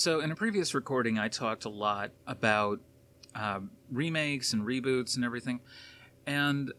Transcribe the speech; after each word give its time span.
So, 0.00 0.20
in 0.20 0.30
a 0.30 0.34
previous 0.34 0.72
recording, 0.74 1.18
I 1.18 1.28
talked 1.28 1.66
a 1.66 1.68
lot 1.68 2.12
about 2.26 2.80
um, 3.34 3.70
remakes 3.92 4.54
and 4.54 4.62
reboots 4.62 5.16
and 5.16 5.26
everything. 5.26 5.60
And 6.26 6.72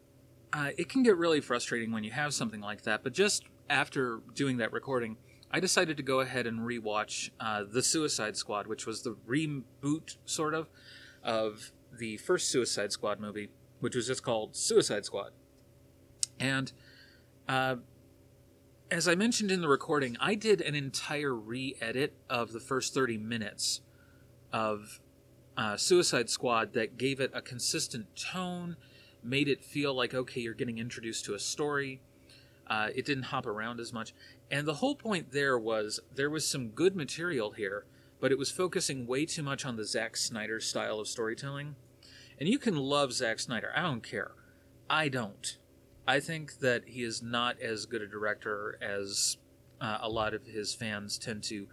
uh, 0.52 0.72
it 0.76 0.90
can 0.90 1.04
get 1.04 1.18
really 1.18 1.40
frustrating 1.40 1.92
when 1.92 2.04
you 2.04 2.10
have 2.10 2.34
something 2.34 2.62
like 2.62 2.82
that. 2.82 3.04
But 3.04 3.14
just 3.14 3.44
after 3.70 4.22
doing 4.34 4.58
that 4.58 4.74
recording, 4.74 5.18
I 5.52 5.60
decided 5.60 5.98
to 5.98 6.04
go 6.04 6.22
ahead 6.22 6.48
and 6.48 6.62
rewatch 6.62 7.30
uh, 7.40 7.64
The 7.72 7.84
Suicide 7.84 8.38
Squad, 8.38 8.66
which 8.66 8.88
was 8.88 9.04
the 9.04 9.16
reboot, 9.30 10.18
sort 10.26 10.56
of, 10.56 10.68
of 11.24 11.74
the 11.96 12.18
first 12.18 12.50
Suicide 12.50 12.92
Squad 12.92 13.20
movie, 13.20 13.50
which 13.82 13.96
was 13.96 14.08
just 14.08 14.24
called 14.24 14.56
Suicide 14.56 15.06
Squad. 15.06 15.30
And 16.40 16.72
uh, 17.48 17.76
as 18.92 19.08
I 19.08 19.16
mentioned 19.16 19.52
in 19.52 19.62
the 19.62 19.70
recording, 19.70 20.18
I 20.20 20.36
did 20.36 20.60
an 20.60 20.76
entire 20.76 21.34
re 21.34 21.76
edit 21.80 22.14
of 22.30 22.52
the 22.52 22.60
first 22.60 22.94
30 22.94 23.18
minutes 23.18 23.80
of 24.52 25.00
uh, 25.56 25.78
Suicide 25.78 26.30
Squad 26.30 26.74
that 26.74 26.98
gave 26.98 27.22
it 27.22 27.32
a 27.34 27.42
consistent 27.42 28.08
tone, 28.18 28.76
made 29.24 29.48
it 29.48 29.64
feel 29.64 29.94
like, 29.94 30.14
okay, 30.14 30.42
you're 30.42 30.54
getting 30.54 30.78
introduced 30.78 31.24
to 31.26 31.34
a 31.34 31.40
story. 31.40 32.02
Uh, 32.68 32.90
it 32.94 33.06
didn't 33.06 33.24
hop 33.24 33.46
around 33.46 33.80
as 33.80 33.94
much. 33.94 34.14
And 34.52 34.68
the 34.68 34.76
whole 34.76 34.96
point 34.96 35.32
there 35.32 35.58
was 35.58 36.02
there 36.14 36.30
was 36.30 36.46
some 36.46 36.70
good 36.70 36.94
material 36.94 37.52
here, 37.52 37.86
but 38.20 38.34
it 38.34 38.38
was 38.38 38.52
focusing 38.52 39.08
way 39.08 39.26
too 39.26 39.44
much 39.44 39.66
on 39.66 39.78
the 39.78 39.86
Zack 39.86 40.18
Snyder 40.18 40.60
style 40.60 41.00
of 41.00 41.08
storytelling. 41.08 41.76
And 42.38 42.50
you 42.50 42.60
can 42.60 42.76
love 42.76 43.14
Zack 43.14 43.40
Snyder. 43.40 43.72
I 43.74 43.84
don't 43.84 44.04
care. 44.04 44.32
I 44.90 45.08
don't. 45.08 45.58
I 46.08 46.20
think 46.20 46.60
that 46.60 46.84
he 46.88 47.04
is 47.04 47.22
not 47.22 47.62
as 47.62 47.86
good 47.86 48.02
a 48.02 48.08
director 48.08 48.78
as 48.82 49.38
uh, 49.80 50.00
a 50.02 50.10
lot 50.10 50.34
of 50.34 50.46
his 50.46 50.74
fans 50.74 51.18
tend 51.18 51.44
to 51.44 51.68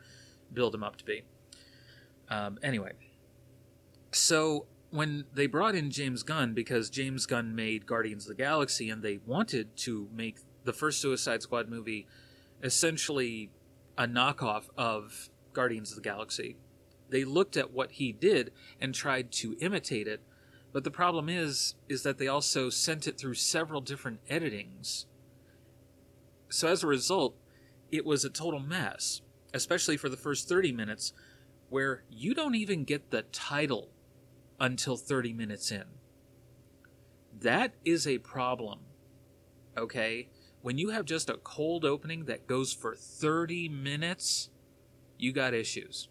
build 0.52 0.74
him 0.74 0.82
up 0.82 0.96
to 0.96 1.04
be. 1.04 1.22
Um, 2.28 2.58
anyway, 2.62 2.92
so 4.12 4.66
when 4.90 5.24
they 5.32 5.46
brought 5.46 5.74
in 5.74 5.90
James 5.90 6.22
Gunn, 6.22 6.54
because 6.54 6.90
James 6.90 7.26
Gunn 7.26 7.54
made 7.54 7.86
Guardians 7.86 8.24
of 8.24 8.36
the 8.36 8.42
Galaxy 8.42 8.90
and 8.90 9.02
they 9.02 9.18
wanted 9.26 9.76
to 9.78 10.08
make 10.12 10.38
the 10.64 10.72
first 10.72 11.00
Suicide 11.00 11.42
Squad 11.42 11.68
movie 11.68 12.06
essentially 12.62 13.50
a 13.96 14.06
knockoff 14.06 14.64
of 14.76 15.30
Guardians 15.52 15.90
of 15.90 15.96
the 15.96 16.02
Galaxy, 16.02 16.56
they 17.10 17.24
looked 17.24 17.56
at 17.56 17.72
what 17.72 17.92
he 17.92 18.12
did 18.12 18.52
and 18.80 18.94
tried 18.94 19.32
to 19.32 19.56
imitate 19.60 20.06
it. 20.06 20.20
But 20.72 20.84
the 20.84 20.90
problem 20.90 21.28
is, 21.28 21.74
is 21.88 22.02
that 22.02 22.18
they 22.18 22.28
also 22.28 22.70
sent 22.70 23.06
it 23.06 23.18
through 23.18 23.34
several 23.34 23.80
different 23.80 24.24
editings. 24.28 25.06
So 26.48 26.68
as 26.68 26.82
a 26.82 26.86
result, 26.86 27.36
it 27.90 28.04
was 28.04 28.24
a 28.24 28.30
total 28.30 28.60
mess, 28.60 29.22
especially 29.54 29.96
for 29.96 30.08
the 30.08 30.16
first 30.16 30.48
30 30.48 30.72
minutes, 30.72 31.12
where 31.70 32.04
you 32.10 32.34
don't 32.34 32.54
even 32.54 32.84
get 32.84 33.10
the 33.10 33.22
title 33.22 33.90
until 34.60 34.96
30 34.96 35.32
minutes 35.32 35.70
in. 35.70 35.84
That 37.40 37.74
is 37.84 38.06
a 38.06 38.18
problem. 38.18 38.80
Okay? 39.76 40.28
When 40.60 40.76
you 40.76 40.90
have 40.90 41.04
just 41.04 41.30
a 41.30 41.36
cold 41.36 41.84
opening 41.84 42.24
that 42.24 42.46
goes 42.46 42.72
for 42.72 42.94
30 42.94 43.68
minutes, 43.68 44.50
you 45.16 45.32
got 45.32 45.54
issues. 45.54 46.08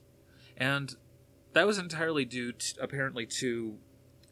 And 0.56 0.96
that 1.54 1.68
was 1.68 1.78
entirely 1.78 2.26
due, 2.26 2.54
to, 2.54 2.82
apparently, 2.82 3.26
to 3.26 3.78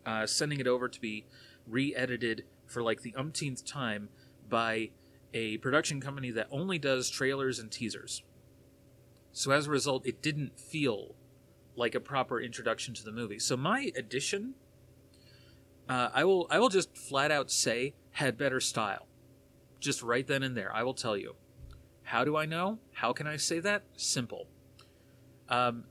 uh, 0.05 0.25
sending 0.25 0.59
it 0.59 0.67
over 0.67 0.87
to 0.87 1.01
be 1.01 1.25
re 1.67 1.95
edited 1.95 2.45
for 2.65 2.81
like 2.81 3.01
the 3.01 3.13
umpteenth 3.15 3.65
time 3.65 4.09
by 4.49 4.89
a 5.33 5.57
production 5.57 5.99
company 5.99 6.31
that 6.31 6.47
only 6.51 6.77
does 6.77 7.09
trailers 7.09 7.59
and 7.59 7.71
teasers. 7.71 8.23
So 9.31 9.51
as 9.51 9.67
a 9.67 9.71
result, 9.71 10.05
it 10.05 10.21
didn't 10.21 10.59
feel 10.59 11.15
like 11.75 11.93
a 11.93 11.99
proper 11.99 12.39
introduction 12.39 12.93
to 12.93 13.03
the 13.03 13.11
movie. 13.11 13.39
So 13.39 13.57
my 13.57 13.91
addition, 13.97 14.53
uh, 15.89 16.09
I 16.13 16.23
will 16.23 16.47
I 16.49 16.59
will 16.59 16.69
just 16.69 16.95
flat 16.95 17.31
out 17.31 17.51
say 17.51 17.93
had 18.11 18.37
better 18.37 18.59
style, 18.59 19.07
just 19.79 20.01
right 20.01 20.25
then 20.25 20.41
and 20.41 20.55
there. 20.55 20.73
I 20.73 20.83
will 20.83 20.94
tell 20.94 21.17
you. 21.17 21.35
How 22.03 22.23
do 22.23 22.38
I 22.38 22.45
know? 22.45 22.77
How 22.94 23.13
can 23.13 23.25
I 23.25 23.35
say 23.35 23.59
that? 23.61 23.81
Simple. 23.97 24.47
Um, 25.49 25.85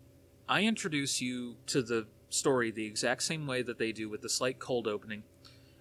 I 0.48 0.62
introduce 0.62 1.20
you 1.20 1.56
to 1.66 1.82
the 1.82 2.06
story 2.34 2.70
the 2.70 2.86
exact 2.86 3.22
same 3.22 3.46
way 3.46 3.62
that 3.62 3.78
they 3.78 3.92
do 3.92 4.08
with 4.08 4.22
the 4.22 4.28
slight 4.28 4.58
cold 4.58 4.86
opening. 4.86 5.22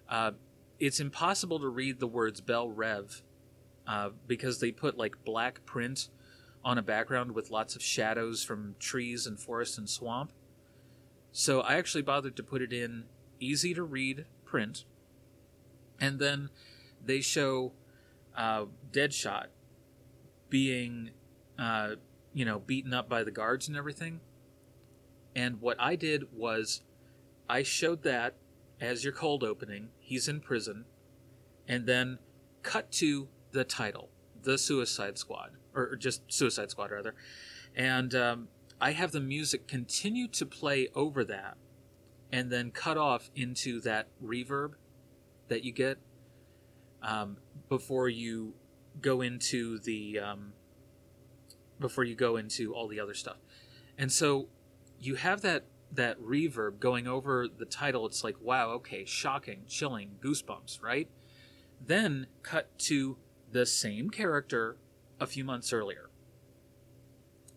Uh, 0.08 0.32
it's 0.78 1.00
impossible 1.00 1.58
to 1.60 1.68
read 1.68 2.00
the 2.00 2.06
words 2.06 2.40
Belle 2.40 2.68
Rev 2.68 3.22
uh, 3.86 4.10
because 4.26 4.60
they 4.60 4.70
put 4.70 4.96
like 4.96 5.24
black 5.24 5.64
print 5.66 6.08
on 6.64 6.78
a 6.78 6.82
background 6.82 7.32
with 7.32 7.50
lots 7.50 7.76
of 7.76 7.82
shadows 7.82 8.42
from 8.42 8.74
trees 8.78 9.26
and 9.26 9.38
forest 9.38 9.78
and 9.78 9.88
swamp. 9.88 10.32
So 11.32 11.60
I 11.60 11.74
actually 11.74 12.02
bothered 12.02 12.36
to 12.36 12.42
put 12.42 12.62
it 12.62 12.72
in 12.72 13.04
easy 13.40 13.74
to 13.74 13.82
read 13.82 14.24
print. 14.44 14.84
And 16.00 16.18
then 16.18 16.50
they 17.04 17.20
show 17.20 17.72
uh, 18.36 18.66
Deadshot 18.90 19.46
being, 20.48 21.10
uh, 21.58 21.96
you 22.32 22.44
know, 22.44 22.58
beaten 22.58 22.94
up 22.94 23.08
by 23.08 23.24
the 23.24 23.30
guards 23.30 23.68
and 23.68 23.76
everything. 23.76 24.20
And 25.36 25.60
what 25.60 25.76
I 25.80 25.96
did 25.96 26.24
was 26.32 26.82
I 27.48 27.62
showed 27.62 28.02
that 28.02 28.36
as 28.80 29.04
your 29.04 29.12
cold 29.12 29.42
opening. 29.42 29.88
He's 29.98 30.28
in 30.28 30.40
prison. 30.40 30.84
And 31.66 31.86
then 31.86 32.18
cut 32.62 32.92
to 32.92 33.28
the 33.52 33.64
title, 33.64 34.10
The 34.42 34.58
Suicide 34.58 35.18
Squad 35.18 35.52
or 35.74 35.96
just 35.96 36.22
Suicide 36.32 36.70
Squad 36.70 36.90
rather, 36.90 37.14
and 37.74 38.14
um, 38.14 38.48
I 38.80 38.92
have 38.92 39.12
the 39.12 39.20
music 39.20 39.66
continue 39.66 40.28
to 40.28 40.46
play 40.46 40.88
over 40.94 41.24
that, 41.24 41.56
and 42.32 42.50
then 42.50 42.70
cut 42.70 42.96
off 42.96 43.30
into 43.34 43.80
that 43.80 44.08
reverb 44.22 44.72
that 45.48 45.64
you 45.64 45.72
get 45.72 45.98
um, 47.02 47.36
before 47.68 48.08
you 48.08 48.54
go 49.00 49.20
into 49.20 49.78
the 49.78 50.18
um, 50.18 50.52
before 51.80 52.04
you 52.04 52.14
go 52.14 52.36
into 52.36 52.72
all 52.72 52.88
the 52.88 53.00
other 53.00 53.14
stuff, 53.14 53.38
and 53.98 54.12
so 54.12 54.48
you 55.04 55.16
have 55.16 55.42
that 55.42 55.64
that 55.92 56.20
reverb 56.20 56.80
going 56.80 57.06
over 57.06 57.46
the 57.46 57.64
title. 57.64 58.06
It's 58.06 58.24
like 58.24 58.36
wow, 58.40 58.70
okay, 58.70 59.04
shocking, 59.04 59.62
chilling, 59.68 60.16
goosebumps, 60.20 60.82
right? 60.82 61.08
Then 61.84 62.26
cut 62.42 62.76
to 62.80 63.16
the 63.52 63.66
same 63.66 64.10
character 64.10 64.76
a 65.20 65.26
few 65.26 65.44
months 65.44 65.72
earlier. 65.72 66.10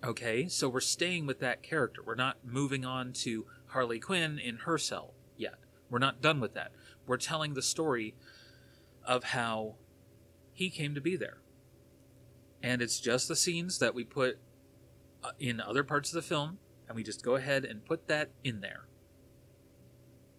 Okay, 0.04 0.48
so 0.48 0.70
we're 0.70 0.80
staying 0.80 1.26
with 1.26 1.40
that 1.40 1.64
character. 1.64 2.02
We're 2.06 2.16
not 2.16 2.38
moving 2.46 2.86
on 2.86 3.14
to 3.14 3.48
Harley 3.68 4.00
Quinn 4.00 4.38
in 4.38 4.58
her 4.58 4.78
cell 4.78 5.14
yet. 5.36 5.56
We're 5.90 6.00
not 6.00 6.22
done 6.22 6.40
with 6.40 6.54
that. 6.54 6.72
We're 7.08 7.18
telling 7.18 7.56
the 7.56 7.64
story 7.64 8.14
of 9.04 9.24
how 9.24 9.76
he 10.54 10.70
came 10.70 10.94
to 10.94 11.02
be 11.02 11.16
there. 11.16 11.38
And 12.62 12.82
it's 12.82 13.00
just 13.00 13.28
the 13.28 13.36
scenes 13.36 13.80
that 13.80 13.96
we 13.96 14.04
put 14.04 14.38
uh, 15.24 15.32
in 15.40 15.60
other 15.60 15.84
parts 15.84 16.10
of 16.10 16.16
the 16.16 16.22
film, 16.22 16.60
and 16.88 16.96
we 16.96 17.04
just 17.04 17.24
go 17.24 17.36
ahead 17.36 17.66
and 17.66 17.86
put 17.86 18.08
that 18.08 18.30
in 18.44 18.62
there. 18.62 18.88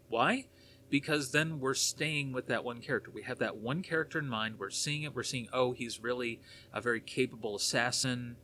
Why? 0.08 0.46
because 0.90 1.32
then 1.32 1.60
we're 1.60 1.74
staying 1.74 2.32
with 2.32 2.46
that 2.46 2.64
one 2.64 2.80
character. 2.80 3.10
We 3.10 3.22
have 3.22 3.38
that 3.38 3.56
one 3.56 3.82
character 3.82 4.18
in 4.18 4.28
mind. 4.28 4.56
We're 4.58 4.70
seeing 4.70 5.02
it. 5.02 5.14
We're 5.14 5.22
seeing, 5.22 5.48
oh, 5.52 5.72
he's 5.72 6.00
really 6.00 6.40
a 6.72 6.80
very 6.80 7.00
capable 7.00 7.56
assassin. 7.56 8.36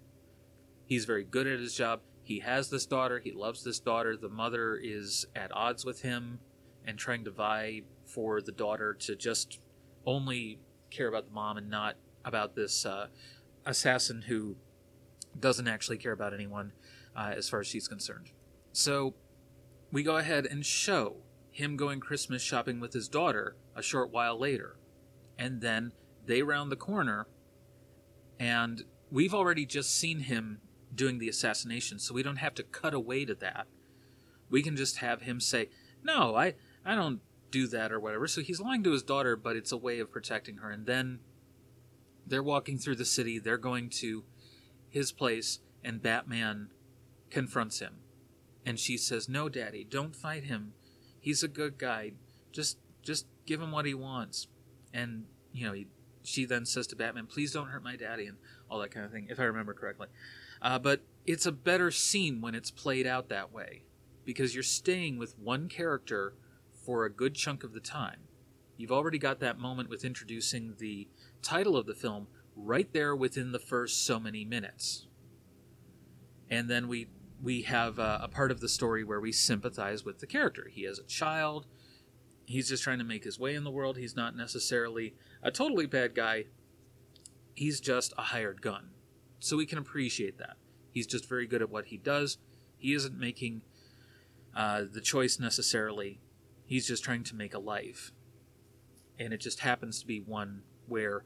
He's 0.86 1.04
very 1.04 1.24
good 1.24 1.46
at 1.46 1.58
his 1.58 1.74
job. 1.74 2.00
He 2.22 2.40
has 2.40 2.70
this 2.70 2.86
daughter. 2.86 3.18
He 3.18 3.32
loves 3.32 3.64
this 3.64 3.80
daughter. 3.80 4.16
The 4.16 4.28
mother 4.28 4.76
is 4.76 5.26
at 5.34 5.54
odds 5.54 5.84
with 5.84 6.02
him 6.02 6.40
and 6.86 6.98
trying 6.98 7.24
to 7.24 7.30
vie 7.30 7.82
for 8.04 8.40
the 8.42 8.52
daughter 8.52 8.94
to 8.94 9.16
just 9.16 9.60
only 10.06 10.58
care 10.90 11.08
about 11.08 11.26
the 11.26 11.32
mom 11.32 11.56
and 11.56 11.70
not 11.70 11.96
about 12.24 12.54
this 12.54 12.84
uh, 12.84 13.06
assassin 13.64 14.22
who 14.22 14.56
doesn't 15.38 15.66
actually 15.66 15.98
care 15.98 16.12
about 16.12 16.34
anyone 16.34 16.72
uh, 17.16 17.32
as 17.36 17.48
far 17.48 17.60
as 17.60 17.66
she's 17.66 17.88
concerned. 17.88 18.30
So 18.72 19.14
we 19.92 20.02
go 20.02 20.16
ahead 20.16 20.46
and 20.46 20.64
show 20.64 21.16
him 21.50 21.76
going 21.76 22.00
Christmas 22.00 22.42
shopping 22.42 22.80
with 22.80 22.92
his 22.92 23.08
daughter 23.08 23.56
a 23.76 23.82
short 23.82 24.10
while 24.10 24.38
later. 24.38 24.76
And 25.38 25.60
then 25.60 25.92
they 26.26 26.42
round 26.42 26.72
the 26.72 26.76
corner, 26.76 27.26
and 28.38 28.82
we've 29.10 29.34
already 29.34 29.66
just 29.66 29.96
seen 29.96 30.20
him 30.20 30.60
doing 30.94 31.18
the 31.18 31.28
assassination, 31.28 31.98
so 31.98 32.14
we 32.14 32.22
don't 32.22 32.36
have 32.36 32.54
to 32.54 32.62
cut 32.62 32.94
away 32.94 33.24
to 33.24 33.34
that. 33.36 33.66
We 34.50 34.62
can 34.62 34.76
just 34.76 34.98
have 34.98 35.22
him 35.22 35.40
say, 35.40 35.70
No, 36.02 36.36
I, 36.36 36.54
I 36.84 36.94
don't 36.94 37.20
do 37.50 37.66
that 37.68 37.92
or 37.92 38.00
whatever. 38.00 38.26
So 38.26 38.40
he's 38.40 38.60
lying 38.60 38.82
to 38.82 38.92
his 38.92 39.02
daughter, 39.02 39.36
but 39.36 39.56
it's 39.56 39.72
a 39.72 39.76
way 39.76 40.00
of 40.00 40.10
protecting 40.10 40.56
her. 40.56 40.70
And 40.70 40.86
then 40.86 41.20
they're 42.26 42.42
walking 42.42 42.78
through 42.78 42.96
the 42.96 43.04
city, 43.04 43.38
they're 43.38 43.58
going 43.58 43.90
to 43.90 44.24
his 44.88 45.12
place, 45.12 45.60
and 45.84 46.02
Batman 46.02 46.70
confronts 47.34 47.80
him. 47.80 47.96
And 48.64 48.80
she 48.80 48.96
says, 48.96 49.28
No, 49.28 49.50
Daddy, 49.50 49.84
don't 49.84 50.16
fight 50.16 50.44
him 50.44 50.72
he's 51.24 51.42
a 51.42 51.48
good 51.48 51.78
guy. 51.78 52.12
Just 52.52 52.78
just 53.02 53.26
give 53.46 53.60
him 53.60 53.72
what 53.72 53.86
he 53.86 53.94
wants. 53.94 54.46
And 54.92 55.24
you 55.52 55.66
know, 55.66 55.72
he, 55.72 55.86
she 56.22 56.44
then 56.44 56.66
says 56.66 56.86
to 56.88 56.96
Batman, 56.96 57.26
"Please 57.26 57.52
don't 57.52 57.68
hurt 57.68 57.82
my 57.82 57.96
daddy," 57.96 58.26
and 58.26 58.36
all 58.70 58.78
that 58.80 58.90
kind 58.90 59.06
of 59.06 59.10
thing, 59.10 59.26
if 59.30 59.40
I 59.40 59.44
remember 59.44 59.72
correctly. 59.72 60.08
Uh, 60.60 60.78
but 60.78 61.00
it's 61.26 61.46
a 61.46 61.52
better 61.52 61.90
scene 61.90 62.40
when 62.40 62.54
it's 62.54 62.70
played 62.70 63.06
out 63.06 63.28
that 63.30 63.52
way 63.52 63.82
because 64.24 64.54
you're 64.54 64.62
staying 64.62 65.18
with 65.18 65.38
one 65.38 65.68
character 65.68 66.34
for 66.84 67.04
a 67.04 67.10
good 67.10 67.34
chunk 67.34 67.64
of 67.64 67.72
the 67.72 67.80
time. 67.80 68.20
You've 68.76 68.92
already 68.92 69.18
got 69.18 69.40
that 69.40 69.58
moment 69.58 69.88
with 69.88 70.04
introducing 70.04 70.74
the 70.78 71.08
title 71.42 71.76
of 71.76 71.86
the 71.86 71.94
film 71.94 72.28
right 72.56 72.92
there 72.92 73.14
within 73.14 73.52
the 73.52 73.58
first 73.58 74.06
so 74.06 74.18
many 74.18 74.44
minutes. 74.44 75.06
And 76.50 76.68
then 76.68 76.88
we 76.88 77.08
we 77.42 77.62
have 77.62 77.98
a, 77.98 78.28
part 78.30 78.50
of 78.50 78.60
the 78.60 78.68
story 78.68 79.04
where 79.04 79.20
we 79.20 79.32
sympathize 79.32 80.04
with 80.04 80.18
the 80.18 80.26
character. 80.26 80.68
He 80.70 80.84
has 80.84 80.98
a 80.98 81.04
child. 81.04 81.66
He's 82.46 82.68
just 82.68 82.82
trying 82.82 82.98
to 82.98 83.04
make 83.04 83.24
his 83.24 83.38
way 83.38 83.54
in 83.54 83.64
the 83.64 83.70
world. 83.70 83.96
He's 83.96 84.16
not 84.16 84.36
necessarily 84.36 85.14
a 85.42 85.50
totally 85.50 85.86
bad 85.86 86.14
guy. 86.14 86.44
He's 87.54 87.80
just 87.80 88.12
a 88.16 88.22
hired 88.22 88.62
gun. 88.62 88.90
So 89.38 89.56
we 89.56 89.66
can 89.66 89.78
appreciate 89.78 90.38
that. 90.38 90.56
He's 90.90 91.06
just 91.06 91.28
very 91.28 91.46
good 91.46 91.60
at 91.60 91.70
what 91.70 91.86
he 91.86 91.96
does. 91.96 92.38
He 92.78 92.94
isn't 92.94 93.18
making 93.18 93.62
uh, 94.54 94.84
the 94.90 95.00
choice 95.00 95.38
necessarily. 95.38 96.20
He's 96.66 96.86
just 96.86 97.04
trying 97.04 97.24
to 97.24 97.34
make 97.34 97.54
a 97.54 97.58
life. 97.58 98.12
And 99.18 99.32
it 99.32 99.40
just 99.40 99.60
happens 99.60 100.00
to 100.00 100.06
be 100.06 100.20
one 100.20 100.62
where 100.86 101.24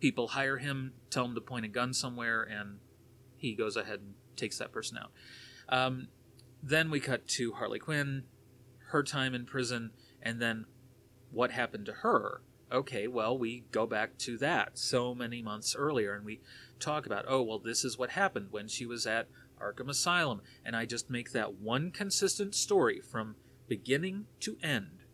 people 0.00 0.28
hire 0.28 0.58
him, 0.58 0.92
tell 1.10 1.24
him 1.24 1.34
to 1.34 1.40
point 1.40 1.64
a 1.64 1.68
gun 1.68 1.92
somewhere, 1.92 2.42
and 2.42 2.78
he 3.36 3.54
goes 3.54 3.76
ahead 3.76 4.00
and 4.00 4.14
takes 4.36 4.58
that 4.58 4.72
person 4.72 4.98
out. 4.98 5.12
Um, 5.68 6.08
then 6.62 6.90
we 6.90 7.00
cut 7.00 7.26
to 7.28 7.52
Harley 7.52 7.78
Quinn, 7.78 8.24
her 8.88 9.02
time 9.02 9.34
in 9.34 9.46
prison, 9.46 9.92
and 10.22 10.40
then 10.40 10.66
what 11.30 11.50
happened 11.50 11.86
to 11.86 11.92
her. 11.92 12.42
Okay, 12.72 13.06
well, 13.06 13.38
we 13.38 13.64
go 13.70 13.86
back 13.86 14.18
to 14.18 14.36
that 14.38 14.78
so 14.78 15.14
many 15.14 15.42
months 15.42 15.76
earlier, 15.76 16.14
and 16.14 16.24
we 16.24 16.40
talk 16.80 17.06
about, 17.06 17.24
oh, 17.28 17.42
well, 17.42 17.58
this 17.58 17.84
is 17.84 17.96
what 17.96 18.10
happened 18.10 18.48
when 18.50 18.66
she 18.66 18.86
was 18.86 19.06
at 19.06 19.28
Arkham 19.60 19.88
Asylum, 19.88 20.40
and 20.64 20.74
I 20.74 20.84
just 20.84 21.08
make 21.08 21.32
that 21.32 21.54
one 21.54 21.90
consistent 21.90 22.54
story 22.54 23.00
from 23.00 23.36
beginning 23.68 24.26
to 24.40 24.56
end. 24.62 25.04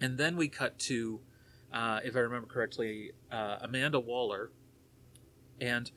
And 0.00 0.18
then 0.18 0.36
we 0.36 0.48
cut 0.48 0.78
to, 0.80 1.20
uh, 1.72 2.00
if 2.04 2.16
I 2.16 2.20
remember 2.20 2.48
correctly, 2.48 3.12
uh, 3.30 3.58
Amanda 3.60 4.00
Waller, 4.00 4.50
and 5.60 5.90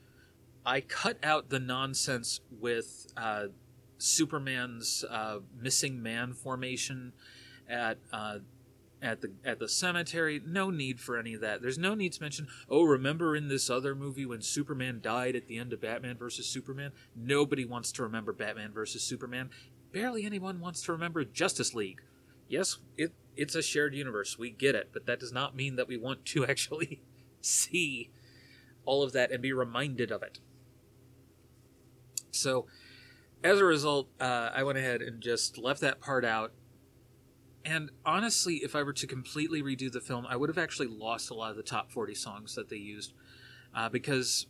I 0.65 0.81
cut 0.81 1.17
out 1.23 1.49
the 1.49 1.59
nonsense 1.59 2.39
with 2.49 3.07
uh, 3.17 3.47
Superman's 3.97 5.03
uh, 5.09 5.39
missing 5.59 6.01
man 6.01 6.33
formation 6.33 7.13
at 7.67 7.97
uh, 8.11 8.39
at 9.01 9.21
the 9.21 9.31
at 9.43 9.59
the 9.59 9.67
cemetery. 9.67 10.41
No 10.45 10.69
need 10.69 10.99
for 10.99 11.17
any 11.17 11.33
of 11.33 11.41
that. 11.41 11.61
There's 11.61 11.77
no 11.77 11.93
need 11.93 12.13
to 12.13 12.21
mention. 12.21 12.47
Oh, 12.69 12.83
remember 12.83 13.35
in 13.35 13.49
this 13.49 13.69
other 13.69 13.93
movie 13.93 14.25
when 14.25 14.41
Superman 14.41 14.99
died 15.01 15.35
at 15.35 15.47
the 15.47 15.57
end 15.57 15.73
of 15.73 15.81
Batman 15.81 16.17
versus 16.17 16.47
Superman? 16.47 16.91
Nobody 17.15 17.65
wants 17.65 17.91
to 17.93 18.03
remember 18.03 18.31
Batman 18.31 18.71
versus 18.71 19.03
Superman. 19.03 19.49
Barely 19.91 20.25
anyone 20.25 20.59
wants 20.59 20.81
to 20.83 20.91
remember 20.93 21.23
Justice 21.25 21.73
League. 21.73 22.01
Yes, 22.47 22.77
it 22.97 23.13
it's 23.35 23.55
a 23.55 23.61
shared 23.61 23.93
universe. 23.93 24.39
We 24.39 24.49
get 24.49 24.75
it, 24.75 24.89
but 24.93 25.05
that 25.07 25.19
does 25.19 25.33
not 25.33 25.55
mean 25.55 25.75
that 25.75 25.87
we 25.87 25.97
want 25.97 26.25
to 26.25 26.45
actually 26.49 27.01
see 27.41 28.11
all 28.85 29.03
of 29.03 29.11
that 29.13 29.31
and 29.31 29.41
be 29.41 29.53
reminded 29.53 30.11
of 30.11 30.23
it. 30.23 30.39
So, 32.35 32.67
as 33.43 33.59
a 33.59 33.65
result, 33.65 34.07
uh, 34.19 34.49
I 34.53 34.63
went 34.63 34.77
ahead 34.77 35.01
and 35.01 35.21
just 35.21 35.57
left 35.57 35.81
that 35.81 35.99
part 35.99 36.23
out. 36.23 36.53
And 37.65 37.91
honestly, 38.05 38.57
if 38.57 38.75
I 38.75 38.83
were 38.83 38.93
to 38.93 39.07
completely 39.07 39.61
redo 39.61 39.91
the 39.91 40.01
film, 40.01 40.25
I 40.27 40.35
would 40.35 40.49
have 40.49 40.57
actually 40.57 40.87
lost 40.87 41.29
a 41.29 41.33
lot 41.33 41.51
of 41.51 41.57
the 41.57 41.63
top 41.63 41.91
40 41.91 42.15
songs 42.15 42.55
that 42.55 42.69
they 42.69 42.77
used 42.77 43.13
uh, 43.75 43.89
because 43.89 44.47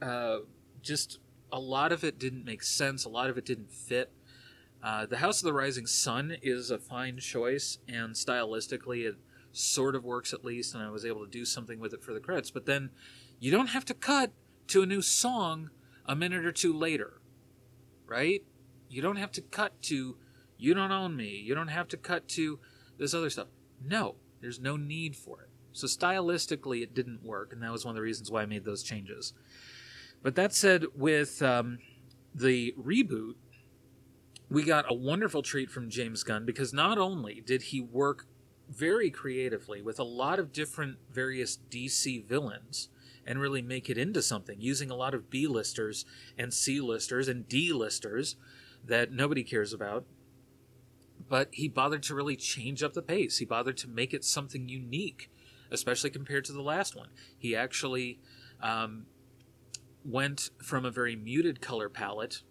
uh, 0.00 0.38
just 0.82 1.18
a 1.52 1.58
lot 1.58 1.92
of 1.92 2.04
it 2.04 2.18
didn't 2.18 2.44
make 2.44 2.62
sense, 2.62 3.04
a 3.04 3.08
lot 3.08 3.30
of 3.30 3.38
it 3.38 3.44
didn't 3.44 3.72
fit. 3.72 4.12
Uh, 4.82 5.06
the 5.06 5.18
House 5.18 5.40
of 5.40 5.44
the 5.44 5.52
Rising 5.52 5.86
Sun 5.86 6.36
is 6.42 6.70
a 6.70 6.78
fine 6.78 7.18
choice, 7.18 7.78
and 7.88 8.14
stylistically, 8.14 9.06
it 9.08 9.16
sort 9.52 9.96
of 9.96 10.04
works 10.04 10.32
at 10.32 10.44
least, 10.44 10.74
and 10.74 10.82
I 10.82 10.90
was 10.90 11.04
able 11.04 11.24
to 11.24 11.30
do 11.30 11.44
something 11.44 11.80
with 11.80 11.92
it 11.92 12.02
for 12.02 12.12
the 12.12 12.20
credits. 12.20 12.50
But 12.50 12.66
then 12.66 12.90
you 13.40 13.50
don't 13.50 13.68
have 13.68 13.84
to 13.86 13.94
cut 13.94 14.32
to 14.68 14.82
a 14.82 14.86
new 14.86 15.02
song 15.02 15.70
a 16.06 16.16
minute 16.16 16.44
or 16.44 16.52
two 16.52 16.72
later, 16.72 17.20
right? 18.06 18.42
You 18.88 19.02
don't 19.02 19.16
have 19.16 19.32
to 19.32 19.40
cut 19.40 19.80
to 19.82 20.16
you 20.58 20.74
don't 20.74 20.92
own 20.92 21.16
me. 21.16 21.28
You 21.28 21.54
don't 21.54 21.68
have 21.68 21.88
to 21.88 21.96
cut 21.96 22.28
to 22.28 22.58
this 22.98 23.14
other 23.14 23.30
stuff. 23.30 23.48
No, 23.84 24.16
there's 24.40 24.60
no 24.60 24.76
need 24.76 25.16
for 25.16 25.42
it. 25.42 25.48
So 25.72 25.86
stylistically, 25.86 26.82
it 26.82 26.94
didn't 26.94 27.22
work, 27.22 27.52
and 27.52 27.62
that 27.62 27.72
was 27.72 27.84
one 27.84 27.92
of 27.92 27.96
the 27.96 28.02
reasons 28.02 28.30
why 28.30 28.42
I 28.42 28.46
made 28.46 28.64
those 28.64 28.82
changes. 28.82 29.34
But 30.22 30.34
that 30.36 30.54
said, 30.54 30.86
with 30.94 31.42
um, 31.42 31.78
the 32.34 32.74
reboot, 32.80 33.34
we 34.48 34.64
got 34.64 34.90
a 34.90 34.94
wonderful 34.94 35.42
treat 35.42 35.70
from 35.70 35.90
James 35.90 36.22
Gunn 36.22 36.46
because 36.46 36.72
not 36.72 36.96
only 36.96 37.42
did 37.44 37.62
he 37.62 37.80
work 37.80 38.26
very 38.68 39.10
creatively 39.10 39.82
with 39.82 39.98
a 39.98 40.04
lot 40.04 40.38
of 40.38 40.52
different 40.52 40.96
various 41.12 41.58
DC 41.70 42.24
villains, 42.24 42.88
and 43.26 43.40
really 43.40 43.62
make 43.62 43.90
it 43.90 43.98
into 43.98 44.22
something 44.22 44.60
using 44.60 44.90
a 44.90 44.96
lot 44.96 45.14
of 45.14 45.28
B 45.28 45.46
listers 45.46 46.04
and 46.38 46.54
C 46.54 46.80
listers 46.80 47.28
and 47.28 47.48
D 47.48 47.72
listers 47.72 48.36
that 48.84 49.12
nobody 49.12 49.42
cares 49.42 49.72
about. 49.72 50.04
But 51.28 51.48
he 51.52 51.68
bothered 51.68 52.04
to 52.04 52.14
really 52.14 52.36
change 52.36 52.82
up 52.82 52.92
the 52.92 53.02
pace. 53.02 53.38
He 53.38 53.44
bothered 53.44 53.76
to 53.78 53.88
make 53.88 54.14
it 54.14 54.24
something 54.24 54.68
unique, 54.68 55.30
especially 55.70 56.10
compared 56.10 56.44
to 56.44 56.52
the 56.52 56.62
last 56.62 56.94
one. 56.94 57.08
He 57.36 57.56
actually 57.56 58.20
um, 58.62 59.06
went 60.04 60.50
from 60.62 60.84
a 60.84 60.90
very 60.90 61.16
muted 61.16 61.60
color 61.60 61.88
palette 61.88 62.42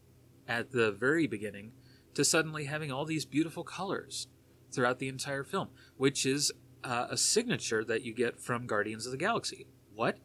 at 0.48 0.72
the 0.72 0.92
very 0.92 1.26
beginning 1.26 1.72
to 2.14 2.26
suddenly 2.26 2.66
having 2.66 2.92
all 2.92 3.06
these 3.06 3.26
beautiful 3.26 3.64
colors 3.64 4.28
throughout 4.72 5.00
the 5.00 5.08
entire 5.08 5.44
film, 5.44 5.70
which 5.96 6.26
is 6.26 6.52
uh, 6.84 7.08
a 7.10 7.18
signature 7.18 7.84
that 7.84 8.04
you 8.04 8.14
get 8.14 8.40
from 8.40 8.68
Guardians 8.68 9.06
of 9.06 9.12
the 9.12 9.18
Galaxy. 9.18 9.68
What? 9.94 10.18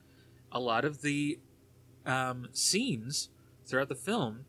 A 0.53 0.61
lot 0.61 0.85
of 0.85 1.03
the 1.03 1.39
um, 2.07 2.49
scenes 2.53 3.29
throughout 3.67 3.89
the 3.89 3.95
film 3.95 4.45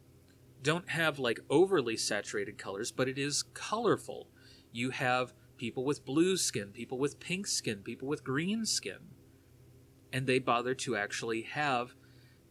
don't 0.62 0.90
have 0.90 1.20
like 1.20 1.40
overly 1.50 1.98
saturated 1.98 2.58
colors, 2.58 2.92
but 2.92 3.10
it 3.10 3.18
is 3.18 3.44
colorful. 3.54 4.28
You 4.72 4.92
have 4.92 5.34
people 5.58 5.84
with 5.84 6.06
blue 6.06 6.38
skin, 6.38 6.70
people 6.70 6.98
with 6.98 7.20
pink 7.20 7.48
skin, 7.48 7.80
people 7.80 8.08
with 8.08 8.24
green 8.24 8.66
skin. 8.66 9.00
And 10.14 10.28
they 10.28 10.40
bother 10.40 10.76
to 10.76 10.96
actually 10.96 11.44
have 11.44 11.96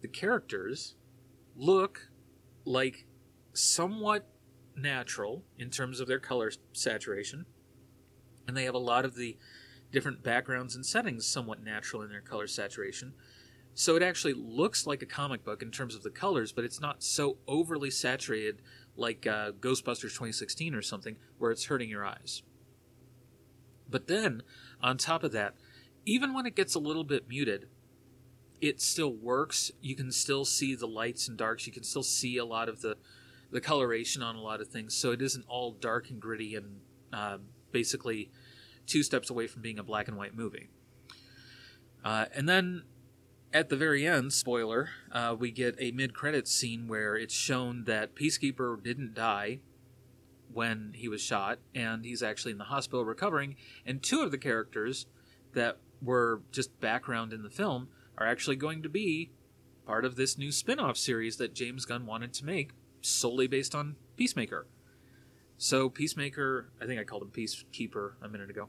the 0.01 0.09
characters 0.09 0.95
look 1.57 2.11
like 2.65 3.07
somewhat 3.53 4.27
natural 4.77 5.45
in 5.59 5.71
terms 5.71 6.01
of 6.01 6.09
their 6.09 6.19
color 6.19 6.51
saturation. 6.73 7.47
And 8.47 8.57
they 8.57 8.65
have 8.65 8.75
a 8.75 8.79
lot 8.79 9.05
of 9.05 9.15
the 9.15 9.37
different 9.93 10.23
backgrounds 10.23 10.75
and 10.75 10.87
settings 10.87 11.27
somewhat 11.27 11.63
natural 11.63 12.03
in 12.03 12.11
their 12.11 12.21
color 12.21 12.47
saturation. 12.47 13.13
So 13.81 13.97
it 13.97 14.03
actually 14.03 14.35
looks 14.35 14.87
like 14.87 15.01
a 15.01 15.07
comic 15.07 15.43
book 15.43 15.63
in 15.63 15.71
terms 15.71 15.95
of 15.95 16.03
the 16.03 16.11
colors, 16.11 16.53
but 16.53 16.67
it's 16.67 16.83
not 16.83 17.03
so 17.03 17.39
overly 17.49 17.91
saturated 17.91 18.61
like 18.95 19.27
uh, 19.27 19.53
Ghostbusters 19.53 20.13
2016 20.13 20.75
or 20.75 20.83
something, 20.83 21.17
where 21.39 21.51
it's 21.51 21.65
hurting 21.65 21.89
your 21.89 22.05
eyes. 22.05 22.43
But 23.89 24.07
then, 24.07 24.43
on 24.83 24.99
top 24.99 25.25
of 25.25 25.33
that, 25.33 25.55
even 26.05 26.35
when 26.35 26.45
it 26.45 26.55
gets 26.55 26.75
a 26.75 26.79
little 26.79 27.05
bit 27.05 27.27
muted, 27.27 27.69
it 28.61 28.83
still 28.83 29.15
works. 29.15 29.71
You 29.81 29.97
can 29.97 30.13
still 30.13 30.45
see 30.45 30.75
the 30.75 30.87
lights 30.87 31.27
and 31.27 31.39
darks. 31.39 31.67
You 31.67 31.73
can 31.73 31.83
still 31.83 32.03
see 32.03 32.37
a 32.37 32.45
lot 32.45 32.69
of 32.69 32.83
the, 32.83 32.99
the 33.51 33.63
coloration 33.63 34.23
on 34.23 34.37
a 34.37 34.43
lot 34.43 34.61
of 34.61 34.69
things. 34.69 34.95
So 34.95 35.11
it 35.13 35.23
isn't 35.23 35.47
all 35.49 35.73
dark 35.73 36.11
and 36.11 36.21
gritty 36.21 36.55
and 36.55 36.81
uh, 37.15 37.39
basically 37.73 38.31
two 38.87 39.03
steps 39.03 39.31
away 39.31 39.47
from 39.47 39.63
being 39.63 39.79
a 39.79 39.83
black 39.83 40.07
and 40.07 40.19
white 40.19 40.35
movie. 40.35 40.69
Uh, 42.05 42.27
and 42.35 42.47
then 42.47 42.83
at 43.53 43.69
the 43.69 43.77
very 43.77 44.07
end, 44.07 44.33
spoiler, 44.33 44.91
uh, 45.13 45.35
we 45.39 45.51
get 45.51 45.77
a 45.79 45.91
mid 45.93 46.15
credits 46.15 46.53
scene 46.53 46.87
where 46.89 47.17
it's 47.17 47.35
shown 47.35 47.85
that 47.85 48.15
Peacekeeper 48.15 48.83
didn't 48.83 49.15
die 49.15 49.61
when 50.53 50.93
he 50.95 51.09
was 51.09 51.21
shot, 51.21 51.59
and 51.75 52.05
he's 52.05 52.23
actually 52.23 52.53
in 52.53 52.59
the 52.59 52.65
hospital 52.65 53.05
recovering. 53.05 53.57
And 53.85 54.03
two 54.03 54.21
of 54.21 54.31
the 54.31 54.39
characters 54.39 55.07
that 55.53 55.79
were 56.03 56.43
just 56.53 56.81
background 56.81 57.33
in 57.33 57.43
the 57.43 57.51
film 57.51 57.89
are 58.19 58.27
actually 58.27 58.57
going 58.57 58.83
to 58.83 58.89
be 58.89 59.31
part 59.87 60.05
of 60.05 60.17
this 60.17 60.39
new 60.39 60.53
spin 60.53 60.79
off 60.79 60.97
series 60.97 61.37
that 61.37 61.55
James 61.55 61.85
Gunn 61.85 62.07
wanted 62.07 62.33
to 62.35 62.45
make 62.45 62.71
solely 63.01 63.47
based 63.47 63.75
on 63.75 63.97
Peacemaker. 64.17 64.67
So, 65.57 65.89
Peacemaker, 65.89 66.71
I 66.81 66.87
think 66.87 67.01
I 67.01 67.05
called 67.05 67.23
him 67.23 67.31
Peacekeeper 67.31 68.13
a 68.23 68.29
minute 68.29 68.51
ago. 68.51 68.69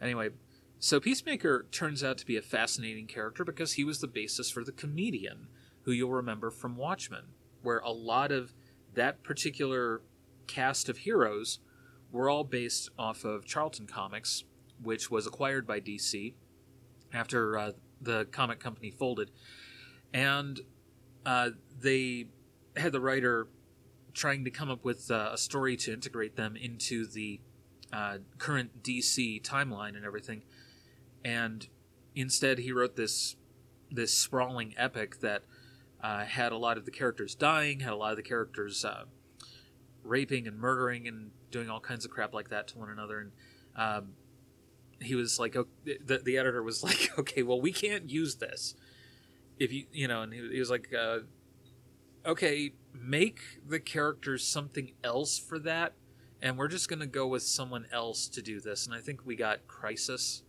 Anyway, 0.00 0.30
so 0.78 1.00
Peacemaker 1.00 1.66
turns 1.70 2.04
out 2.04 2.18
to 2.18 2.26
be 2.26 2.36
a 2.36 2.42
fascinating 2.42 3.06
character 3.06 3.44
because 3.44 3.74
he 3.74 3.84
was 3.84 4.00
the 4.00 4.06
basis 4.06 4.50
for 4.50 4.64
the 4.64 4.72
comedian, 4.72 5.48
who 5.82 5.92
you'll 5.92 6.10
remember 6.10 6.50
from 6.50 6.76
Watchmen, 6.76 7.24
where 7.62 7.78
a 7.78 7.90
lot 7.90 8.32
of 8.32 8.52
that 8.94 9.22
particular 9.22 10.02
cast 10.46 10.88
of 10.88 10.98
heroes 10.98 11.60
were 12.12 12.28
all 12.30 12.44
based 12.44 12.90
off 12.98 13.24
of 13.24 13.44
Charlton 13.44 13.86
Comics, 13.86 14.44
which 14.82 15.10
was 15.10 15.26
acquired 15.26 15.66
by 15.66 15.80
DC 15.80 16.34
after 17.12 17.58
uh, 17.58 17.72
the 18.00 18.26
comic 18.26 18.60
company 18.60 18.90
folded. 18.90 19.30
And 20.12 20.60
uh, 21.26 21.50
they 21.80 22.26
had 22.76 22.92
the 22.92 23.00
writer 23.00 23.48
trying 24.12 24.44
to 24.44 24.50
come 24.50 24.70
up 24.70 24.84
with 24.84 25.10
uh, 25.10 25.30
a 25.32 25.38
story 25.38 25.76
to 25.76 25.92
integrate 25.92 26.36
them 26.36 26.56
into 26.56 27.06
the 27.06 27.40
uh, 27.92 28.18
current 28.38 28.82
DC 28.82 29.42
timeline 29.42 29.96
and 29.96 30.04
everything, 30.04 30.42
and 31.24 31.68
instead 32.14 32.58
he 32.58 32.72
wrote 32.72 32.96
this 32.96 33.36
this 33.90 34.12
sprawling 34.12 34.74
epic 34.76 35.20
that 35.20 35.44
uh, 36.02 36.24
had 36.24 36.52
a 36.52 36.56
lot 36.56 36.76
of 36.76 36.84
the 36.84 36.90
characters 36.90 37.34
dying, 37.34 37.80
had 37.80 37.92
a 37.92 37.96
lot 37.96 38.10
of 38.10 38.16
the 38.16 38.22
characters 38.22 38.84
uh, 38.84 39.04
raping 40.02 40.46
and 40.46 40.58
murdering 40.58 41.08
and 41.08 41.30
doing 41.50 41.70
all 41.70 41.80
kinds 41.80 42.04
of 42.04 42.10
crap 42.10 42.34
like 42.34 42.50
that 42.50 42.68
to 42.68 42.78
one 42.78 42.90
another, 42.90 43.20
and 43.20 43.32
um, 43.76 44.08
he 45.00 45.14
was 45.14 45.38
like, 45.38 45.56
oh, 45.56 45.66
the 45.84 46.20
the 46.22 46.36
editor 46.36 46.62
was 46.62 46.82
like, 46.84 47.18
okay, 47.18 47.42
well, 47.42 47.60
we 47.60 47.72
can't 47.72 48.10
use 48.10 48.36
this. 48.36 48.74
If 49.58 49.72
you 49.72 49.86
you 49.92 50.08
know, 50.08 50.22
and 50.22 50.32
he, 50.32 50.40
he 50.52 50.58
was 50.58 50.70
like, 50.70 50.92
uh, 50.92 51.20
okay, 52.26 52.72
make 52.92 53.40
the 53.66 53.80
characters 53.80 54.46
something 54.46 54.92
else 55.02 55.38
for 55.38 55.58
that, 55.60 55.94
and 56.42 56.58
we're 56.58 56.68
just 56.68 56.88
gonna 56.88 57.06
go 57.06 57.26
with 57.26 57.42
someone 57.42 57.86
else 57.92 58.28
to 58.28 58.42
do 58.42 58.60
this, 58.60 58.86
and 58.86 58.94
I 58.94 59.00
think 59.00 59.24
we 59.24 59.36
got 59.36 59.66
Crisis 59.66 60.42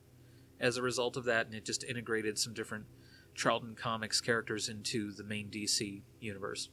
as 0.59 0.77
a 0.77 0.81
result 0.81 1.17
of 1.17 1.25
that, 1.25 1.45
and 1.45 1.55
it 1.55 1.65
just 1.65 1.83
integrated 1.83 2.37
some 2.37 2.53
different 2.53 2.85
Charlton 3.33 3.75
Comics 3.75 4.21
characters 4.21 4.69
into 4.69 5.11
the 5.11 5.23
main 5.23 5.49
DC 5.49 6.01
universe. 6.19 6.69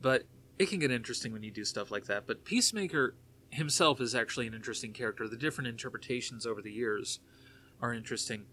But 0.00 0.24
it 0.58 0.68
can 0.68 0.78
get 0.78 0.90
interesting 0.90 1.32
when 1.32 1.42
you 1.42 1.50
do 1.50 1.64
stuff 1.64 1.90
like 1.90 2.06
that. 2.06 2.26
But 2.26 2.44
Peacemaker 2.44 3.14
himself 3.50 4.00
is 4.00 4.14
actually 4.14 4.46
an 4.46 4.54
interesting 4.54 4.92
character. 4.92 5.28
The 5.28 5.36
different 5.36 5.68
interpretations 5.68 6.46
over 6.46 6.62
the 6.62 6.72
years 6.72 7.20
are 7.80 7.92
interesting. 7.92 8.46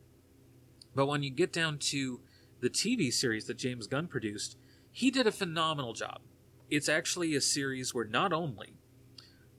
But 0.93 1.07
when 1.07 1.23
you 1.23 1.29
get 1.29 1.51
down 1.51 1.77
to 1.79 2.21
the 2.61 2.69
TV 2.69 3.11
series 3.11 3.45
that 3.45 3.57
James 3.57 3.87
Gunn 3.87 4.07
produced, 4.07 4.57
he 4.91 5.11
did 5.11 5.27
a 5.27 5.31
phenomenal 5.31 5.93
job. 5.93 6.21
It's 6.69 6.89
actually 6.89 7.35
a 7.35 7.41
series 7.41 7.93
where 7.93 8.05
not 8.05 8.31
only 8.31 8.75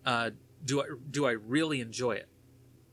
uh, 0.05 0.31
do 0.65 0.81
I 0.81 0.85
do 1.11 1.27
I 1.27 1.33
really 1.33 1.81
enjoy 1.81 2.13
it, 2.13 2.29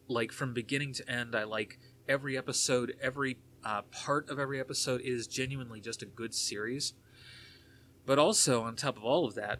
like 0.07 0.31
from 0.31 0.53
beginning 0.53 0.93
to 0.93 1.09
end, 1.09 1.35
I 1.35 1.43
like 1.43 1.79
every 2.07 2.37
episode, 2.37 2.95
every 3.01 3.37
uh, 3.63 3.83
part 3.83 4.29
of 4.29 4.39
every 4.39 4.59
episode 4.59 5.01
is 5.01 5.27
genuinely 5.27 5.79
just 5.79 6.01
a 6.01 6.05
good 6.05 6.33
series. 6.33 6.93
But 8.05 8.19
also, 8.19 8.63
on 8.63 8.75
top 8.75 8.97
of 8.97 9.03
all 9.03 9.25
of 9.25 9.35
that, 9.35 9.59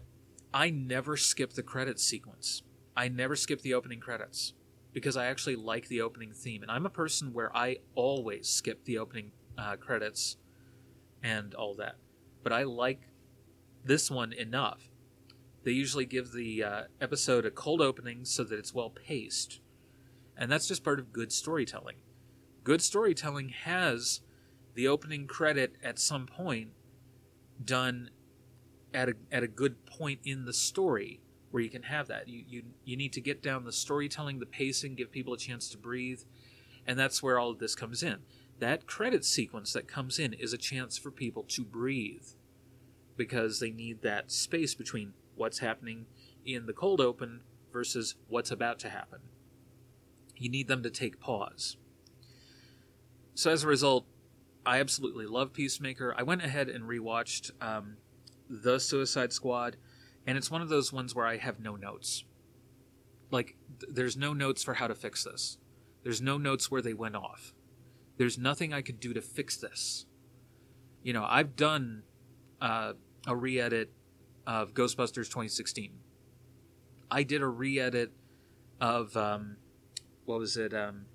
I 0.54 0.70
never 0.70 1.16
skip 1.18 1.54
the 1.54 1.64
credits 1.64 2.04
sequence. 2.04 2.62
I 2.96 3.08
never 3.08 3.36
skip 3.36 3.62
the 3.62 3.74
opening 3.74 4.00
credits 4.00 4.54
because 4.92 5.18
I 5.18 5.26
actually 5.26 5.56
like 5.56 5.88
the 5.88 6.02
opening 6.02 6.34
theme. 6.34 6.62
And 6.62 6.70
I'm 6.70 6.86
a 6.86 6.92
person 6.92 7.34
where 7.34 7.56
I 7.56 7.78
always 7.96 8.50
skip 8.50 8.84
the 8.86 8.98
opening 8.98 9.32
uh, 9.58 9.78
credits 9.78 10.38
and 11.24 11.56
all 11.56 11.74
that. 11.76 11.96
But 12.44 12.54
I 12.54 12.64
like 12.64 13.02
this 13.84 14.12
one 14.12 14.34
enough. 14.34 14.90
They 15.64 15.72
usually 15.72 16.06
give 16.06 16.34
the 16.34 16.64
uh, 16.64 16.82
episode 17.00 17.46
a 17.46 17.52
cold 17.52 17.82
opening 17.82 18.26
so 18.26 18.44
that 18.44 18.60
it's 18.60 18.74
well 18.74 18.90
paced. 18.90 19.62
And 20.38 20.52
that's 20.52 20.68
just 20.68 20.84
part 20.84 21.00
of 21.00 21.14
good 21.14 21.32
storytelling. 21.32 21.98
Good 22.64 22.82
storytelling 22.82 23.50
has 23.50 24.22
the 24.74 24.88
opening 24.88 25.28
credit 25.28 25.76
at 25.84 26.00
some 26.00 26.26
point 26.26 26.70
done 27.64 28.10
at 28.94 29.10
a, 29.10 29.14
at 29.32 29.44
a 29.44 29.48
good 29.48 29.86
point 29.86 30.20
in 30.24 30.46
the 30.46 30.54
story 30.54 31.20
where 31.52 31.62
you 31.62 31.70
can 31.70 31.84
have 31.84 32.08
that. 32.08 32.28
You, 32.28 32.44
you, 32.48 32.64
you 32.84 32.98
need 32.98 33.14
to 33.14 33.22
get 33.22 33.44
down 33.44 33.64
the 33.64 33.72
storytelling, 33.72 34.40
the 34.40 34.46
pacing, 34.46 34.96
give 34.96 35.12
people 35.12 35.34
a 35.34 35.38
chance 35.38 35.70
to 35.70 35.78
breathe. 35.78 36.22
And 36.88 36.98
that's 36.98 37.22
where 37.22 37.38
all 37.38 37.52
of 37.52 37.60
this 37.60 37.76
comes 37.76 38.02
in. 38.02 38.18
That 38.60 38.88
credit 38.88 39.24
sequence 39.26 39.74
that 39.74 39.88
comes 39.88 40.20
in 40.20 40.34
is 40.34 40.54
a 40.54 40.58
chance 40.58 40.98
for 40.98 41.12
people 41.12 41.44
to 41.50 41.64
breathe 41.64 42.26
because 43.18 43.60
they 43.60 43.72
need 43.72 44.02
that 44.02 44.32
space 44.32 44.74
between 44.74 45.14
what's 45.36 45.60
happening 45.60 46.06
in 46.46 46.66
the 46.66 46.74
cold 46.74 47.00
open 47.00 47.42
versus 47.72 48.16
what's 48.28 48.52
about 48.52 48.80
to 48.80 48.90
happen. 48.90 49.20
You 50.44 50.50
need 50.50 50.68
them 50.68 50.84
to 50.84 50.90
take 50.90 51.22
pause. 51.22 51.78
So 53.34 53.50
as 53.50 53.64
a 53.64 53.68
result, 53.68 54.06
I 54.66 54.82
absolutely 54.82 55.26
love 55.26 55.54
Peacemaker. 55.54 56.14
I 56.18 56.24
went 56.24 56.44
ahead 56.44 56.68
and 56.68 56.84
rewatched 56.84 57.52
um, 57.62 57.96
The 58.50 58.78
Suicide 58.78 59.32
Squad, 59.32 59.78
and 60.28 60.38
it's 60.38 60.52
one 60.52 60.62
of 60.62 60.68
those 60.68 60.92
ones 60.92 61.16
where 61.16 61.26
I 61.26 61.38
have 61.38 61.62
no 61.62 61.78
notes. 61.78 62.26
Like, 63.32 63.56
th- 63.80 63.94
there's 63.96 64.18
no 64.18 64.34
notes 64.34 64.64
for 64.64 64.74
how 64.74 64.88
to 64.88 64.96
fix 64.96 65.24
this. 65.24 65.60
There's 66.04 66.22
no 66.22 66.38
notes 66.38 66.70
where 66.70 66.82
they 66.82 66.94
went 66.94 67.16
off. 67.16 67.54
There's 68.18 68.38
nothing 68.38 68.74
I 68.74 68.82
could 68.82 69.00
do 69.00 69.14
to 69.14 69.22
fix 69.22 69.56
this. 69.56 70.08
You 71.04 71.14
know, 71.14 71.26
I've 71.26 71.56
done 71.56 72.04
uh, 72.62 72.94
a 73.26 73.34
re 73.34 73.62
edit 73.62 73.94
of 74.46 74.74
Ghostbusters 74.74 75.30
2016. 75.30 75.94
I 77.10 77.24
did 77.24 77.42
a 77.42 77.48
re 77.48 77.80
edit 77.80 78.12
of, 78.82 79.16
um, 79.16 79.56
what 80.26 80.40
was 80.40 80.58
it? 80.58 80.74
Um, 80.74 81.06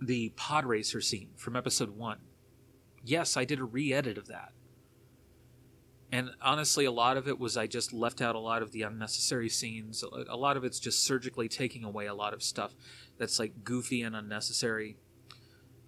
the 0.00 0.30
pod 0.30 0.64
racer 0.64 1.00
scene 1.00 1.30
from 1.36 1.56
episode 1.56 1.90
one. 1.90 2.18
Yes, 3.04 3.36
I 3.36 3.44
did 3.44 3.60
a 3.60 3.64
re 3.64 3.92
edit 3.92 4.18
of 4.18 4.28
that. 4.28 4.52
And 6.10 6.30
honestly, 6.42 6.84
a 6.84 6.92
lot 6.92 7.16
of 7.16 7.26
it 7.26 7.38
was 7.38 7.56
I 7.56 7.66
just 7.66 7.92
left 7.92 8.20
out 8.20 8.34
a 8.34 8.38
lot 8.38 8.62
of 8.62 8.72
the 8.72 8.82
unnecessary 8.82 9.48
scenes. 9.48 10.04
A 10.28 10.36
lot 10.36 10.58
of 10.58 10.64
it's 10.64 10.78
just 10.78 11.02
surgically 11.04 11.48
taking 11.48 11.84
away 11.84 12.06
a 12.06 12.14
lot 12.14 12.34
of 12.34 12.42
stuff 12.42 12.74
that's 13.18 13.38
like 13.38 13.64
goofy 13.64 14.02
and 14.02 14.14
unnecessary. 14.14 14.98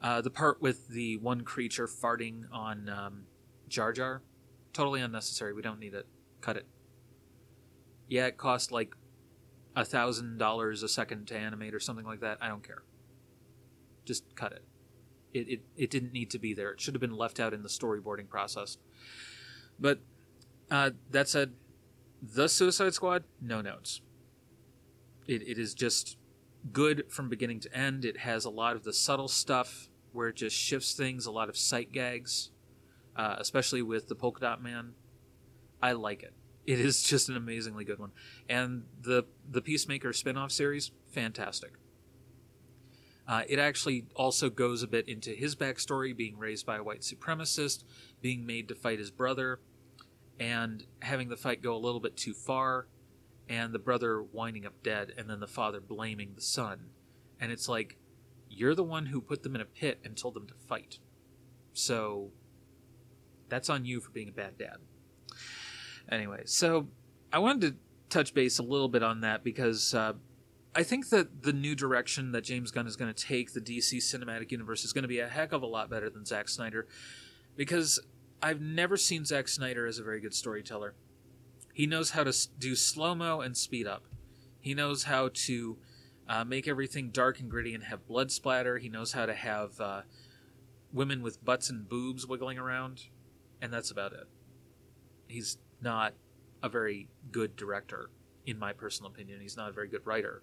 Uh, 0.00 0.22
the 0.22 0.30
part 0.30 0.62
with 0.62 0.88
the 0.88 1.18
one 1.18 1.42
creature 1.42 1.86
farting 1.86 2.44
on 2.50 2.88
um, 2.88 3.24
Jar 3.68 3.92
Jar, 3.92 4.22
totally 4.72 5.02
unnecessary. 5.02 5.52
We 5.52 5.62
don't 5.62 5.78
need 5.78 5.92
it. 5.92 6.06
Cut 6.40 6.56
it. 6.56 6.66
Yeah, 8.08 8.26
it 8.26 8.38
cost 8.38 8.72
like 8.72 8.94
a 9.76 9.84
thousand 9.84 10.38
dollars 10.38 10.82
a 10.82 10.88
second 10.88 11.26
to 11.28 11.36
animate 11.36 11.74
or 11.74 11.80
something 11.80 12.06
like 12.06 12.20
that. 12.20 12.38
I 12.40 12.48
don't 12.48 12.66
care. 12.66 12.82
Just 14.04 14.34
cut 14.36 14.52
it. 14.52 14.64
It, 15.32 15.48
it. 15.48 15.60
it 15.76 15.90
didn't 15.90 16.12
need 16.12 16.30
to 16.30 16.38
be 16.38 16.54
there. 16.54 16.72
It 16.72 16.80
should 16.80 16.94
have 16.94 17.00
been 17.00 17.16
left 17.16 17.40
out 17.40 17.52
in 17.52 17.62
the 17.62 17.68
storyboarding 17.68 18.28
process. 18.28 18.78
But 19.78 20.00
uh, 20.70 20.90
that 21.10 21.28
said, 21.28 21.52
the 22.22 22.48
Suicide 22.48 22.94
Squad, 22.94 23.24
no 23.40 23.60
notes. 23.60 24.00
It, 25.26 25.42
it 25.42 25.58
is 25.58 25.74
just 25.74 26.16
good 26.72 27.04
from 27.10 27.28
beginning 27.28 27.60
to 27.60 27.76
end. 27.76 28.04
It 28.04 28.18
has 28.18 28.44
a 28.44 28.50
lot 28.50 28.76
of 28.76 28.84
the 28.84 28.92
subtle 28.92 29.28
stuff 29.28 29.88
where 30.12 30.28
it 30.28 30.36
just 30.36 30.56
shifts 30.56 30.94
things, 30.94 31.26
a 31.26 31.32
lot 31.32 31.48
of 31.48 31.56
sight 31.56 31.92
gags, 31.92 32.50
uh, 33.16 33.36
especially 33.38 33.82
with 33.82 34.08
the 34.08 34.14
Polka 34.14 34.40
Dot 34.40 34.62
Man. 34.62 34.92
I 35.82 35.92
like 35.92 36.22
it. 36.22 36.32
It 36.66 36.80
is 36.80 37.02
just 37.02 37.28
an 37.28 37.36
amazingly 37.36 37.84
good 37.84 37.98
one. 37.98 38.12
And 38.48 38.84
the 39.00 39.24
the 39.48 39.60
Peacemaker 39.60 40.12
spin-off 40.12 40.50
series, 40.50 40.92
fantastic. 41.06 41.72
Uh, 43.26 43.42
it 43.48 43.58
actually 43.58 44.06
also 44.14 44.50
goes 44.50 44.82
a 44.82 44.86
bit 44.86 45.08
into 45.08 45.30
his 45.30 45.56
backstory, 45.56 46.14
being 46.14 46.36
raised 46.38 46.66
by 46.66 46.76
a 46.76 46.82
white 46.82 47.00
supremacist, 47.00 47.84
being 48.20 48.44
made 48.44 48.68
to 48.68 48.74
fight 48.74 48.98
his 48.98 49.10
brother, 49.10 49.60
and 50.38 50.84
having 51.00 51.28
the 51.28 51.36
fight 51.36 51.62
go 51.62 51.74
a 51.74 51.78
little 51.78 52.00
bit 52.00 52.16
too 52.16 52.34
far, 52.34 52.86
and 53.48 53.72
the 53.72 53.78
brother 53.78 54.22
winding 54.22 54.66
up 54.66 54.82
dead, 54.82 55.12
and 55.16 55.28
then 55.28 55.40
the 55.40 55.46
father 55.46 55.80
blaming 55.80 56.32
the 56.34 56.42
son. 56.42 56.90
And 57.40 57.50
it's 57.50 57.68
like, 57.68 57.96
you're 58.50 58.74
the 58.74 58.84
one 58.84 59.06
who 59.06 59.22
put 59.22 59.42
them 59.42 59.54
in 59.54 59.60
a 59.60 59.66
pit 59.66 60.00
and 60.04 60.16
told 60.16 60.34
them 60.34 60.46
to 60.46 60.54
fight. 60.68 60.98
So, 61.72 62.30
that's 63.48 63.70
on 63.70 63.86
you 63.86 64.00
for 64.00 64.10
being 64.10 64.28
a 64.28 64.32
bad 64.32 64.58
dad. 64.58 64.76
Anyway, 66.10 66.42
so 66.44 66.88
I 67.32 67.38
wanted 67.38 67.60
to 67.62 67.76
touch 68.08 68.34
base 68.34 68.58
a 68.58 68.62
little 68.62 68.88
bit 68.88 69.02
on 69.02 69.20
that 69.22 69.42
because 69.42 69.94
uh, 69.94 70.12
I 70.74 70.82
think 70.82 71.08
that 71.10 71.42
the 71.42 71.52
new 71.52 71.74
direction 71.74 72.32
that 72.32 72.42
James 72.42 72.70
Gunn 72.70 72.86
is 72.86 72.96
going 72.96 73.12
to 73.12 73.24
take 73.24 73.52
the 73.52 73.60
DC 73.60 73.98
cinematic 73.98 74.50
universe 74.50 74.84
is 74.84 74.92
going 74.92 75.02
to 75.02 75.08
be 75.08 75.20
a 75.20 75.28
heck 75.28 75.52
of 75.52 75.62
a 75.62 75.66
lot 75.66 75.88
better 75.88 76.10
than 76.10 76.24
Zack 76.24 76.48
Snyder 76.48 76.86
because 77.56 78.00
I've 78.42 78.60
never 78.60 78.96
seen 78.96 79.24
Zack 79.24 79.48
Snyder 79.48 79.86
as 79.86 79.98
a 79.98 80.02
very 80.02 80.20
good 80.20 80.34
storyteller. 80.34 80.94
He 81.72 81.86
knows 81.86 82.10
how 82.10 82.24
to 82.24 82.32
do 82.58 82.76
slow 82.76 83.14
mo 83.14 83.40
and 83.40 83.56
speed 83.56 83.86
up. 83.86 84.04
He 84.60 84.74
knows 84.74 85.04
how 85.04 85.30
to 85.32 85.76
uh, 86.28 86.44
make 86.44 86.68
everything 86.68 87.10
dark 87.10 87.40
and 87.40 87.50
gritty 87.50 87.74
and 87.74 87.84
have 87.84 88.06
blood 88.06 88.30
splatter. 88.30 88.78
He 88.78 88.88
knows 88.88 89.12
how 89.12 89.26
to 89.26 89.34
have 89.34 89.80
uh, 89.80 90.02
women 90.92 91.22
with 91.22 91.44
butts 91.44 91.68
and 91.68 91.88
boobs 91.88 92.26
wiggling 92.26 92.58
around, 92.58 93.04
and 93.60 93.72
that's 93.72 93.90
about 93.90 94.12
it. 94.12 94.26
He's 95.26 95.58
not 95.84 96.14
a 96.64 96.68
very 96.68 97.08
good 97.30 97.54
director, 97.54 98.10
in 98.46 98.58
my 98.58 98.72
personal 98.72 99.12
opinion. 99.12 99.40
He's 99.40 99.56
not 99.56 99.68
a 99.68 99.72
very 99.72 99.86
good 99.86 100.04
writer 100.04 100.42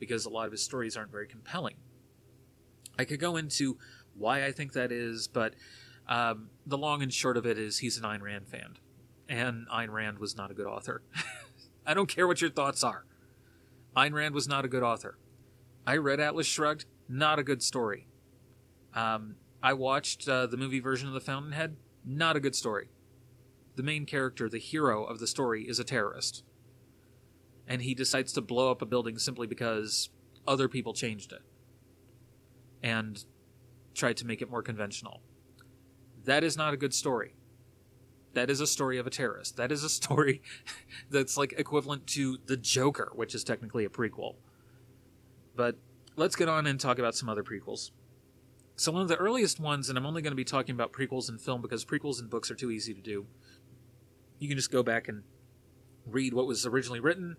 because 0.00 0.24
a 0.24 0.30
lot 0.30 0.46
of 0.46 0.52
his 0.52 0.64
stories 0.64 0.96
aren't 0.96 1.12
very 1.12 1.28
compelling. 1.28 1.76
I 2.98 3.04
could 3.04 3.20
go 3.20 3.36
into 3.36 3.78
why 4.14 4.44
I 4.44 4.50
think 4.50 4.72
that 4.72 4.90
is, 4.90 5.28
but 5.28 5.54
um, 6.08 6.48
the 6.66 6.78
long 6.78 7.02
and 7.02 7.12
short 7.12 7.36
of 7.36 7.46
it 7.46 7.58
is 7.58 7.78
he's 7.78 7.98
an 7.98 8.04
Ayn 8.04 8.22
Rand 8.22 8.48
fan, 8.48 8.78
and 9.28 9.68
Ayn 9.68 9.90
Rand 9.90 10.18
was 10.18 10.36
not 10.36 10.50
a 10.50 10.54
good 10.54 10.66
author. 10.66 11.02
I 11.86 11.94
don't 11.94 12.08
care 12.08 12.26
what 12.26 12.40
your 12.40 12.50
thoughts 12.50 12.82
are. 12.82 13.04
Ayn 13.96 14.12
Rand 14.12 14.34
was 14.34 14.48
not 14.48 14.64
a 14.64 14.68
good 14.68 14.82
author. 14.82 15.18
I 15.86 15.96
read 15.98 16.18
Atlas 16.18 16.46
Shrugged, 16.46 16.86
not 17.08 17.38
a 17.38 17.44
good 17.44 17.62
story. 17.62 18.08
Um, 18.94 19.36
I 19.62 19.74
watched 19.74 20.28
uh, 20.28 20.46
the 20.46 20.56
movie 20.56 20.80
version 20.80 21.08
of 21.08 21.14
The 21.14 21.20
Fountainhead, 21.20 21.76
not 22.04 22.36
a 22.36 22.40
good 22.40 22.56
story. 22.56 22.88
The 23.76 23.82
main 23.82 24.06
character, 24.06 24.48
the 24.48 24.58
hero 24.58 25.04
of 25.04 25.18
the 25.18 25.26
story, 25.26 25.64
is 25.68 25.78
a 25.78 25.84
terrorist. 25.84 26.42
And 27.68 27.82
he 27.82 27.94
decides 27.94 28.32
to 28.32 28.40
blow 28.40 28.70
up 28.70 28.82
a 28.82 28.86
building 28.86 29.18
simply 29.18 29.46
because 29.46 30.08
other 30.46 30.68
people 30.68 30.92
changed 30.92 31.32
it 31.32 31.42
and 32.82 33.24
tried 33.94 34.16
to 34.18 34.26
make 34.26 34.40
it 34.40 34.50
more 34.50 34.62
conventional. 34.62 35.20
That 36.24 36.42
is 36.42 36.56
not 36.56 36.74
a 36.74 36.76
good 36.76 36.94
story. 36.94 37.34
That 38.34 38.50
is 38.50 38.60
a 38.60 38.66
story 38.66 38.98
of 38.98 39.06
a 39.06 39.10
terrorist. 39.10 39.56
That 39.56 39.72
is 39.72 39.82
a 39.82 39.88
story 40.02 40.42
that's 41.10 41.36
like 41.36 41.54
equivalent 41.56 42.06
to 42.08 42.38
The 42.46 42.56
Joker, 42.56 43.12
which 43.14 43.34
is 43.34 43.44
technically 43.44 43.84
a 43.84 43.88
prequel. 43.88 44.36
But 45.54 45.76
let's 46.16 46.36
get 46.36 46.48
on 46.48 46.66
and 46.66 46.78
talk 46.78 46.98
about 46.98 47.14
some 47.14 47.28
other 47.28 47.42
prequels. 47.42 47.90
So, 48.78 48.92
one 48.92 49.00
of 49.00 49.08
the 49.08 49.16
earliest 49.16 49.58
ones, 49.58 49.88
and 49.88 49.96
I'm 49.96 50.04
only 50.04 50.20
going 50.20 50.32
to 50.32 50.36
be 50.36 50.44
talking 50.44 50.74
about 50.74 50.92
prequels 50.92 51.30
in 51.30 51.38
film 51.38 51.62
because 51.62 51.82
prequels 51.84 52.20
in 52.20 52.28
books 52.28 52.50
are 52.50 52.54
too 52.54 52.70
easy 52.70 52.92
to 52.92 53.00
do. 53.00 53.26
You 54.38 54.48
can 54.48 54.56
just 54.56 54.70
go 54.70 54.82
back 54.82 55.08
and 55.08 55.22
read 56.06 56.34
what 56.34 56.46
was 56.46 56.66
originally 56.66 57.00
written 57.00 57.36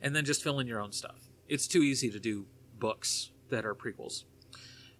and 0.00 0.14
then 0.14 0.24
just 0.24 0.42
fill 0.42 0.60
in 0.60 0.66
your 0.66 0.80
own 0.80 0.92
stuff. 0.92 1.30
It's 1.48 1.66
too 1.66 1.82
easy 1.82 2.10
to 2.10 2.18
do 2.18 2.46
books 2.78 3.30
that 3.50 3.64
are 3.64 3.74
prequels. 3.74 4.24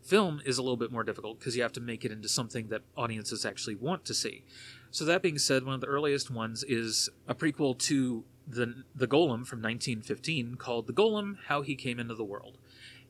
Film 0.03 0.43
is 0.45 0.59
a 0.59 0.63
little 0.63 0.77
bit 0.77 0.93
more 0.93 1.03
difficult 1.03 1.39
because 1.39 1.57
you 1.57 1.63
have 1.63 1.73
to 1.73 1.81
make 1.81 2.05
it 2.05 2.13
into 2.13 2.29
something 2.29 2.69
that 2.69 2.83
audiences 2.97 3.47
actually 3.47 3.75
want 3.75 4.05
to 4.05 4.15
see. 4.15 4.45
So 4.91 5.05
that 5.07 5.23
being 5.23 5.39
said, 5.39 5.65
one 5.65 5.75
of 5.75 5.81
the 5.81 5.87
earliest 5.87 6.31
ones 6.31 6.63
is 6.63 7.09
a 7.27 7.35
prequel 7.35 7.79
to 7.81 8.25
the 8.47 8.85
the 8.95 9.07
Golem 9.07 9.47
from 9.47 9.63
1915 9.63 10.57
called 10.57 10.87
The 10.87 10.93
Golem: 10.93 11.37
How 11.47 11.63
He 11.63 11.75
Came 11.75 11.99
into 11.99 12.15
the 12.15 12.25
World. 12.25 12.59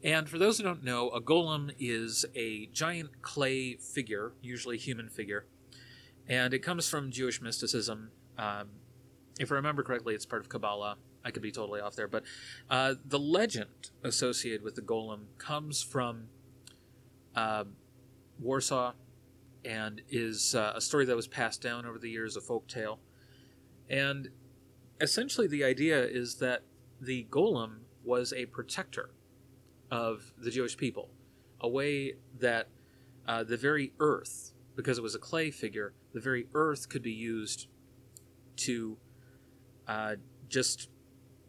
And 0.05 0.29
for 0.29 0.39
those 0.39 0.59
who 0.59 0.65
don't 0.65 0.85
know, 0.85 1.09
a 1.11 1.21
golem 1.21 1.73
is 1.79 2.27
a 2.35 2.67
giant 2.67 3.23
clay 3.23 3.75
figure, 3.77 4.33
usually 4.43 4.77
human 4.77 5.09
figure, 5.09 5.47
and 6.29 6.53
it 6.53 6.59
comes 6.61 6.89
from 6.89 7.11
Jewish 7.11 7.41
mysticism. 7.41 8.11
Um, 8.39 8.69
if 9.39 9.51
I 9.51 9.57
remember 9.57 9.83
correctly, 9.83 10.15
it's 10.15 10.27
part 10.27 10.43
of 10.43 10.49
Kabbalah. 10.49 10.97
I 11.25 11.31
could 11.31 11.43
be 11.43 11.51
totally 11.51 11.81
off 11.81 11.97
there, 11.97 12.09
but 12.09 12.25
uh, 12.69 12.95
the 13.05 13.19
legend 13.19 13.91
associated 14.03 14.63
with 14.63 14.75
the 14.75 14.83
golem 14.83 15.25
comes 15.39 15.83
from 15.83 16.25
uh, 17.35 17.65
Warsaw 18.39 18.93
and 19.65 20.03
is 20.11 20.55
uh, 20.55 20.73
a 20.75 20.81
story 20.81 21.07
that 21.07 21.17
was 21.17 21.27
passed 21.27 21.63
down 21.63 21.87
over 21.87 21.99
the 21.99 22.11
years, 22.11 22.37
a 22.37 22.43
folk 22.43 22.69
tale. 22.69 23.01
And 23.89 24.29
essentially, 25.01 25.47
the 25.47 25.65
idea 25.65 26.05
is 26.05 26.37
that 26.37 26.63
the 27.01 27.27
golem 27.31 27.79
was 28.05 28.33
a 28.33 28.47
protector 28.47 29.11
of 29.91 30.33
the 30.37 30.51
Jewish 30.51 30.77
people, 30.77 31.09
a 31.61 31.69
way 31.69 32.15
that 32.39 32.69
uh, 33.27 33.45
the 33.45 33.57
very 33.57 33.93
earth, 33.99 34.53
because 34.77 34.99
it 34.99 35.03
was 35.03 35.15
a 35.15 35.19
clay 35.19 35.51
figure, 35.51 35.95
the 36.13 36.21
very 36.21 36.47
earth 36.55 36.89
could 36.89 37.03
be 37.03 37.13
used 37.13 37.69
to 38.57 38.97
uh, 39.87 40.17
just 40.49 40.89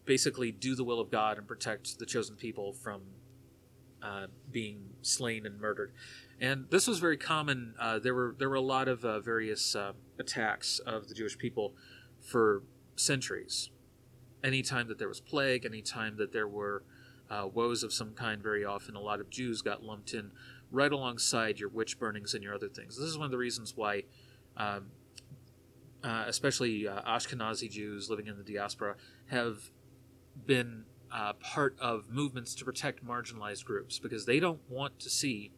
basically 0.04 0.52
do 0.52 0.74
the 0.74 0.84
will 0.84 1.00
of 1.00 1.10
God 1.10 1.38
and 1.38 1.46
protect 1.46 1.98
the 1.98 2.06
chosen 2.06 2.36
people 2.36 2.72
from 2.72 3.02
uh, 4.02 4.26
being 4.50 4.90
slain 5.02 5.46
and 5.46 5.60
murdered. 5.60 5.92
And 6.40 6.66
this 6.70 6.86
was 6.86 6.98
very 6.98 7.16
common. 7.16 7.74
Uh, 7.80 7.98
there 7.98 8.14
were 8.14 8.34
there 8.38 8.48
were 8.48 8.56
a 8.56 8.60
lot 8.60 8.88
of 8.88 9.04
uh, 9.04 9.20
various 9.20 9.74
uh, 9.74 9.92
attacks 10.18 10.78
of 10.80 11.08
the 11.08 11.14
Jewish 11.14 11.38
people 11.38 11.74
for 12.20 12.62
centuries. 12.94 13.70
Anytime 14.44 14.88
that 14.88 14.98
there 14.98 15.08
was 15.08 15.20
plague, 15.20 15.64
anytime 15.64 16.16
that 16.18 16.32
there 16.32 16.46
were 16.46 16.84
uh, 17.30 17.48
woes 17.52 17.82
of 17.82 17.92
some 17.92 18.12
kind, 18.12 18.42
very 18.42 18.64
often 18.64 18.94
a 18.94 19.00
lot 19.00 19.20
of 19.20 19.30
Jews 19.30 19.62
got 19.62 19.82
lumped 19.82 20.14
in 20.14 20.30
right 20.70 20.92
alongside 20.92 21.58
your 21.58 21.68
witch 21.68 21.98
burnings 21.98 22.34
and 22.34 22.42
your 22.42 22.54
other 22.54 22.68
things. 22.68 22.98
This 22.98 23.08
is 23.08 23.16
one 23.16 23.24
of 23.24 23.30
the 23.30 23.38
reasons 23.38 23.76
why, 23.76 24.02
um, 24.56 24.86
uh, 26.04 26.24
especially 26.26 26.86
uh, 26.86 27.02
Ashkenazi 27.02 27.70
Jews 27.70 28.08
living 28.10 28.26
in 28.26 28.36
the 28.36 28.44
diaspora, 28.44 28.96
have 29.26 29.70
been 30.46 30.84
uh, 31.12 31.32
part 31.34 31.76
of 31.80 32.10
movements 32.10 32.54
to 32.56 32.64
protect 32.64 33.04
marginalized 33.04 33.64
groups 33.64 33.98
because 33.98 34.26
they 34.26 34.40
don't 34.40 34.60
want 34.68 34.98
to 35.00 35.10
see 35.10 35.52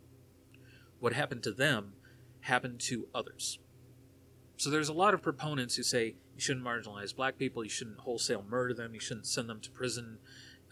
what 1.00 1.12
happened 1.12 1.42
to 1.42 1.52
them 1.52 1.94
happen 2.40 2.78
to 2.78 3.08
others. 3.14 3.58
So 4.56 4.70
there's 4.70 4.88
a 4.88 4.92
lot 4.92 5.14
of 5.14 5.22
proponents 5.22 5.76
who 5.76 5.82
say 5.82 6.16
you 6.34 6.40
shouldn't 6.40 6.64
marginalize 6.64 7.14
black 7.14 7.38
people, 7.38 7.62
you 7.62 7.70
shouldn't 7.70 7.98
wholesale 7.98 8.44
murder 8.48 8.74
them, 8.74 8.94
you 8.94 9.00
shouldn't 9.00 9.26
send 9.26 9.48
them 9.48 9.60
to 9.60 9.70
prison, 9.70 10.18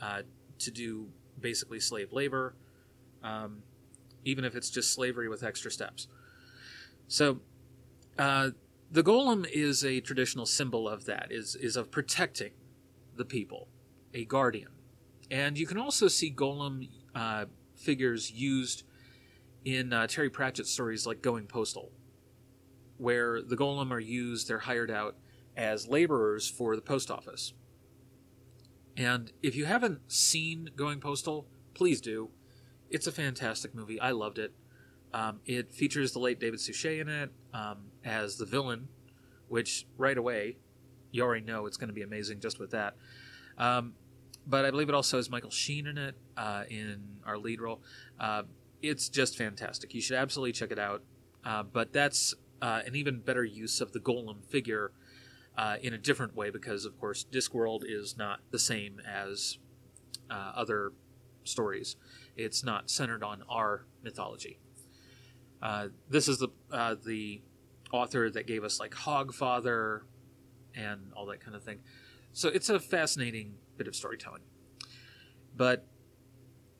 uh, 0.00 0.22
to 0.58 0.70
do 0.70 1.08
basically 1.40 1.80
slave 1.80 2.12
labor, 2.12 2.54
um, 3.22 3.62
even 4.24 4.44
if 4.44 4.56
it's 4.56 4.70
just 4.70 4.92
slavery 4.92 5.28
with 5.28 5.42
extra 5.42 5.70
steps. 5.70 6.08
So, 7.08 7.40
uh, 8.18 8.50
the 8.90 9.02
golem 9.02 9.46
is 9.50 9.84
a 9.84 10.00
traditional 10.00 10.46
symbol 10.46 10.88
of 10.88 11.04
that, 11.06 11.28
is, 11.30 11.56
is 11.56 11.76
of 11.76 11.90
protecting 11.90 12.52
the 13.16 13.24
people, 13.24 13.68
a 14.14 14.24
guardian. 14.24 14.70
And 15.30 15.58
you 15.58 15.66
can 15.66 15.78
also 15.78 16.08
see 16.08 16.32
golem 16.32 16.88
uh, 17.14 17.46
figures 17.74 18.30
used 18.30 18.84
in 19.64 19.92
uh, 19.92 20.06
Terry 20.06 20.30
Pratchett 20.30 20.66
stories 20.66 21.06
like 21.06 21.22
Going 21.22 21.46
Postal, 21.46 21.90
where 22.98 23.42
the 23.42 23.56
golem 23.56 23.90
are 23.90 24.00
used, 24.00 24.48
they're 24.48 24.60
hired 24.60 24.90
out 24.90 25.16
as 25.56 25.88
laborers 25.88 26.48
for 26.48 26.76
the 26.76 26.82
post 26.82 27.10
office. 27.10 27.52
And 28.96 29.32
if 29.42 29.56
you 29.56 29.64
haven't 29.64 30.10
seen 30.10 30.70
Going 30.76 31.00
Postal, 31.00 31.46
please 31.74 32.00
do. 32.00 32.30
It's 32.88 33.06
a 33.06 33.12
fantastic 33.12 33.74
movie. 33.74 34.00
I 34.00 34.12
loved 34.12 34.38
it. 34.38 34.54
Um, 35.12 35.40
it 35.44 35.72
features 35.72 36.12
the 36.12 36.18
late 36.18 36.38
David 36.38 36.60
Suchet 36.60 37.00
in 37.00 37.08
it 37.08 37.30
um, 37.52 37.78
as 38.06 38.38
the 38.38 38.46
villain, 38.46 38.88
which 39.48 39.86
right 39.98 40.16
away 40.16 40.56
you 41.10 41.22
already 41.22 41.44
know 41.44 41.66
it's 41.66 41.76
going 41.76 41.88
to 41.88 41.94
be 41.94 42.02
amazing 42.02 42.40
just 42.40 42.58
with 42.58 42.70
that. 42.70 42.94
Um, 43.58 43.94
but 44.46 44.64
I 44.64 44.70
believe 44.70 44.88
it 44.88 44.94
also 44.94 45.16
has 45.16 45.28
Michael 45.28 45.50
Sheen 45.50 45.86
in 45.86 45.98
it 45.98 46.14
uh, 46.36 46.64
in 46.68 47.18
our 47.24 47.36
lead 47.38 47.60
role. 47.60 47.82
Uh, 48.20 48.44
it's 48.82 49.08
just 49.08 49.36
fantastic. 49.36 49.94
You 49.94 50.00
should 50.00 50.16
absolutely 50.16 50.52
check 50.52 50.70
it 50.70 50.78
out. 50.78 51.02
Uh, 51.44 51.62
but 51.62 51.92
that's 51.92 52.34
uh, 52.62 52.82
an 52.86 52.94
even 52.94 53.20
better 53.20 53.44
use 53.44 53.80
of 53.80 53.92
the 53.92 54.00
golem 54.00 54.44
figure 54.44 54.92
uh, 55.56 55.76
in 55.82 55.94
a 55.94 55.98
different 55.98 56.36
way 56.36 56.50
because, 56.50 56.84
of 56.84 56.98
course, 57.00 57.24
Discworld 57.30 57.82
is 57.84 58.16
not 58.16 58.40
the 58.50 58.58
same 58.58 59.00
as 59.00 59.58
uh, 60.30 60.52
other 60.54 60.92
stories. 61.44 61.96
It's 62.36 62.62
not 62.62 62.90
centered 62.90 63.22
on 63.22 63.42
our 63.48 63.86
mythology. 64.02 64.58
This 66.08 66.28
is 66.28 66.38
the 66.38 66.48
the 67.04 67.40
author 67.92 68.30
that 68.30 68.46
gave 68.46 68.64
us 68.64 68.80
like 68.80 68.92
Hogfather 68.92 70.02
and 70.74 71.12
all 71.14 71.26
that 71.26 71.40
kind 71.40 71.56
of 71.56 71.62
thing. 71.62 71.80
So 72.32 72.48
it's 72.48 72.68
a 72.68 72.78
fascinating 72.78 73.54
bit 73.76 73.88
of 73.88 73.96
storytelling. 73.96 74.42
But 75.56 75.86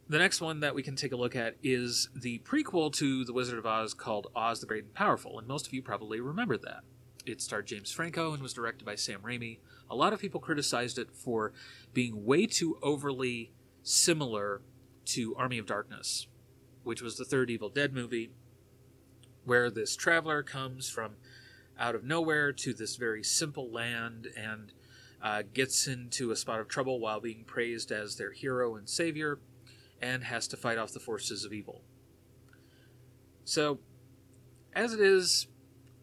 the 0.09 0.19
next 0.19 0.41
one 0.41 0.61
that 0.61 0.75
we 0.75 0.83
can 0.83 0.95
take 0.95 1.13
a 1.13 1.17
look 1.17 1.35
at 1.35 1.57
is 1.63 2.09
the 2.15 2.39
prequel 2.41 2.93
to 2.95 3.25
The 3.25 3.33
Wizard 3.33 3.59
of 3.59 3.67
Oz 3.67 3.95
called 3.95 4.29
Oz 4.37 4.61
the 4.61 4.67
Great 4.67 4.85
and 4.85 4.95
Powerful, 4.95 5.39
and 5.39 5.49
most 5.49 5.67
of 5.67 5.73
you 5.73 5.83
probably 5.83 6.21
remember 6.21 6.57
that. 6.59 6.81
It 7.25 7.41
starred 7.41 7.67
James 7.67 7.91
Franco 7.91 8.33
and 8.33 8.43
was 8.43 8.53
directed 8.53 8.85
by 8.85 8.95
Sam 8.95 9.21
Raimi. 9.23 9.59
A 9.91 9.97
lot 9.97 10.13
of 10.13 10.21
people 10.21 10.41
criticized 10.41 10.97
it 10.99 11.11
for 11.13 11.53
being 11.93 12.25
way 12.25 12.47
too 12.47 12.79
overly 12.83 13.51
similar 13.83 14.63
to 15.07 15.35
Army 15.37 15.59
of 15.59 15.67
Darkness, 15.67 16.29
which 16.85 17.03
was 17.03 17.17
the 17.17 17.25
third 17.25 17.51
Evil 17.51 17.69
Dead 17.69 17.93
movie, 17.93 18.31
where 19.47 19.71
this 19.71 19.97
traveler 19.97 20.43
comes 20.43 20.91
from 20.91 21.13
out 21.79 21.95
of 21.95 22.05
nowhere 22.05 22.53
to 22.53 22.75
this 22.75 22.97
very 22.97 23.23
simple 23.23 23.71
land 23.71 24.29
and 24.37 24.73
uh, 25.23 25.43
gets 25.55 25.87
into 25.87 26.31
a 26.31 26.37
spot 26.37 26.61
of 26.61 26.69
trouble 26.69 27.01
while 27.01 27.21
being 27.21 27.45
praised 27.45 27.91
as 27.91 28.17
their 28.17 28.33
hero 28.33 28.77
and 28.77 28.89
savior 28.89 29.39
and 30.03 30.25
has 30.25 30.47
to 30.49 30.57
fight 30.57 30.79
off 30.79 30.93
the 30.93 31.01
forces 31.01 31.45
of 31.45 31.53
evil. 31.53 31.83
So, 33.45 33.79
as 34.75 34.93
it 34.93 35.01
is, 35.01 35.47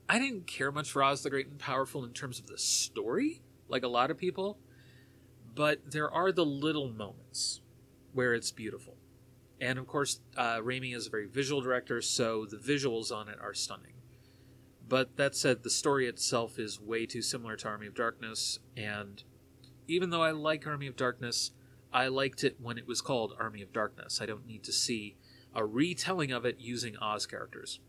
I 0.09 0.17
didn't 0.17 0.47
care 0.47 0.71
much 0.71 0.89
for 0.89 1.03
Oz 1.03 1.21
the 1.21 1.29
Great 1.29 1.47
and 1.47 1.59
Powerful 1.59 2.03
in 2.03 2.13
terms 2.13 2.39
of 2.39 2.47
the 2.47 2.57
story, 2.57 3.41
like 3.67 3.83
a 3.83 3.87
lot 3.87 4.09
of 4.09 4.17
people, 4.17 4.57
but 5.53 5.91
there 5.91 6.09
are 6.09 6.31
the 6.31 6.45
little 6.45 6.89
moments 6.89 7.61
where 8.13 8.33
it's 8.33 8.51
beautiful. 8.51 8.95
And 9.63 9.79
of 9.79 9.87
course, 9.87 10.19
uh, 10.35 10.57
Raimi 10.57 10.93
is 10.93 11.07
a 11.07 11.09
very 11.09 11.25
visual 11.25 11.61
director, 11.61 12.01
so 12.01 12.45
the 12.45 12.57
visuals 12.57 13.13
on 13.13 13.29
it 13.29 13.37
are 13.41 13.53
stunning. 13.53 13.93
But 14.89 15.15
that 15.15 15.37
said, 15.37 15.63
the 15.63 15.69
story 15.69 16.05
itself 16.05 16.59
is 16.59 16.81
way 16.81 17.05
too 17.05 17.21
similar 17.21 17.55
to 17.55 17.69
Army 17.69 17.87
of 17.87 17.95
Darkness, 17.95 18.59
and 18.75 19.23
even 19.87 20.09
though 20.09 20.21
I 20.21 20.31
like 20.31 20.67
Army 20.67 20.87
of 20.87 20.97
Darkness, 20.97 21.51
I 21.93 22.09
liked 22.09 22.43
it 22.43 22.57
when 22.59 22.77
it 22.77 22.85
was 22.85 22.99
called 22.99 23.37
Army 23.39 23.61
of 23.61 23.71
Darkness. 23.71 24.19
I 24.21 24.25
don't 24.25 24.45
need 24.45 24.65
to 24.65 24.73
see 24.73 25.15
a 25.55 25.65
retelling 25.65 26.33
of 26.33 26.43
it 26.43 26.57
using 26.59 26.97
Oz 26.97 27.25
characters. 27.25 27.79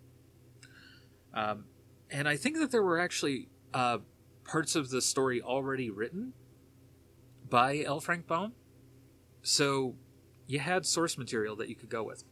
Um, 1.33 1.65
and 2.09 2.29
I 2.29 2.37
think 2.37 2.59
that 2.59 2.71
there 2.71 2.85
were 2.85 3.01
actually 3.01 3.49
uh, 3.73 3.99
parts 4.45 4.77
of 4.77 4.91
the 4.91 5.03
story 5.03 5.43
already 5.43 5.91
written 5.91 6.35
by 7.51 7.83
L. 7.85 7.99
Frank 7.99 8.29
Baum. 8.29 8.53
So 9.43 9.97
you 10.46 10.59
had 10.59 10.87
source 10.87 11.16
material 11.16 11.57
that 11.57 11.68
you 11.68 11.74
could 11.74 11.90
go 11.90 12.02
with. 12.02 12.24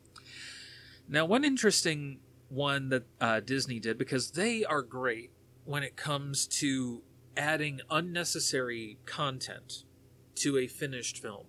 Now, 1.09 1.25
one 1.25 1.45
interesting 1.45 2.21
one 2.49 2.91
that 2.91 3.05
uh, 3.21 3.41
Disney 3.41 3.81
did, 3.81 3.97
because 3.97 4.33
they 4.33 4.63
are 4.65 4.83
great 4.83 5.31
when 5.65 5.83
it 5.83 5.97
comes 5.97 6.47
to 6.47 7.03
adding 7.37 7.81
unnecessary 7.91 8.99
content 9.07 9.85
to 10.35 10.59
a 10.59 10.67
finished 10.67 11.19
film. 11.19 11.47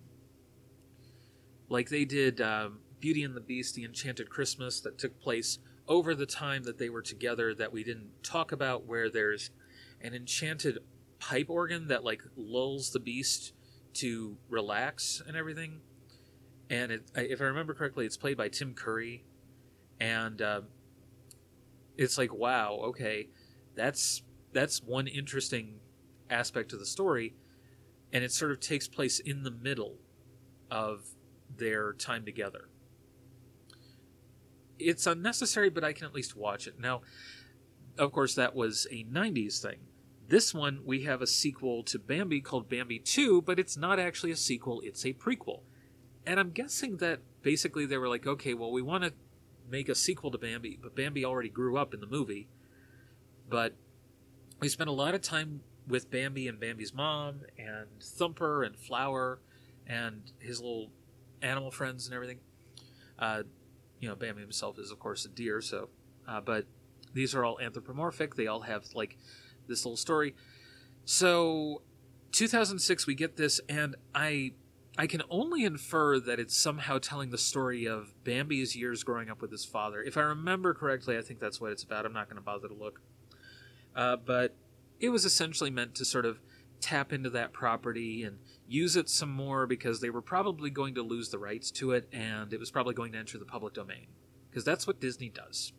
Like 1.68 1.90
they 1.90 2.06
did 2.06 2.40
um, 2.40 2.78
Beauty 3.00 3.22
and 3.22 3.36
the 3.36 3.40
Beast, 3.40 3.74
The 3.74 3.84
Enchanted 3.84 4.30
Christmas, 4.30 4.80
that 4.80 4.98
took 4.98 5.20
place 5.20 5.58
over 5.86 6.14
the 6.14 6.26
time 6.26 6.62
that 6.62 6.78
they 6.78 6.88
were 6.88 7.02
together 7.02 7.54
that 7.54 7.72
we 7.72 7.84
didn't 7.84 8.22
talk 8.22 8.50
about, 8.50 8.86
where 8.86 9.10
there's 9.10 9.50
an 10.00 10.14
enchanted 10.14 10.78
pipe 11.18 11.50
organ 11.50 11.88
that 11.88 12.02
like 12.04 12.22
lulls 12.36 12.90
the 12.90 13.00
beast 13.00 13.52
to 13.94 14.38
relax 14.48 15.22
and 15.26 15.36
everything. 15.36 15.80
And 16.74 16.90
it, 16.90 17.10
if 17.14 17.40
I 17.40 17.44
remember 17.44 17.72
correctly, 17.72 18.04
it's 18.04 18.16
played 18.16 18.36
by 18.36 18.48
Tim 18.48 18.74
Curry, 18.74 19.22
and 20.00 20.42
uh, 20.42 20.62
it's 21.96 22.18
like, 22.18 22.34
wow, 22.34 22.80
okay, 22.86 23.28
that's 23.76 24.22
that's 24.52 24.82
one 24.82 25.06
interesting 25.06 25.78
aspect 26.28 26.72
of 26.72 26.80
the 26.80 26.86
story, 26.86 27.36
and 28.12 28.24
it 28.24 28.32
sort 28.32 28.50
of 28.50 28.58
takes 28.58 28.88
place 28.88 29.20
in 29.20 29.44
the 29.44 29.52
middle 29.52 29.98
of 30.68 31.04
their 31.56 31.92
time 31.92 32.24
together. 32.24 32.68
It's 34.76 35.06
unnecessary, 35.06 35.70
but 35.70 35.84
I 35.84 35.92
can 35.92 36.06
at 36.06 36.12
least 36.12 36.34
watch 36.36 36.66
it. 36.66 36.80
Now, 36.80 37.02
of 37.96 38.10
course, 38.10 38.34
that 38.34 38.56
was 38.56 38.88
a 38.90 39.04
90s 39.04 39.60
thing. 39.62 39.78
This 40.26 40.52
one, 40.52 40.80
we 40.84 41.04
have 41.04 41.22
a 41.22 41.26
sequel 41.28 41.84
to 41.84 42.00
Bambi 42.00 42.40
called 42.40 42.68
Bambi 42.68 42.98
2, 42.98 43.42
but 43.42 43.60
it's 43.60 43.76
not 43.76 44.00
actually 44.00 44.32
a 44.32 44.36
sequel, 44.36 44.80
it's 44.82 45.06
a 45.06 45.12
prequel. 45.12 45.60
And 46.26 46.40
I'm 46.40 46.50
guessing 46.50 46.98
that 46.98 47.20
basically 47.42 47.86
they 47.86 47.98
were 47.98 48.08
like, 48.08 48.26
okay, 48.26 48.54
well, 48.54 48.72
we 48.72 48.82
want 48.82 49.04
to 49.04 49.12
make 49.68 49.88
a 49.88 49.94
sequel 49.94 50.30
to 50.30 50.38
Bambi, 50.38 50.78
but 50.80 50.94
Bambi 50.94 51.24
already 51.24 51.48
grew 51.48 51.76
up 51.76 51.94
in 51.94 52.00
the 52.00 52.06
movie. 52.06 52.48
But 53.48 53.74
we 54.60 54.68
spent 54.68 54.88
a 54.88 54.92
lot 54.92 55.14
of 55.14 55.20
time 55.20 55.60
with 55.86 56.10
Bambi 56.10 56.48
and 56.48 56.58
Bambi's 56.58 56.94
mom 56.94 57.40
and 57.58 57.86
Thumper 58.02 58.62
and 58.62 58.76
Flower 58.76 59.40
and 59.86 60.22
his 60.38 60.60
little 60.60 60.90
animal 61.42 61.70
friends 61.70 62.06
and 62.06 62.14
everything. 62.14 62.38
Uh, 63.18 63.42
you 64.00 64.08
know, 64.08 64.14
Bambi 64.14 64.40
himself 64.40 64.78
is, 64.78 64.90
of 64.90 64.98
course, 64.98 65.24
a 65.24 65.28
deer, 65.28 65.60
so. 65.60 65.88
Uh, 66.26 66.40
but 66.40 66.64
these 67.12 67.34
are 67.34 67.44
all 67.44 67.60
anthropomorphic. 67.60 68.34
They 68.34 68.46
all 68.46 68.62
have, 68.62 68.84
like, 68.94 69.18
this 69.68 69.84
little 69.84 69.96
story. 69.96 70.34
So, 71.04 71.82
2006, 72.32 73.06
we 73.06 73.14
get 73.14 73.36
this, 73.36 73.60
and 73.68 73.96
I. 74.14 74.52
I 74.96 75.06
can 75.08 75.22
only 75.28 75.64
infer 75.64 76.20
that 76.20 76.38
it's 76.38 76.56
somehow 76.56 76.98
telling 76.98 77.30
the 77.30 77.38
story 77.38 77.86
of 77.86 78.14
Bambi's 78.22 78.76
years 78.76 79.02
growing 79.02 79.28
up 79.28 79.42
with 79.42 79.50
his 79.50 79.64
father. 79.64 80.00
If 80.00 80.16
I 80.16 80.20
remember 80.22 80.72
correctly, 80.72 81.18
I 81.18 81.22
think 81.22 81.40
that's 81.40 81.60
what 81.60 81.72
it's 81.72 81.82
about. 81.82 82.06
I'm 82.06 82.12
not 82.12 82.28
going 82.28 82.36
to 82.36 82.42
bother 82.42 82.68
to 82.68 82.74
look. 82.74 83.00
Uh, 83.96 84.16
but 84.16 84.54
it 85.00 85.08
was 85.08 85.24
essentially 85.24 85.70
meant 85.70 85.96
to 85.96 86.04
sort 86.04 86.24
of 86.24 86.40
tap 86.80 87.12
into 87.12 87.30
that 87.30 87.52
property 87.52 88.22
and 88.22 88.38
use 88.68 88.94
it 88.94 89.08
some 89.08 89.30
more 89.30 89.66
because 89.66 90.00
they 90.00 90.10
were 90.10 90.22
probably 90.22 90.70
going 90.70 90.94
to 90.94 91.02
lose 91.02 91.30
the 91.30 91.38
rights 91.38 91.70
to 91.70 91.92
it 91.92 92.08
and 92.12 92.52
it 92.52 92.60
was 92.60 92.70
probably 92.70 92.94
going 92.94 93.12
to 93.12 93.18
enter 93.18 93.38
the 93.38 93.44
public 93.44 93.74
domain 93.74 94.06
because 94.50 94.64
that's 94.64 94.86
what 94.86 95.00
Disney 95.00 95.28
does. 95.28 95.72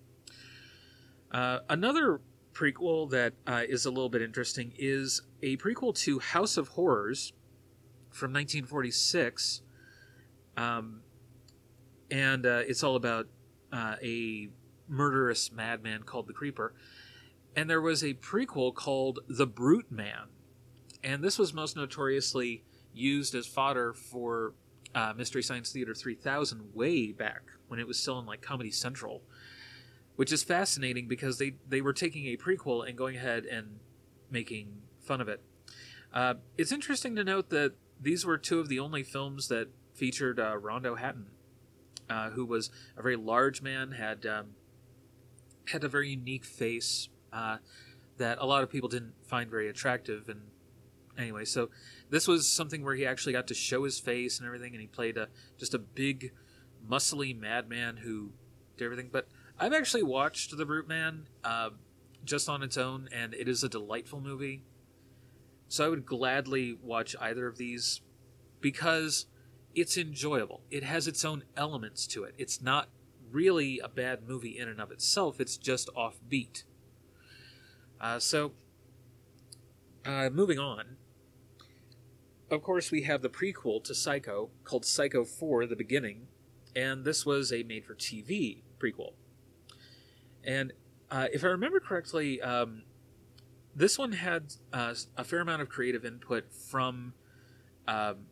Uh, 1.32 1.60
another 1.70 2.22
prequel 2.54 3.10
that 3.12 3.34
uh, 3.46 3.62
is 3.68 3.86
a 3.86 3.90
little 3.90 4.10
bit 4.10 4.22
interesting 4.22 4.74
is 4.78 5.22
a 5.44 5.58
prequel 5.58 5.94
to 5.96 6.20
House 6.20 6.58
of 6.58 6.70
Horrors 6.70 7.34
from 8.16 8.32
1946. 8.32 9.62
Um, 10.58 11.02
and 12.10 12.46
uh, 12.46 12.62
it's 12.66 12.84
all 12.84 12.96
about 12.96 13.28
uh, 13.72 13.96
a 14.02 14.50
murderous 14.88 15.52
madman 15.52 16.04
called 16.04 16.28
the 16.28 16.34
Creeper. 16.34 16.74
And 17.56 17.70
there 17.70 17.82
was 17.82 18.04
a 18.04 18.14
prequel 18.16 18.74
called 18.74 19.20
The 19.28 19.48
Brute 19.48 19.92
Man 19.92 20.30
and 21.06 21.24
this 21.24 21.38
was 21.38 21.54
most 21.54 21.76
notoriously 21.76 22.64
used 22.92 23.36
as 23.36 23.46
fodder 23.46 23.94
for 23.94 24.54
uh, 24.96 25.14
Mystery 25.16 25.44
Science 25.44 25.72
Theater 25.72 25.94
3000 25.94 26.74
way 26.74 27.12
back 27.12 27.44
when 27.68 27.80
it 27.80 27.88
was 27.88 28.00
still 28.00 28.18
in 28.18 28.26
like 28.26 28.42
Comedy 28.42 28.72
Central, 28.72 29.22
which 30.16 30.34
is 30.34 30.44
fascinating 30.44 31.08
because 31.08 31.38
they 31.38 31.56
they 31.70 31.80
were 31.80 31.94
taking 31.94 32.26
a 32.26 32.38
prequel 32.38 32.88
and 32.88 32.98
going 32.98 33.16
ahead 33.16 33.46
and 33.46 33.80
making 34.32 34.82
fun 35.00 35.22
of 35.22 35.30
it. 35.30 35.44
Uh, 36.12 36.36
it's 36.58 36.72
interesting 36.72 37.16
to 37.16 37.24
note 37.24 37.50
that 37.50 37.74
these 38.00 38.26
were 38.26 38.38
two 38.38 38.60
of 38.60 38.70
the 38.70 38.80
only 38.80 39.04
films 39.04 39.48
that 39.48 39.70
featured 39.94 40.40
uh, 40.40 40.58
Rondo 40.58 40.96
Hatton, 40.96 41.28
uh, 42.10 42.32
who 42.32 42.46
was 42.46 42.70
a 42.98 43.02
very 43.02 43.16
large 43.16 43.62
man, 43.62 43.92
had 43.92 44.26
um, 44.26 44.56
had 45.70 45.84
a 45.84 45.88
very 45.88 46.10
unique 46.10 46.46
face 46.46 47.10
uh, 47.34 47.58
that 48.18 48.38
a 48.40 48.46
lot 48.46 48.64
of 48.64 48.70
people 48.70 48.90
didn't 48.90 49.14
find 49.26 49.50
very 49.50 49.70
attractive, 49.70 50.30
and 50.30 50.42
anyway, 51.18 51.46
so 51.46 51.70
this 52.10 52.28
was 52.28 52.48
something 52.48 52.84
where 52.84 52.96
he 52.96 53.06
actually 53.06 53.34
got 53.34 53.48
to 53.48 53.54
show 53.54 53.84
his 53.84 54.00
face 54.00 54.40
and 54.40 54.46
everything, 54.46 54.74
and 54.74 54.82
he 54.82 54.88
played 54.88 55.18
a 55.18 55.30
just 55.58 55.74
a 55.74 55.80
big, 55.80 56.32
muscly 56.88 57.38
madman 57.38 57.98
who 57.98 58.32
did 58.78 58.86
everything. 58.86 59.10
But 59.12 59.28
I've 59.60 59.74
actually 59.74 60.04
watched 60.04 60.56
The 60.56 60.66
Brute 60.66 60.88
Man 60.88 61.28
uh, 61.44 61.70
just 62.24 62.50
on 62.50 62.64
its 62.64 62.78
own, 62.78 63.10
and 63.12 63.34
it 63.34 63.48
is 63.48 63.64
a 63.64 63.70
delightful 63.70 64.22
movie. 64.22 64.64
So 65.76 65.84
I 65.86 65.90
would 65.90 66.06
gladly 66.06 66.78
watch 66.82 67.18
either 67.20 67.48
of 67.48 67.58
these 67.58 68.00
because 68.62 69.26
it's 69.74 69.98
enjoyable. 69.98 70.62
It 70.72 70.86
has 70.86 71.06
its 71.06 71.26
own 71.26 71.44
elements 71.58 72.08
to 72.08 72.24
it. 72.24 72.34
It's 72.38 72.62
not 72.62 72.88
really 73.30 73.82
a 73.84 73.90
bad 73.90 74.26
movie 74.26 74.58
in 74.58 74.70
and 74.70 74.80
of 74.80 74.90
itself. 74.90 75.42
It's 75.42 75.58
just 75.58 75.90
offbeat. 75.94 76.64
Uh, 78.00 78.20
so, 78.20 78.54
uh, 80.06 80.30
moving 80.30 80.60
on, 80.60 80.96
of 82.50 82.64
course, 82.64 82.90
we 82.90 83.02
have 83.02 83.22
the 83.22 83.28
prequel 83.28 83.84
to 83.84 83.94
Psycho 83.94 84.52
called 84.64 84.86
Psycho 84.86 85.26
4 85.26 85.66
The 85.66 85.76
Beginning, 85.76 86.28
and 86.74 87.04
this 87.04 87.26
was 87.26 87.52
a 87.52 87.64
made 87.64 87.84
for 87.84 87.96
TV 87.96 88.62
prequel. 88.80 89.12
And 90.42 90.72
uh, 91.12 91.28
if 91.34 91.44
I 91.44 91.48
remember 91.48 91.82
correctly, 91.82 92.42
um, 92.42 92.84
this 93.76 93.98
one 93.98 94.14
had 94.14 94.54
uh, 94.72 94.96
a 95.18 95.24
fair 95.24 95.42
amount 95.42 95.62
of 95.62 95.70
creative 95.70 96.06
input 96.06 96.54
from 96.54 97.14
um, 97.88 98.28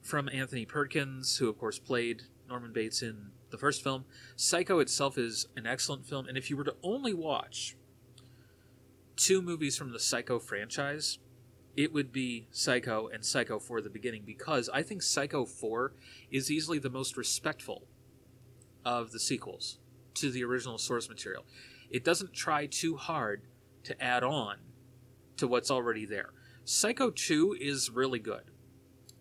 from 0.00 0.28
Anthony 0.32 0.64
Perkins, 0.64 1.38
who 1.38 1.48
of 1.48 1.58
course 1.58 1.78
played 1.78 2.22
Norman 2.48 2.72
Bates 2.72 3.02
in 3.02 3.30
the 3.50 3.58
first 3.58 3.82
film. 3.82 4.04
Psycho 4.36 4.78
itself 4.78 5.18
is 5.18 5.48
an 5.56 5.66
excellent 5.66 6.06
film, 6.06 6.28
and 6.28 6.38
if 6.38 6.48
you 6.48 6.56
were 6.56 6.64
to 6.64 6.76
only 6.82 7.12
watch 7.12 7.76
two 9.16 9.42
movies 9.42 9.76
from 9.76 9.92
the 9.92 9.98
Psycho 9.98 10.38
franchise, 10.38 11.18
it 11.76 11.92
would 11.92 12.12
be 12.12 12.46
Psycho 12.50 13.08
and 13.08 13.24
Psycho 13.24 13.58
4 13.58 13.80
the 13.80 13.90
beginning 13.90 14.22
because 14.24 14.68
I 14.68 14.82
think 14.82 15.02
Psycho 15.02 15.44
4 15.44 15.92
is 16.30 16.50
easily 16.50 16.78
the 16.78 16.90
most 16.90 17.16
respectful 17.16 17.82
of 18.84 19.12
the 19.12 19.20
sequels 19.20 19.78
to 20.14 20.30
the 20.30 20.44
original 20.44 20.78
source 20.78 21.08
material. 21.08 21.44
It 21.90 22.04
doesn't 22.04 22.32
try 22.32 22.66
too 22.66 22.96
hard 22.96 23.42
to 23.84 24.02
add 24.02 24.22
on 24.22 24.56
to 25.36 25.46
what's 25.48 25.70
already 25.70 26.04
there. 26.04 26.30
Psycho 26.64 27.10
2 27.10 27.56
is 27.60 27.90
really 27.90 28.18
good. 28.18 28.42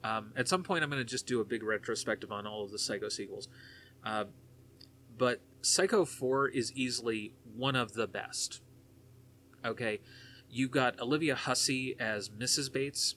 Um, 0.03 0.33
at 0.35 0.47
some 0.47 0.63
point, 0.63 0.83
I'm 0.83 0.89
going 0.89 1.01
to 1.01 1.09
just 1.09 1.27
do 1.27 1.41
a 1.41 1.45
big 1.45 1.63
retrospective 1.63 2.31
on 2.31 2.45
all 2.45 2.63
of 2.63 2.71
the 2.71 2.79
Psycho 2.79 3.09
sequels. 3.09 3.47
Uh, 4.03 4.25
but 5.17 5.41
Psycho 5.61 6.05
4 6.05 6.49
is 6.49 6.71
easily 6.73 7.33
one 7.55 7.75
of 7.75 7.93
the 7.93 8.07
best. 8.07 8.61
Okay, 9.63 9.99
You've 10.55 10.71
got 10.71 11.01
Olivia 11.01 11.35
Hussey 11.35 11.97
as 11.99 12.29
Mrs. 12.29 12.71
Bates, 12.71 13.15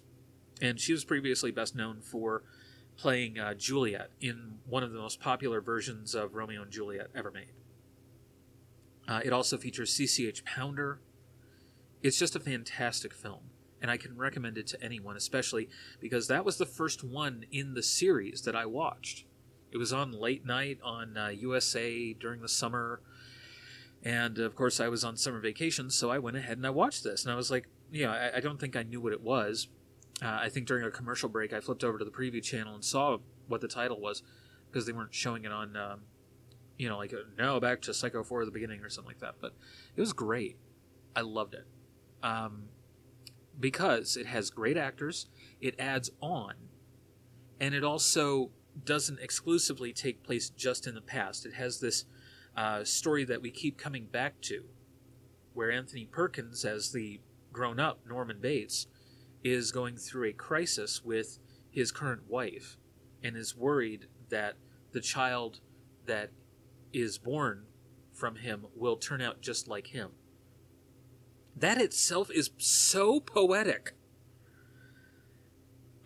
and 0.61 0.81
she 0.81 0.93
was 0.93 1.05
previously 1.05 1.53
best 1.53 1.77
known 1.77 2.01
for 2.01 2.43
playing 2.97 3.39
uh, 3.39 3.55
Juliet 3.55 4.11
in 4.21 4.59
one 4.67 4.83
of 4.83 4.91
the 4.93 4.99
most 4.99 5.21
popular 5.21 5.61
versions 5.61 6.17
of 6.17 6.35
Romeo 6.35 6.63
and 6.63 6.71
Juliet 6.73 7.11
ever 7.15 7.31
made. 7.31 7.53
Uh, 9.07 9.21
it 9.25 9.33
also 9.33 9.57
features 9.57 9.95
CCH 9.95 10.45
Pounder. 10.45 10.99
It's 12.03 12.19
just 12.19 12.37
a 12.37 12.41
fantastic 12.41 13.13
film, 13.13 13.51
and 13.81 13.91
I 13.91 13.97
can 13.97 14.17
recommend 14.17 14.59
it 14.59 14.67
to 14.69 14.83
anyone, 14.83 15.17
especially 15.17 15.69
because 16.01 16.29
that 16.29 16.45
was 16.45 16.59
the 16.59 16.67
first 16.67 17.03
one 17.03 17.45
in 17.51 17.75
the 17.75 17.83
series 17.83 18.43
that 18.43 18.55
I 18.57 18.67
watched. 18.67 19.25
It 19.71 19.79
was 19.79 19.93
on 19.93 20.13
late 20.13 20.47
night 20.47 20.79
on 20.83 21.17
uh, 21.17 21.29
USA 21.29 22.15
during 22.15 22.41
the 22.41 22.49
summer 22.49 23.01
and 24.05 24.39
of 24.39 24.55
course, 24.55 24.81
I 24.81 24.89
was 24.89 25.05
on 25.05 25.17
summer 25.17 25.41
vacation, 25.41 25.91
so 25.91 26.11
I 26.11 26.19
went 26.19 26.37
ahead 26.37 26.57
and 26.57 26.67
I 26.67 26.71
watched 26.71 27.03
this. 27.05 27.25
And 27.25 27.33
I 27.33 27.37
was 27.37 27.51
like, 27.51 27.69
you 27.91 28.07
know, 28.07 28.13
I, 28.13 28.37
I 28.37 28.41
don't 28.41 28.61
think 28.61 28.77
I 28.77 28.83
knew 28.83 29.01
what 29.01 29.13
it 29.13 29.23
was. 29.23 29.69
Uh, 30.23 30.39
I 30.43 30.49
think 30.49 30.67
during 30.67 30.85
a 30.85 30.91
commercial 30.91 31.29
break, 31.29 31.53
I 31.53 31.61
flipped 31.61 31.85
over 31.85 31.99
to 31.99 32.05
the 32.05 32.11
preview 32.11 32.43
channel 32.43 32.75
and 32.75 32.85
saw 32.85 33.19
what 33.49 33.61
the 33.61 33.69
title 33.69 34.01
was 34.01 34.23
because 34.71 34.87
they 34.87 34.93
weren't 34.93 35.15
showing 35.15 35.45
it 35.45 35.53
on, 35.53 35.77
um, 35.77 36.01
you 36.77 36.89
know, 36.89 36.97
like 36.97 37.13
uh, 37.13 37.19
now 37.37 37.59
back 37.59 37.81
to 37.83 37.95
Psycho 37.95 38.23
4 38.23 38.43
at 38.43 38.47
the 38.47 38.53
beginning 38.53 38.81
or 38.81 38.89
something 38.89 39.11
like 39.11 39.21
that. 39.21 39.37
But 39.41 39.55
it 39.97 40.01
was 40.01 40.13
great. 40.13 40.57
I 41.17 41.23
loved 41.23 41.55
it. 41.55 41.67
Um, 42.23 42.65
because 43.61 44.17
it 44.17 44.27
has 44.27 44.51
great 44.51 44.77
actors, 44.77 45.27
it 45.61 45.75
adds 45.79 46.11
on, 46.21 46.55
and 47.61 47.75
it 47.75 47.83
also 47.83 48.51
doesn't 48.85 49.19
exclusively 49.21 49.93
take 49.93 50.23
place 50.23 50.51
just 50.51 50.87
in 50.87 50.95
the 50.95 51.01
past. 51.01 51.45
It 51.45 51.55
has 51.55 51.81
this 51.81 52.05
uh, 52.57 52.85
story 52.85 53.25
that 53.25 53.43
we 53.43 53.51
keep 53.51 53.77
coming 53.77 54.07
back 54.07 54.41
to, 54.43 54.65
where 55.55 55.71
Anthony 55.71 56.05
Perkins, 56.05 56.65
as 56.65 56.93
the 56.93 57.21
grown 57.53 57.81
up 57.81 58.01
Norman 58.09 58.39
Bates, 58.41 58.87
is 59.43 59.73
going 59.73 59.97
through 59.97 60.29
a 60.29 60.33
crisis 60.33 61.05
with 61.05 61.39
his 61.71 61.91
current 61.91 62.29
wife 62.29 62.77
and 63.23 63.37
is 63.37 63.57
worried 63.57 64.07
that 64.29 64.55
the 64.93 65.01
child 65.01 65.61
that 66.07 66.31
is 66.93 67.19
born 67.19 67.65
from 68.13 68.37
him 68.37 68.67
will 68.75 68.97
turn 68.97 69.21
out 69.21 69.41
just 69.41 69.69
like 69.69 69.89
him. 69.89 70.11
That 71.61 71.81
itself 71.81 72.31
is 72.31 72.51
so 72.57 73.19
poetic. 73.21 73.95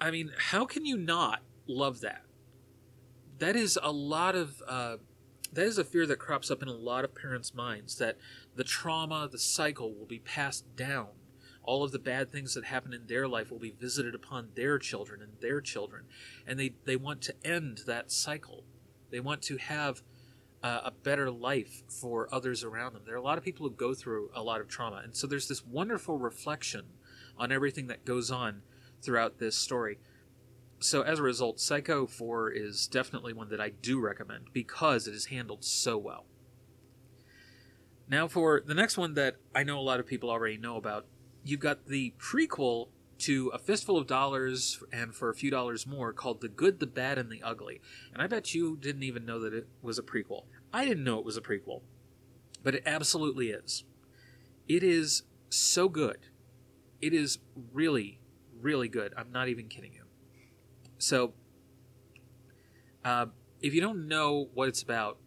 I 0.00 0.10
mean, 0.10 0.32
how 0.50 0.64
can 0.64 0.86
you 0.86 0.96
not 0.96 1.42
love 1.66 2.00
that? 2.00 2.22
That 3.38 3.56
is 3.56 3.78
a 3.82 3.92
lot 3.92 4.34
of. 4.34 4.62
Uh, 4.66 4.96
that 5.52 5.66
is 5.66 5.76
a 5.76 5.84
fear 5.84 6.06
that 6.06 6.18
crops 6.18 6.50
up 6.50 6.62
in 6.62 6.68
a 6.68 6.72
lot 6.72 7.04
of 7.04 7.14
parents' 7.14 7.52
minds 7.54 7.98
that 7.98 8.16
the 8.56 8.64
trauma, 8.64 9.28
the 9.30 9.38
cycle 9.38 9.92
will 9.92 10.06
be 10.06 10.20
passed 10.20 10.74
down. 10.76 11.08
All 11.62 11.84
of 11.84 11.92
the 11.92 11.98
bad 11.98 12.32
things 12.32 12.54
that 12.54 12.64
happen 12.64 12.94
in 12.94 13.06
their 13.06 13.28
life 13.28 13.50
will 13.50 13.58
be 13.58 13.74
visited 13.78 14.14
upon 14.14 14.48
their 14.54 14.78
children 14.78 15.20
and 15.20 15.32
their 15.40 15.60
children. 15.60 16.04
And 16.46 16.58
they, 16.58 16.72
they 16.86 16.96
want 16.96 17.20
to 17.22 17.34
end 17.44 17.82
that 17.86 18.10
cycle. 18.10 18.64
They 19.10 19.20
want 19.20 19.42
to 19.42 19.58
have 19.58 20.02
uh, 20.62 20.81
a 20.85 20.90
better 20.90 21.31
life 21.31 21.83
for 21.88 22.29
others 22.33 22.62
around 22.62 22.94
them. 22.94 23.03
There 23.05 23.14
are 23.14 23.18
a 23.18 23.22
lot 23.22 23.38
of 23.38 23.44
people 23.44 23.68
who 23.68 23.75
go 23.75 23.94
through 23.94 24.31
a 24.35 24.42
lot 24.42 24.61
of 24.61 24.68
trauma. 24.68 25.01
And 25.03 25.16
so 25.16 25.27
there's 25.27 25.48
this 25.48 25.64
wonderful 25.64 26.18
reflection 26.18 26.85
on 27.37 27.51
everything 27.51 27.88
that 27.88 28.05
goes 28.05 28.31
on 28.31 28.62
throughout 29.03 29.38
this 29.38 29.57
story. 29.57 29.98
So 30.79 31.03
as 31.03 31.18
a 31.18 31.22
result, 31.22 31.61
Psycho 31.61 32.07
4 32.07 32.51
is 32.51 32.87
definitely 32.87 33.33
one 33.33 33.48
that 33.51 33.61
I 33.61 33.70
do 33.70 34.01
recommend 34.01 34.46
because 34.53 35.07
it 35.07 35.14
is 35.14 35.27
handled 35.27 35.64
so 35.64 35.96
well. 35.98 36.27
Now, 38.09 38.29
for 38.29 38.62
the 38.64 38.75
next 38.75 38.98
one 38.98 39.14
that 39.14 39.37
I 39.55 39.62
know 39.62 39.79
a 39.79 39.81
lot 39.81 40.01
of 40.01 40.07
people 40.07 40.31
already 40.31 40.59
know 40.59 40.77
about, 40.77 41.07
you've 41.44 41.61
got 41.61 41.87
the 41.87 42.12
prequel 42.18 42.88
to 43.22 43.48
A 43.54 43.58
Fistful 43.58 43.96
of 43.96 44.06
Dollars 44.06 44.82
and 44.92 45.14
for 45.14 45.30
a 45.30 45.35
few 45.35 45.50
dollars 45.50 45.87
more 45.87 46.12
called 46.12 46.40
The 46.40 46.48
Good, 46.48 46.80
the 46.80 46.87
Bad, 46.87 47.18
and 47.18 47.30
the 47.30 47.42
Ugly. 47.42 47.80
And 48.12 48.20
I 48.20 48.26
bet 48.26 48.54
you 48.54 48.76
didn't 48.76 49.04
even 49.04 49.24
know 49.24 49.38
that 49.40 49.54
it 49.54 49.68
was 49.80 49.98
a 49.98 50.02
prequel. 50.02 50.44
I 50.72 50.85
didn't 50.85 51.04
know 51.04 51.18
it 51.18 51.24
was 51.24 51.37
a 51.37 51.40
prequel, 51.40 51.82
but 52.62 52.74
it 52.74 52.82
absolutely 52.85 53.50
is. 53.50 53.85
It 54.68 54.82
is 54.82 55.22
so 55.50 55.88
good. 55.88 56.18
It 57.00 57.12
is 57.12 57.38
really, 57.72 58.20
really 58.61 58.88
good. 58.88 59.14
I'm 59.16 59.30
not 59.30 59.48
even 59.48 59.68
kidding 59.68 59.92
you. 59.92 60.04
So, 60.98 61.35
uh, 63.04 63.26
if 63.61 63.72
you 63.72 63.80
don't 63.80 64.08
know 64.08 64.48
what 64.54 64.68
it's 64.68 64.82
about, 64.82 65.18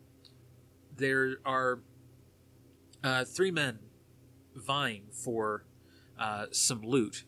there 0.97 1.37
are 1.45 1.79
uh, 3.03 3.23
three 3.23 3.51
men 3.51 3.79
vying 4.53 5.03
for 5.11 5.65
uh, 6.19 6.47
some 6.51 6.81
loot 6.81 7.25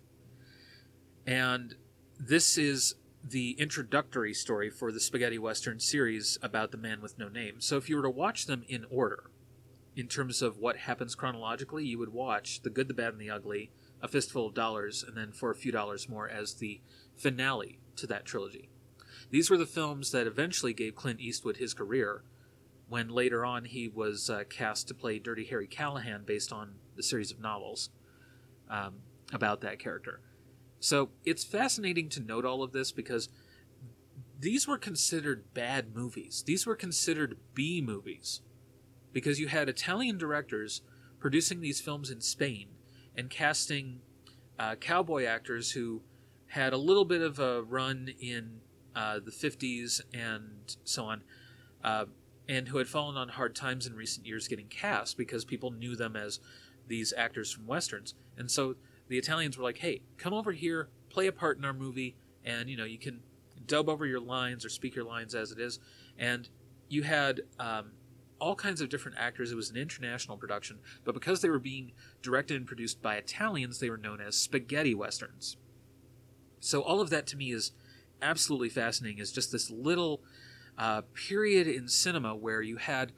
and 1.27 1.75
this 2.17 2.57
is 2.57 2.95
the 3.23 3.51
introductory 3.59 4.33
story 4.33 4.69
for 4.69 4.91
the 4.91 4.99
Spaghetti 4.99 5.37
Western 5.37 5.79
series 5.79 6.37
about 6.41 6.71
the 6.71 6.77
man 6.77 7.01
with 7.01 7.19
no 7.19 7.27
name. 7.27 7.59
So 7.59 7.75
if 7.75 7.89
you 7.89 7.97
were 7.97 8.03
to 8.03 8.09
watch 8.09 8.45
them 8.45 8.63
in 8.69 8.85
order, 8.89 9.29
in 9.95 10.07
terms 10.07 10.41
of 10.41 10.57
what 10.57 10.77
happens 10.77 11.15
chronologically, 11.15 11.83
you 11.83 11.99
would 11.99 12.13
watch 12.13 12.61
The 12.61 12.69
Good, 12.69 12.87
the 12.87 12.93
Bad, 12.93 13.13
and 13.13 13.21
the 13.21 13.29
Ugly, 13.29 13.71
A 14.01 14.07
Fistful 14.07 14.47
of 14.47 14.53
Dollars, 14.53 15.03
and 15.05 15.17
then 15.17 15.33
For 15.33 15.51
a 15.51 15.55
Few 15.55 15.71
Dollars 15.71 16.07
More 16.07 16.29
as 16.29 16.53
the 16.53 16.79
finale 17.17 17.79
to 17.97 18.07
that 18.07 18.23
trilogy. 18.23 18.69
These 19.29 19.49
were 19.49 19.57
the 19.57 19.65
films 19.65 20.11
that 20.11 20.27
eventually 20.27 20.73
gave 20.73 20.95
Clint 20.95 21.19
Eastwood 21.19 21.57
his 21.57 21.73
career 21.73 22.23
when 22.87 23.09
later 23.09 23.43
on 23.43 23.65
he 23.65 23.89
was 23.89 24.29
uh, 24.29 24.43
cast 24.49 24.87
to 24.87 24.93
play 24.93 25.19
Dirty 25.19 25.43
Harry 25.45 25.67
Callahan 25.67 26.23
based 26.25 26.53
on 26.53 26.75
the 26.95 27.03
series 27.03 27.31
of 27.31 27.41
novels 27.41 27.89
um, 28.69 28.99
about 29.33 29.59
that 29.61 29.79
character. 29.79 30.21
So 30.79 31.09
it's 31.25 31.43
fascinating 31.43 32.09
to 32.09 32.19
note 32.19 32.45
all 32.45 32.63
of 32.63 32.71
this 32.71 32.91
because 32.91 33.29
these 34.39 34.67
were 34.67 34.77
considered 34.77 35.53
bad 35.53 35.95
movies. 35.95 36.43
These 36.45 36.65
were 36.65 36.75
considered 36.75 37.37
B 37.53 37.81
movies 37.81 38.41
because 39.11 39.39
you 39.39 39.47
had 39.47 39.67
Italian 39.67 40.17
directors 40.17 40.81
producing 41.19 41.61
these 41.61 41.81
films 41.81 42.11
in 42.11 42.21
Spain 42.21 42.67
and 43.15 43.29
casting 43.29 44.01
uh, 44.59 44.75
cowboy 44.75 45.25
actors 45.25 45.71
who 45.71 46.01
had 46.47 46.73
a 46.73 46.77
little 46.77 47.05
bit 47.05 47.21
of 47.21 47.39
a 47.39 47.63
run 47.63 48.09
in 48.19 48.61
uh, 48.95 49.19
the 49.19 49.31
50s 49.31 50.01
and 50.13 50.75
so 50.83 51.05
on, 51.05 51.23
uh, 51.83 52.05
and 52.47 52.67
who 52.69 52.77
had 52.77 52.87
fallen 52.87 53.17
on 53.17 53.29
hard 53.29 53.55
times 53.55 53.85
in 53.85 53.95
recent 53.95 54.25
years 54.25 54.47
getting 54.47 54.67
cast 54.67 55.17
because 55.17 55.45
people 55.45 55.71
knew 55.71 55.95
them 55.95 56.15
as 56.15 56.39
these 56.87 57.13
actors 57.17 57.51
from 57.51 57.67
westerns. 57.67 58.13
And 58.37 58.49
so 58.49 58.75
the 59.07 59.17
Italians 59.17 59.57
were 59.57 59.63
like, 59.63 59.79
"Hey, 59.79 60.01
come 60.17 60.33
over 60.33 60.51
here, 60.51 60.89
play 61.09 61.27
a 61.27 61.31
part 61.31 61.57
in 61.57 61.65
our 61.65 61.73
movie, 61.73 62.15
and 62.43 62.69
you 62.69 62.77
know 62.77 62.85
you 62.85 62.97
can 62.97 63.21
dub 63.65 63.89
over 63.89 64.05
your 64.05 64.19
lines 64.19 64.65
or 64.65 64.69
speak 64.69 64.95
your 64.95 65.05
lines 65.05 65.35
as 65.35 65.51
it 65.51 65.59
is." 65.59 65.79
And 66.17 66.49
you 66.89 67.03
had 67.03 67.41
um, 67.59 67.91
all 68.39 68.55
kinds 68.55 68.81
of 68.81 68.89
different 68.89 69.17
actors. 69.17 69.51
It 69.51 69.55
was 69.55 69.69
an 69.69 69.77
international 69.77 70.37
production, 70.37 70.79
but 71.03 71.13
because 71.13 71.41
they 71.41 71.49
were 71.49 71.59
being 71.59 71.91
directed 72.21 72.57
and 72.57 72.65
produced 72.65 73.01
by 73.01 73.15
Italians, 73.15 73.79
they 73.79 73.89
were 73.89 73.97
known 73.97 74.21
as 74.21 74.35
spaghetti 74.35 74.93
westerns. 74.93 75.57
So 76.59 76.81
all 76.81 77.01
of 77.01 77.09
that 77.09 77.27
to 77.27 77.37
me 77.37 77.51
is 77.51 77.71
absolutely 78.21 78.69
fascinating. 78.69 79.19
Is 79.19 79.31
just 79.31 79.51
this 79.51 79.69
little 79.69 80.21
uh, 80.77 81.01
period 81.13 81.67
in 81.67 81.87
cinema 81.87 82.35
where 82.35 82.61
you 82.61 82.77
had 82.77 83.11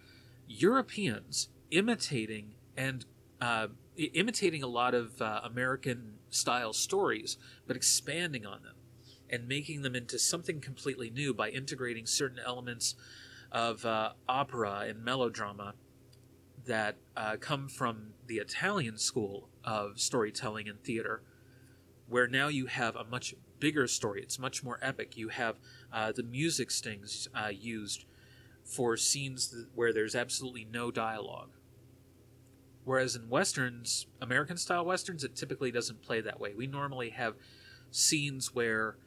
Europeans 0.48 1.50
imitating 1.72 2.56
and 2.76 3.06
uh, 3.42 3.68
imitating 4.06 4.64
a 4.64 4.68
lot 4.68 4.94
of 4.94 5.22
uh, 5.22 5.42
American 5.44 6.16
style 6.30 6.74
stories, 6.74 7.38
but 7.68 7.76
expanding 7.76 8.46
on 8.46 8.64
them 8.64 8.76
and 9.30 9.48
making 9.48 9.82
them 9.82 9.96
into 9.96 10.18
something 10.18 10.60
completely 10.60 11.10
new 11.10 11.34
by 11.34 11.50
integrating 11.50 12.06
certain 12.06 12.40
elements 12.46 12.96
of 13.52 13.86
uh, 13.86 14.12
opera 14.28 14.86
and 14.88 15.04
melodrama 15.04 15.74
that 16.66 16.98
uh, 17.16 17.36
come 17.40 17.68
from 17.68 18.12
the 18.28 18.38
Italian 18.38 18.98
school 18.98 19.50
of 19.64 20.00
storytelling 20.00 20.68
and 20.68 20.84
theater, 20.84 21.22
where 22.08 22.28
now 22.28 22.48
you 22.48 22.66
have 22.68 22.96
a 22.96 23.04
much 23.04 23.34
bigger 23.60 23.88
story. 23.88 24.22
It's 24.22 24.40
much 24.40 24.64
more 24.64 24.80
epic. 24.82 25.18
You 25.18 25.30
have 25.30 25.58
uh, 25.92 26.12
the 26.12 26.24
music 26.24 26.72
stings 26.72 27.28
uh, 27.36 27.50
used 27.50 28.06
for 28.64 28.98
scenes 28.98 29.66
where 29.74 29.94
there's 29.94 30.16
absolutely 30.16 30.66
no 30.66 30.92
dialogue 30.92 31.52
Whereas 32.86 33.16
in 33.16 33.30
westerns, 33.30 34.08
American 34.22 34.58
style 34.58 34.86
westerns, 34.86 35.24
it 35.24 35.36
typically 35.36 35.72
doesn't 35.72 36.02
play 36.02 36.22
that 36.22 36.40
way. 36.40 36.54
We 36.56 36.68
normally 36.68 37.12
have 37.12 37.36
scenes 37.92 38.54
where 38.54 38.98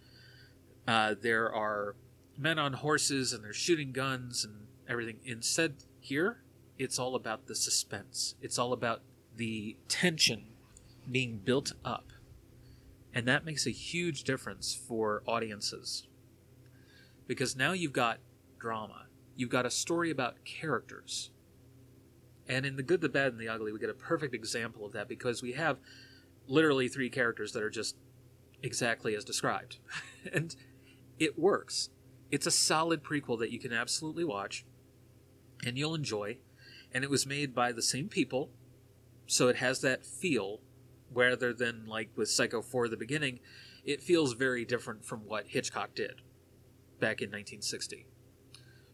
uh, 0.87 1.14
there 1.20 1.52
are 1.52 1.96
men 2.37 2.58
on 2.58 2.74
horses 2.74 3.32
and 3.32 3.44
they're 3.44 3.52
shooting 3.52 3.92
guns 3.92 4.44
and 4.44 4.66
everything. 4.88 5.18
Instead, 5.24 5.76
here, 6.00 6.42
it's 6.78 6.98
all 6.98 7.14
about 7.14 7.46
the 7.46 7.54
suspense. 7.54 8.35
It's 8.40 8.58
all 8.58 8.72
about 8.72 9.02
the 9.37 9.76
tension 9.88 10.44
being 11.11 11.38
built 11.38 11.72
up. 11.85 12.12
And 13.14 13.26
that 13.28 13.44
makes 13.44 13.66
a 13.66 13.70
huge 13.70 14.24
difference 14.24 14.74
for 14.74 15.22
audiences. 15.26 16.06
Because 17.26 17.56
now 17.56 17.72
you've 17.72 17.92
got 17.92 18.18
drama, 18.58 19.06
you've 19.37 19.50
got 19.50 19.66
a 19.66 19.70
story 19.70 20.11
about 20.11 20.44
characters 20.44 21.30
and 22.48 22.66
in 22.66 22.76
The 22.76 22.83
Good, 22.83 23.00
the 23.00 23.09
Bad, 23.09 23.33
and 23.33 23.40
the 23.40 23.48
Ugly, 23.48 23.72
we 23.72 23.78
get 23.78 23.90
a 23.90 23.94
perfect 23.94 24.35
example 24.35 24.85
of 24.85 24.92
that 24.92 25.09
because 25.09 25.42
we 25.42 25.52
have 25.52 25.78
literally 26.46 26.88
three 26.88 27.09
characters 27.09 27.52
that 27.52 27.62
are 27.62 27.70
just 27.70 27.96
exactly 28.62 29.14
as 29.14 29.24
described. 29.24 29.78
and 30.33 30.55
it 31.18 31.38
works. 31.38 31.90
It's 32.31 32.46
a 32.46 32.50
solid 32.50 33.02
prequel 33.02 33.38
that 33.38 33.52
you 33.52 33.59
can 33.59 33.72
absolutely 33.72 34.24
watch 34.24 34.64
and 35.64 35.78
you'll 35.78 35.94
enjoy. 35.94 36.38
And 36.92 37.05
it 37.05 37.11
was 37.11 37.26
made 37.26 37.55
by 37.55 37.72
the 37.72 37.83
same 37.83 38.09
people, 38.09 38.50
so 39.26 39.48
it 39.48 39.57
has 39.57 39.81
that 39.81 40.05
feel 40.05 40.61
rather 41.14 41.52
than 41.52 41.87
like 41.87 42.11
with 42.16 42.28
Psycho 42.28 42.61
4 42.61 42.88
the 42.88 42.96
beginning, 42.96 43.40
it 43.85 44.02
feels 44.02 44.35
very 44.35 44.64
different 44.64 45.05
from 45.05 45.20
what 45.20 45.48
Hitchcock 45.48 45.94
did 45.94 46.20
back 47.00 47.20
in 47.20 47.28
1960. 47.28 48.07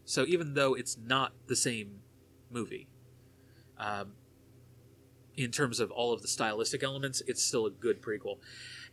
So 0.05 0.25
even 0.27 0.53
though 0.53 0.73
it's 0.73 0.97
not 0.97 1.33
the 1.47 1.55
same 1.55 1.99
movie, 2.49 2.87
um, 3.79 4.13
in 5.35 5.51
terms 5.51 5.79
of 5.79 5.89
all 5.91 6.11
of 6.11 6.21
the 6.21 6.27
stylistic 6.27 6.83
elements, 6.83 7.21
it's 7.25 7.41
still 7.41 7.65
a 7.65 7.71
good 7.71 8.01
prequel. 8.01 8.39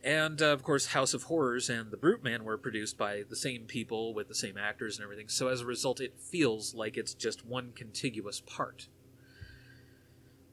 And 0.03 0.41
uh, 0.41 0.47
of 0.47 0.63
course, 0.63 0.87
House 0.87 1.13
of 1.13 1.23
Horrors 1.23 1.69
and 1.69 1.91
The 1.91 1.97
Brute 1.97 2.23
Man 2.23 2.43
were 2.43 2.57
produced 2.57 2.97
by 2.97 3.23
the 3.29 3.35
same 3.35 3.63
people 3.63 4.13
with 4.13 4.27
the 4.27 4.35
same 4.35 4.57
actors 4.57 4.97
and 4.97 5.03
everything. 5.03 5.27
So 5.27 5.49
as 5.49 5.61
a 5.61 5.65
result, 5.65 5.99
it 5.99 6.19
feels 6.19 6.73
like 6.73 6.95
it's 6.95 7.13
just 7.13 7.45
one 7.45 7.73
contiguous 7.75 8.39
part. 8.39 8.87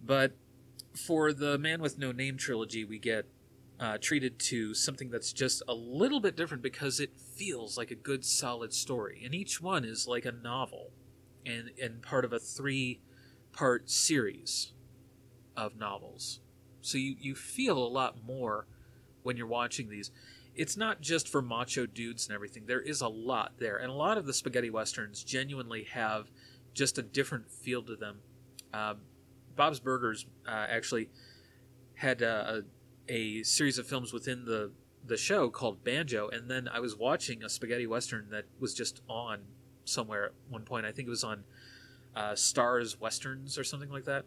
But 0.04 0.32
for 0.94 1.32
the 1.32 1.58
Man 1.58 1.80
with 1.80 1.98
No 1.98 2.10
Name 2.10 2.36
trilogy, 2.36 2.84
we 2.84 2.98
get 2.98 3.26
uh, 3.78 3.98
treated 4.00 4.38
to 4.38 4.74
something 4.74 5.10
that's 5.10 5.32
just 5.32 5.62
a 5.68 5.74
little 5.74 6.20
bit 6.20 6.36
different 6.36 6.62
because 6.62 7.00
it 7.00 7.12
feels 7.16 7.76
like 7.76 7.90
a 7.90 7.96
good, 7.96 8.24
solid 8.24 8.72
story. 8.72 9.22
And 9.24 9.34
each 9.34 9.60
one 9.60 9.84
is 9.84 10.06
like 10.06 10.24
a 10.24 10.32
novel 10.32 10.90
and, 11.44 11.70
and 11.80 12.02
part 12.02 12.24
of 12.24 12.32
a 12.32 12.38
three 12.38 13.00
part 13.54 13.88
series. 13.88 14.74
of 15.56 15.76
novels. 15.76 16.40
So 16.80 16.98
you, 16.98 17.16
you 17.18 17.34
feel 17.34 17.78
a 17.78 17.88
lot 17.88 18.24
more 18.26 18.66
when 19.22 19.36
you're 19.36 19.46
watching 19.46 19.88
these. 19.88 20.10
It's 20.54 20.76
not 20.76 21.00
just 21.00 21.28
for 21.28 21.42
macho 21.42 21.86
dudes 21.86 22.26
and 22.26 22.34
everything. 22.34 22.64
There 22.66 22.80
is 22.80 23.00
a 23.00 23.08
lot 23.08 23.52
there. 23.58 23.76
And 23.76 23.90
a 23.90 23.94
lot 23.94 24.18
of 24.18 24.26
the 24.26 24.32
spaghetti 24.32 24.70
westerns 24.70 25.24
genuinely 25.24 25.84
have 25.84 26.30
just 26.74 26.98
a 26.98 27.02
different 27.02 27.50
feel 27.50 27.82
to 27.82 27.96
them. 27.96 28.18
Uh, 28.72 28.94
Bob's 29.56 29.80
Burgers 29.80 30.26
uh, 30.46 30.66
actually 30.68 31.08
had 31.94 32.22
a, 32.22 32.64
a, 33.08 33.42
series 33.44 33.78
of 33.78 33.86
films 33.86 34.12
within 34.12 34.44
the, 34.44 34.72
the 35.06 35.16
show 35.16 35.48
called 35.48 35.84
Banjo. 35.84 36.28
And 36.28 36.50
then 36.50 36.68
I 36.68 36.80
was 36.80 36.96
watching 36.96 37.42
a 37.44 37.48
spaghetti 37.48 37.86
western 37.86 38.28
that 38.30 38.44
was 38.58 38.74
just 38.74 39.00
on 39.08 39.40
somewhere 39.84 40.26
at 40.26 40.32
one 40.48 40.62
point. 40.62 40.86
I 40.86 40.92
think 40.92 41.06
it 41.06 41.10
was 41.10 41.24
on 41.24 41.44
uh, 42.14 42.34
Stars 42.34 43.00
Westerns 43.00 43.58
or 43.58 43.64
something 43.64 43.90
like 43.90 44.04
that. 44.04 44.24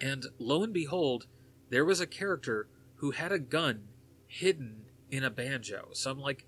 And 0.00 0.26
lo 0.38 0.62
and 0.62 0.72
behold, 0.72 1.26
there 1.70 1.84
was 1.84 2.00
a 2.00 2.06
character 2.06 2.68
who 2.96 3.12
had 3.12 3.32
a 3.32 3.38
gun 3.38 3.88
hidden 4.26 4.86
in 5.10 5.24
a 5.24 5.30
banjo. 5.30 5.88
So 5.92 6.10
I'm 6.10 6.18
like, 6.18 6.46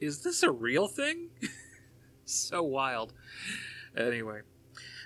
is 0.00 0.22
this 0.22 0.42
a 0.42 0.50
real 0.50 0.88
thing? 0.88 1.30
so 2.24 2.62
wild. 2.62 3.12
Anyway, 3.96 4.40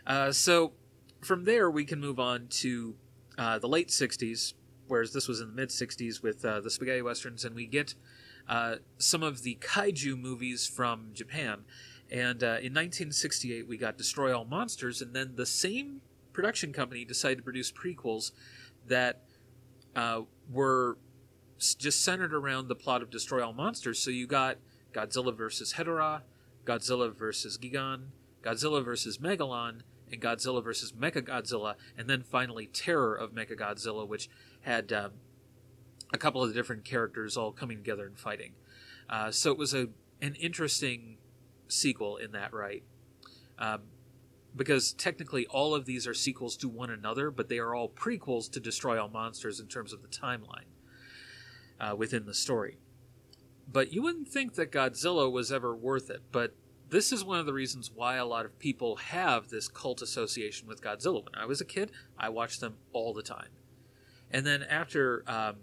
uh, 0.06 0.32
so 0.32 0.72
from 1.20 1.44
there 1.44 1.70
we 1.70 1.84
can 1.84 2.00
move 2.00 2.18
on 2.18 2.46
to 2.48 2.94
uh, 3.38 3.58
the 3.58 3.68
late 3.68 3.88
60s, 3.88 4.54
whereas 4.86 5.12
this 5.12 5.28
was 5.28 5.40
in 5.40 5.48
the 5.48 5.54
mid 5.54 5.68
60s 5.68 6.22
with 6.22 6.44
uh, 6.44 6.60
the 6.60 6.70
spaghetti 6.70 7.02
westerns, 7.02 7.44
and 7.44 7.54
we 7.54 7.66
get 7.66 7.94
uh, 8.48 8.76
some 8.98 9.22
of 9.22 9.42
the 9.42 9.58
kaiju 9.60 10.18
movies 10.18 10.66
from 10.66 11.10
Japan. 11.12 11.64
And 12.10 12.42
uh, 12.42 12.62
in 12.62 12.72
1968, 12.72 13.66
we 13.66 13.76
got 13.76 13.98
Destroy 13.98 14.36
All 14.36 14.44
Monsters, 14.44 15.02
and 15.02 15.14
then 15.14 15.32
the 15.34 15.46
same 15.46 16.00
production 16.32 16.72
company 16.72 17.04
decided 17.04 17.38
to 17.38 17.42
produce 17.42 17.72
prequels 17.72 18.30
that 18.86 19.22
uh, 19.96 20.22
were 20.50 20.98
just 21.58 22.04
centered 22.04 22.34
around 22.34 22.68
the 22.68 22.74
plot 22.74 23.02
of 23.02 23.10
Destroy 23.10 23.44
All 23.44 23.52
Monsters. 23.52 23.98
So 23.98 24.10
you 24.10 24.26
got 24.26 24.58
Godzilla 24.92 25.36
versus 25.36 25.74
Hedorah, 25.74 26.22
Godzilla 26.64 27.14
versus 27.14 27.58
Gigan, 27.58 28.08
Godzilla 28.42 28.84
versus 28.84 29.18
Megalon, 29.18 29.80
and 30.10 30.20
Godzilla 30.20 30.62
versus 30.62 30.92
Mechagodzilla, 30.92 31.74
and 31.98 32.08
then 32.08 32.22
finally 32.22 32.66
Terror 32.66 33.14
of 33.14 33.32
Mechagodzilla, 33.32 34.06
which 34.06 34.28
had 34.60 34.92
um, 34.92 35.12
a 36.12 36.18
couple 36.18 36.42
of 36.42 36.54
different 36.54 36.84
characters 36.84 37.36
all 37.36 37.50
coming 37.50 37.78
together 37.78 38.06
and 38.06 38.18
fighting. 38.18 38.52
Uh, 39.08 39.30
so 39.30 39.50
it 39.50 39.58
was 39.58 39.74
a 39.74 39.88
an 40.22 40.34
interesting 40.36 41.18
sequel 41.68 42.16
in 42.16 42.32
that 42.32 42.52
right. 42.52 42.82
Um, 43.58 43.82
because 44.54 44.92
technically 44.92 45.46
all 45.46 45.74
of 45.74 45.84
these 45.84 46.06
are 46.06 46.14
sequels 46.14 46.56
to 46.56 46.68
one 46.68 46.90
another, 46.90 47.30
but 47.30 47.48
they 47.48 47.58
are 47.58 47.74
all 47.74 47.88
prequels 47.88 48.50
to 48.52 48.60
Destroy 48.60 49.00
All 49.00 49.08
Monsters 49.08 49.60
in 49.60 49.66
terms 49.66 49.92
of 49.92 50.02
the 50.02 50.08
timeline 50.08 50.64
uh, 51.78 51.94
within 51.94 52.24
the 52.24 52.34
story. 52.34 52.78
But 53.70 53.92
you 53.92 54.02
wouldn't 54.02 54.28
think 54.28 54.54
that 54.54 54.72
Godzilla 54.72 55.30
was 55.30 55.52
ever 55.52 55.76
worth 55.76 56.08
it, 56.08 56.22
but 56.32 56.54
this 56.88 57.12
is 57.12 57.24
one 57.24 57.38
of 57.38 57.46
the 57.46 57.52
reasons 57.52 57.90
why 57.92 58.16
a 58.16 58.24
lot 58.24 58.46
of 58.46 58.58
people 58.58 58.96
have 58.96 59.48
this 59.48 59.68
cult 59.68 60.02
association 60.02 60.68
with 60.68 60.80
Godzilla. 60.80 61.24
When 61.24 61.34
I 61.34 61.44
was 61.44 61.60
a 61.60 61.64
kid, 61.64 61.90
I 62.16 62.28
watched 62.28 62.60
them 62.60 62.76
all 62.92 63.12
the 63.12 63.22
time. 63.22 63.48
And 64.30 64.46
then 64.46 64.62
after 64.62 65.24
um, 65.26 65.56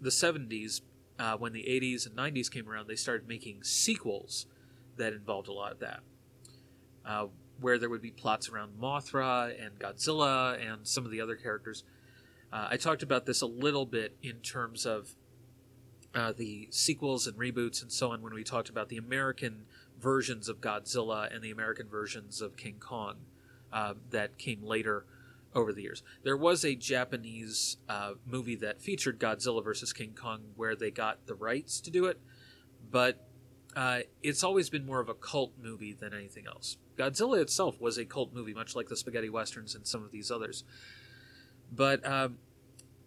the 0.00 0.10
70s, 0.10 0.82
uh, 1.18 1.36
when 1.38 1.52
the 1.52 1.62
80s 1.62 2.06
and 2.06 2.14
90s 2.14 2.50
came 2.50 2.68
around, 2.68 2.88
they 2.88 2.96
started 2.96 3.26
making 3.26 3.62
sequels 3.62 4.46
that 4.96 5.12
involved 5.12 5.48
a 5.48 5.52
lot 5.52 5.72
of 5.72 5.80
that. 5.80 6.00
Uh, 7.04 7.26
where 7.60 7.78
there 7.78 7.88
would 7.88 8.02
be 8.02 8.10
plots 8.10 8.48
around 8.48 8.72
Mothra 8.80 9.54
and 9.64 9.78
Godzilla 9.78 10.60
and 10.60 10.86
some 10.86 11.04
of 11.04 11.10
the 11.10 11.20
other 11.20 11.36
characters. 11.36 11.84
Uh, 12.52 12.68
I 12.70 12.76
talked 12.76 13.02
about 13.02 13.26
this 13.26 13.40
a 13.40 13.46
little 13.46 13.86
bit 13.86 14.16
in 14.22 14.36
terms 14.40 14.84
of 14.84 15.14
uh, 16.14 16.32
the 16.32 16.68
sequels 16.70 17.26
and 17.26 17.36
reboots 17.36 17.82
and 17.82 17.92
so 17.92 18.12
on 18.12 18.22
when 18.22 18.34
we 18.34 18.44
talked 18.44 18.68
about 18.68 18.88
the 18.88 18.96
American 18.96 19.66
versions 20.00 20.48
of 20.48 20.60
Godzilla 20.60 21.34
and 21.34 21.42
the 21.42 21.50
American 21.50 21.88
versions 21.88 22.40
of 22.40 22.56
King 22.56 22.76
Kong 22.78 23.16
uh, 23.72 23.94
that 24.10 24.38
came 24.38 24.62
later 24.62 25.04
over 25.54 25.72
the 25.72 25.82
years. 25.82 26.02
There 26.22 26.36
was 26.36 26.64
a 26.64 26.74
Japanese 26.74 27.78
uh, 27.88 28.12
movie 28.26 28.56
that 28.56 28.80
featured 28.80 29.18
Godzilla 29.18 29.64
versus 29.64 29.92
King 29.92 30.14
Kong 30.14 30.40
where 30.54 30.76
they 30.76 30.90
got 30.90 31.26
the 31.26 31.34
rights 31.34 31.80
to 31.80 31.90
do 31.90 32.04
it, 32.06 32.20
but 32.90 33.26
uh, 33.76 34.00
it's 34.22 34.42
always 34.42 34.70
been 34.70 34.86
more 34.86 35.00
of 35.00 35.10
a 35.10 35.14
cult 35.14 35.52
movie 35.62 35.92
than 35.92 36.14
anything 36.14 36.46
else. 36.46 36.78
Godzilla 36.96 37.40
itself 37.42 37.78
was 37.78 37.98
a 37.98 38.06
cult 38.06 38.32
movie, 38.32 38.54
much 38.54 38.74
like 38.74 38.88
the 38.88 38.96
spaghetti 38.96 39.28
westerns 39.28 39.74
and 39.74 39.86
some 39.86 40.02
of 40.02 40.10
these 40.10 40.30
others. 40.30 40.64
But 41.70 42.04
um, 42.06 42.38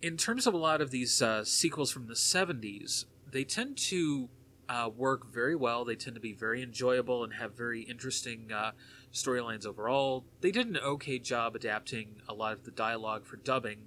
in 0.02 0.16
terms 0.16 0.46
of 0.46 0.54
a 0.54 0.58
lot 0.58 0.80
of 0.80 0.92
these 0.92 1.24
uh, 1.24 1.44
sequels 1.44 1.92
from 1.92 2.06
the 2.06 2.14
70s, 2.14 3.06
they 3.32 3.44
tend 3.44 3.78
to 3.78 4.30
uh, 4.70 4.92
work 4.96 5.34
very 5.34 5.56
well. 5.56 5.84
They 5.84 5.96
tend 5.96 6.16
to 6.16 6.22
be 6.22 6.34
very 6.34 6.62
enjoyable 6.62 7.24
and 7.24 7.34
have 7.34 7.58
very 7.58 7.82
interesting 7.82 8.52
uh, 8.52 8.72
storylines 9.12 9.66
overall. 9.66 10.26
They 10.42 10.52
did 10.52 10.68
an 10.68 10.78
okay 10.78 11.18
job 11.18 11.56
adapting 11.56 12.22
a 12.28 12.36
lot 12.36 12.54
of 12.54 12.64
the 12.64 12.72
dialogue 12.72 13.26
for 13.26 13.38
dubbing. 13.38 13.80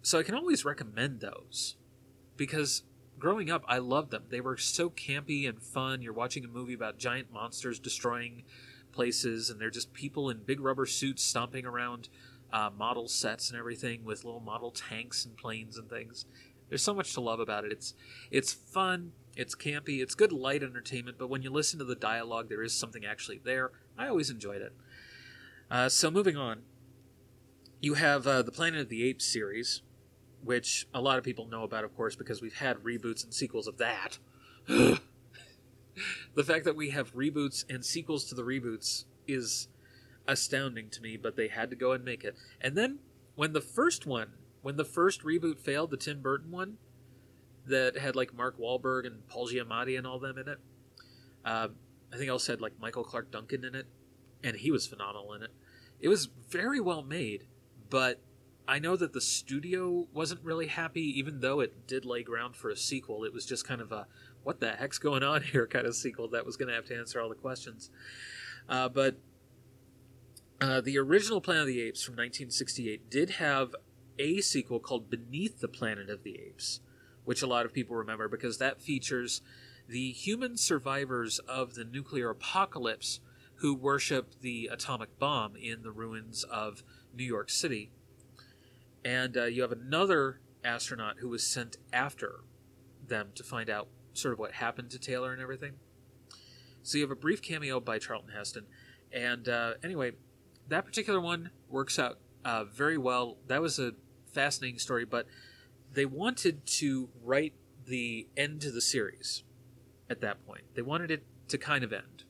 So 0.00 0.18
I 0.18 0.22
can 0.22 0.34
always 0.34 0.64
recommend 0.64 1.20
those 1.20 1.76
because 2.38 2.84
growing 3.18 3.50
up, 3.50 3.64
I 3.66 3.78
loved 3.78 4.10
them. 4.10 4.24
They 4.28 4.40
were 4.40 4.56
so 4.56 4.90
campy 4.90 5.48
and 5.48 5.60
fun. 5.60 6.02
You're 6.02 6.12
watching 6.12 6.44
a 6.44 6.48
movie 6.48 6.74
about 6.74 6.98
giant 6.98 7.32
monsters 7.32 7.78
destroying 7.78 8.42
places, 8.92 9.50
and 9.50 9.60
they're 9.60 9.70
just 9.70 9.92
people 9.92 10.30
in 10.30 10.38
big 10.38 10.60
rubber 10.60 10.86
suits 10.86 11.22
stomping 11.22 11.66
around 11.66 12.08
uh, 12.52 12.70
model 12.76 13.08
sets 13.08 13.50
and 13.50 13.58
everything 13.58 14.04
with 14.04 14.24
little 14.24 14.40
model 14.40 14.70
tanks 14.70 15.24
and 15.24 15.36
planes 15.36 15.76
and 15.76 15.88
things. 15.88 16.26
There's 16.68 16.82
so 16.82 16.94
much 16.94 17.12
to 17.14 17.20
love 17.20 17.40
about 17.40 17.64
it. 17.64 17.72
It's 17.72 17.94
it's 18.30 18.52
fun. 18.52 19.12
It's 19.36 19.54
campy. 19.54 20.00
It's 20.00 20.14
good 20.14 20.32
light 20.32 20.62
entertainment. 20.62 21.18
But 21.18 21.28
when 21.28 21.42
you 21.42 21.50
listen 21.50 21.78
to 21.78 21.84
the 21.84 21.94
dialogue, 21.94 22.48
there 22.48 22.62
is 22.62 22.72
something 22.72 23.04
actually 23.04 23.40
there. 23.44 23.70
I 23.98 24.08
always 24.08 24.30
enjoyed 24.30 24.62
it. 24.62 24.72
Uh, 25.70 25.88
so 25.88 26.10
moving 26.10 26.36
on, 26.36 26.62
you 27.80 27.94
have 27.94 28.26
uh, 28.26 28.42
the 28.42 28.52
Planet 28.52 28.80
of 28.80 28.88
the 28.88 29.04
Apes 29.04 29.24
series, 29.24 29.82
which 30.46 30.86
a 30.94 31.00
lot 31.00 31.18
of 31.18 31.24
people 31.24 31.46
know 31.46 31.62
about, 31.62 31.84
of 31.84 31.94
course, 31.96 32.16
because 32.16 32.40
we've 32.40 32.56
had 32.56 32.78
reboots 32.78 33.24
and 33.24 33.34
sequels 33.34 33.66
of 33.66 33.78
that. 33.78 34.18
the 34.66 35.00
fact 36.44 36.64
that 36.64 36.76
we 36.76 36.90
have 36.90 37.14
reboots 37.14 37.64
and 37.68 37.84
sequels 37.84 38.24
to 38.26 38.34
the 38.34 38.42
reboots 38.42 39.04
is 39.26 39.68
astounding 40.28 40.88
to 40.90 41.02
me, 41.02 41.16
but 41.16 41.36
they 41.36 41.48
had 41.48 41.70
to 41.70 41.76
go 41.76 41.92
and 41.92 42.04
make 42.04 42.24
it. 42.24 42.36
And 42.60 42.76
then 42.76 43.00
when 43.34 43.52
the 43.52 43.60
first 43.60 44.06
one, 44.06 44.32
when 44.62 44.76
the 44.76 44.84
first 44.84 45.22
reboot 45.22 45.58
failed, 45.58 45.90
the 45.90 45.96
Tim 45.96 46.20
Burton 46.20 46.50
one, 46.50 46.78
that 47.66 47.98
had 47.98 48.14
like 48.14 48.34
Mark 48.34 48.58
Wahlberg 48.58 49.06
and 49.06 49.26
Paul 49.28 49.48
Giamatti 49.48 49.98
and 49.98 50.06
all 50.06 50.18
them 50.18 50.38
in 50.38 50.48
it. 50.48 50.58
Uh, 51.44 51.68
I 52.12 52.16
think 52.16 52.30
also 52.30 52.52
had 52.52 52.60
like 52.60 52.72
Michael 52.80 53.04
Clarke 53.04 53.30
Duncan 53.30 53.64
in 53.64 53.74
it, 53.74 53.86
and 54.42 54.56
he 54.56 54.70
was 54.70 54.86
phenomenal 54.86 55.32
in 55.34 55.42
it. 55.42 55.50
It 56.00 56.08
was 56.08 56.28
very 56.48 56.80
well 56.80 57.02
made, 57.02 57.46
but 57.90 58.20
I 58.68 58.78
know 58.78 58.96
that 58.96 59.12
the 59.12 59.20
studio 59.20 60.08
wasn't 60.12 60.42
really 60.42 60.66
happy, 60.66 61.18
even 61.18 61.40
though 61.40 61.60
it 61.60 61.86
did 61.86 62.04
lay 62.04 62.22
ground 62.22 62.56
for 62.56 62.68
a 62.68 62.76
sequel. 62.76 63.24
It 63.24 63.32
was 63.32 63.46
just 63.46 63.66
kind 63.66 63.80
of 63.80 63.92
a 63.92 64.06
what 64.42 64.60
the 64.60 64.72
heck's 64.72 64.98
going 64.98 65.22
on 65.22 65.42
here 65.42 65.66
kind 65.70 65.86
of 65.86 65.94
sequel 65.94 66.28
that 66.28 66.46
was 66.46 66.56
going 66.56 66.68
to 66.68 66.74
have 66.74 66.84
to 66.86 66.96
answer 66.96 67.20
all 67.20 67.28
the 67.28 67.34
questions. 67.34 67.90
Uh, 68.68 68.88
but 68.88 69.16
uh, 70.60 70.80
the 70.80 70.98
original 70.98 71.40
Planet 71.40 71.62
of 71.62 71.68
the 71.68 71.82
Apes 71.82 72.02
from 72.02 72.14
1968 72.14 73.10
did 73.10 73.30
have 73.30 73.74
a 74.18 74.40
sequel 74.40 74.80
called 74.80 75.10
Beneath 75.10 75.60
the 75.60 75.68
Planet 75.68 76.08
of 76.08 76.22
the 76.22 76.40
Apes, 76.40 76.80
which 77.24 77.42
a 77.42 77.46
lot 77.46 77.66
of 77.66 77.72
people 77.72 77.96
remember 77.96 78.28
because 78.28 78.58
that 78.58 78.80
features 78.80 79.42
the 79.88 80.12
human 80.12 80.56
survivors 80.56 81.38
of 81.40 81.74
the 81.74 81.84
nuclear 81.84 82.30
apocalypse 82.30 83.20
who 83.56 83.74
worship 83.74 84.40
the 84.40 84.68
atomic 84.72 85.18
bomb 85.18 85.56
in 85.56 85.82
the 85.82 85.90
ruins 85.90 86.44
of 86.44 86.82
New 87.14 87.24
York 87.24 87.50
City. 87.50 87.90
And 89.06 89.36
uh, 89.36 89.44
you 89.44 89.62
have 89.62 89.70
another 89.70 90.40
astronaut 90.64 91.18
who 91.20 91.28
was 91.28 91.46
sent 91.46 91.76
after 91.92 92.40
them 93.06 93.28
to 93.36 93.44
find 93.44 93.70
out 93.70 93.86
sort 94.14 94.32
of 94.32 94.40
what 94.40 94.54
happened 94.54 94.90
to 94.90 94.98
Taylor 94.98 95.32
and 95.32 95.40
everything. 95.40 95.74
So 96.82 96.98
you 96.98 97.04
have 97.04 97.12
a 97.12 97.16
brief 97.16 97.40
cameo 97.40 97.78
by 97.78 98.00
Charlton 98.00 98.32
Heston. 98.36 98.66
And 99.12 99.48
uh, 99.48 99.74
anyway, 99.84 100.12
that 100.66 100.84
particular 100.84 101.20
one 101.20 101.50
works 101.68 102.00
out 102.00 102.18
uh, 102.44 102.64
very 102.64 102.98
well. 102.98 103.36
That 103.46 103.62
was 103.62 103.78
a 103.78 103.92
fascinating 104.32 104.80
story, 104.80 105.04
but 105.04 105.26
they 105.92 106.04
wanted 106.04 106.66
to 106.66 107.08
write 107.22 107.54
the 107.86 108.26
end 108.36 108.60
to 108.62 108.72
the 108.72 108.80
series 108.80 109.44
at 110.10 110.20
that 110.22 110.44
point. 110.44 110.62
They 110.74 110.82
wanted 110.82 111.12
it 111.12 111.22
to 111.46 111.58
kind 111.58 111.84
of 111.84 111.92
end. 111.92 112.24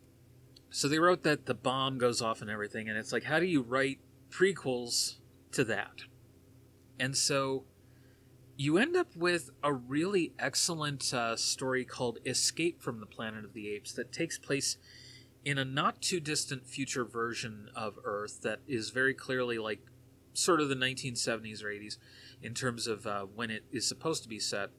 So 0.68 0.88
they 0.88 0.98
wrote 0.98 1.22
that 1.22 1.46
the 1.46 1.54
bomb 1.54 1.96
goes 1.96 2.20
off 2.20 2.42
and 2.42 2.50
everything, 2.50 2.86
and 2.86 2.98
it's 2.98 3.12
like, 3.12 3.24
how 3.24 3.40
do 3.40 3.46
you 3.46 3.62
write 3.62 3.98
prequels 4.28 5.20
to 5.52 5.64
that? 5.64 6.02
And 6.98 7.16
so 7.16 7.64
you 8.56 8.78
end 8.78 8.96
up 8.96 9.14
with 9.14 9.50
a 9.62 9.72
really 9.72 10.32
excellent 10.38 11.12
uh, 11.12 11.36
story 11.36 11.84
called 11.84 12.18
Escape 12.24 12.82
from 12.82 13.00
the 13.00 13.06
Planet 13.06 13.44
of 13.44 13.52
the 13.52 13.68
Apes 13.68 13.92
that 13.92 14.12
takes 14.12 14.38
place 14.38 14.78
in 15.44 15.58
a 15.58 15.64
not 15.64 16.00
too 16.00 16.20
distant 16.20 16.66
future 16.66 17.04
version 17.04 17.68
of 17.76 17.98
Earth 18.04 18.40
that 18.42 18.60
is 18.66 18.90
very 18.90 19.14
clearly 19.14 19.58
like 19.58 19.80
sort 20.32 20.60
of 20.60 20.68
the 20.68 20.74
1970s 20.74 21.62
or 21.62 21.68
80s 21.68 21.98
in 22.42 22.54
terms 22.54 22.86
of 22.86 23.06
uh, 23.06 23.22
when 23.22 23.50
it 23.50 23.64
is 23.70 23.86
supposed 23.86 24.22
to 24.22 24.28
be 24.28 24.38
set. 24.38 24.70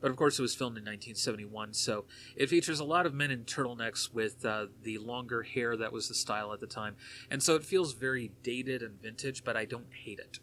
But 0.00 0.10
of 0.10 0.16
course, 0.16 0.38
it 0.38 0.42
was 0.42 0.54
filmed 0.54 0.76
in 0.76 0.84
1971, 0.84 1.72
so 1.72 2.04
it 2.36 2.50
features 2.50 2.80
a 2.80 2.84
lot 2.84 3.06
of 3.06 3.14
men 3.14 3.30
in 3.30 3.44
turtlenecks 3.44 4.12
with 4.12 4.44
uh, 4.44 4.66
the 4.82 4.98
longer 4.98 5.42
hair 5.42 5.76
that 5.76 5.92
was 5.92 6.08
the 6.08 6.14
style 6.14 6.52
at 6.52 6.60
the 6.60 6.66
time. 6.66 6.96
And 7.30 7.42
so 7.42 7.54
it 7.54 7.64
feels 7.64 7.94
very 7.94 8.30
dated 8.42 8.82
and 8.82 9.00
vintage, 9.00 9.42
but 9.42 9.56
I 9.56 9.64
don't 9.64 9.92
hate 10.04 10.18
it. 10.18 10.38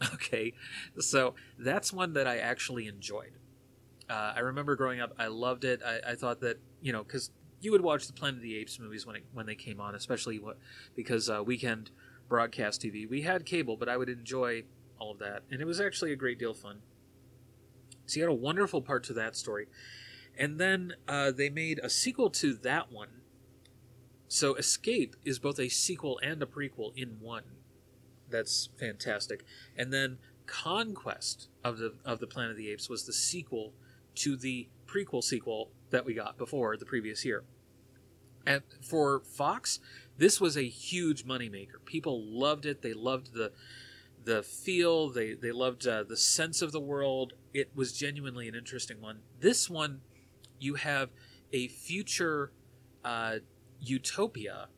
Okay, 0.14 0.54
so 1.00 1.34
that's 1.58 1.92
one 1.92 2.12
that 2.12 2.26
I 2.26 2.38
actually 2.38 2.86
enjoyed. 2.86 3.32
Uh, 4.08 4.32
I 4.36 4.40
remember 4.40 4.76
growing 4.76 5.00
up, 5.00 5.12
I 5.18 5.26
loved 5.26 5.64
it. 5.64 5.80
I, 5.84 6.12
I 6.12 6.14
thought 6.14 6.40
that, 6.40 6.58
you 6.80 6.92
know, 6.92 7.02
because 7.02 7.30
you 7.60 7.72
would 7.72 7.80
watch 7.80 8.06
the 8.06 8.12
Planet 8.12 8.36
of 8.36 8.42
the 8.42 8.56
Apes 8.56 8.78
movies 8.78 9.06
when 9.06 9.16
it, 9.16 9.24
when 9.32 9.46
they 9.46 9.54
came 9.54 9.80
on, 9.80 9.94
especially 9.94 10.38
what, 10.38 10.58
because 10.94 11.28
uh, 11.28 11.42
weekend 11.44 11.90
broadcast 12.28 12.82
TV. 12.82 13.08
We 13.08 13.22
had 13.22 13.44
cable, 13.44 13.76
but 13.76 13.88
I 13.88 13.96
would 13.96 14.08
enjoy 14.08 14.64
all 14.98 15.12
of 15.12 15.18
that, 15.18 15.42
and 15.50 15.60
it 15.60 15.66
was 15.66 15.80
actually 15.80 16.12
a 16.12 16.16
great 16.16 16.38
deal 16.38 16.52
of 16.52 16.58
fun. 16.58 16.78
So 18.06 18.18
you 18.18 18.22
had 18.22 18.30
a 18.30 18.34
wonderful 18.34 18.82
part 18.82 19.04
to 19.04 19.12
that 19.14 19.36
story, 19.36 19.66
and 20.36 20.58
then 20.58 20.94
uh, 21.06 21.30
they 21.30 21.50
made 21.50 21.80
a 21.82 21.90
sequel 21.90 22.30
to 22.30 22.54
that 22.54 22.92
one. 22.92 23.08
So 24.28 24.54
Escape 24.54 25.16
is 25.24 25.38
both 25.38 25.58
a 25.58 25.68
sequel 25.68 26.20
and 26.22 26.42
a 26.42 26.46
prequel 26.46 26.92
in 26.96 27.16
one. 27.20 27.44
That's 28.30 28.68
fantastic. 28.78 29.44
And 29.76 29.92
then 29.92 30.18
Conquest 30.46 31.48
of 31.62 31.78
the 31.78 31.94
of 32.04 32.20
the 32.20 32.26
Planet 32.26 32.52
of 32.52 32.56
the 32.56 32.70
Apes 32.70 32.88
was 32.88 33.04
the 33.04 33.12
sequel 33.12 33.74
to 34.16 34.36
the 34.36 34.68
prequel 34.86 35.22
sequel 35.22 35.70
that 35.90 36.04
we 36.04 36.14
got 36.14 36.38
before 36.38 36.76
the 36.76 36.86
previous 36.86 37.24
year. 37.24 37.44
And 38.46 38.62
for 38.80 39.20
Fox, 39.20 39.78
this 40.16 40.40
was 40.40 40.56
a 40.56 40.66
huge 40.66 41.26
moneymaker. 41.26 41.84
People 41.84 42.24
loved 42.24 42.66
it. 42.66 42.82
They 42.82 42.94
loved 42.94 43.34
the 43.34 43.52
the 44.24 44.42
feel. 44.42 45.10
They 45.10 45.34
they 45.34 45.52
loved 45.52 45.86
uh, 45.86 46.02
the 46.02 46.16
sense 46.16 46.62
of 46.62 46.72
the 46.72 46.80
world. 46.80 47.34
It 47.52 47.70
was 47.74 47.92
genuinely 47.92 48.48
an 48.48 48.54
interesting 48.54 49.00
one. 49.00 49.20
This 49.40 49.68
one, 49.68 50.00
you 50.58 50.74
have 50.74 51.10
a 51.52 51.68
future 51.68 52.52
uh, 53.04 53.36
utopia 53.80 54.68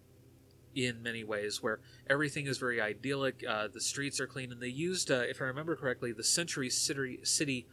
in 0.74 1.02
many 1.02 1.24
ways 1.24 1.62
where 1.62 1.80
everything 2.08 2.46
is 2.46 2.58
very 2.58 2.80
idyllic. 2.80 3.44
Uh, 3.46 3.68
the 3.68 3.80
streets 3.80 4.20
are 4.20 4.26
clean, 4.26 4.52
and 4.52 4.60
they 4.60 4.68
used, 4.68 5.10
uh, 5.10 5.20
if 5.28 5.40
I 5.40 5.44
remember 5.44 5.76
correctly, 5.76 6.12
the 6.12 6.24
Century 6.24 6.70
City, 6.70 7.20
City 7.22 7.66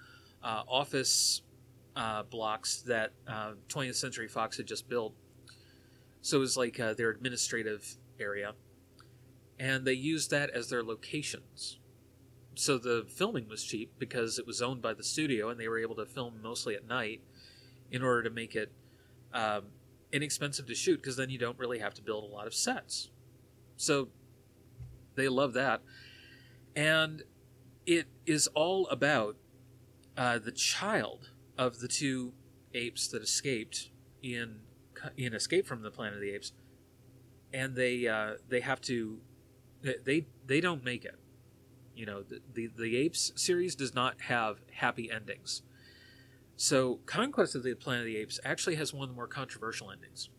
uh, 0.44 0.64
office 0.68 1.42
uh, 1.96 2.24
blocks 2.24 2.82
that 2.84 3.14
20th 3.70 3.96
Century 3.96 4.28
Fox 4.28 4.58
had 4.58 4.68
just 4.68 4.88
built 4.88 5.14
so 6.28 6.38
it 6.38 6.40
was 6.42 6.58
like 6.58 6.78
uh, 6.78 6.94
their 6.94 7.10
administrative 7.10 7.96
area. 8.20 8.54
And 9.58 9.86
they 9.86 9.94
used 9.94 10.30
that 10.32 10.50
as 10.50 10.70
their 10.70 10.84
locations. 10.84 11.80
So 12.56 12.78
the 12.78 13.06
filming 13.08 13.48
was 13.48 13.64
cheap 13.64 13.94
because 13.98 14.38
it 14.38 14.46
was 14.46 14.62
owned 14.62 14.82
by 14.82 14.94
the 14.94 15.04
studio 15.04 15.50
and 15.50 15.58
they 15.58 15.70
were 15.70 15.80
able 15.80 15.96
to 15.96 16.06
film 16.06 16.42
mostly 16.44 16.76
at 16.76 16.86
night 16.86 17.22
in 17.92 18.04
order 18.04 18.24
to 18.24 18.30
make 18.30 18.56
it 18.56 18.74
um, 19.34 19.68
inexpensive 20.12 20.66
to 20.68 20.76
shoot 20.76 21.02
because 21.02 21.18
then 21.18 21.30
you 21.30 21.38
don't 21.38 21.58
really 21.60 21.80
have 21.80 21.94
to 21.96 22.02
build 22.02 22.24
a 22.24 22.28
lot 22.28 22.48
of 22.48 22.54
sets. 22.54 23.10
So 23.76 24.10
they 25.16 25.28
love 25.28 25.54
that. 25.54 25.82
And 26.76 27.24
it 27.86 28.08
is 28.26 28.48
all 28.48 28.88
about 28.88 29.36
uh, 30.16 30.40
the 30.40 30.52
child 30.52 31.32
of 31.58 31.80
the 31.80 31.88
two 31.88 32.34
apes 32.74 33.08
that 33.10 33.22
escaped 33.22 33.90
in 34.22 34.60
in 35.16 35.34
Escape 35.34 35.68
from 35.68 35.84
the 35.84 35.92
Planet 35.92 36.16
of 36.16 36.22
the 36.22 36.32
Apes, 36.32 36.54
and 37.54 37.76
they 37.76 38.08
uh, 38.08 38.34
they 38.50 38.62
have 38.62 38.82
to 38.82 39.20
they 40.04 40.26
they 40.46 40.62
don't 40.62 40.84
make 40.84 41.06
it. 41.06 41.20
You 41.96 42.06
know, 42.06 42.24
the, 42.24 42.42
the 42.54 42.68
the 42.68 42.98
Apes 42.98 43.32
series 43.36 43.76
does 43.76 43.94
not 43.94 44.22
have 44.22 44.58
happy 44.72 45.12
endings. 45.12 45.62
So 46.60 47.00
Conquest 47.06 47.54
of 47.54 47.62
the 47.62 47.76
Planet 47.76 48.02
of 48.02 48.08
the 48.08 48.18
Apes 48.18 48.40
actually 48.44 48.76
has 48.76 48.92
one 48.92 49.04
of 49.04 49.10
the 49.10 49.16
more 49.16 49.28
controversial 49.28 49.92
endings, 49.92 50.30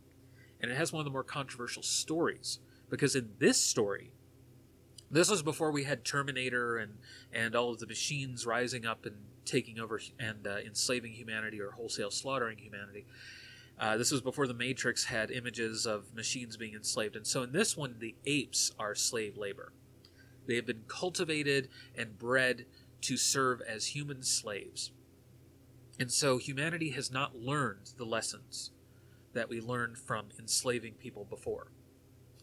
and 0.60 0.68
it 0.68 0.76
has 0.76 0.92
one 0.92 1.00
of 1.00 1.04
the 1.04 1.12
more 1.12 1.22
controversial 1.22 1.84
stories 1.84 2.58
because 2.90 3.14
in 3.14 3.30
this 3.38 3.60
story, 3.60 4.10
this 5.12 5.30
was 5.30 5.44
before 5.44 5.70
we 5.70 5.84
had 5.84 6.04
Terminator 6.04 6.76
and 6.76 6.98
and 7.32 7.54
all 7.54 7.70
of 7.70 7.78
the 7.78 7.86
machines 7.86 8.46
rising 8.46 8.84
up 8.84 9.06
and 9.06 9.14
taking 9.44 9.78
over 9.78 10.00
and 10.18 10.44
uh, 10.46 10.56
enslaving 10.66 11.12
humanity 11.12 11.60
or 11.60 11.70
wholesale 11.70 12.10
slaughtering 12.10 12.58
humanity. 12.58 13.06
Uh, 13.78 13.96
this 13.96 14.10
was 14.10 14.20
before 14.20 14.48
the 14.48 14.54
Matrix 14.54 15.04
had 15.04 15.30
images 15.30 15.86
of 15.86 16.12
machines 16.16 16.56
being 16.56 16.74
enslaved. 16.74 17.14
And 17.14 17.24
so 17.24 17.44
in 17.44 17.52
this 17.52 17.76
one, 17.76 17.94
the 18.00 18.16
apes 18.26 18.72
are 18.76 18.96
slave 18.96 19.36
labor. 19.36 19.72
They 20.48 20.56
have 20.56 20.66
been 20.66 20.82
cultivated 20.88 21.68
and 21.96 22.18
bred 22.18 22.66
to 23.02 23.16
serve 23.16 23.60
as 23.60 23.86
human 23.86 24.24
slaves. 24.24 24.90
And 25.98 26.12
so 26.12 26.38
humanity 26.38 26.90
has 26.90 27.10
not 27.10 27.36
learned 27.36 27.90
the 27.96 28.04
lessons 28.04 28.70
that 29.32 29.48
we 29.48 29.60
learned 29.60 29.98
from 29.98 30.26
enslaving 30.38 30.94
people 30.94 31.24
before. 31.24 31.72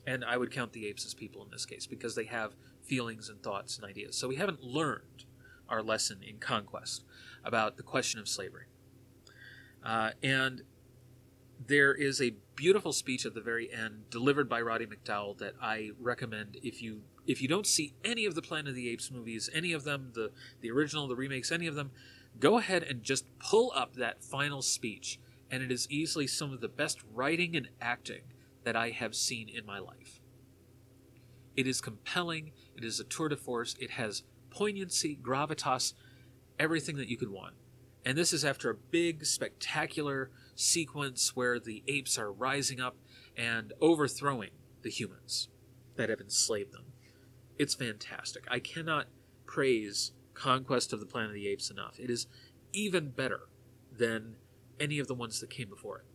And 0.06 0.24
I 0.24 0.38
would 0.38 0.52
count 0.52 0.74
the 0.74 0.88
apes 0.88 1.06
as 1.06 1.14
people 1.14 1.44
in 1.44 1.50
this 1.52 1.66
case 1.66 1.88
because 1.88 2.16
they 2.16 2.26
have 2.26 2.56
feelings 2.84 3.30
and 3.30 3.42
thoughts 3.42 3.78
and 3.78 3.86
ideas. 3.86 4.16
So 4.16 4.28
we 4.28 4.36
haven't 4.36 4.62
learned 4.64 5.26
our 5.68 5.82
lesson 5.82 6.20
in 6.22 6.38
conquest 6.38 7.04
about 7.44 7.78
the 7.78 7.84
question 7.84 8.20
of 8.20 8.28
slavery. 8.28 8.66
Uh, 9.84 10.12
and 10.22 10.62
there 11.68 11.94
is 11.94 12.22
a 12.22 12.36
beautiful 12.56 12.94
speech 12.94 13.26
at 13.26 13.34
the 13.34 13.42
very 13.42 13.72
end 13.74 14.10
delivered 14.10 14.48
by 14.48 14.62
Roddy 14.62 14.86
McDowall 14.86 15.38
that 15.38 15.54
I 15.62 15.92
recommend 16.00 16.58
if 16.62 16.82
you 16.82 17.02
if 17.28 17.42
you 17.42 17.48
don't 17.48 17.66
see 17.66 17.94
any 18.04 18.26
of 18.26 18.36
the 18.36 18.42
Planet 18.42 18.70
of 18.70 18.76
the 18.76 18.88
Apes 18.90 19.10
movies, 19.10 19.50
any 19.52 19.74
of 19.74 19.84
them, 19.84 20.12
the 20.14 20.32
the 20.62 20.70
original, 20.70 21.08
the 21.08 21.16
remakes, 21.16 21.52
any 21.52 21.66
of 21.66 21.76
them, 21.76 21.92
go 22.40 22.58
ahead 22.58 22.84
and 22.84 23.04
just 23.04 23.26
pull 23.40 23.72
up 23.76 23.96
that 23.96 24.24
final 24.24 24.62
speech 24.62 25.20
and 25.50 25.62
it 25.62 25.72
is 25.72 25.90
easily 25.90 26.28
some 26.28 26.52
of 26.52 26.62
the 26.62 26.68
best 26.68 27.00
writing 27.14 27.56
and 27.56 27.70
acting 27.80 28.22
that 28.64 28.76
I 28.76 28.90
have 28.90 29.16
seen 29.16 29.48
in 29.48 29.66
my 29.66 29.80
life. 29.80 30.22
It 31.56 31.68
is 31.68 31.82
compelling, 31.82 32.52
it 32.76 32.84
is 32.84 33.00
a 33.00 33.04
tour 33.04 33.30
de 33.30 33.38
force, 33.38 33.76
it 33.80 33.92
has 33.92 34.24
poignancy, 34.50 35.18
gravitas, 35.22 35.94
everything 36.60 36.98
that 36.98 37.08
you 37.08 37.18
could 37.18 37.32
want. 37.32 37.54
And 38.06 38.18
this 38.18 38.34
is 38.34 38.46
after 38.46 38.70
a 38.70 38.76
big, 38.76 39.26
spectacular 39.26 40.30
sequence 40.56 41.36
where 41.36 41.60
the 41.60 41.84
apes 41.88 42.18
are 42.18 42.32
rising 42.32 42.80
up 42.80 42.98
and 43.38 43.74
overthrowing 43.82 44.52
the 44.82 44.90
humans 44.90 45.50
that 45.96 46.10
have 46.10 46.22
enslaved 46.22 46.72
them. 46.72 46.86
It's 47.58 47.74
fantastic. 47.74 48.44
I 48.50 48.60
cannot 48.60 49.08
praise 49.46 50.12
Conquest 50.36 50.94
of 50.94 51.00
the 51.00 51.06
Planet 51.06 51.32
of 51.32 51.36
the 51.36 51.48
Apes 51.48 51.70
enough. 51.72 52.00
It 52.00 52.10
is 52.10 52.28
even 52.74 53.10
better 53.10 53.42
than 53.92 54.36
any 54.80 55.00
of 55.00 55.08
the 55.08 55.16
ones 55.16 55.40
that 55.40 55.50
came 55.50 55.70
before 55.70 56.00
it. 56.00 56.06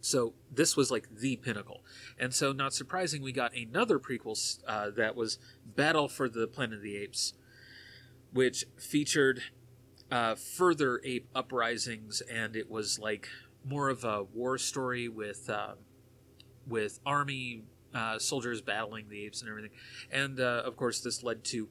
So 0.00 0.34
this 0.52 0.76
was 0.76 0.90
like 0.90 1.08
the 1.16 1.36
pinnacle. 1.36 1.82
And 2.18 2.32
so, 2.32 2.52
not 2.52 2.72
surprising, 2.72 3.22
we 3.22 3.32
got 3.32 3.56
another 3.56 3.98
prequel 3.98 4.58
uh, 4.66 4.90
that 4.90 5.16
was 5.16 5.38
Battle 5.64 6.08
for 6.08 6.28
the 6.28 6.46
Planet 6.46 6.76
of 6.76 6.82
the 6.82 6.96
Apes, 6.96 7.32
which 8.32 8.66
featured 8.76 9.42
uh, 10.10 10.36
further 10.36 11.00
ape 11.04 11.28
uprisings, 11.34 12.20
and 12.20 12.54
it 12.54 12.70
was 12.70 12.98
like 12.98 13.28
more 13.64 13.88
of 13.88 14.04
a 14.04 14.22
war 14.22 14.58
story 14.58 15.08
with 15.08 15.50
uh, 15.50 15.74
with 16.66 17.00
army 17.04 17.64
uh, 17.94 18.18
soldiers 18.18 18.60
battling 18.60 19.08
the 19.08 19.24
apes 19.24 19.40
and 19.40 19.50
everything. 19.50 19.70
And 20.10 20.38
uh, 20.38 20.62
of 20.64 20.76
course, 20.76 21.00
this 21.00 21.22
led 21.22 21.44
to 21.44 21.68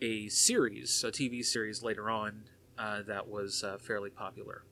a 0.00 0.28
series, 0.28 1.04
a 1.04 1.10
TV 1.10 1.44
series 1.44 1.82
later 1.82 2.10
on 2.10 2.44
uh, 2.78 3.02
that 3.02 3.28
was 3.28 3.64
uh, 3.64 3.78
fairly 3.78 4.10
popular. 4.10 4.64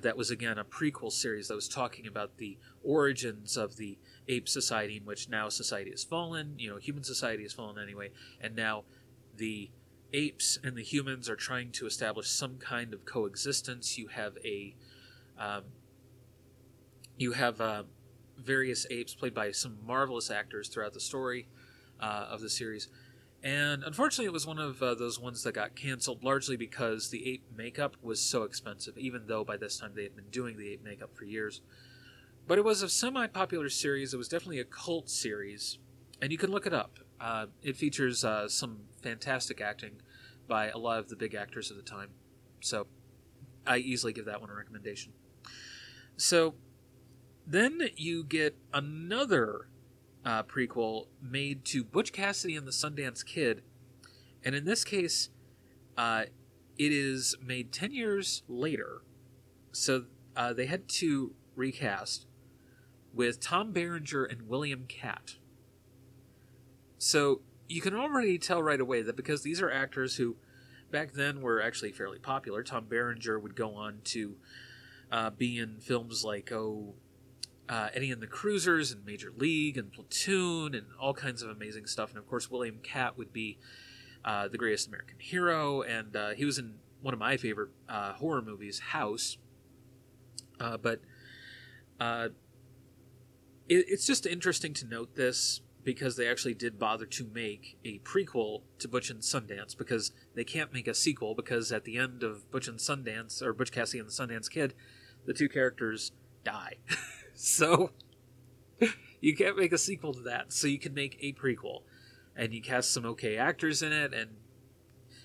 that 0.00 0.16
was 0.16 0.30
again 0.30 0.58
a 0.58 0.64
prequel 0.64 1.12
series 1.12 1.48
that 1.48 1.54
was 1.54 1.68
talking 1.68 2.06
about 2.06 2.38
the 2.38 2.58
origins 2.82 3.56
of 3.56 3.76
the 3.76 3.98
ape 4.28 4.48
society, 4.48 4.96
in 4.96 5.04
which 5.04 5.28
now 5.28 5.48
society 5.48 5.90
has 5.90 6.04
fallen. 6.04 6.54
You 6.58 6.70
know, 6.70 6.76
human 6.76 7.04
society 7.04 7.42
has 7.42 7.52
fallen 7.52 7.82
anyway, 7.82 8.10
and 8.40 8.56
now 8.56 8.84
the 9.36 9.70
apes 10.12 10.58
and 10.62 10.76
the 10.76 10.82
humans 10.82 11.28
are 11.28 11.36
trying 11.36 11.72
to 11.72 11.86
establish 11.86 12.28
some 12.30 12.56
kind 12.58 12.94
of 12.94 13.04
coexistence. 13.04 13.98
You 13.98 14.08
have 14.08 14.38
a 14.44 14.74
um, 15.38 15.64
you 17.18 17.32
have 17.32 17.60
uh, 17.60 17.82
various 18.38 18.86
apes 18.90 19.14
played 19.14 19.34
by 19.34 19.50
some 19.50 19.78
marvelous 19.84 20.30
actors 20.30 20.68
throughout 20.68 20.94
the 20.94 21.00
story 21.00 21.48
uh, 22.00 22.26
of 22.30 22.40
the 22.40 22.50
series. 22.50 22.88
And 23.44 23.84
unfortunately, 23.84 24.24
it 24.24 24.32
was 24.32 24.46
one 24.46 24.58
of 24.58 24.82
uh, 24.82 24.94
those 24.94 25.20
ones 25.20 25.42
that 25.42 25.52
got 25.52 25.76
canceled 25.76 26.24
largely 26.24 26.56
because 26.56 27.10
the 27.10 27.30
ape 27.30 27.44
makeup 27.54 27.94
was 28.00 28.18
so 28.18 28.44
expensive, 28.44 28.96
even 28.96 29.26
though 29.26 29.44
by 29.44 29.58
this 29.58 29.78
time 29.78 29.92
they 29.94 30.02
had 30.02 30.16
been 30.16 30.30
doing 30.30 30.56
the 30.56 30.70
ape 30.70 30.82
makeup 30.82 31.14
for 31.14 31.26
years. 31.26 31.60
But 32.46 32.56
it 32.56 32.64
was 32.64 32.80
a 32.80 32.88
semi 32.88 33.26
popular 33.26 33.68
series. 33.68 34.14
It 34.14 34.16
was 34.16 34.28
definitely 34.28 34.60
a 34.60 34.64
cult 34.64 35.10
series, 35.10 35.78
and 36.22 36.32
you 36.32 36.38
can 36.38 36.50
look 36.50 36.66
it 36.66 36.72
up. 36.72 36.98
Uh, 37.20 37.46
it 37.62 37.76
features 37.76 38.24
uh, 38.24 38.48
some 38.48 38.80
fantastic 39.02 39.60
acting 39.60 40.00
by 40.48 40.70
a 40.70 40.78
lot 40.78 40.98
of 40.98 41.10
the 41.10 41.16
big 41.16 41.34
actors 41.34 41.70
of 41.70 41.76
the 41.76 41.82
time. 41.82 42.12
So 42.60 42.86
I 43.66 43.76
easily 43.76 44.14
give 44.14 44.24
that 44.24 44.40
one 44.40 44.48
a 44.48 44.54
recommendation. 44.54 45.12
So 46.16 46.54
then 47.46 47.90
you 47.96 48.24
get 48.24 48.56
another 48.72 49.68
uh, 50.24 50.42
prequel 50.42 51.06
made 51.20 51.64
to 51.66 51.84
Butch 51.84 52.12
Cassidy 52.12 52.56
and 52.56 52.66
the 52.66 52.72
Sundance 52.72 53.24
Kid, 53.24 53.62
and 54.44 54.54
in 54.54 54.64
this 54.64 54.84
case, 54.84 55.30
uh, 55.96 56.24
it 56.78 56.92
is 56.92 57.36
made 57.44 57.72
ten 57.72 57.92
years 57.92 58.42
later. 58.48 59.02
So 59.72 60.04
uh, 60.36 60.52
they 60.52 60.66
had 60.66 60.88
to 60.88 61.34
recast 61.56 62.26
with 63.12 63.40
Tom 63.40 63.72
Berenger 63.72 64.24
and 64.24 64.48
William 64.48 64.86
Katt. 64.88 65.36
So 66.98 67.42
you 67.68 67.80
can 67.80 67.94
already 67.94 68.38
tell 68.38 68.62
right 68.62 68.80
away 68.80 69.02
that 69.02 69.16
because 69.16 69.42
these 69.42 69.60
are 69.60 69.70
actors 69.70 70.16
who 70.16 70.36
back 70.90 71.12
then 71.12 71.40
were 71.40 71.60
actually 71.60 71.92
fairly 71.92 72.18
popular. 72.18 72.62
Tom 72.62 72.86
Berenger 72.88 73.38
would 73.38 73.56
go 73.56 73.74
on 73.74 74.00
to 74.04 74.36
uh, 75.10 75.30
be 75.30 75.58
in 75.58 75.78
films 75.80 76.24
like 76.24 76.50
oh 76.52 76.94
uh, 77.68 77.88
Eddie 77.94 78.10
and 78.10 78.22
the 78.22 78.26
Cruisers 78.26 78.92
and 78.92 79.04
Major 79.04 79.32
League 79.36 79.78
and 79.78 79.92
Platoon 79.92 80.74
and 80.74 80.86
all 81.00 81.14
kinds 81.14 81.42
of 81.42 81.50
amazing 81.50 81.86
stuff. 81.86 82.10
And 82.10 82.18
of 82.18 82.26
course, 82.26 82.50
William 82.50 82.78
Katt 82.82 83.16
would 83.16 83.32
be 83.32 83.58
uh, 84.24 84.48
the 84.48 84.58
greatest 84.58 84.88
American 84.88 85.18
hero, 85.18 85.82
and 85.82 86.16
uh, 86.16 86.30
he 86.30 86.44
was 86.44 86.58
in 86.58 86.74
one 87.02 87.14
of 87.14 87.20
my 87.20 87.36
favorite 87.36 87.70
uh, 87.88 88.12
horror 88.14 88.42
movies, 88.42 88.78
House. 88.78 89.36
Uh, 90.58 90.76
but 90.76 91.00
uh, 92.00 92.28
it, 93.68 93.84
it's 93.88 94.06
just 94.06 94.26
interesting 94.26 94.72
to 94.74 94.86
note 94.86 95.14
this 95.14 95.60
because 95.82 96.16
they 96.16 96.26
actually 96.26 96.54
did 96.54 96.78
bother 96.78 97.04
to 97.04 97.24
make 97.34 97.76
a 97.84 97.98
prequel 98.00 98.62
to 98.78 98.88
Butch 98.88 99.10
and 99.10 99.20
Sundance 99.20 99.76
because 99.76 100.12
they 100.34 100.44
can't 100.44 100.72
make 100.72 100.88
a 100.88 100.94
sequel 100.94 101.34
because 101.34 101.70
at 101.70 101.84
the 101.84 101.98
end 101.98 102.22
of 102.22 102.50
Butch 102.50 102.68
and 102.68 102.78
Sundance 102.78 103.42
or 103.42 103.52
Butch 103.52 103.70
Cassidy 103.70 103.98
and 103.98 104.08
the 104.08 104.12
Sundance 104.12 104.50
Kid, 104.50 104.72
the 105.26 105.34
two 105.34 105.48
characters 105.48 106.12
die. 106.42 106.76
so 107.34 107.90
you 109.20 109.36
can't 109.36 109.56
make 109.56 109.72
a 109.72 109.78
sequel 109.78 110.14
to 110.14 110.20
that. 110.22 110.52
So 110.52 110.66
you 110.66 110.78
can 110.78 110.94
make 110.94 111.16
a 111.20 111.32
prequel 111.32 111.82
and 112.36 112.52
you 112.52 112.62
cast 112.62 112.92
some 112.92 113.04
okay 113.06 113.36
actors 113.36 113.82
in 113.82 113.92
it 113.92 114.12
and 114.12 114.30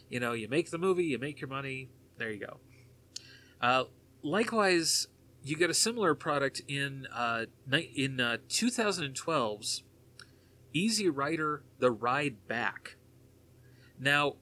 you 0.10 0.20
know, 0.20 0.34
you 0.34 0.48
make 0.48 0.72
the 0.72 0.78
movie, 0.78 1.06
you 1.06 1.20
make 1.20 1.40
your 1.40 1.50
money, 1.50 1.90
there 2.18 2.32
you 2.32 2.40
go. 2.40 2.58
Uh, 3.62 3.84
likewise, 4.24 5.08
you 5.44 5.56
get 5.56 5.70
a 5.70 5.74
similar 5.74 6.16
product 6.16 6.62
in 6.68 7.08
uh, 7.14 7.46
in 7.96 8.20
uh, 8.20 8.38
2012's 8.50 9.84
Easy 10.74 11.10
Rider: 11.10 11.64
The 11.80 11.92
Ride 11.92 12.48
Back. 12.48 12.98
Now, 14.00 14.36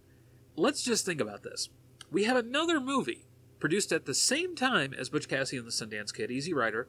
let's 0.56 0.84
just 0.84 1.06
think 1.06 1.20
about 1.20 1.44
this. 1.44 1.70
We 2.12 2.24
have 2.24 2.38
another 2.38 2.80
movie 2.80 3.26
produced 3.60 3.92
at 3.92 4.06
the 4.06 4.14
same 4.14 4.56
time 4.56 4.94
as 4.94 5.10
Butch 5.10 5.28
Cassidy 5.28 5.58
and 5.58 5.68
the 5.68 5.72
Sundance 5.72 6.14
Kid, 6.14 6.32
Easy 6.32 6.54
Rider, 6.54 6.88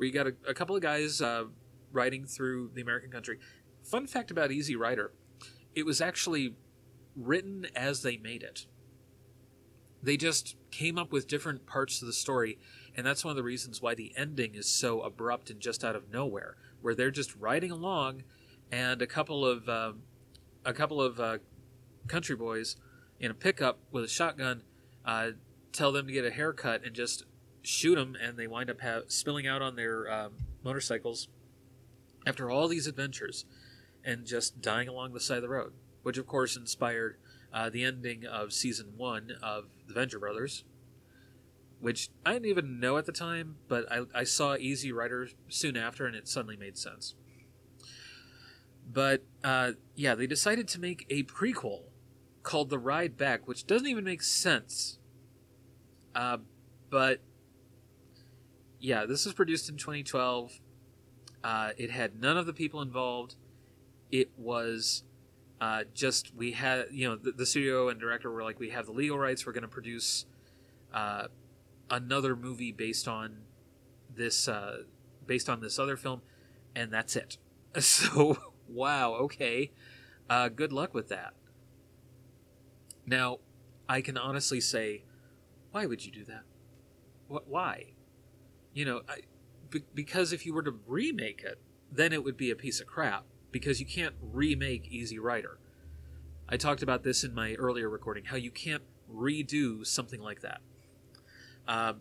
where 0.00 0.06
you 0.06 0.14
got 0.14 0.26
a, 0.26 0.32
a 0.48 0.54
couple 0.54 0.74
of 0.74 0.80
guys 0.80 1.20
uh, 1.20 1.44
riding 1.92 2.24
through 2.24 2.70
the 2.74 2.80
American 2.80 3.10
country. 3.10 3.38
Fun 3.84 4.06
fact 4.06 4.30
about 4.30 4.50
Easy 4.50 4.74
Rider: 4.74 5.12
it 5.74 5.84
was 5.84 6.00
actually 6.00 6.54
written 7.14 7.66
as 7.76 8.00
they 8.00 8.16
made 8.16 8.42
it. 8.42 8.64
They 10.02 10.16
just 10.16 10.56
came 10.70 10.96
up 10.96 11.12
with 11.12 11.28
different 11.28 11.66
parts 11.66 12.00
of 12.00 12.06
the 12.06 12.14
story, 12.14 12.58
and 12.96 13.06
that's 13.06 13.26
one 13.26 13.32
of 13.32 13.36
the 13.36 13.42
reasons 13.42 13.82
why 13.82 13.94
the 13.94 14.14
ending 14.16 14.54
is 14.54 14.66
so 14.66 15.02
abrupt 15.02 15.50
and 15.50 15.60
just 15.60 15.84
out 15.84 15.94
of 15.94 16.10
nowhere, 16.10 16.56
where 16.80 16.94
they're 16.94 17.10
just 17.10 17.36
riding 17.36 17.70
along, 17.70 18.22
and 18.72 19.02
a 19.02 19.06
couple 19.06 19.44
of 19.44 19.68
uh, 19.68 19.92
a 20.64 20.72
couple 20.72 21.02
of 21.02 21.20
uh, 21.20 21.38
country 22.08 22.36
boys 22.36 22.76
in 23.18 23.30
a 23.30 23.34
pickup 23.34 23.80
with 23.90 24.04
a 24.04 24.08
shotgun 24.08 24.62
uh, 25.04 25.32
tell 25.72 25.92
them 25.92 26.06
to 26.06 26.12
get 26.14 26.24
a 26.24 26.30
haircut 26.30 26.86
and 26.86 26.94
just 26.94 27.24
shoot 27.62 27.96
them, 27.96 28.16
and 28.20 28.36
they 28.36 28.46
wind 28.46 28.70
up 28.70 28.80
spilling 29.08 29.46
out 29.46 29.62
on 29.62 29.76
their 29.76 30.10
um, 30.10 30.32
motorcycles 30.62 31.28
after 32.26 32.50
all 32.50 32.68
these 32.68 32.86
adventures 32.86 33.44
and 34.04 34.26
just 34.26 34.60
dying 34.60 34.88
along 34.88 35.12
the 35.12 35.20
side 35.20 35.36
of 35.36 35.42
the 35.42 35.48
road, 35.48 35.72
which 36.02 36.18
of 36.18 36.26
course 36.26 36.56
inspired 36.56 37.16
uh, 37.52 37.68
the 37.68 37.84
ending 37.84 38.24
of 38.24 38.52
season 38.52 38.94
one 38.96 39.32
of 39.42 39.64
the 39.86 39.94
Venture 39.94 40.18
Brothers, 40.18 40.64
which 41.80 42.10
I 42.24 42.34
didn't 42.34 42.48
even 42.48 42.80
know 42.80 42.96
at 42.96 43.06
the 43.06 43.12
time, 43.12 43.56
but 43.68 43.90
I, 43.90 44.02
I 44.14 44.24
saw 44.24 44.56
Easy 44.56 44.92
Rider 44.92 45.28
soon 45.48 45.76
after, 45.76 46.06
and 46.06 46.14
it 46.14 46.28
suddenly 46.28 46.56
made 46.56 46.78
sense. 46.78 47.14
But 48.92 49.24
uh, 49.44 49.72
yeah, 49.94 50.14
they 50.14 50.26
decided 50.26 50.68
to 50.68 50.80
make 50.80 51.06
a 51.10 51.22
prequel 51.24 51.82
called 52.42 52.70
The 52.70 52.78
Ride 52.78 53.16
Back, 53.16 53.46
which 53.46 53.66
doesn't 53.66 53.86
even 53.86 54.04
make 54.04 54.22
sense. 54.22 54.98
Uh, 56.14 56.38
but 56.90 57.20
yeah, 58.80 59.04
this 59.06 59.24
was 59.24 59.34
produced 59.34 59.68
in 59.68 59.76
2012. 59.76 60.60
Uh, 61.44 61.70
it 61.76 61.90
had 61.90 62.20
none 62.20 62.36
of 62.36 62.46
the 62.46 62.52
people 62.52 62.80
involved. 62.80 63.36
It 64.10 64.30
was 64.36 65.04
uh, 65.60 65.84
just 65.94 66.34
we 66.34 66.52
had 66.52 66.86
you 66.90 67.08
know 67.08 67.16
the, 67.16 67.32
the, 67.32 67.46
studio 67.46 67.88
and 67.88 68.00
director 68.00 68.30
were 68.30 68.42
like 68.42 68.58
we 68.58 68.70
have 68.70 68.86
the 68.86 68.92
legal 68.92 69.18
rights. 69.18 69.46
We're 69.46 69.52
going 69.52 69.62
to 69.62 69.68
produce 69.68 70.24
uh, 70.92 71.26
another 71.90 72.34
movie 72.34 72.72
based 72.72 73.06
on 73.06 73.42
this 74.14 74.48
uh, 74.48 74.82
based 75.26 75.48
on 75.48 75.60
this 75.60 75.78
other 75.78 75.96
film, 75.96 76.22
and 76.74 76.92
that's 76.92 77.16
it. 77.16 77.36
So 77.80 78.38
wow, 78.68 79.12
okay, 79.14 79.70
uh, 80.28 80.48
good 80.48 80.72
luck 80.72 80.92
with 80.92 81.08
that. 81.08 81.34
Now, 83.06 83.38
I 83.88 84.00
can 84.00 84.18
honestly 84.18 84.60
say, 84.60 85.04
why 85.70 85.86
would 85.86 86.04
you 86.04 86.10
do 86.10 86.24
that? 86.24 86.42
What? 87.28 87.48
Why? 87.48 87.92
You 88.72 88.84
know, 88.84 89.00
I, 89.08 89.20
b- 89.70 89.84
because 89.94 90.32
if 90.32 90.46
you 90.46 90.54
were 90.54 90.62
to 90.62 90.74
remake 90.86 91.42
it, 91.44 91.58
then 91.90 92.12
it 92.12 92.22
would 92.22 92.36
be 92.36 92.50
a 92.50 92.56
piece 92.56 92.80
of 92.80 92.86
crap 92.86 93.24
because 93.50 93.80
you 93.80 93.86
can't 93.86 94.14
remake 94.20 94.88
Easy 94.88 95.18
Rider. 95.18 95.58
I 96.48 96.56
talked 96.56 96.82
about 96.82 97.02
this 97.02 97.24
in 97.24 97.34
my 97.34 97.54
earlier 97.54 97.88
recording 97.88 98.24
how 98.24 98.36
you 98.36 98.50
can't 98.50 98.82
redo 99.12 99.86
something 99.86 100.20
like 100.20 100.40
that. 100.40 100.60
Um, 101.66 102.00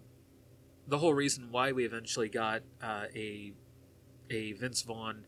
the 0.87 0.97
whole 0.97 1.13
reason 1.13 1.49
why 1.51 1.71
we 1.71 1.85
eventually 1.85 2.29
got 2.29 2.63
uh, 2.81 3.05
a 3.15 3.53
a 4.31 4.53
Vince 4.53 4.81
Vaughn 4.81 5.25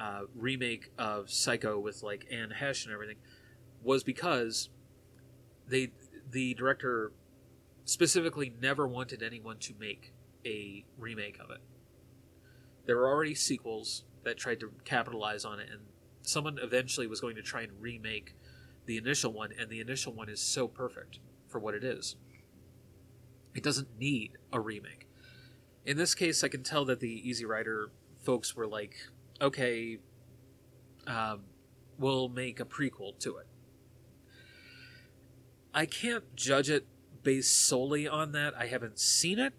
uh, 0.00 0.22
remake 0.34 0.90
of 0.98 1.30
Psycho 1.30 1.78
with 1.78 2.02
like 2.02 2.26
Anne 2.30 2.54
Heche 2.60 2.84
and 2.84 2.92
everything 2.92 3.16
was 3.82 4.02
because 4.02 4.68
they 5.68 5.92
the 6.30 6.54
director 6.54 7.12
specifically 7.84 8.52
never 8.60 8.86
wanted 8.86 9.22
anyone 9.22 9.58
to 9.58 9.74
make 9.78 10.12
a 10.44 10.84
remake 10.98 11.38
of 11.38 11.50
it. 11.50 11.60
There 12.86 12.96
were 12.96 13.08
already 13.08 13.34
sequels 13.34 14.04
that 14.24 14.36
tried 14.36 14.60
to 14.60 14.72
capitalize 14.84 15.44
on 15.44 15.60
it, 15.60 15.68
and 15.70 15.80
someone 16.22 16.58
eventually 16.60 17.06
was 17.06 17.20
going 17.20 17.36
to 17.36 17.42
try 17.42 17.62
and 17.62 17.72
remake 17.80 18.34
the 18.86 18.96
initial 18.96 19.32
one, 19.32 19.50
and 19.56 19.70
the 19.70 19.80
initial 19.80 20.12
one 20.12 20.28
is 20.28 20.40
so 20.40 20.66
perfect 20.66 21.18
for 21.48 21.58
what 21.58 21.74
it 21.74 21.84
is. 21.84 22.16
It 23.54 23.62
doesn't 23.62 23.98
need 23.98 24.38
a 24.52 24.60
remake. 24.60 25.08
In 25.84 25.96
this 25.96 26.14
case, 26.14 26.42
I 26.42 26.48
can 26.48 26.62
tell 26.62 26.84
that 26.86 27.00
the 27.00 27.28
Easy 27.28 27.44
Rider 27.44 27.90
folks 28.22 28.56
were 28.56 28.66
like, 28.66 28.94
okay, 29.40 29.98
um, 31.06 31.42
we'll 31.98 32.28
make 32.28 32.60
a 32.60 32.64
prequel 32.64 33.18
to 33.20 33.36
it. 33.36 33.46
I 35.74 35.86
can't 35.86 36.36
judge 36.36 36.70
it 36.70 36.86
based 37.22 37.66
solely 37.66 38.06
on 38.06 38.32
that. 38.32 38.54
I 38.56 38.66
haven't 38.66 38.98
seen 38.98 39.38
it, 39.38 39.54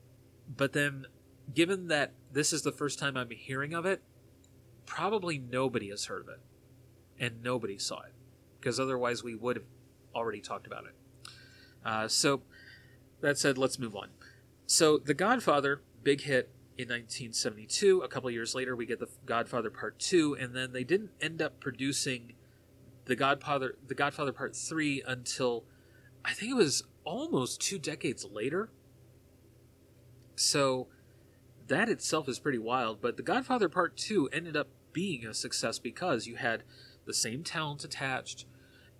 but 0.48 0.74
then 0.74 1.06
given 1.54 1.88
that 1.88 2.14
this 2.32 2.54
is 2.54 2.62
the 2.62 2.72
first 2.72 3.00
time 3.00 3.18
I'm 3.18 3.30
hearing 3.32 3.74
of 3.74 3.86
it, 3.86 4.02
probably 4.86 5.38
nobody 5.38 5.90
has 5.90 6.06
heard 6.06 6.24
of 6.24 6.30
it 6.30 6.40
and 7.20 7.44
nobody 7.44 7.78
saw 7.78 8.02
it 8.02 8.14
because 8.60 8.80
otherwise 8.80 9.24
we 9.24 9.36
would 9.36 9.56
have 9.56 9.66
already 10.16 10.42
talked 10.42 10.68
about 10.68 10.86
it. 10.86 10.96
Uh, 11.86 12.08
so 12.08 12.42
that 13.22 13.38
said, 13.38 13.58
let's 13.58 13.78
move 13.78 13.96
on. 13.96 14.10
So 14.66 14.98
The 14.98 15.14
Godfather, 15.14 15.82
big 16.04 16.22
hit 16.22 16.50
in 16.78 16.88
1972. 16.88 18.02
A 18.02 18.08
couple 18.08 18.30
years 18.32 18.56
later, 18.56 18.76
we 18.76 18.86
get 18.86 19.00
The 19.00 19.10
Godfather 19.26 19.70
Part 19.70 20.00
Two, 20.00 20.36
and 20.36 20.56
then 20.56 20.74
they 20.74 20.84
didn't 20.84 21.12
end 21.22 21.42
up 21.42 21.60
producing 21.60 22.34
The 23.06 23.16
Godfather, 23.16 23.76
The 23.88 23.96
Godfather 23.96 24.34
Part 24.34 24.56
Three 24.56 25.04
until 25.06 25.66
I 26.26 26.34
think 26.34 26.52
it 26.52 26.56
was 26.56 26.84
almost 27.04 27.62
two 27.62 27.78
decades 27.78 28.26
later. 28.26 28.70
So 30.36 30.88
that 31.68 31.90
itself 31.90 32.28
is 32.28 32.40
pretty 32.40 32.58
wild. 32.58 33.02
But 33.02 33.18
The 33.18 33.24
Godfather 33.24 33.70
Part 33.70 33.98
2 33.98 34.30
ended 34.32 34.56
up 34.56 34.68
being 34.92 35.26
a 35.26 35.34
success 35.34 35.80
because 35.80 36.28
you 36.28 36.36
had 36.36 36.64
the 37.06 37.14
same 37.14 37.44
talent 37.44 37.84
attached. 37.84 38.46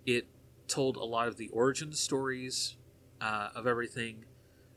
It 0.04 0.26
told 0.66 0.96
a 0.96 1.04
lot 1.04 1.28
of 1.28 1.36
the 1.36 1.48
origin 1.48 1.92
stories 1.92 2.76
uh, 3.20 3.50
of 3.54 3.66
everything. 3.66 4.24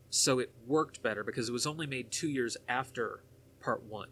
So 0.09 0.39
it 0.39 0.51
worked 0.65 1.01
better 1.01 1.23
because 1.23 1.49
it 1.49 1.53
was 1.53 1.67
only 1.67 1.87
made 1.87 2.11
two 2.11 2.29
years 2.29 2.55
after 2.67 3.23
Part 3.59 3.83
1. 3.83 4.09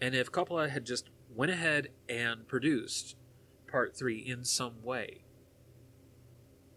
And 0.00 0.14
if 0.14 0.30
Coppola 0.32 0.68
had 0.68 0.84
just 0.84 1.10
went 1.34 1.52
ahead 1.52 1.88
and 2.08 2.46
produced 2.48 3.16
Part 3.70 3.96
3 3.96 4.18
in 4.18 4.44
some 4.44 4.82
way 4.82 5.24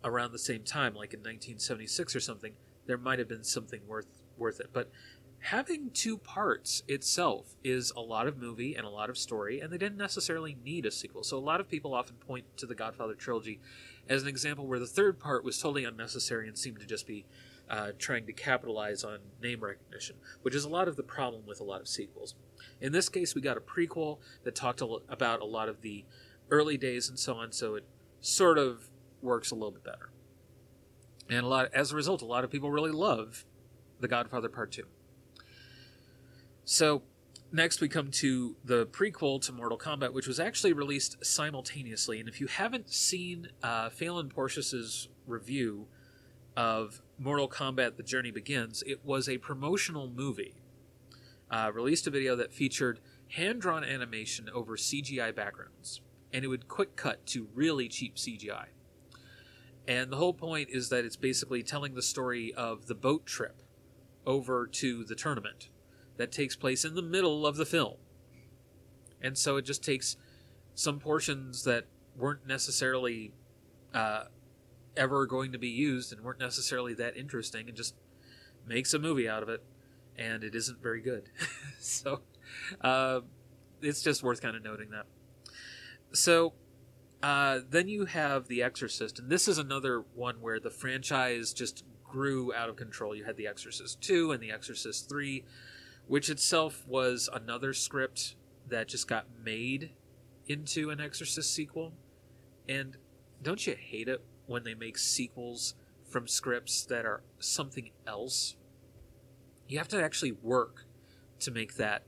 around 0.04 0.32
the 0.32 0.40
same 0.40 0.64
time, 0.64 0.94
like 0.94 1.14
in 1.14 1.20
1976 1.20 2.16
or 2.16 2.20
something, 2.20 2.54
there 2.86 2.98
might 2.98 3.20
have 3.20 3.28
been 3.28 3.44
something 3.44 3.82
worth 3.88 4.21
worth 4.42 4.60
it. 4.60 4.72
But 4.74 4.92
having 5.40 5.90
two 5.92 6.18
parts 6.18 6.84
itself 6.88 7.56
is 7.64 7.92
a 7.96 8.02
lot 8.02 8.28
of 8.28 8.38
movie 8.38 8.76
and 8.76 8.86
a 8.86 8.90
lot 8.90 9.10
of 9.10 9.18
story, 9.18 9.60
and 9.60 9.72
they 9.72 9.78
didn't 9.78 9.98
necessarily 9.98 10.58
need 10.64 10.86
a 10.86 10.92
sequel. 10.92 11.24
So 11.24 11.38
a 11.38 11.40
lot 11.40 11.60
of 11.60 11.70
people 11.70 11.94
often 11.94 12.18
point 12.18 12.46
to 12.58 12.66
the 12.66 12.76
Godfather 12.76 13.16
trilogy 13.16 13.60
as 14.10 14.22
an 14.22 14.28
example 14.28 14.68
where 14.68 14.80
the 14.80 14.88
third 14.88 15.20
part 15.20 15.44
was 15.44 15.58
totally 15.58 15.86
unnecessary 15.86 16.48
and 16.48 16.58
seemed 16.58 16.80
to 16.80 16.86
just 16.86 17.08
be 17.08 17.26
uh, 17.70 17.92
trying 17.98 18.26
to 18.26 18.34
capitalize 18.34 19.04
on 19.04 19.20
name 19.42 19.62
recognition, 19.62 20.18
which 20.42 20.54
is 20.54 20.66
a 20.66 20.70
lot 20.70 20.90
of 20.90 20.98
the 20.98 21.04
problem 21.04 21.44
with 21.48 21.62
a 21.62 21.64
lot 21.64 21.80
of 21.80 21.88
sequels. 21.88 22.36
In 22.82 22.92
this 22.92 23.08
case, 23.08 23.34
we 23.34 23.42
got 23.42 23.58
a 23.58 23.62
prequel 23.62 24.20
that 24.44 24.56
talked 24.56 24.82
a 24.82 24.98
about 25.08 25.40
a 25.40 25.46
lot 25.46 25.70
of 25.70 25.82
the 25.82 26.04
early 26.50 26.78
days 26.78 27.08
and 27.08 27.18
so 27.18 27.36
on, 27.36 27.54
so 27.54 27.76
it 27.76 27.86
sort 28.20 28.58
of 28.58 28.90
works 29.22 29.52
a 29.52 29.56
little 29.56 29.72
bit 29.72 29.86
better. 29.86 30.12
And 31.30 31.46
a 31.46 31.48
lot, 31.48 31.70
as 31.74 31.94
a 31.94 31.96
result, 31.96 32.22
a 32.22 32.26
lot 32.26 32.44
of 32.44 32.52
people 32.52 32.72
really 32.72 32.92
love 32.92 33.46
The 34.02 34.08
Godfather 34.08 34.50
Part 34.50 34.72
Two. 34.72 34.86
So 36.66 37.04
next 37.52 37.82
we 37.82 37.88
come 37.88 38.12
to 38.12 38.56
the 38.64 38.86
prequel 38.88 39.42
to 39.42 39.52
Mortal 39.52 39.78
Kombat, 39.78 40.14
which 40.14 40.28
was 40.28 40.40
actually 40.40 40.74
released 40.74 41.24
simultaneously. 41.26 42.20
And 42.20 42.28
if 42.28 42.42
you 42.42 42.48
haven't 42.48 42.90
seen 42.90 43.50
uh, 43.62 43.90
Phelan 43.90 44.30
Porteous's 44.30 45.10
review 45.28 45.88
of 46.58 47.02
Mortal 47.18 47.48
Kombat: 47.48 47.98
The 47.98 48.04
Journey 48.04 48.32
Begins, 48.32 48.84
it 48.86 49.06
was 49.06 49.30
a 49.30 49.38
promotional 49.38 50.10
movie. 50.10 50.56
Uh, 51.50 51.70
released 51.74 52.08
a 52.08 52.10
video 52.10 52.36
that 52.38 52.54
featured 52.54 53.00
hand-drawn 53.32 53.84
animation 53.84 54.50
over 54.54 54.78
CGI 54.78 55.36
backgrounds, 55.36 56.02
and 56.32 56.46
it 56.46 56.48
would 56.48 56.68
quick 56.68 56.96
cut 56.96 57.26
to 57.28 57.50
really 57.54 57.90
cheap 57.90 58.16
CGI. 58.16 58.68
And 59.88 60.12
the 60.12 60.18
whole 60.18 60.34
point 60.34 60.70
is 60.70 60.90
that 60.90 61.06
it's 61.06 61.18
basically 61.18 61.64
telling 61.64 61.94
the 61.94 62.02
story 62.02 62.54
of 62.54 62.88
the 62.88 62.96
boat 62.96 63.26
trip 63.26 63.62
over 64.26 64.68
to 64.68 65.04
the 65.04 65.16
tournament 65.16 65.70
that 66.18 66.32
takes 66.32 66.56
place 66.56 66.86
in 66.86 66.96
the 66.96 67.02
middle 67.02 67.46
of 67.46 67.56
the 67.56 67.66
film. 67.66 67.96
And 69.22 69.38
so 69.38 69.58
it 69.58 69.64
just 69.64 69.84
takes 69.84 70.18
some 70.76 71.00
portions 71.00 71.64
that 71.64 71.86
weren't 72.16 72.46
necessarily 72.48 73.34
uh, 73.94 74.26
ever 74.96 75.26
going 75.26 75.52
to 75.52 75.58
be 75.58 75.70
used 75.70 76.12
and 76.12 76.22
weren't 76.22 76.40
necessarily 76.40 76.94
that 76.96 77.16
interesting 77.18 77.68
and 77.68 77.78
just 77.78 77.96
makes 78.66 78.94
a 78.94 79.00
movie 79.00 79.28
out 79.28 79.44
of 79.44 79.50
it. 79.50 79.64
And 80.18 80.44
it 80.44 80.56
isn't 80.56 80.82
very 80.82 81.02
good. 81.02 81.30
so 81.80 82.22
uh, 82.82 83.22
it's 83.82 84.02
just 84.02 84.24
worth 84.24 84.42
kind 84.42 84.56
of 84.56 84.64
noting 84.64 84.90
that. 84.92 85.06
So 86.14 86.54
uh, 87.24 87.60
then 87.70 87.88
you 87.88 88.06
have 88.06 88.48
The 88.48 88.64
Exorcist, 88.64 89.20
and 89.20 89.30
this 89.30 89.48
is 89.48 89.58
another 89.58 90.04
one 90.16 90.42
where 90.42 90.60
the 90.60 90.70
franchise 90.70 91.54
just 91.54 91.84
grew 92.12 92.54
out 92.54 92.70
of 92.70 92.76
control. 92.76 93.16
You 93.16 93.24
had 93.24 93.38
The 93.38 93.48
Exorcist 93.48 94.02
2 94.02 94.32
and 94.32 94.42
The 94.42 94.52
Exorcist 94.52 95.10
3 95.10 95.44
which 96.08 96.30
itself 96.30 96.86
was 96.88 97.30
another 97.32 97.74
script 97.74 98.36
that 98.68 98.88
just 98.90 99.08
got 99.08 99.28
made 99.44 99.92
into 100.46 100.90
an 100.90 101.00
Exorcist 101.00 101.54
sequel. 101.54 101.94
And 102.68 102.98
don't 103.42 103.66
you 103.66 103.76
hate 103.80 104.10
it 104.10 104.22
when 104.46 104.66
they 104.66 104.74
make 104.74 104.98
sequels 104.98 105.74
from 106.10 106.28
scripts 106.28 106.84
that 106.86 107.06
are 107.06 107.24
something 107.40 107.92
else? 108.06 108.58
You 109.70 109.78
have 109.78 109.88
to 109.88 110.04
actually 110.04 110.34
work 110.34 110.86
to 111.40 111.52
make 111.52 111.76
that 111.76 112.04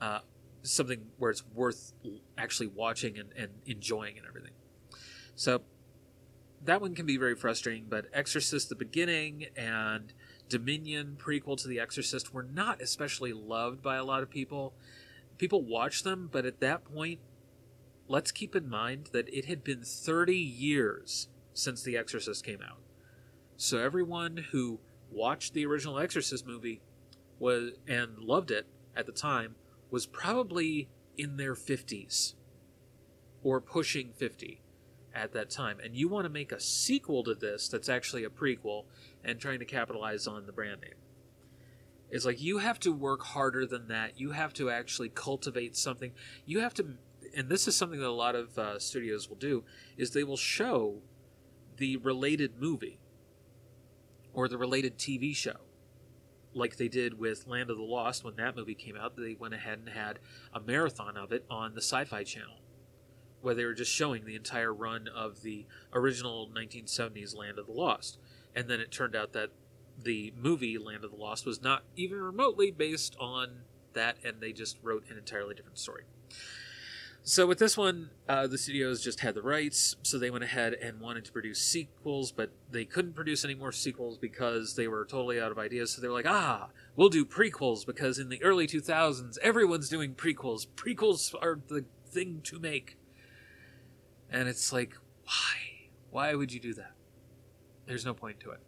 uh, 0.00 0.20
something 0.62 1.06
where 1.18 1.32
it's 1.32 1.44
worth 1.54 1.92
actually 2.38 2.68
watching 2.68 3.18
and, 3.18 3.32
and 3.36 3.48
enjoying 3.66 4.16
and 4.16 4.28
everything. 4.28 4.52
So 5.34 5.62
that 6.64 6.80
one 6.80 6.94
can 6.94 7.06
be 7.06 7.16
very 7.16 7.34
frustrating, 7.34 7.86
but 7.88 8.06
Exorcist 8.12 8.68
the 8.68 8.74
beginning 8.74 9.46
and 9.56 10.12
Dominion 10.48 11.16
prequel 11.18 11.60
to 11.60 11.68
The 11.68 11.78
Exorcist 11.80 12.32
were 12.32 12.42
not 12.42 12.80
especially 12.80 13.32
loved 13.32 13.82
by 13.82 13.96
a 13.96 14.04
lot 14.04 14.22
of 14.22 14.30
people. 14.30 14.74
People 15.36 15.62
watched 15.62 16.04
them, 16.04 16.28
but 16.30 16.46
at 16.46 16.60
that 16.60 16.84
point, 16.84 17.20
let's 18.08 18.32
keep 18.32 18.56
in 18.56 18.68
mind 18.68 19.10
that 19.12 19.28
it 19.28 19.44
had 19.44 19.62
been 19.62 19.82
30 19.82 20.36
years 20.36 21.28
since 21.52 21.82
The 21.82 21.96
Exorcist 21.96 22.44
came 22.44 22.62
out. 22.62 22.80
So 23.56 23.78
everyone 23.78 24.46
who 24.52 24.80
watched 25.10 25.54
the 25.54 25.66
original 25.66 25.98
Exorcist 25.98 26.46
movie 26.46 26.80
was 27.38 27.72
and 27.86 28.18
loved 28.18 28.50
it 28.50 28.66
at 28.96 29.06
the 29.06 29.12
time 29.12 29.56
was 29.90 30.06
probably 30.06 30.88
in 31.16 31.36
their 31.36 31.54
50s 31.54 32.34
or 33.42 33.60
pushing 33.60 34.12
50 34.12 34.63
at 35.14 35.32
that 35.32 35.50
time. 35.50 35.78
And 35.82 35.94
you 35.94 36.08
want 36.08 36.24
to 36.24 36.30
make 36.30 36.52
a 36.52 36.60
sequel 36.60 37.22
to 37.24 37.34
this 37.34 37.68
that's 37.68 37.88
actually 37.88 38.24
a 38.24 38.30
prequel 38.30 38.84
and 39.24 39.38
trying 39.38 39.60
to 39.60 39.64
capitalize 39.64 40.26
on 40.26 40.46
the 40.46 40.52
brand 40.52 40.80
name. 40.80 40.94
It's 42.10 42.24
like 42.24 42.40
you 42.40 42.58
have 42.58 42.78
to 42.80 42.92
work 42.92 43.22
harder 43.22 43.66
than 43.66 43.88
that. 43.88 44.20
You 44.20 44.32
have 44.32 44.52
to 44.54 44.70
actually 44.70 45.08
cultivate 45.08 45.76
something. 45.76 46.12
You 46.44 46.60
have 46.60 46.74
to, 46.74 46.94
and 47.36 47.48
this 47.48 47.66
is 47.66 47.76
something 47.76 48.00
that 48.00 48.08
a 48.08 48.10
lot 48.10 48.34
of 48.34 48.58
uh, 48.58 48.78
studios 48.78 49.28
will 49.28 49.36
do, 49.36 49.64
is 49.96 50.10
they 50.10 50.24
will 50.24 50.36
show 50.36 50.98
the 51.76 51.96
related 51.96 52.60
movie 52.60 53.00
or 54.32 54.48
the 54.48 54.58
related 54.58 54.98
TV 54.98 55.34
show. 55.34 55.56
Like 56.52 56.76
they 56.76 56.88
did 56.88 57.18
with 57.18 57.48
Land 57.48 57.70
of 57.70 57.78
the 57.78 57.82
Lost 57.82 58.22
when 58.22 58.36
that 58.36 58.54
movie 58.54 58.76
came 58.76 58.96
out, 58.96 59.16
they 59.16 59.34
went 59.34 59.54
ahead 59.54 59.78
and 59.78 59.88
had 59.88 60.20
a 60.52 60.60
marathon 60.60 61.16
of 61.16 61.32
it 61.32 61.44
on 61.50 61.74
the 61.74 61.80
Sci 61.80 62.04
Fi 62.04 62.22
Channel 62.22 62.58
where 63.44 63.54
they 63.54 63.64
were 63.64 63.74
just 63.74 63.92
showing 63.92 64.24
the 64.24 64.34
entire 64.34 64.72
run 64.72 65.08
of 65.08 65.42
the 65.42 65.66
original 65.92 66.48
1970s 66.54 67.36
Land 67.36 67.58
of 67.58 67.66
the 67.66 67.72
Lost. 67.72 68.18
And 68.54 68.68
then 68.68 68.80
it 68.80 68.90
turned 68.90 69.14
out 69.14 69.32
that 69.32 69.50
the 70.02 70.32
movie 70.36 70.78
Land 70.78 71.04
of 71.04 71.10
the 71.10 71.16
Lost 71.16 71.46
was 71.46 71.62
not 71.62 71.84
even 71.96 72.18
remotely 72.20 72.70
based 72.70 73.16
on 73.20 73.62
that, 73.92 74.16
and 74.24 74.40
they 74.40 74.52
just 74.52 74.78
wrote 74.82 75.04
an 75.10 75.16
entirely 75.16 75.54
different 75.54 75.78
story. 75.78 76.04
So 77.26 77.46
with 77.46 77.58
this 77.58 77.74
one, 77.74 78.10
uh, 78.28 78.46
the 78.46 78.58
studios 78.58 79.02
just 79.02 79.20
had 79.20 79.34
the 79.34 79.40
rights, 79.40 79.96
so 80.02 80.18
they 80.18 80.30
went 80.30 80.44
ahead 80.44 80.74
and 80.74 81.00
wanted 81.00 81.24
to 81.24 81.32
produce 81.32 81.58
sequels, 81.58 82.30
but 82.32 82.50
they 82.70 82.84
couldn't 82.84 83.14
produce 83.14 83.46
any 83.46 83.54
more 83.54 83.72
sequels 83.72 84.18
because 84.18 84.76
they 84.76 84.88
were 84.88 85.06
totally 85.06 85.40
out 85.40 85.50
of 85.50 85.58
ideas. 85.58 85.92
So 85.92 86.02
they 86.02 86.08
were 86.08 86.12
like, 86.12 86.26
"Ah, 86.26 86.68
we'll 86.96 87.08
do 87.08 87.24
prequels 87.24 87.86
because 87.86 88.18
in 88.18 88.28
the 88.28 88.42
early 88.42 88.66
2000s, 88.66 89.38
everyone's 89.38 89.88
doing 89.88 90.14
prequels. 90.14 90.66
Prequels 90.76 91.34
are 91.40 91.60
the 91.66 91.86
thing 92.06 92.42
to 92.42 92.58
make." 92.58 92.98
And 94.34 94.48
it's 94.48 94.72
like, 94.72 94.96
why? 95.22 95.90
Why 96.10 96.34
would 96.34 96.52
you 96.52 96.58
do 96.58 96.74
that? 96.74 96.90
There's 97.86 98.04
no 98.04 98.14
point 98.14 98.40
to 98.40 98.50
it. 98.50 98.58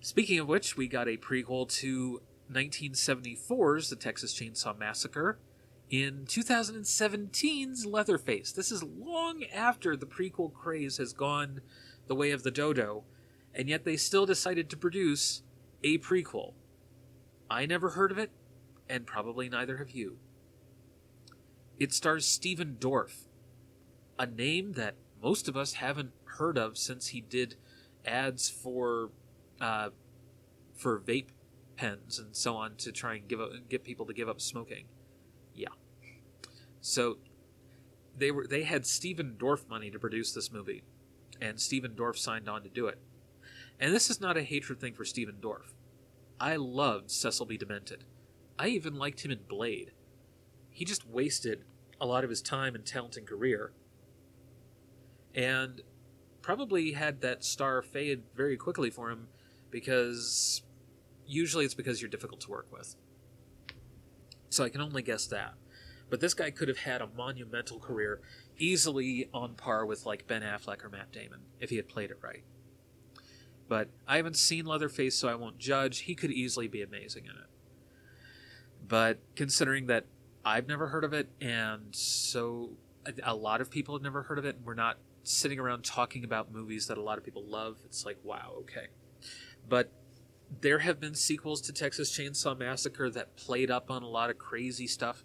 Speaking 0.00 0.40
of 0.40 0.48
which, 0.48 0.76
we 0.76 0.88
got 0.88 1.06
a 1.06 1.16
prequel 1.16 1.68
to 1.78 2.20
1974's 2.52 3.90
The 3.90 3.96
Texas 3.96 4.34
Chainsaw 4.34 4.76
Massacre 4.76 5.38
in 5.88 6.24
2017's 6.26 7.86
Leatherface. 7.86 8.50
This 8.50 8.72
is 8.72 8.82
long 8.82 9.44
after 9.54 9.96
the 9.96 10.04
prequel 10.04 10.52
craze 10.52 10.96
has 10.96 11.12
gone 11.12 11.60
the 12.08 12.16
way 12.16 12.32
of 12.32 12.42
the 12.42 12.50
dodo, 12.50 13.04
and 13.54 13.68
yet 13.68 13.84
they 13.84 13.96
still 13.96 14.26
decided 14.26 14.68
to 14.68 14.76
produce 14.76 15.42
a 15.84 15.98
prequel. 15.98 16.54
I 17.48 17.66
never 17.66 17.90
heard 17.90 18.10
of 18.10 18.18
it, 18.18 18.32
and 18.88 19.06
probably 19.06 19.48
neither 19.48 19.76
have 19.76 19.92
you. 19.92 20.16
It 21.78 21.92
stars 21.92 22.26
Stephen 22.26 22.78
Dorff, 22.80 23.26
a 24.22 24.26
name 24.26 24.74
that 24.74 24.94
most 25.20 25.48
of 25.48 25.56
us 25.56 25.74
haven't 25.74 26.12
heard 26.24 26.56
of 26.56 26.78
since 26.78 27.08
he 27.08 27.20
did 27.20 27.56
ads 28.06 28.48
for 28.48 29.10
uh, 29.60 29.90
for 30.76 31.00
vape 31.00 31.30
pens 31.76 32.20
and 32.20 32.36
so 32.36 32.54
on 32.54 32.76
to 32.76 32.92
try 32.92 33.14
and 33.14 33.26
give 33.26 33.40
up, 33.40 33.50
get 33.68 33.82
people 33.82 34.06
to 34.06 34.14
give 34.14 34.28
up 34.28 34.40
smoking. 34.40 34.84
Yeah. 35.56 35.74
So 36.80 37.18
they 38.16 38.30
were 38.30 38.46
they 38.46 38.62
had 38.62 38.86
Stephen 38.86 39.34
Dorff 39.36 39.68
money 39.68 39.90
to 39.90 39.98
produce 39.98 40.32
this 40.32 40.52
movie, 40.52 40.84
and 41.40 41.58
Stephen 41.58 41.96
Dorff 41.96 42.16
signed 42.16 42.48
on 42.48 42.62
to 42.62 42.68
do 42.68 42.86
it. 42.86 43.00
And 43.80 43.92
this 43.92 44.08
is 44.08 44.20
not 44.20 44.36
a 44.36 44.44
hatred 44.44 44.80
thing 44.80 44.94
for 44.94 45.04
Stephen 45.04 45.38
Dorff. 45.40 45.74
I 46.38 46.54
loved 46.54 47.10
Cecil 47.10 47.46
B. 47.46 47.56
Demented. 47.56 48.04
I 48.56 48.68
even 48.68 48.94
liked 48.94 49.24
him 49.24 49.32
in 49.32 49.40
Blade. 49.48 49.90
He 50.70 50.84
just 50.84 51.08
wasted 51.08 51.64
a 52.00 52.06
lot 52.06 52.22
of 52.22 52.30
his 52.30 52.40
time 52.40 52.76
and 52.76 52.86
talent 52.86 53.16
and 53.16 53.26
career 53.26 53.72
and 55.34 55.80
probably 56.42 56.92
had 56.92 57.20
that 57.20 57.44
star 57.44 57.82
fade 57.82 58.22
very 58.34 58.56
quickly 58.56 58.90
for 58.90 59.10
him 59.10 59.28
because 59.70 60.62
usually 61.26 61.64
it's 61.64 61.74
because 61.74 62.02
you're 62.02 62.10
difficult 62.10 62.40
to 62.40 62.50
work 62.50 62.66
with. 62.72 62.96
So 64.50 64.64
I 64.64 64.68
can 64.68 64.80
only 64.80 65.02
guess 65.02 65.26
that. 65.28 65.54
But 66.10 66.20
this 66.20 66.34
guy 66.34 66.50
could 66.50 66.68
have 66.68 66.78
had 66.78 67.00
a 67.00 67.08
monumental 67.16 67.78
career, 67.78 68.20
easily 68.58 69.30
on 69.32 69.54
par 69.54 69.86
with 69.86 70.04
like 70.04 70.26
Ben 70.26 70.42
Affleck 70.42 70.84
or 70.84 70.90
Matt 70.90 71.10
Damon, 71.10 71.40
if 71.58 71.70
he 71.70 71.76
had 71.76 71.88
played 71.88 72.10
it 72.10 72.18
right. 72.20 72.44
But 73.66 73.88
I 74.06 74.18
haven't 74.18 74.36
seen 74.36 74.66
Leatherface, 74.66 75.16
so 75.16 75.28
I 75.28 75.34
won't 75.34 75.56
judge. 75.56 76.00
He 76.00 76.14
could 76.14 76.30
easily 76.30 76.68
be 76.68 76.82
amazing 76.82 77.24
in 77.24 77.30
it. 77.30 77.48
But 78.86 79.20
considering 79.36 79.86
that 79.86 80.04
I've 80.44 80.68
never 80.68 80.88
heard 80.88 81.04
of 81.04 81.14
it, 81.14 81.30
and 81.40 81.94
so 81.94 82.72
a 83.22 83.34
lot 83.34 83.60
of 83.60 83.70
people 83.70 83.94
have 83.94 84.02
never 84.02 84.22
heard 84.22 84.38
of 84.38 84.44
it, 84.44 84.56
we're 84.64 84.74
not 84.74 84.98
sitting 85.24 85.58
around 85.58 85.84
talking 85.84 86.24
about 86.24 86.52
movies 86.52 86.86
that 86.86 86.98
a 86.98 87.02
lot 87.02 87.18
of 87.18 87.24
people 87.24 87.44
love, 87.44 87.78
it's 87.84 88.04
like, 88.04 88.18
wow, 88.22 88.54
okay. 88.58 88.88
But 89.68 89.92
there 90.60 90.80
have 90.80 91.00
been 91.00 91.14
sequels 91.14 91.60
to 91.62 91.72
Texas 91.72 92.16
Chainsaw 92.16 92.58
Massacre 92.58 93.10
that 93.10 93.36
played 93.36 93.70
up 93.70 93.90
on 93.90 94.02
a 94.02 94.08
lot 94.08 94.30
of 94.30 94.38
crazy 94.38 94.86
stuff. 94.86 95.24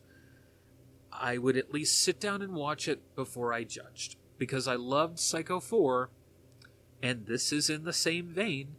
I 1.11 1.37
would 1.37 1.57
at 1.57 1.73
least 1.73 1.99
sit 1.99 2.19
down 2.19 2.41
and 2.41 2.53
watch 2.53 2.87
it 2.87 3.15
before 3.15 3.53
I 3.53 3.63
judged 3.63 4.15
because 4.37 4.67
I 4.67 4.75
loved 4.75 5.19
Psycho 5.19 5.59
4 5.59 6.09
and 7.01 7.25
this 7.25 7.51
is 7.51 7.69
in 7.69 7.83
the 7.83 7.93
same 7.93 8.27
vein. 8.27 8.75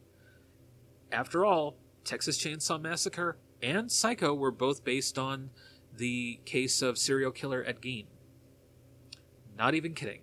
After 1.11 1.45
all, 1.45 1.77
Texas 2.05 2.39
Chainsaw 2.39 2.81
Massacre 2.81 3.39
and 3.63 3.91
Psycho 3.91 4.35
were 4.35 4.51
both 4.51 4.85
based 4.85 5.19
on 5.19 5.51
the 5.97 6.41
case 6.45 6.83
of 6.83 6.99
serial 6.99 7.31
killer 7.31 7.65
Ed 7.67 7.81
Gein. 7.81 8.07
Not 9.59 9.75
even 9.75 9.93
kidding. 9.93 10.23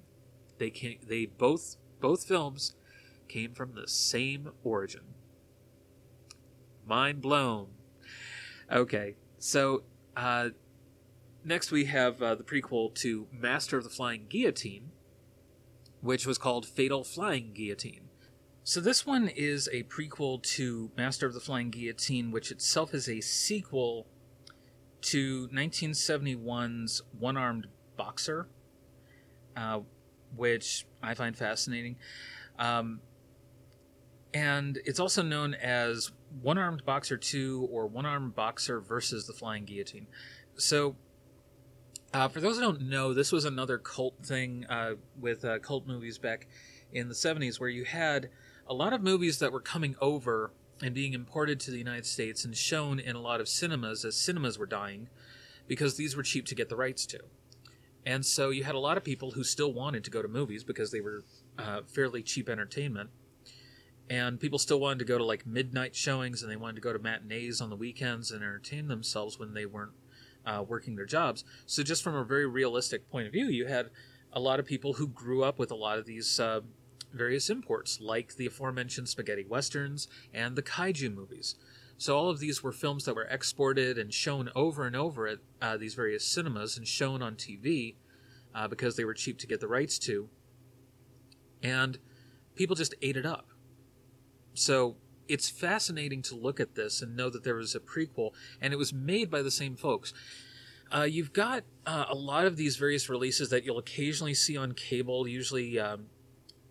They 0.58 0.70
can 0.70 0.96
they 1.06 1.26
both 1.26 1.76
both 2.00 2.26
films 2.26 2.76
came 3.28 3.54
from 3.54 3.76
the 3.76 3.88
same 3.88 4.52
origin. 4.64 5.02
Mind 6.88 7.22
blown. 7.22 7.68
Okay, 8.72 9.16
so 9.38 9.84
uh, 10.16 10.50
next 11.44 11.72
we 11.72 11.86
have 11.86 12.22
uh, 12.22 12.36
the 12.36 12.44
prequel 12.44 12.94
to 12.96 13.28
Master 13.32 13.78
of 13.78 13.84
the 13.84 13.90
Flying 13.90 14.28
Guillotine, 14.30 14.92
which 16.02 16.26
was 16.26 16.38
called 16.38 16.66
Fatal 16.66 17.04
Flying 17.04 17.52
Guillotine. 17.54 18.10
So 18.64 18.80
this 18.80 19.06
one 19.06 19.28
is 19.28 19.70
a 19.72 19.84
prequel 19.84 20.42
to 20.56 20.92
Master 20.98 21.28
of 21.28 21.34
the 21.34 21.40
Flying 21.40 21.70
Guillotine, 21.70 22.32
which 22.32 22.52
itself 22.52 22.94
is 22.94 23.08
a 23.10 23.22
sequel 23.22 24.08
to 25.02 25.48
1971's 25.50 27.04
One 27.20 27.38
Armed 27.38 27.68
Boxer, 27.96 28.48
uh, 29.56 29.80
which 30.36 30.86
I 31.02 31.14
find 31.14 31.36
fascinating. 31.36 31.98
Um, 32.58 33.02
and 34.34 34.80
it's 34.86 35.00
also 35.00 35.22
known 35.22 35.54
as 35.54 36.12
One 36.42 36.58
Armed 36.58 36.84
Boxer 36.86 37.18
2 37.18 37.70
or 37.72 37.88
One 37.88 38.06
Armed 38.06 38.36
Boxer 38.36 38.82
versus 38.82 39.28
the 39.28 39.34
Flying 39.34 39.66
Guillotine. 39.66 40.08
So, 40.58 40.96
uh, 42.14 42.28
for 42.28 42.40
those 42.40 42.56
who 42.56 42.62
don't 42.62 42.82
know, 42.82 43.14
this 43.14 43.32
was 43.32 43.46
another 43.46 43.78
cult 43.78 44.16
thing 44.24 44.66
uh, 44.70 44.96
with 45.20 45.44
uh, 45.44 45.60
cult 45.60 45.86
movies 45.88 46.18
back 46.18 46.48
in 46.92 47.10
the 47.10 47.14
70s 47.14 47.60
where 47.60 47.70
you 47.70 47.84
had 47.84 48.30
a 48.68 48.74
lot 48.74 48.94
of 48.94 49.02
movies 49.02 49.40
that 49.40 49.52
were 49.52 49.62
coming 49.62 49.96
over 50.02 50.52
and 50.82 50.94
being 50.94 51.14
imported 51.14 51.60
to 51.62 51.72
the 51.72 51.78
United 51.78 52.06
States 52.06 52.44
and 52.44 52.56
shown 52.56 53.00
in 53.00 53.16
a 53.16 53.22
lot 53.22 53.40
of 53.40 53.48
cinemas 53.48 54.04
as 54.04 54.16
cinemas 54.16 54.58
were 54.58 54.66
dying 54.66 55.10
because 55.68 55.96
these 55.96 56.16
were 56.16 56.24
cheap 56.24 56.46
to 56.46 56.56
get 56.56 56.70
the 56.70 56.76
rights 56.76 57.06
to. 57.06 57.20
And 58.06 58.26
so 58.26 58.50
you 58.50 58.64
had 58.64 58.76
a 58.76 58.80
lot 58.80 58.98
of 58.98 59.04
people 59.04 59.32
who 59.32 59.44
still 59.44 59.74
wanted 59.74 60.04
to 60.04 60.12
go 60.12 60.22
to 60.22 60.28
movies 60.28 60.64
because 60.64 60.92
they 60.92 61.02
were 61.02 61.24
uh, 61.58 61.82
fairly 61.88 62.22
cheap 62.22 62.50
entertainment. 62.50 63.10
And 64.10 64.40
people 64.40 64.60
still 64.60 64.80
wanted 64.80 65.00
to 65.00 65.06
go 65.06 65.18
to 65.18 65.24
like 65.24 65.48
midnight 65.48 65.96
showings 65.96 66.44
and 66.44 66.52
they 66.52 66.56
wanted 66.56 66.76
to 66.76 66.82
go 66.82 66.94
to 66.94 67.00
matinees 67.00 67.60
on 67.60 67.72
the 67.72 67.76
weekends 67.76 68.30
and 68.30 68.44
entertain 68.44 68.88
themselves 68.88 69.40
when 69.40 69.54
they 69.54 69.66
weren't 69.66 69.94
uh, 70.46 70.64
working 70.68 70.96
their 70.96 71.08
jobs. 71.08 71.44
So 71.66 71.82
just 71.82 72.04
from 72.04 72.14
a 72.14 72.24
very 72.24 72.46
realistic 72.46 73.10
point 73.10 73.26
of 73.26 73.34
view 73.34 73.48
you 73.48 73.66
had 73.66 73.90
a 74.32 74.40
lot 74.40 74.60
of 74.60 74.66
people 74.66 74.94
who 74.94 75.08
grew 75.08 75.44
up 75.44 75.58
with 75.58 75.72
a 75.72 75.76
lot 75.76 75.98
of 75.98 76.06
these 76.06 76.40
uh, 76.40 76.62
various 77.14 77.50
imports 77.50 78.00
like 78.02 78.36
the 78.36 78.46
aforementioned 78.46 79.08
spaghetti 79.08 79.46
westerns 79.48 80.08
and 80.34 80.56
the 80.56 80.62
kaiju 80.62 81.14
movies 81.14 81.56
so 81.98 82.18
all 82.18 82.30
of 82.30 82.40
these 82.40 82.62
were 82.62 82.72
films 82.72 83.06
that 83.06 83.16
were 83.16 83.24
exported 83.24 83.98
and 83.98 84.14
shown 84.14 84.50
over 84.56 84.86
and 84.86 84.96
over 84.96 85.28
at 85.28 85.40
uh, 85.62 85.78
these 85.78 85.94
various 85.94 86.26
cinemas 86.26 86.78
and 86.78 86.88
shown 86.88 87.22
on 87.22 87.36
tv 87.36 87.96
uh, 88.54 88.68
because 88.68 88.96
they 88.96 89.06
were 89.06 89.14
cheap 89.14 89.38
to 89.38 89.48
get 89.48 89.60
the 89.60 89.68
rights 89.68 89.98
to 90.00 90.30
and 91.64 92.00
people 92.56 92.76
just 92.76 92.94
ate 93.02 93.18
it 93.18 93.26
up 93.26 93.48
so 94.54 94.96
it's 95.28 95.50
fascinating 95.50 96.22
to 96.24 96.36
look 96.36 96.60
at 96.60 96.76
this 96.76 97.02
and 97.02 97.16
know 97.16 97.30
that 97.30 97.44
there 97.44 97.56
was 97.56 97.76
a 97.76 97.80
prequel, 97.80 98.32
and 98.62 98.74
it 98.74 98.78
was 98.78 98.94
made 98.94 99.30
by 99.30 99.42
the 99.42 99.52
same 99.52 99.76
folks. 99.76 100.14
Uh, 100.94 101.04
you've 101.04 101.34
got 101.34 101.64
uh, 101.86 102.06
a 102.10 102.16
lot 102.16 102.46
of 102.46 102.58
these 102.58 102.78
various 102.78 103.10
releases 103.10 103.50
that 103.50 103.66
you'll 103.66 103.80
occasionally 103.80 104.34
see 104.34 104.56
on 104.56 104.74
cable, 104.74 105.28
usually 105.28 105.80
um, 105.80 106.06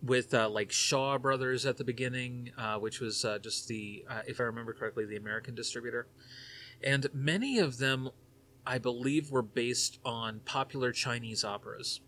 with 0.05 0.33
uh, 0.33 0.49
like 0.49 0.71
Shaw 0.71 1.17
Brothers 1.17 1.65
at 1.65 1.77
the 1.77 1.83
beginning, 1.83 2.51
uh, 2.57 2.77
which 2.77 2.99
was 2.99 3.25
uh, 3.25 3.39
just 3.39 3.67
the, 3.67 4.05
uh, 4.09 4.21
if 4.27 4.39
I 4.39 4.43
remember 4.43 4.73
correctly, 4.73 5.05
the 5.05 5.15
American 5.15 5.55
distributor. 5.55 6.07
And 6.83 7.07
many 7.13 7.57
of 7.57 7.77
them, 7.79 8.09
I 8.65 8.77
believe, 8.77 9.31
were 9.31 9.41
based 9.41 9.99
on 10.05 10.41
popular 10.45 10.91
Chinese 10.91 11.43
operas. 11.43 12.01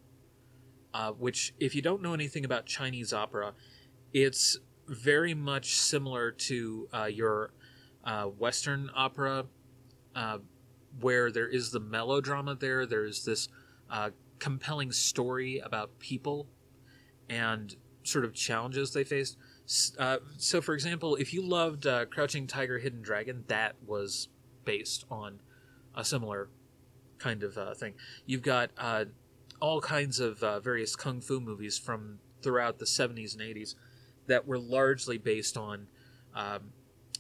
which, 1.17 1.53
if 1.59 1.75
you 1.75 1.81
don't 1.81 2.01
know 2.01 2.13
anything 2.13 2.45
about 2.45 2.65
Chinese 2.65 3.13
opera, 3.13 3.53
it's 4.13 4.57
very 4.87 5.33
much 5.33 5.75
similar 5.75 6.31
to 6.31 6.87
uh, 6.93 7.05
your 7.05 7.51
uh, 8.03 8.25
Western 8.25 8.89
opera, 8.95 9.45
uh, 10.15 10.37
where 10.99 11.31
there 11.31 11.47
is 11.47 11.71
the 11.71 11.79
melodrama 11.79 12.55
there. 12.55 12.85
There's 12.85 13.25
this 13.25 13.49
uh, 13.89 14.11
compelling 14.39 14.91
story 14.91 15.59
about 15.59 15.99
people 15.99 16.47
and 17.29 17.75
sort 18.07 18.25
of 18.25 18.33
challenges 18.33 18.93
they 18.93 19.03
faced. 19.03 19.37
Uh, 19.99 20.17
so, 20.37 20.61
for 20.61 20.73
example, 20.73 21.15
if 21.15 21.33
you 21.33 21.41
loved 21.41 21.85
uh, 21.85 22.05
Crouching 22.05 22.47
Tiger, 22.47 22.79
Hidden 22.79 23.01
Dragon, 23.01 23.43
that 23.47 23.75
was 23.85 24.29
based 24.65 25.05
on 25.11 25.39
a 25.95 26.05
similar 26.05 26.49
kind 27.17 27.43
of 27.43 27.77
thing. 27.77 27.93
You've 28.25 28.43
got 28.43 28.71
all 29.59 29.81
kinds 29.81 30.19
of 30.19 30.39
various 30.63 30.95
kung 30.95 31.19
fu 31.21 31.39
movies 31.39 31.77
from 31.77 32.19
throughout 32.41 32.79
the 32.79 32.85
70s 32.85 33.33
and 33.33 33.41
80s 33.41 33.75
that 34.27 34.47
were 34.47 34.59
largely 34.59 35.17
based 35.17 35.57
on 35.57 35.87
um, 36.35 36.71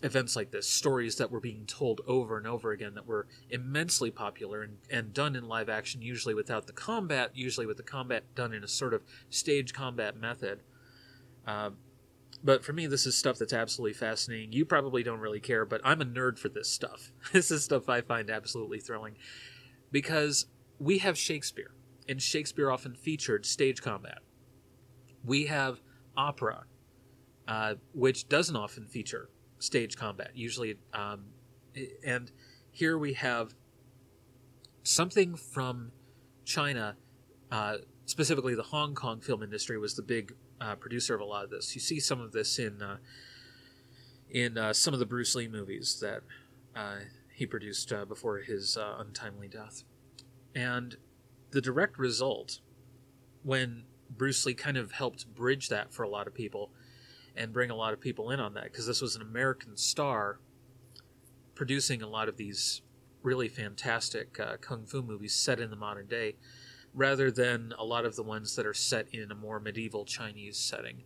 events 0.03 0.35
like 0.35 0.51
this, 0.51 0.69
stories 0.69 1.15
that 1.15 1.31
were 1.31 1.39
being 1.39 1.65
told 1.65 2.01
over 2.07 2.37
and 2.37 2.45
over 2.45 2.71
again 2.71 2.93
that 2.93 3.07
were 3.07 3.27
immensely 3.49 4.11
popular 4.11 4.61
and, 4.61 4.77
and 4.91 5.13
done 5.13 5.35
in 5.35 5.47
live 5.47 5.69
action, 5.69 6.01
usually 6.01 6.35
without 6.35 6.67
the 6.67 6.73
combat, 6.73 7.31
usually 7.33 7.65
with 7.65 7.77
the 7.77 7.83
combat 7.83 8.23
done 8.35 8.53
in 8.53 8.63
a 8.63 8.67
sort 8.67 8.93
of 8.93 9.01
stage 9.29 9.73
combat 9.73 10.15
method. 10.15 10.59
Um, 11.47 11.77
but 12.43 12.63
for 12.63 12.73
me, 12.73 12.85
this 12.85 13.05
is 13.05 13.17
stuff 13.17 13.39
that's 13.39 13.53
absolutely 13.53 13.93
fascinating. 13.93 14.51
You 14.51 14.65
probably 14.65 15.01
don't 15.01 15.19
really 15.19 15.39
care, 15.39 15.65
but 15.65 15.81
I'm 15.83 16.01
a 16.01 16.05
nerd 16.05 16.37
for 16.37 16.49
this 16.49 16.69
stuff. 16.69 17.11
this 17.33 17.49
is 17.49 17.63
stuff 17.63 17.89
I 17.89 18.01
find 18.01 18.29
absolutely 18.29 18.79
thrilling 18.79 19.15
because 19.91 20.45
we 20.77 20.99
have 20.99 21.17
Shakespeare, 21.17 21.71
and 22.07 22.21
Shakespeare 22.21 22.69
often 22.69 22.93
featured 22.93 23.45
stage 23.45 23.81
combat. 23.81 24.19
We 25.23 25.47
have 25.47 25.81
opera, 26.15 26.65
uh, 27.47 27.75
which 27.93 28.29
doesn't 28.29 28.55
often 28.55 28.85
feature 28.85 29.29
stage 29.59 29.97
combat. 29.97 30.31
Usually, 30.35 30.77
um, 30.93 31.25
and 32.05 32.31
here 32.71 32.97
we 32.97 33.13
have 33.13 33.55
something 34.83 35.35
from 35.35 35.91
China, 36.45 36.95
uh, 37.51 37.77
specifically 38.05 38.55
the 38.55 38.63
Hong 38.63 38.93
Kong 38.93 39.19
film 39.19 39.41
industry 39.41 39.77
was 39.77 39.95
the 39.95 40.03
big 40.03 40.33
uh, 40.59 40.75
producer 40.75 41.15
of 41.15 41.21
a 41.21 41.25
lot 41.25 41.43
of 41.43 41.49
this. 41.49 41.75
You 41.75 41.81
see 41.81 41.99
some 41.99 42.21
of 42.21 42.31
this 42.31 42.59
in 42.59 42.81
uh, 42.81 42.97
in 44.29 44.57
uh, 44.57 44.73
some 44.73 44.93
of 44.93 44.99
the 44.99 45.05
Bruce 45.05 45.35
Lee 45.35 45.47
movies 45.47 45.99
that 46.01 46.21
uh, 46.75 46.97
he 47.33 47.45
produced 47.45 47.91
before 48.07 48.39
his 48.39 48.77
untimely 48.77 49.47
death, 49.47 49.83
and 50.55 50.97
the 51.51 51.61
direct 51.61 51.97
result 51.97 52.59
when 53.43 53.83
Bruce 54.09 54.45
Lee 54.45 54.53
kind 54.53 54.77
of 54.77 54.93
helped 54.93 55.33
bridge 55.33 55.69
that 55.69 55.93
for 55.93 56.03
a 56.03 56.09
lot 56.09 56.27
of 56.27 56.33
people 56.33 56.71
and 57.35 57.53
bring 57.53 57.69
a 57.69 57.75
lot 57.75 57.93
of 57.93 58.01
people 58.01 58.31
in 58.31 58.39
on 58.39 58.53
that 58.55 58.65
because 58.65 58.87
this 58.87 59.01
was 59.01 59.15
an 59.15 59.21
American 59.21 59.77
star 59.77 60.39
producing 61.55 62.01
a 62.01 62.07
lot 62.07 62.27
of 62.27 62.37
these 62.37 62.81
really 63.23 63.47
fantastic 63.47 64.39
uh, 64.39 64.57
kung 64.57 64.85
fu 64.85 65.01
movies 65.01 65.33
set 65.33 65.59
in 65.59 65.69
the 65.69 65.75
modern 65.75 66.07
day 66.07 66.35
rather 66.97 67.29
than 67.29 67.73
a 67.77 67.85
lot 67.85 68.05
of 68.05 68.15
the 68.15 68.23
ones 68.23 68.55
that 68.55 68.65
are 68.65 68.73
set 68.73 69.07
in 69.13 69.31
a 69.31 69.35
more 69.35 69.59
medieval 69.59 70.03
Chinese 70.03 70.57
setting. 70.57 71.03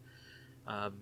Um, 0.65 1.01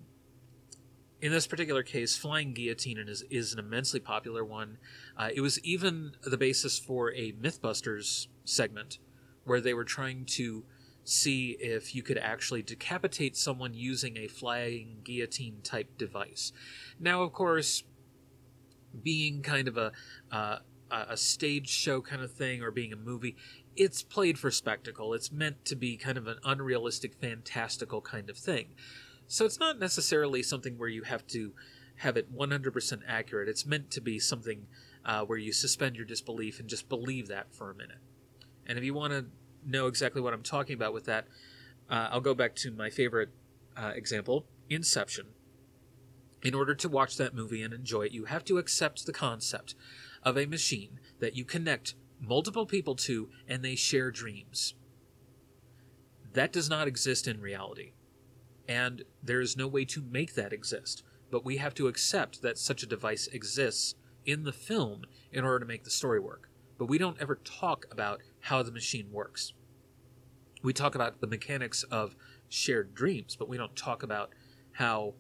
in 1.22 1.32
this 1.32 1.46
particular 1.46 1.84
case, 1.84 2.18
Flying 2.18 2.54
Guillotine 2.54 2.98
is, 2.98 3.24
is 3.30 3.54
an 3.54 3.60
immensely 3.60 4.00
popular 4.00 4.44
one. 4.44 4.80
Uh, 5.16 5.30
it 5.34 5.42
was 5.42 5.60
even 5.64 6.14
the 6.24 6.38
basis 6.38 6.80
for 6.80 7.14
a 7.14 7.34
Mythbusters 7.34 8.28
segment 8.46 8.98
where 9.44 9.62
they 9.62 9.76
were 9.76 9.84
trying 9.84 10.26
to 10.26 10.64
see 11.04 11.52
if 11.60 11.94
you 11.94 12.02
could 12.02 12.18
actually 12.18 12.64
decapitate 12.64 13.38
someone 13.38 13.76
using 13.76 14.18
a 14.18 14.28
flying 14.28 15.02
guillotine 15.04 15.60
type 15.62 16.00
device. 16.00 16.52
Now, 17.00 17.22
of 17.22 17.32
course, 17.32 17.84
being 19.04 19.44
kind 19.44 19.68
of 19.68 19.78
a 19.78 19.92
uh, 20.32 20.60
a 20.92 21.18
stage 21.18 21.70
show 21.70 22.02
kind 22.02 22.22
of 22.22 22.32
thing 22.32 22.62
or 22.62 22.72
being 22.72 22.94
a 22.94 22.96
movie, 22.96 23.36
it's 23.76 24.04
played 24.04 24.38
for 24.38 24.52
spectacle. 24.52 25.14
It's 25.14 25.32
meant 25.32 25.66
to 25.66 25.76
be 25.76 25.98
kind 25.98 26.18
of 26.18 26.28
an 26.28 26.38
unrealistic, 26.44 27.16
fantastical 27.16 28.02
kind 28.02 28.30
of 28.30 28.38
thing. 28.38 28.76
So 29.28 29.46
it's 29.46 29.60
not 29.60 29.80
necessarily 29.80 30.42
something 30.44 30.78
where 30.78 30.90
you 30.90 31.04
have 31.04 31.26
to 31.28 31.54
have 31.98 32.18
it 32.18 32.36
100% 32.36 33.02
accurate. 33.08 33.50
It's 33.50 33.66
meant 33.66 33.92
to 33.92 34.02
be 34.02 34.20
something 34.20 34.66
uh, 35.06 35.24
where 35.26 35.38
you 35.38 35.54
suspend 35.54 35.96
your 35.96 36.06
disbelief 36.06 36.60
and 36.60 36.70
just 36.70 36.90
believe 36.90 37.28
that 37.28 37.54
for 37.54 37.70
a 37.70 37.76
minute. 37.76 38.00
And 38.66 38.78
if 38.78 38.84
you 38.84 38.94
want 38.94 39.14
to 39.14 39.26
know 39.66 39.88
exactly 39.88 40.22
what 40.22 40.34
I'm 40.34 40.44
talking 40.44 40.76
about 40.76 40.94
with 40.94 41.06
that, 41.06 41.28
uh, 41.90 42.10
I'll 42.12 42.22
go 42.22 42.34
back 42.34 42.56
to 42.58 42.72
my 42.72 42.90
favorite 42.90 43.30
uh, 43.78 43.92
example 43.96 44.46
Inception. 44.70 45.28
in 46.44 46.54
order 46.54 46.76
to 46.76 46.88
watch 46.88 47.18
that 47.18 47.34
movie 47.34 47.64
and 47.64 47.74
enjoy 47.74 48.04
it, 48.04 48.12
you 48.12 48.26
have 48.26 48.46
to 48.46 48.58
accept 48.58 49.06
the 49.06 49.14
concept 49.14 49.76
of 50.24 50.38
a 50.38 50.46
machine 50.46 51.00
that 51.20 51.36
you 51.36 51.44
connect 51.44 51.96
multiple 52.20 52.66
people 52.66 52.96
to 52.96 53.30
and 53.48 53.64
they 53.64 53.76
share 53.76 54.12
dreams. 54.12 54.76
That 56.34 56.52
does 56.52 56.70
not 56.70 56.88
exist 56.88 57.28
in 57.28 57.42
reality. 57.42 57.94
And 58.68 59.04
there 59.24 59.42
is 59.42 59.58
no 59.58 59.68
way 59.68 59.86
to 59.86 60.02
make 60.02 60.36
that 60.36 60.54
exist. 60.54 61.04
But 61.32 61.46
we 61.46 61.58
have 61.58 61.74
to 61.76 61.88
accept 61.88 62.42
that 62.42 62.58
such 62.58 62.84
a 62.84 62.88
device 62.88 63.28
exists 63.28 63.96
in 64.26 64.44
the 64.44 64.54
film 64.54 65.04
in 65.32 65.44
order 65.44 65.60
to 65.60 65.66
make 65.66 65.84
the 65.84 65.90
story 65.90 66.20
work. 66.20 66.50
But 66.78 66.86
we 66.86 66.98
don't 66.98 67.20
ever 67.20 67.36
talk 67.44 67.86
about 67.92 68.22
how 68.42 68.64
the 68.64 68.72
machine 68.72 69.12
works. 69.12 69.54
We 70.62 70.74
talk 70.74 70.96
about 70.96 71.22
the 71.22 71.28
mechanics 71.28 71.84
of 71.84 72.16
shared 72.48 72.94
dreams, 72.94 73.36
but 73.36 73.50
we 73.50 73.58
don't 73.58 73.76
talk 73.76 74.04
about 74.04 74.32
how 74.74 75.14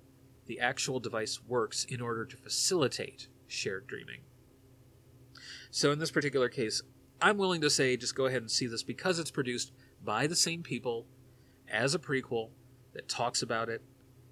the 0.45 0.59
actual 0.59 0.99
device 0.99 1.39
works 1.47 1.85
in 1.85 2.01
order 2.01 2.25
to 2.25 2.37
facilitate 2.37 3.27
shared 3.47 3.87
dreaming. 3.87 4.21
So, 5.71 5.91
in 5.91 5.99
this 5.99 6.11
particular 6.11 6.49
case, 6.49 6.81
I'm 7.21 7.37
willing 7.37 7.61
to 7.61 7.69
say 7.69 7.97
just 7.97 8.15
go 8.15 8.25
ahead 8.25 8.41
and 8.41 8.49
see 8.49 8.65
this 8.65 8.83
because 8.83 9.19
it's 9.19 9.31
produced 9.31 9.71
by 10.03 10.27
the 10.27 10.35
same 10.35 10.63
people 10.63 11.05
as 11.69 11.93
a 11.93 11.99
prequel 11.99 12.49
that 12.93 13.09
talks 13.09 13.41
about 13.41 13.69
it. 13.69 13.83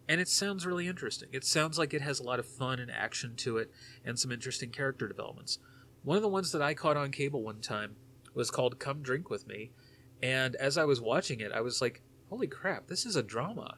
And 0.10 0.22
it 0.22 0.30
sounds 0.30 0.66
really 0.66 0.88
interesting. 0.88 1.30
It 1.34 1.44
sounds 1.44 1.78
like 1.78 1.94
it 1.94 2.02
has 2.02 2.20
a 2.20 2.24
lot 2.24 2.40
of 2.40 2.46
fun 2.46 2.80
and 2.80 2.90
action 2.90 3.36
to 3.38 3.58
it 3.58 3.72
and 4.06 4.18
some 4.18 4.32
interesting 4.32 4.70
character 4.70 5.08
developments. 5.08 5.60
One 6.04 6.16
of 6.16 6.24
the 6.24 6.30
ones 6.30 6.54
that 6.54 6.62
I 6.62 6.74
caught 6.74 6.96
on 6.96 7.12
cable 7.12 7.44
one 7.44 7.60
time 7.60 7.98
was 8.34 8.50
called 8.50 8.80
Come 8.80 9.02
Drink 9.02 9.30
With 9.30 9.46
Me. 9.48 9.72
And 10.24 10.56
as 10.56 10.78
I 10.78 10.86
was 10.86 11.02
watching 11.02 11.42
it, 11.42 11.52
I 11.52 11.60
was 11.60 11.82
like, 11.82 12.02
holy 12.30 12.48
crap, 12.48 12.88
this 12.88 13.06
is 13.06 13.16
a 13.16 13.24
drama. 13.24 13.76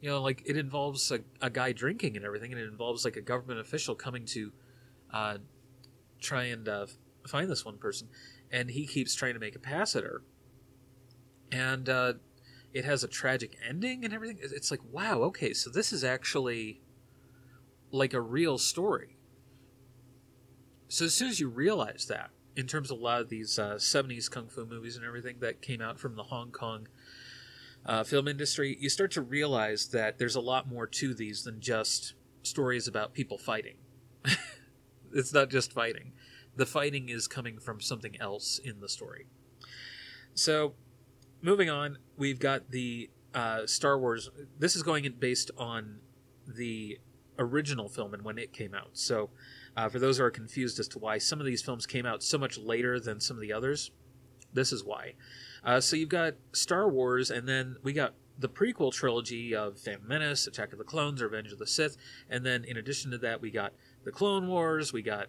You 0.00 0.10
know, 0.10 0.22
like 0.22 0.42
it 0.46 0.56
involves 0.56 1.10
a, 1.12 1.20
a 1.40 1.50
guy 1.50 1.72
drinking 1.72 2.16
and 2.16 2.24
everything, 2.24 2.52
and 2.52 2.60
it 2.60 2.68
involves 2.68 3.04
like 3.04 3.16
a 3.16 3.20
government 3.20 3.60
official 3.60 3.94
coming 3.94 4.24
to 4.26 4.52
uh, 5.12 5.38
try 6.20 6.44
and 6.44 6.68
uh, 6.68 6.86
find 7.26 7.50
this 7.50 7.64
one 7.64 7.78
person. 7.78 8.08
And 8.50 8.70
he 8.70 8.86
keeps 8.86 9.14
trying 9.14 9.34
to 9.34 9.40
make 9.40 9.56
a 9.56 9.60
pass 9.60 9.94
at 9.94 10.02
her. 10.02 10.22
And 11.52 11.88
uh, 11.88 12.14
it 12.72 12.84
has 12.84 13.02
a 13.02 13.08
tragic 13.08 13.56
ending 13.66 14.04
and 14.04 14.14
everything. 14.14 14.38
It's 14.40 14.70
like, 14.70 14.80
wow, 14.90 15.22
okay, 15.22 15.52
so 15.52 15.70
this 15.70 15.92
is 15.92 16.04
actually 16.04 16.80
like 17.90 18.14
a 18.14 18.20
real 18.20 18.58
story. 18.58 19.16
So 20.88 21.04
as 21.04 21.14
soon 21.14 21.28
as 21.28 21.40
you 21.40 21.48
realize 21.48 22.06
that, 22.06 22.30
in 22.56 22.66
terms 22.66 22.90
of 22.90 22.98
a 22.98 23.02
lot 23.02 23.20
of 23.20 23.28
these 23.28 23.58
uh, 23.58 23.74
70s 23.76 24.30
kung 24.30 24.48
fu 24.48 24.66
movies 24.66 24.96
and 24.96 25.06
everything 25.06 25.36
that 25.40 25.62
came 25.62 25.80
out 25.80 25.98
from 25.98 26.16
the 26.16 26.24
Hong 26.24 26.50
Kong 26.50 26.88
uh, 27.86 28.04
film 28.04 28.28
industry, 28.28 28.76
you 28.80 28.88
start 28.88 29.12
to 29.12 29.22
realize 29.22 29.88
that 29.88 30.18
there's 30.18 30.34
a 30.34 30.40
lot 30.40 30.68
more 30.68 30.86
to 30.86 31.14
these 31.14 31.44
than 31.44 31.60
just 31.60 32.14
stories 32.42 32.88
about 32.88 33.14
people 33.14 33.38
fighting. 33.38 33.76
it's 35.12 35.32
not 35.32 35.50
just 35.50 35.72
fighting. 35.72 36.12
The 36.56 36.66
fighting 36.66 37.08
is 37.08 37.28
coming 37.28 37.58
from 37.58 37.80
something 37.80 38.20
else 38.20 38.58
in 38.58 38.80
the 38.80 38.88
story. 38.88 39.26
So 40.34 40.74
moving 41.42 41.70
on, 41.70 41.98
we've 42.16 42.38
got 42.38 42.70
the 42.70 43.10
uh, 43.34 43.66
Star 43.66 43.98
Wars. 43.98 44.30
This 44.58 44.76
is 44.76 44.82
going 44.82 45.04
in 45.04 45.12
based 45.12 45.50
on 45.56 46.00
the 46.46 46.98
original 47.38 47.88
film 47.88 48.14
and 48.14 48.22
when 48.22 48.38
it 48.38 48.52
came 48.52 48.74
out. 48.74 48.90
So, 48.92 49.30
uh, 49.76 49.88
for 49.88 49.98
those 49.98 50.18
who 50.18 50.24
are 50.24 50.30
confused 50.30 50.78
as 50.80 50.88
to 50.88 50.98
why 50.98 51.18
some 51.18 51.40
of 51.40 51.46
these 51.46 51.62
films 51.62 51.86
came 51.86 52.04
out 52.04 52.22
so 52.22 52.36
much 52.36 52.58
later 52.58 52.98
than 52.98 53.20
some 53.20 53.36
of 53.36 53.40
the 53.40 53.52
others, 53.52 53.92
this 54.52 54.72
is 54.72 54.84
why. 54.84 55.14
Uh, 55.64 55.80
so 55.80 55.96
you've 55.96 56.08
got 56.08 56.34
Star 56.52 56.88
Wars, 56.88 57.30
and 57.30 57.48
then 57.48 57.76
we 57.82 57.92
got 57.92 58.14
the 58.38 58.48
prequel 58.48 58.92
trilogy 58.92 59.54
of 59.54 59.78
Phantom 59.78 60.06
Menace, 60.06 60.46
Attack 60.46 60.72
of 60.72 60.78
the 60.78 60.84
Clones, 60.84 61.22
Revenge 61.22 61.52
of 61.52 61.58
the 61.58 61.66
Sith, 61.66 61.96
and 62.28 62.44
then 62.44 62.64
in 62.64 62.76
addition 62.76 63.10
to 63.10 63.18
that, 63.18 63.40
we 63.40 63.50
got 63.50 63.72
the 64.04 64.12
Clone 64.12 64.48
Wars, 64.48 64.92
we 64.92 65.02
got 65.02 65.28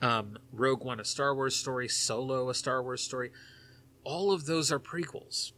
um, 0.00 0.38
Rogue 0.52 0.84
One, 0.84 1.00
a 1.00 1.04
Star 1.04 1.34
Wars 1.34 1.56
story, 1.56 1.88
Solo, 1.88 2.48
a 2.50 2.54
Star 2.54 2.82
Wars 2.82 3.02
story 3.02 3.30
all 4.04 4.32
of 4.32 4.46
those 4.46 4.72
are 4.72 4.80
prequels, 4.80 5.52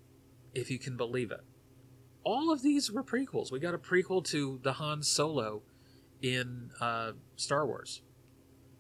if 0.54 0.70
you 0.70 0.78
can 0.78 0.96
believe 0.96 1.30
it. 1.30 1.40
All 2.24 2.52
of 2.52 2.62
these 2.62 2.90
were 2.90 3.02
prequels. 3.02 3.52
We 3.52 3.58
got 3.58 3.74
a 3.74 3.78
prequel 3.78 4.24
to 4.26 4.60
the 4.62 4.74
Han 4.74 5.02
Solo 5.02 5.62
in 6.22 6.70
uh, 6.80 7.12
Star 7.36 7.66
Wars. 7.66 8.02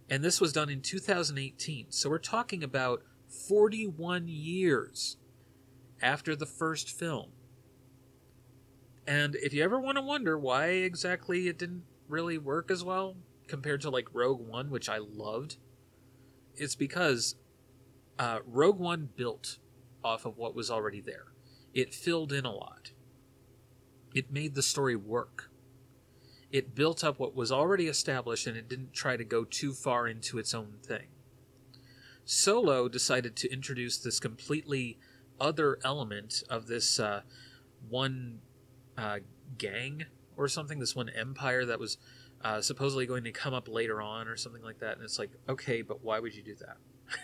And 0.08 0.22
this 0.22 0.40
was 0.40 0.52
done 0.52 0.70
in 0.70 0.80
2018. 0.80 1.86
So 1.90 2.10
we're 2.10 2.18
talking 2.18 2.62
about 2.62 3.02
41 3.48 4.28
years 4.28 5.16
after 6.00 6.36
the 6.36 6.46
first 6.46 6.90
film. 6.90 7.30
And 9.06 9.34
if 9.36 9.52
you 9.52 9.62
ever 9.62 9.78
want 9.78 9.98
to 9.98 10.02
wonder 10.02 10.38
why 10.38 10.68
exactly 10.68 11.48
it 11.48 11.58
didn't 11.58 11.84
really 12.08 12.38
work 12.38 12.70
as 12.70 12.84
well 12.84 13.16
compared 13.48 13.80
to 13.82 13.90
like 13.90 14.08
Rogue 14.12 14.46
One, 14.46 14.70
which 14.70 14.88
I 14.88 14.98
loved, 14.98 15.56
it's 16.56 16.74
because 16.74 17.36
uh, 18.18 18.38
Rogue 18.46 18.78
One 18.78 19.08
built 19.16 19.58
off 20.02 20.24
of 20.24 20.36
what 20.36 20.54
was 20.54 20.70
already 20.70 21.00
there. 21.00 21.26
It 21.72 21.94
filled 21.94 22.32
in 22.32 22.44
a 22.44 22.52
lot. 22.52 22.92
It 24.14 24.32
made 24.32 24.54
the 24.54 24.62
story 24.62 24.96
work. 24.96 25.50
It 26.52 26.74
built 26.74 27.02
up 27.02 27.18
what 27.18 27.34
was 27.34 27.50
already 27.50 27.88
established 27.88 28.46
and 28.46 28.56
it 28.56 28.68
didn't 28.68 28.92
try 28.92 29.16
to 29.16 29.24
go 29.24 29.44
too 29.44 29.72
far 29.72 30.06
into 30.06 30.38
its 30.38 30.54
own 30.54 30.74
thing. 30.84 31.08
Solo 32.24 32.88
decided 32.88 33.34
to 33.36 33.52
introduce 33.52 33.98
this 33.98 34.20
completely 34.20 34.98
other 35.40 35.78
element 35.82 36.44
of 36.48 36.68
this 36.68 37.00
uh, 37.00 37.22
one 37.88 38.38
uh, 38.96 39.18
gang 39.58 40.04
or 40.36 40.48
something, 40.48 40.78
this 40.78 40.94
one 40.94 41.08
empire 41.08 41.64
that 41.64 41.78
was 41.78 41.98
uh, 42.42 42.60
supposedly 42.60 43.06
going 43.06 43.24
to 43.24 43.32
come 43.32 43.54
up 43.54 43.68
later 43.68 44.00
on 44.02 44.28
or 44.28 44.36
something 44.36 44.62
like 44.62 44.80
that. 44.80 44.96
And 44.96 45.02
it's 45.02 45.18
like, 45.18 45.30
okay, 45.48 45.82
but 45.82 46.04
why 46.04 46.18
would 46.20 46.34
you 46.34 46.42
do 46.42 46.54
that? 46.56 46.76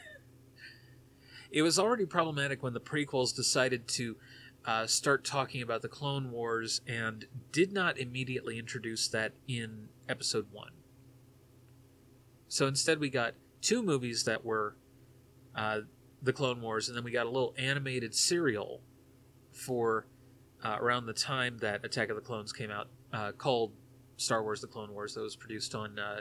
It 1.52 1.62
was 1.62 1.80
already 1.80 2.06
problematic 2.06 2.62
when 2.62 2.74
the 2.74 2.80
prequels 2.80 3.34
decided 3.34 3.88
to 3.88 4.16
uh, 4.64 4.86
start 4.86 5.24
talking 5.24 5.62
about 5.62 5.82
the 5.82 5.88
Clone 5.88 6.30
Wars 6.30 6.80
and 6.86 7.26
did 7.50 7.72
not 7.72 7.98
immediately 7.98 8.58
introduce 8.58 9.08
that 9.08 9.32
in 9.48 9.88
Episode 10.08 10.46
1. 10.52 10.70
So 12.46 12.66
instead, 12.66 13.00
we 13.00 13.10
got 13.10 13.34
two 13.60 13.82
movies 13.82 14.24
that 14.24 14.44
were 14.44 14.76
uh, 15.56 15.80
the 16.22 16.32
Clone 16.32 16.60
Wars, 16.60 16.88
and 16.88 16.96
then 16.96 17.04
we 17.04 17.10
got 17.10 17.26
a 17.26 17.30
little 17.30 17.54
animated 17.58 18.14
serial 18.14 18.82
for 19.52 20.06
uh, 20.62 20.76
around 20.80 21.06
the 21.06 21.12
time 21.12 21.58
that 21.58 21.84
Attack 21.84 22.10
of 22.10 22.16
the 22.16 22.22
Clones 22.22 22.52
came 22.52 22.70
out 22.70 22.88
uh, 23.12 23.32
called 23.32 23.72
Star 24.16 24.42
Wars 24.42 24.60
The 24.60 24.66
Clone 24.66 24.92
Wars 24.92 25.14
that 25.14 25.22
was 25.22 25.36
produced 25.36 25.74
on 25.74 25.98
uh, 25.98 26.20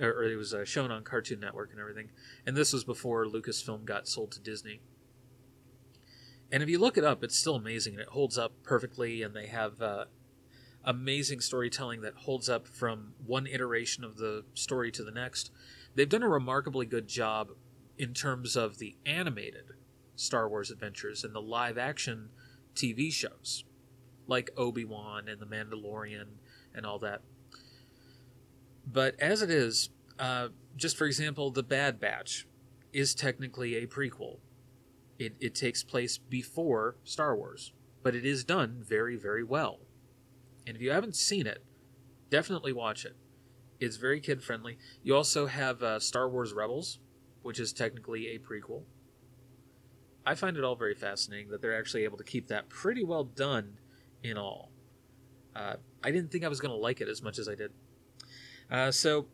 or, 0.00 0.24
it 0.24 0.36
was 0.36 0.52
uh, 0.52 0.64
shown 0.64 0.90
on 0.90 1.04
Cartoon 1.04 1.40
Network 1.40 1.70
and 1.72 1.80
everything. 1.80 2.10
And 2.46 2.56
this 2.56 2.72
was 2.72 2.84
before 2.84 3.24
Lucasfilm 3.26 3.84
got 3.84 4.08
sold 4.08 4.32
to 4.32 4.40
Disney. 4.40 4.80
And 6.52 6.62
if 6.62 6.68
you 6.68 6.78
look 6.78 6.96
it 6.96 7.04
up, 7.04 7.24
it's 7.24 7.36
still 7.36 7.56
amazing 7.56 7.94
and 7.94 8.02
it 8.02 8.08
holds 8.08 8.38
up 8.38 8.52
perfectly. 8.62 9.22
And 9.22 9.34
they 9.34 9.46
have 9.46 9.80
uh, 9.80 10.04
amazing 10.84 11.40
storytelling 11.40 12.02
that 12.02 12.14
holds 12.14 12.48
up 12.48 12.68
from 12.68 13.14
one 13.24 13.46
iteration 13.46 14.04
of 14.04 14.16
the 14.16 14.44
story 14.54 14.92
to 14.92 15.02
the 15.02 15.10
next. 15.10 15.50
They've 15.94 16.08
done 16.08 16.22
a 16.22 16.28
remarkably 16.28 16.86
good 16.86 17.08
job 17.08 17.48
in 17.98 18.12
terms 18.12 18.56
of 18.56 18.78
the 18.78 18.96
animated 19.04 19.72
Star 20.14 20.48
Wars 20.48 20.70
adventures 20.70 21.24
and 21.24 21.34
the 21.34 21.40
live 21.40 21.78
action 21.78 22.28
TV 22.74 23.12
shows, 23.12 23.64
like 24.26 24.50
Obi 24.56 24.84
Wan 24.84 25.28
and 25.28 25.40
The 25.40 25.46
Mandalorian 25.46 26.26
and 26.74 26.86
all 26.86 26.98
that. 27.00 27.22
But 28.86 29.18
as 29.20 29.42
it 29.42 29.50
is, 29.50 29.90
uh, 30.18 30.48
just 30.76 30.96
for 30.96 31.06
example, 31.06 31.50
The 31.50 31.62
Bad 31.62 31.98
Batch 32.00 32.46
is 32.92 33.14
technically 33.14 33.76
a 33.76 33.86
prequel. 33.86 34.38
It, 35.18 35.34
it 35.40 35.54
takes 35.54 35.82
place 35.82 36.18
before 36.18 36.96
Star 37.04 37.34
Wars, 37.34 37.72
but 38.02 38.14
it 38.14 38.24
is 38.24 38.44
done 38.44 38.82
very, 38.86 39.16
very 39.16 39.42
well. 39.42 39.80
And 40.66 40.76
if 40.76 40.82
you 40.82 40.90
haven't 40.90 41.16
seen 41.16 41.46
it, 41.46 41.64
definitely 42.30 42.72
watch 42.72 43.04
it. 43.04 43.16
It's 43.78 43.96
very 43.96 44.20
kid 44.20 44.42
friendly. 44.42 44.78
You 45.02 45.14
also 45.14 45.46
have 45.46 45.82
uh, 45.82 46.00
Star 46.00 46.28
Wars 46.28 46.52
Rebels, 46.52 46.98
which 47.42 47.60
is 47.60 47.72
technically 47.72 48.28
a 48.28 48.38
prequel. 48.38 48.82
I 50.24 50.34
find 50.34 50.56
it 50.56 50.64
all 50.64 50.74
very 50.74 50.94
fascinating 50.94 51.50
that 51.50 51.62
they're 51.62 51.78
actually 51.78 52.04
able 52.04 52.18
to 52.18 52.24
keep 52.24 52.48
that 52.48 52.68
pretty 52.68 53.04
well 53.04 53.24
done 53.24 53.78
in 54.22 54.36
all. 54.36 54.70
Uh, 55.54 55.76
I 56.02 56.10
didn't 56.10 56.30
think 56.30 56.44
I 56.44 56.48
was 56.48 56.60
going 56.60 56.72
to 56.72 56.76
like 56.76 57.00
it 57.00 57.08
as 57.08 57.22
much 57.22 57.38
as 57.38 57.48
I 57.48 57.54
did. 57.54 57.72
Uh, 58.70 58.90
so 58.90 59.26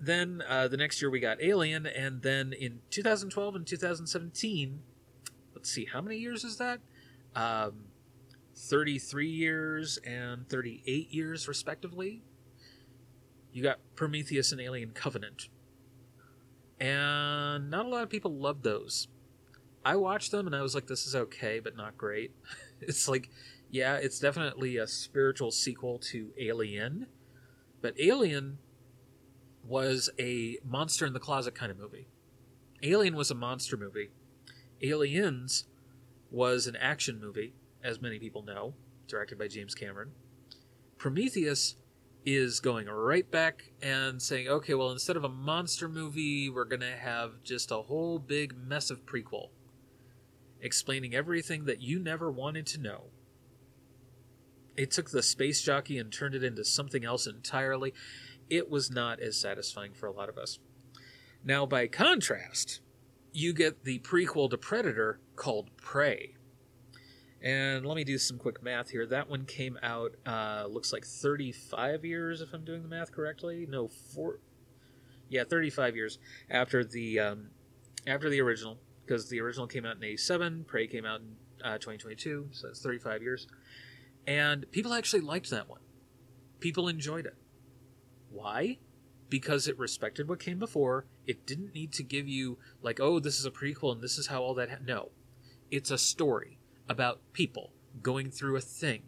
then 0.00 0.42
uh, 0.48 0.68
the 0.68 0.76
next 0.76 1.00
year 1.00 1.10
we 1.10 1.20
got 1.20 1.42
Alien, 1.42 1.86
and 1.86 2.22
then 2.22 2.52
in 2.52 2.80
2012 2.90 3.56
and 3.56 3.66
2017, 3.66 4.80
let's 5.54 5.70
see, 5.70 5.86
how 5.92 6.00
many 6.00 6.16
years 6.16 6.44
is 6.44 6.58
that? 6.58 6.80
Um, 7.34 7.86
33 8.54 9.28
years 9.28 9.98
and 9.98 10.48
38 10.48 11.12
years, 11.12 11.48
respectively. 11.48 12.22
You 13.52 13.62
got 13.62 13.78
Prometheus 13.94 14.52
and 14.52 14.60
Alien 14.60 14.90
Covenant. 14.90 15.48
And 16.78 17.70
not 17.70 17.86
a 17.86 17.88
lot 17.88 18.02
of 18.02 18.10
people 18.10 18.32
loved 18.32 18.62
those. 18.62 19.08
I 19.84 19.96
watched 19.96 20.30
them 20.30 20.46
and 20.46 20.56
I 20.56 20.62
was 20.62 20.74
like, 20.74 20.86
this 20.86 21.06
is 21.06 21.14
okay, 21.14 21.60
but 21.60 21.76
not 21.76 21.96
great. 21.96 22.32
it's 22.80 23.08
like, 23.08 23.30
yeah, 23.76 23.96
it's 23.96 24.18
definitely 24.18 24.78
a 24.78 24.86
spiritual 24.86 25.50
sequel 25.50 25.98
to 25.98 26.32
Alien, 26.38 27.06
But 27.82 27.94
Alien 28.00 28.58
was 29.62 30.08
a 30.18 30.58
monster 30.64 31.04
in 31.04 31.12
the 31.12 31.20
closet 31.20 31.54
kind 31.54 31.70
of 31.70 31.78
movie. 31.78 32.08
Alien 32.82 33.14
was 33.14 33.30
a 33.30 33.34
monster 33.34 33.76
movie. 33.76 34.10
Aliens 34.82 35.64
was 36.30 36.66
an 36.66 36.76
action 36.76 37.20
movie, 37.20 37.54
as 37.84 38.00
many 38.00 38.18
people 38.18 38.42
know, 38.42 38.74
directed 39.06 39.38
by 39.38 39.48
James 39.48 39.74
Cameron. 39.74 40.12
Prometheus 40.96 41.76
is 42.24 42.60
going 42.60 42.86
right 42.86 43.30
back 43.30 43.72
and 43.82 44.20
saying, 44.22 44.48
okay, 44.48 44.74
well, 44.74 44.90
instead 44.90 45.16
of 45.16 45.24
a 45.24 45.28
monster 45.28 45.88
movie, 45.88 46.48
we're 46.48 46.64
going 46.64 46.80
to 46.80 46.96
have 46.96 47.42
just 47.44 47.70
a 47.70 47.82
whole 47.82 48.18
big 48.18 48.56
mess 48.56 48.90
of 48.90 49.04
prequel 49.04 49.50
explaining 50.62 51.14
everything 51.14 51.66
that 51.66 51.82
you 51.82 51.98
never 51.98 52.30
wanted 52.30 52.66
to 52.66 52.80
know. 52.80 53.04
It 54.76 54.90
took 54.90 55.10
the 55.10 55.22
space 55.22 55.62
jockey 55.62 55.98
and 55.98 56.12
turned 56.12 56.34
it 56.34 56.44
into 56.44 56.64
something 56.64 57.04
else 57.04 57.26
entirely. 57.26 57.94
It 58.50 58.70
was 58.70 58.90
not 58.90 59.20
as 59.20 59.36
satisfying 59.36 59.92
for 59.92 60.06
a 60.06 60.12
lot 60.12 60.28
of 60.28 60.38
us. 60.38 60.58
Now, 61.44 61.64
by 61.66 61.86
contrast, 61.86 62.80
you 63.32 63.52
get 63.52 63.84
the 63.84 63.98
prequel 64.00 64.50
to 64.50 64.58
Predator 64.58 65.20
called 65.34 65.70
Prey. 65.76 66.34
And 67.42 67.86
let 67.86 67.96
me 67.96 68.04
do 68.04 68.18
some 68.18 68.38
quick 68.38 68.62
math 68.62 68.90
here. 68.90 69.06
That 69.06 69.28
one 69.28 69.44
came 69.44 69.78
out, 69.82 70.16
uh, 70.26 70.66
looks 70.68 70.92
like 70.92 71.04
35 71.04 72.04
years, 72.04 72.40
if 72.40 72.52
I'm 72.52 72.64
doing 72.64 72.82
the 72.82 72.88
math 72.88 73.12
correctly. 73.12 73.66
No, 73.68 73.88
four. 73.88 74.40
Yeah, 75.28 75.44
35 75.44 75.96
years 75.96 76.18
after 76.50 76.82
the 76.82 77.20
um, 77.20 77.48
after 78.06 78.30
the 78.30 78.40
original, 78.40 78.78
because 79.04 79.28
the 79.28 79.40
original 79.40 79.66
came 79.66 79.84
out 79.84 79.96
in 79.96 80.04
'87. 80.04 80.64
Prey 80.64 80.86
came 80.86 81.04
out 81.04 81.20
in 81.20 81.36
uh, 81.64 81.74
2022, 81.74 82.48
so 82.52 82.66
that's 82.68 82.80
35 82.80 83.22
years. 83.22 83.46
And 84.26 84.70
people 84.72 84.92
actually 84.92 85.20
liked 85.20 85.50
that 85.50 85.68
one. 85.68 85.80
People 86.60 86.88
enjoyed 86.88 87.26
it. 87.26 87.36
Why? 88.30 88.78
Because 89.28 89.68
it 89.68 89.78
respected 89.78 90.28
what 90.28 90.40
came 90.40 90.58
before. 90.58 91.06
It 91.26 91.46
didn't 91.46 91.74
need 91.74 91.92
to 91.94 92.02
give 92.02 92.28
you 92.28 92.58
like, 92.82 93.00
oh, 93.00 93.20
this 93.20 93.38
is 93.38 93.46
a 93.46 93.50
prequel 93.50 93.92
and 93.92 94.00
this 94.00 94.18
is 94.18 94.28
how 94.28 94.42
all 94.42 94.54
that. 94.54 94.70
Ha-. 94.70 94.76
No, 94.84 95.10
it's 95.70 95.90
a 95.90 95.98
story 95.98 96.58
about 96.88 97.20
people 97.32 97.72
going 98.02 98.30
through 98.30 98.56
a 98.56 98.60
thing. 98.60 99.02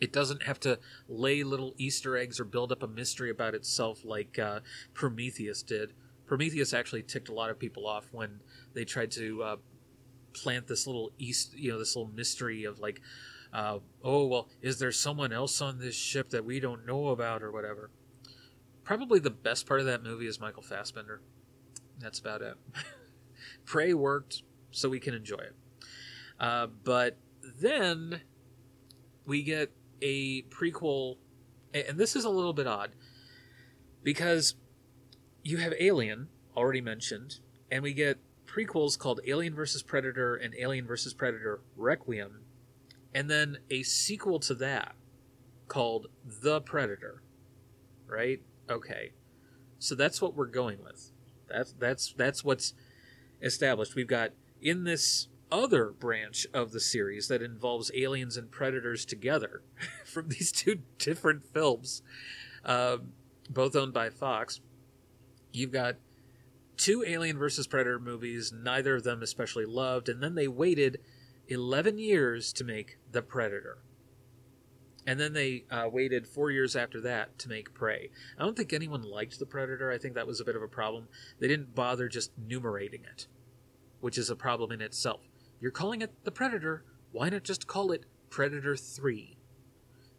It 0.00 0.12
doesn't 0.12 0.44
have 0.44 0.58
to 0.60 0.78
lay 1.08 1.42
little 1.42 1.74
Easter 1.76 2.16
eggs 2.16 2.40
or 2.40 2.44
build 2.44 2.72
up 2.72 2.82
a 2.82 2.88
mystery 2.88 3.30
about 3.30 3.54
itself 3.54 4.04
like 4.04 4.38
uh, 4.38 4.60
Prometheus 4.94 5.62
did. 5.62 5.92
Prometheus 6.26 6.72
actually 6.72 7.02
ticked 7.02 7.28
a 7.28 7.34
lot 7.34 7.50
of 7.50 7.58
people 7.58 7.86
off 7.86 8.08
when 8.12 8.40
they 8.72 8.84
tried 8.84 9.10
to 9.12 9.42
uh, 9.42 9.56
plant 10.32 10.68
this 10.68 10.86
little 10.86 11.10
east, 11.18 11.54
you 11.54 11.70
know, 11.70 11.78
this 11.78 11.96
little 11.96 12.10
mystery 12.12 12.64
of 12.64 12.78
like, 12.78 13.00
uh, 13.52 13.78
oh 14.02 14.26
well, 14.26 14.48
is 14.62 14.78
there 14.78 14.92
someone 14.92 15.32
else 15.32 15.60
on 15.60 15.78
this 15.78 15.94
ship 15.94 16.30
that 16.30 16.44
we 16.44 16.60
don't 16.60 16.86
know 16.86 17.08
about 17.08 17.42
or 17.42 17.50
whatever? 17.50 17.90
Probably 18.84 19.18
the 19.18 19.30
best 19.30 19.66
part 19.66 19.80
of 19.80 19.86
that 19.86 20.02
movie 20.02 20.26
is 20.26 20.40
Michael 20.40 20.62
Fassbender. 20.62 21.20
That's 21.98 22.18
about 22.18 22.42
it. 22.42 22.54
Prey 23.64 23.94
worked, 23.94 24.42
so 24.70 24.88
we 24.88 25.00
can 25.00 25.14
enjoy 25.14 25.38
it. 25.38 25.54
Uh, 26.38 26.68
but 26.84 27.18
then 27.60 28.22
we 29.26 29.42
get 29.42 29.72
a 30.00 30.42
prequel, 30.42 31.16
and 31.74 31.98
this 31.98 32.16
is 32.16 32.24
a 32.24 32.30
little 32.30 32.52
bit 32.52 32.66
odd 32.66 32.92
because 34.02 34.54
you 35.42 35.58
have 35.58 35.74
Alien, 35.78 36.28
already 36.56 36.80
mentioned, 36.80 37.36
and 37.70 37.82
we 37.82 37.92
get 37.92 38.18
prequels 38.46 38.98
called 38.98 39.20
Alien 39.26 39.54
vs. 39.54 39.82
Predator 39.82 40.34
and 40.34 40.54
Alien 40.58 40.86
vs. 40.86 41.14
Predator 41.14 41.60
Requiem, 41.76 42.40
and 43.14 43.30
then 43.30 43.58
a 43.70 43.82
sequel 43.82 44.38
to 44.40 44.54
that 44.54 44.94
called 45.68 46.08
The 46.24 46.60
Predator. 46.60 47.22
Right? 48.06 48.42
Okay. 48.68 49.12
So 49.78 49.94
that's 49.94 50.20
what 50.20 50.34
we're 50.34 50.46
going 50.46 50.82
with. 50.82 51.12
That's 51.48 51.72
that's 51.72 52.12
that's 52.16 52.44
what's 52.44 52.74
established. 53.42 53.94
We've 53.94 54.06
got 54.06 54.32
in 54.60 54.84
this 54.84 55.28
other 55.50 55.90
branch 55.90 56.46
of 56.54 56.72
the 56.72 56.80
series 56.80 57.28
that 57.28 57.42
involves 57.42 57.90
aliens 57.94 58.36
and 58.36 58.50
predators 58.50 59.04
together 59.04 59.62
from 60.04 60.28
these 60.28 60.52
two 60.52 60.80
different 60.98 61.44
films, 61.44 62.02
uh, 62.64 62.98
both 63.48 63.74
owned 63.74 63.92
by 63.92 64.10
Fox. 64.10 64.60
You've 65.52 65.72
got 65.72 65.96
two 66.76 67.04
Alien 67.06 67.36
versus 67.36 67.66
Predator 67.66 67.98
movies, 67.98 68.52
neither 68.52 68.96
of 68.96 69.04
them 69.04 69.22
especially 69.22 69.66
loved, 69.66 70.08
and 70.08 70.22
then 70.22 70.34
they 70.34 70.48
waited 70.48 71.00
11 71.50 71.98
years 71.98 72.52
to 72.54 72.64
make 72.64 72.98
The 73.10 73.22
Predator. 73.22 73.78
And 75.06 75.18
then 75.18 75.32
they 75.32 75.64
uh, 75.70 75.88
waited 75.90 76.28
four 76.28 76.52
years 76.52 76.76
after 76.76 77.00
that 77.00 77.36
to 77.40 77.48
make 77.48 77.74
Prey. 77.74 78.10
I 78.38 78.44
don't 78.44 78.56
think 78.56 78.72
anyone 78.72 79.02
liked 79.02 79.38
The 79.38 79.46
Predator. 79.46 79.90
I 79.90 79.98
think 79.98 80.14
that 80.14 80.28
was 80.28 80.40
a 80.40 80.44
bit 80.44 80.54
of 80.54 80.62
a 80.62 80.68
problem. 80.68 81.08
They 81.40 81.48
didn't 81.48 81.74
bother 81.74 82.08
just 82.08 82.30
numerating 82.38 83.04
it, 83.04 83.26
which 84.00 84.16
is 84.16 84.30
a 84.30 84.36
problem 84.36 84.70
in 84.70 84.80
itself. 84.80 85.22
You're 85.60 85.72
calling 85.72 86.02
it 86.02 86.12
The 86.24 86.30
Predator. 86.30 86.84
Why 87.10 87.28
not 87.28 87.42
just 87.42 87.66
call 87.66 87.90
it 87.90 88.06
Predator 88.28 88.76
3? 88.76 89.36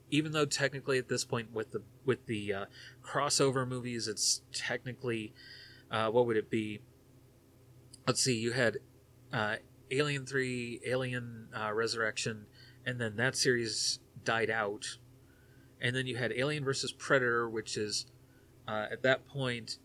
Even 0.09 0.33
though 0.33 0.45
technically 0.45 0.97
at 0.97 1.07
this 1.07 1.23
point 1.23 1.53
with 1.53 1.71
the 1.71 1.83
with 2.03 2.25
the 2.25 2.53
uh, 2.53 2.65
crossover 3.01 3.65
movies, 3.65 4.09
it's 4.09 4.41
technically 4.51 5.33
uh, 5.89 6.09
what 6.09 6.25
would 6.25 6.35
it 6.35 6.49
be? 6.49 6.81
Let's 8.05 8.21
see. 8.21 8.37
You 8.37 8.51
had 8.51 8.79
uh, 9.31 9.55
Alien 9.91 10.25
Three, 10.25 10.81
Alien 10.85 11.47
uh, 11.57 11.73
Resurrection, 11.73 12.45
and 12.85 12.99
then 12.99 13.15
that 13.17 13.35
series 13.35 13.99
died 14.23 14.49
out, 14.49 14.97
and 15.79 15.95
then 15.95 16.07
you 16.07 16.17
had 16.17 16.31
Alien 16.31 16.63
versus 16.63 16.91
Predator, 16.91 17.49
which 17.49 17.77
is 17.77 18.05
uh, 18.67 18.87
at 18.91 19.03
that 19.03 19.27
point 19.27 19.77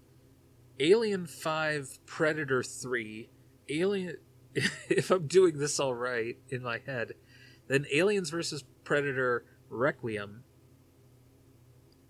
Alien 0.79 1.27
Five, 1.27 1.99
Predator 2.07 2.63
Three, 2.63 3.31
Alien 3.69 4.17
if 4.89 5.11
I'm 5.11 5.27
doing 5.27 5.59
this 5.59 5.79
all 5.79 5.95
right 5.95 6.37
in 6.49 6.63
my 6.63 6.81
head, 6.85 7.13
then 7.69 7.85
Aliens 7.93 8.31
versus 8.31 8.65
Predator 8.85 9.45
Requiem. 9.69 10.45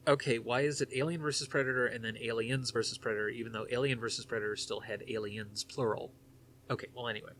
Okay, 0.07 0.38
why 0.38 0.61
is 0.61 0.80
it 0.80 0.88
Alien 0.94 1.20
versus 1.20 1.49
Predator 1.49 1.86
and 1.86 2.05
then 2.05 2.16
Aliens 2.18 2.70
versus 2.70 2.99
Predator, 2.99 3.28
even 3.28 3.51
though 3.51 3.66
Alien 3.70 3.99
versus 3.99 4.24
Predator 4.24 4.55
still 4.55 4.80
had 4.80 5.03
aliens 5.09 5.64
plural? 5.64 6.12
Okay, 6.70 6.86
well, 6.94 7.09
anyway. 7.09 7.32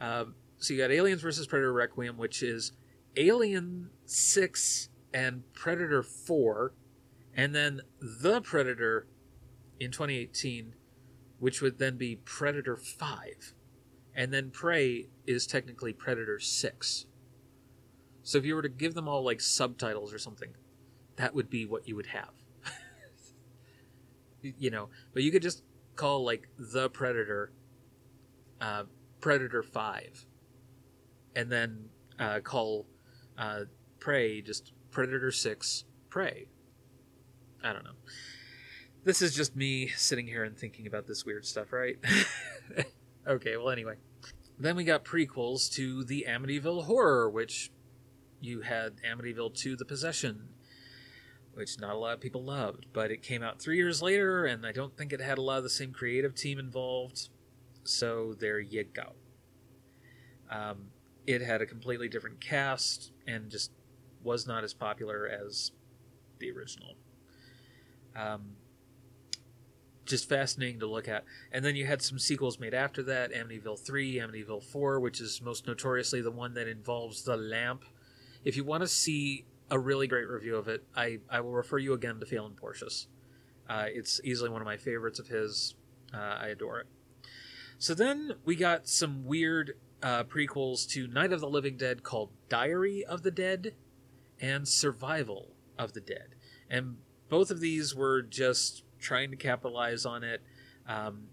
Um, 0.00 0.34
so 0.58 0.74
you 0.74 0.80
got 0.80 0.90
Aliens 0.90 1.22
versus 1.22 1.46
Predator 1.46 1.72
Requiem, 1.72 2.16
which 2.16 2.42
is 2.42 2.72
Alien 3.16 3.90
6 4.04 4.88
and 5.14 5.42
Predator 5.52 6.02
4, 6.02 6.72
and 7.34 7.54
then 7.54 7.80
The 8.00 8.40
Predator 8.40 9.06
in 9.80 9.90
2018, 9.90 10.74
which 11.38 11.60
would 11.60 11.78
then 11.78 11.96
be 11.96 12.16
Predator 12.16 12.76
5 12.76 13.54
and 14.16 14.32
then 14.32 14.50
Prey 14.50 15.08
is 15.26 15.46
technically 15.46 15.92
Predator 15.92 16.40
6. 16.40 17.06
So 18.22 18.38
if 18.38 18.44
you 18.46 18.54
were 18.54 18.62
to 18.62 18.68
give 18.68 18.94
them 18.94 19.06
all 19.06 19.22
like 19.22 19.42
subtitles 19.42 20.12
or 20.12 20.18
something, 20.18 20.54
that 21.16 21.34
would 21.34 21.50
be 21.50 21.66
what 21.66 21.86
you 21.86 21.94
would 21.94 22.06
have. 22.06 22.32
you 24.58 24.70
know, 24.70 24.88
but 25.12 25.22
you 25.22 25.30
could 25.30 25.42
just 25.42 25.62
call 25.94 26.24
like 26.24 26.48
The 26.58 26.88
Predator 26.88 27.52
uh, 28.60 28.84
Predator 29.26 29.64
5 29.64 30.24
and 31.34 31.50
then 31.50 31.88
uh, 32.16 32.38
call 32.38 32.86
uh, 33.36 33.62
Prey 33.98 34.40
just 34.40 34.70
Predator 34.92 35.32
6 35.32 35.84
Prey. 36.08 36.46
I 37.60 37.72
don't 37.72 37.82
know. 37.82 37.96
This 39.02 39.22
is 39.22 39.34
just 39.34 39.56
me 39.56 39.88
sitting 39.88 40.28
here 40.28 40.44
and 40.44 40.56
thinking 40.56 40.86
about 40.86 41.08
this 41.08 41.26
weird 41.26 41.44
stuff, 41.44 41.72
right? 41.72 41.96
okay, 43.26 43.56
well, 43.56 43.70
anyway. 43.70 43.94
Then 44.60 44.76
we 44.76 44.84
got 44.84 45.04
prequels 45.04 45.72
to 45.72 46.04
the 46.04 46.26
Amityville 46.28 46.84
Horror, 46.84 47.28
which 47.28 47.72
you 48.40 48.60
had 48.60 48.92
Amityville 49.02 49.56
2 49.56 49.74
The 49.74 49.84
Possession, 49.84 50.50
which 51.52 51.80
not 51.80 51.96
a 51.96 51.98
lot 51.98 52.14
of 52.14 52.20
people 52.20 52.44
loved, 52.44 52.86
but 52.92 53.10
it 53.10 53.22
came 53.22 53.42
out 53.42 53.60
three 53.60 53.76
years 53.76 54.00
later, 54.00 54.46
and 54.46 54.64
I 54.64 54.70
don't 54.70 54.96
think 54.96 55.12
it 55.12 55.20
had 55.20 55.36
a 55.36 55.42
lot 55.42 55.58
of 55.58 55.64
the 55.64 55.68
same 55.68 55.90
creative 55.90 56.36
team 56.36 56.60
involved. 56.60 57.30
So 57.86 58.34
there 58.38 58.58
you 58.58 58.84
go. 58.84 59.12
Um, 60.50 60.90
it 61.26 61.42
had 61.42 61.60
a 61.60 61.66
completely 61.66 62.08
different 62.08 62.40
cast 62.40 63.12
and 63.26 63.50
just 63.50 63.72
was 64.22 64.46
not 64.46 64.64
as 64.64 64.74
popular 64.74 65.26
as 65.28 65.72
the 66.38 66.50
original. 66.50 66.94
Um, 68.14 68.56
just 70.04 70.28
fascinating 70.28 70.80
to 70.80 70.86
look 70.86 71.08
at. 71.08 71.24
And 71.52 71.64
then 71.64 71.76
you 71.76 71.86
had 71.86 72.00
some 72.00 72.18
sequels 72.18 72.58
made 72.58 72.74
after 72.74 73.02
that 73.04 73.32
Amityville 73.32 73.78
3, 73.78 74.16
Amityville 74.16 74.62
4, 74.62 75.00
which 75.00 75.20
is 75.20 75.42
most 75.42 75.66
notoriously 75.66 76.22
the 76.22 76.30
one 76.30 76.54
that 76.54 76.68
involves 76.68 77.24
the 77.24 77.36
lamp. 77.36 77.84
If 78.44 78.56
you 78.56 78.64
want 78.64 78.82
to 78.82 78.88
see 78.88 79.44
a 79.70 79.78
really 79.78 80.06
great 80.06 80.28
review 80.28 80.56
of 80.56 80.68
it, 80.68 80.84
I, 80.94 81.18
I 81.28 81.40
will 81.40 81.52
refer 81.52 81.78
you 81.78 81.92
again 81.92 82.20
to 82.20 82.26
Phelan 82.26 82.54
Porteous. 82.54 83.08
Uh, 83.68 83.86
it's 83.88 84.20
easily 84.22 84.48
one 84.48 84.62
of 84.62 84.66
my 84.66 84.76
favorites 84.76 85.18
of 85.18 85.26
his. 85.26 85.74
Uh, 86.14 86.38
I 86.40 86.48
adore 86.48 86.80
it. 86.80 86.86
So 87.78 87.94
then 87.94 88.32
we 88.44 88.56
got 88.56 88.88
some 88.88 89.24
weird 89.24 89.76
uh, 90.02 90.24
prequels 90.24 90.88
to 90.90 91.06
Night 91.06 91.32
of 91.32 91.40
the 91.40 91.48
Living 91.48 91.76
Dead 91.76 92.02
called 92.02 92.30
Diary 92.48 93.04
of 93.04 93.22
the 93.22 93.30
Dead 93.30 93.74
and 94.40 94.66
Survival 94.66 95.52
of 95.78 95.92
the 95.92 96.00
Dead. 96.00 96.34
and 96.70 96.96
both 97.28 97.50
of 97.50 97.60
these 97.60 97.94
were 97.94 98.22
just 98.22 98.84
trying 98.98 99.30
to 99.30 99.36
capitalize 99.36 100.06
on 100.06 100.22
it. 100.22 100.42
Um, 100.88 101.24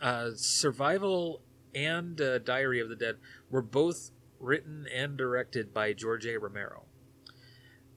uh, 0.00 0.30
Survival 0.36 1.42
and 1.74 2.20
uh, 2.20 2.38
Diary 2.38 2.80
of 2.80 2.88
the 2.88 2.96
Dead 2.96 3.16
were 3.50 3.62
both 3.62 4.10
written 4.38 4.86
and 4.94 5.16
directed 5.16 5.72
by 5.72 5.92
George 5.92 6.26
A. 6.26 6.38
Romero. 6.38 6.84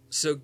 So 0.10 0.42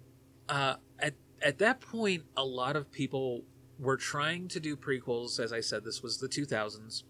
uh, 0.49 0.75
at 0.99 1.15
at 1.41 1.57
that 1.59 1.81
point, 1.81 2.23
a 2.37 2.45
lot 2.45 2.75
of 2.75 2.91
people 2.91 3.43
were 3.83 3.97
trying 3.97 4.47
to 4.49 4.59
do 4.59 4.75
prequels. 4.75 5.39
As 5.39 5.53
I 5.53 5.59
said, 5.59 5.83
this 5.83 6.01
was 6.01 6.17
the 6.17 6.27
2000s, 6.27 7.03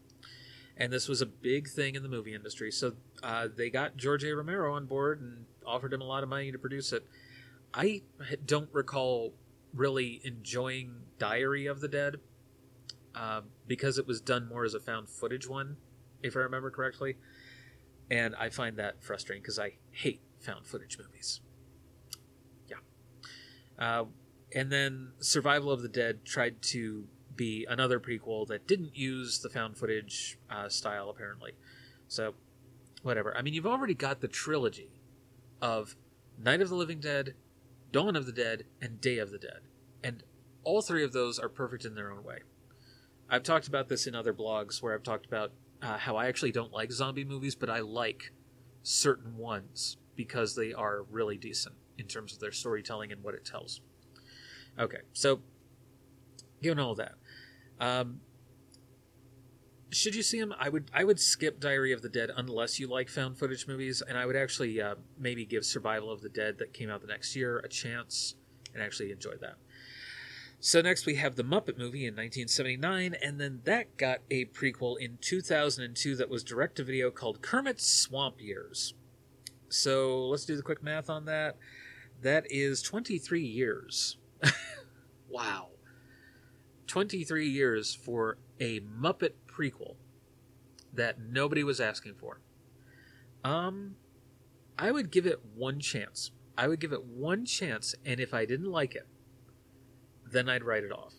and 0.77 0.91
this 0.91 1.07
was 1.07 1.21
a 1.21 1.25
big 1.25 1.69
thing 1.69 1.95
in 1.95 2.03
the 2.03 2.09
movie 2.09 2.33
industry. 2.33 2.71
So 2.71 2.93
uh, 3.21 3.47
they 3.55 3.69
got 3.69 3.97
George 3.97 4.23
A. 4.23 4.35
Romero 4.35 4.73
on 4.73 4.85
board 4.85 5.21
and 5.21 5.45
offered 5.65 5.93
him 5.93 6.01
a 6.01 6.05
lot 6.05 6.23
of 6.23 6.29
money 6.29 6.51
to 6.51 6.57
produce 6.57 6.91
it. 6.93 7.05
I 7.73 8.01
don't 8.45 8.69
recall 8.71 9.33
really 9.73 10.21
enjoying 10.23 10.93
Diary 11.17 11.65
of 11.65 11.81
the 11.81 11.87
Dead 11.87 12.17
uh, 13.15 13.41
because 13.67 13.97
it 13.97 14.07
was 14.07 14.21
done 14.21 14.47
more 14.47 14.63
as 14.63 14.73
a 14.73 14.79
found 14.79 15.09
footage 15.09 15.47
one, 15.47 15.77
if 16.21 16.35
I 16.35 16.39
remember 16.39 16.69
correctly. 16.69 17.17
And 18.11 18.35
I 18.35 18.49
find 18.49 18.77
that 18.77 19.03
frustrating 19.03 19.41
because 19.41 19.57
I 19.57 19.73
hate 19.91 20.21
found 20.39 20.67
footage 20.67 20.97
movies. 20.99 21.41
Yeah. 22.67 22.77
Uh, 23.79 24.05
and 24.53 24.71
then 24.71 25.13
Survival 25.19 25.71
of 25.71 25.81
the 25.81 25.89
Dead 25.89 26.25
tried 26.25 26.61
to 26.63 27.05
be 27.35 27.65
another 27.67 27.99
prequel 27.99 28.47
that 28.47 28.67
didn't 28.67 28.95
use 28.95 29.39
the 29.39 29.49
found 29.49 29.77
footage 29.77 30.37
uh, 30.49 30.69
style, 30.69 31.09
apparently. 31.09 31.53
So, 32.07 32.35
whatever. 33.01 33.35
I 33.35 33.41
mean, 33.41 33.53
you've 33.53 33.65
already 33.65 33.95
got 33.95 34.21
the 34.21 34.27
trilogy 34.27 34.91
of 35.61 35.95
Night 36.37 36.61
of 36.61 36.69
the 36.69 36.75
Living 36.75 36.99
Dead, 36.99 37.33
Dawn 37.91 38.15
of 38.15 38.25
the 38.25 38.31
Dead, 38.31 38.65
and 38.81 39.01
Day 39.01 39.17
of 39.17 39.31
the 39.31 39.39
Dead. 39.39 39.61
And 40.03 40.23
all 40.63 40.81
three 40.81 41.03
of 41.03 41.13
those 41.13 41.39
are 41.39 41.49
perfect 41.49 41.85
in 41.85 41.95
their 41.95 42.11
own 42.11 42.23
way. 42.23 42.39
I've 43.29 43.43
talked 43.43 43.67
about 43.67 43.89
this 43.89 44.05
in 44.05 44.15
other 44.15 44.33
blogs 44.33 44.81
where 44.81 44.93
I've 44.93 45.03
talked 45.03 45.25
about 45.25 45.51
uh, 45.81 45.97
how 45.97 46.15
I 46.15 46.27
actually 46.27 46.51
don't 46.51 46.71
like 46.71 46.91
zombie 46.91 47.25
movies, 47.25 47.55
but 47.55 47.69
I 47.69 47.79
like 47.79 48.31
certain 48.83 49.37
ones 49.37 49.97
because 50.15 50.55
they 50.55 50.73
are 50.73 51.03
really 51.09 51.37
decent 51.37 51.75
in 51.97 52.05
terms 52.05 52.33
of 52.33 52.39
their 52.39 52.51
storytelling 52.51 53.11
and 53.11 53.23
what 53.23 53.33
it 53.33 53.45
tells. 53.45 53.81
Okay, 54.79 54.99
so 55.13 55.41
given 56.61 56.79
all 56.79 56.95
that, 56.95 57.13
um, 57.79 58.21
should 59.91 60.15
you 60.15 60.23
see 60.23 60.39
them? 60.39 60.53
I 60.59 60.69
would 60.69 60.89
I 60.93 61.03
would 61.03 61.19
skip 61.19 61.59
Diary 61.59 61.91
of 61.91 62.01
the 62.01 62.09
Dead 62.09 62.31
unless 62.35 62.79
you 62.79 62.87
like 62.87 63.09
found 63.09 63.37
footage 63.37 63.67
movies, 63.67 64.01
and 64.01 64.17
I 64.17 64.25
would 64.25 64.35
actually 64.35 64.81
uh, 64.81 64.95
maybe 65.17 65.45
give 65.45 65.65
Survival 65.65 66.11
of 66.11 66.21
the 66.21 66.29
Dead 66.29 66.57
that 66.57 66.73
came 66.73 66.89
out 66.89 67.01
the 67.01 67.07
next 67.07 67.35
year 67.35 67.59
a 67.59 67.67
chance 67.67 68.35
and 68.73 68.81
actually 68.81 69.11
enjoy 69.11 69.35
that. 69.41 69.55
So 70.59 70.81
next 70.81 71.05
we 71.05 71.15
have 71.15 71.35
the 71.35 71.43
Muppet 71.43 71.77
movie 71.77 72.05
in 72.05 72.13
1979, 72.13 73.15
and 73.21 73.39
then 73.39 73.59
that 73.65 73.97
got 73.97 74.19
a 74.31 74.45
prequel 74.45 74.97
in 74.97 75.17
2002 75.19 76.15
that 76.15 76.29
was 76.29 76.43
direct 76.43 76.77
to 76.77 76.83
video 76.83 77.11
called 77.11 77.41
Kermit's 77.41 77.85
Swamp 77.85 78.39
Years. 78.39 78.93
So 79.67 80.27
let's 80.27 80.45
do 80.45 80.55
the 80.55 80.61
quick 80.61 80.81
math 80.81 81.09
on 81.09 81.25
that. 81.25 81.57
That 82.21 82.45
is 82.49 82.81
23 82.81 83.41
years. 83.41 84.17
Wow. 85.29 85.69
23 86.87 87.47
years 87.47 87.95
for 87.95 88.37
a 88.59 88.79
Muppet 88.81 89.33
prequel 89.47 89.95
that 90.93 91.19
nobody 91.19 91.63
was 91.63 91.79
asking 91.79 92.15
for. 92.15 92.39
Um, 93.43 93.95
I 94.77 94.91
would 94.91 95.11
give 95.11 95.25
it 95.25 95.39
one 95.55 95.79
chance. 95.79 96.31
I 96.57 96.67
would 96.67 96.79
give 96.79 96.93
it 96.93 97.03
one 97.03 97.45
chance, 97.45 97.95
and 98.05 98.19
if 98.19 98.33
I 98.33 98.45
didn't 98.45 98.71
like 98.71 98.95
it, 98.95 99.07
then 100.29 100.47
I'd 100.47 100.63
write 100.63 100.83
it 100.83 100.91
off. 100.91 101.15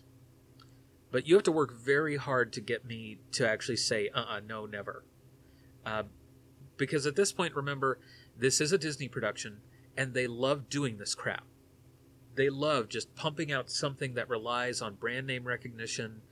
But 1.10 1.26
you 1.28 1.34
have 1.34 1.44
to 1.44 1.52
work 1.52 1.72
very 1.72 2.16
hard 2.16 2.52
to 2.54 2.60
get 2.60 2.84
me 2.84 3.18
to 3.32 3.48
actually 3.48 3.76
say, 3.76 4.10
uh 4.14 4.24
uh 4.28 4.40
no, 4.46 4.66
never. 4.66 5.04
Uh, 5.84 6.04
because 6.76 7.06
at 7.06 7.16
this 7.16 7.32
point, 7.32 7.54
remember, 7.54 7.98
this 8.36 8.60
is 8.60 8.72
a 8.72 8.78
Disney 8.78 9.08
production, 9.08 9.60
and 9.96 10.14
they 10.14 10.26
love 10.26 10.68
doing 10.68 10.98
this 10.98 11.14
crap. 11.14 11.44
They 12.34 12.50
love 12.50 12.88
just 12.88 13.14
pumping 13.14 13.52
out 13.52 13.70
something 13.70 14.14
that 14.14 14.28
relies 14.28 14.82
on 14.82 14.94
brand 14.94 15.26
name 15.26 15.44
recognition 15.44 16.22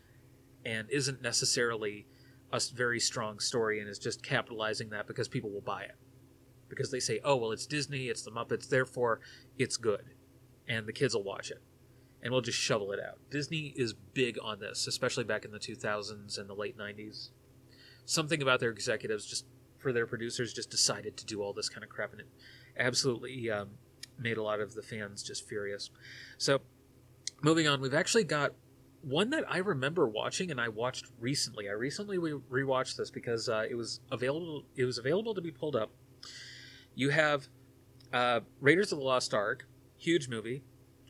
and 0.64 0.90
isn't 0.90 1.22
necessarily 1.22 2.06
a 2.52 2.60
very 2.74 3.00
strong 3.00 3.38
story 3.38 3.80
and 3.80 3.88
is 3.88 3.98
just 3.98 4.22
capitalizing 4.22 4.90
that 4.90 5.06
because 5.06 5.28
people 5.28 5.50
will 5.50 5.60
buy 5.60 5.82
it. 5.82 5.96
Because 6.68 6.90
they 6.90 7.00
say, 7.00 7.20
oh, 7.24 7.36
well, 7.36 7.52
it's 7.52 7.66
Disney, 7.66 8.08
it's 8.08 8.22
the 8.22 8.30
Muppets, 8.30 8.68
therefore 8.68 9.20
it's 9.58 9.76
good. 9.76 10.04
And 10.68 10.86
the 10.86 10.92
kids 10.92 11.14
will 11.14 11.22
watch 11.22 11.50
it. 11.50 11.62
And 12.22 12.32
we'll 12.32 12.40
just 12.40 12.58
shovel 12.58 12.92
it 12.92 13.00
out. 13.00 13.18
Disney 13.30 13.74
is 13.76 13.92
big 13.92 14.38
on 14.42 14.60
this, 14.60 14.86
especially 14.86 15.24
back 15.24 15.44
in 15.44 15.50
the 15.50 15.58
2000s 15.58 16.38
and 16.38 16.48
the 16.48 16.54
late 16.54 16.78
90s. 16.78 17.30
Something 18.04 18.42
about 18.42 18.60
their 18.60 18.70
executives, 18.70 19.26
just 19.26 19.44
for 19.78 19.92
their 19.92 20.06
producers, 20.06 20.52
just 20.52 20.70
decided 20.70 21.16
to 21.16 21.26
do 21.26 21.42
all 21.42 21.52
this 21.52 21.68
kind 21.68 21.82
of 21.82 21.90
crap, 21.90 22.12
and 22.12 22.20
it 22.20 22.28
absolutely 22.78 23.50
um, 23.50 23.70
made 24.22 24.36
a 24.36 24.42
lot 24.42 24.60
of 24.60 24.74
the 24.74 24.82
fans 24.82 25.22
just 25.22 25.48
furious. 25.48 25.90
So, 26.38 26.60
moving 27.42 27.66
on, 27.66 27.80
we've 27.80 27.94
actually 27.94 28.24
got 28.24 28.52
one 29.02 29.30
that 29.30 29.44
I 29.50 29.58
remember 29.58 30.06
watching 30.08 30.50
and 30.50 30.60
I 30.60 30.68
watched 30.68 31.06
recently. 31.20 31.68
I 31.68 31.72
recently 31.72 32.18
re- 32.18 32.40
rewatched 32.50 32.96
this 32.96 33.10
because 33.10 33.48
uh, 33.48 33.64
it 33.68 33.74
was 33.74 34.00
available. 34.10 34.64
It 34.76 34.84
was 34.84 34.98
available 34.98 35.34
to 35.34 35.40
be 35.40 35.50
pulled 35.50 35.76
up. 35.76 35.90
You 36.94 37.10
have 37.10 37.48
uh, 38.12 38.40
Raiders 38.60 38.92
of 38.92 38.98
the 38.98 39.04
Lost 39.04 39.34
Ark, 39.34 39.66
huge 39.96 40.28
movie. 40.28 40.62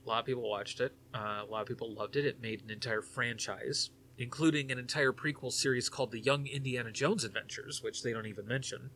A 0.04 0.08
lot 0.08 0.20
of 0.20 0.26
people 0.26 0.48
watched 0.48 0.80
it. 0.80 0.92
Uh, 1.14 1.42
a 1.42 1.48
lot 1.48 1.62
of 1.62 1.68
people 1.68 1.92
loved 1.94 2.16
it. 2.16 2.24
It 2.24 2.40
made 2.40 2.62
an 2.62 2.70
entire 2.70 3.02
franchise, 3.02 3.90
including 4.18 4.72
an 4.72 4.78
entire 4.78 5.12
prequel 5.12 5.52
series 5.52 5.88
called 5.88 6.10
The 6.10 6.20
Young 6.20 6.46
Indiana 6.46 6.90
Jones 6.90 7.24
Adventures, 7.24 7.82
which 7.82 8.02
they 8.02 8.12
don't 8.12 8.26
even 8.26 8.46
mention. 8.46 8.90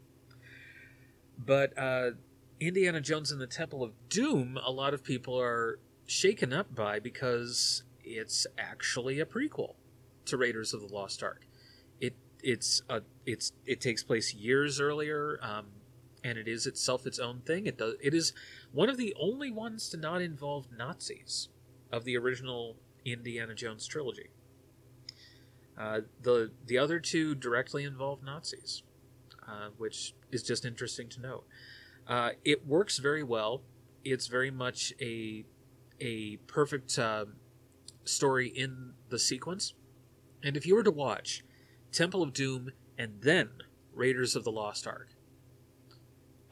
But 1.38 1.76
uh, 1.78 2.10
Indiana 2.60 3.00
Jones 3.00 3.30
and 3.30 3.40
the 3.40 3.46
Temple 3.46 3.82
of 3.82 3.92
Doom, 4.08 4.58
a 4.64 4.70
lot 4.70 4.94
of 4.94 5.04
people 5.04 5.38
are 5.38 5.78
shaken 6.06 6.52
up 6.52 6.74
by 6.74 6.98
because 6.98 7.82
it's 8.02 8.46
actually 8.56 9.20
a 9.20 9.26
prequel 9.26 9.74
to 10.24 10.36
Raiders 10.36 10.72
of 10.72 10.80
the 10.80 10.92
Lost 10.92 11.22
Ark. 11.22 11.46
It 12.00 12.14
it's 12.42 12.82
a 12.88 13.02
it's 13.26 13.52
it 13.66 13.80
takes 13.80 14.02
place 14.02 14.32
years 14.34 14.80
earlier, 14.80 15.38
um, 15.42 15.66
and 16.24 16.38
it 16.38 16.48
is 16.48 16.66
itself 16.66 17.06
its 17.06 17.18
own 17.18 17.40
thing. 17.40 17.66
It 17.66 17.76
does 17.76 17.94
it 18.02 18.14
is 18.14 18.32
one 18.72 18.88
of 18.88 18.96
the 18.96 19.14
only 19.20 19.50
ones 19.50 19.88
to 19.90 19.96
not 19.96 20.22
involve 20.22 20.68
Nazis 20.76 21.48
of 21.92 22.04
the 22.04 22.16
original 22.16 22.76
Indiana 23.04 23.54
Jones 23.54 23.86
trilogy. 23.86 24.30
Uh, 25.76 26.00
the 26.22 26.52
the 26.66 26.78
other 26.78 27.00
two 27.00 27.34
directly 27.34 27.84
involve 27.84 28.22
Nazis, 28.22 28.82
uh, 29.46 29.68
which 29.76 30.14
is 30.32 30.42
just 30.42 30.64
interesting 30.64 31.08
to 31.10 31.20
note. 31.20 31.46
Uh, 32.08 32.30
it 32.44 32.66
works 32.66 32.98
very 32.98 33.22
well. 33.22 33.62
It's 34.04 34.26
very 34.28 34.50
much 34.50 34.92
a 35.00 35.44
a 36.00 36.36
perfect 36.46 36.98
uh, 36.98 37.24
story 38.04 38.48
in 38.48 38.92
the 39.08 39.18
sequence. 39.18 39.74
And 40.42 40.56
if 40.56 40.66
you 40.66 40.74
were 40.74 40.82
to 40.82 40.90
watch 40.90 41.42
Temple 41.90 42.22
of 42.22 42.32
Doom 42.32 42.70
and 42.98 43.22
then 43.22 43.48
Raiders 43.92 44.36
of 44.36 44.44
the 44.44 44.52
Lost 44.52 44.86
Ark, 44.86 45.08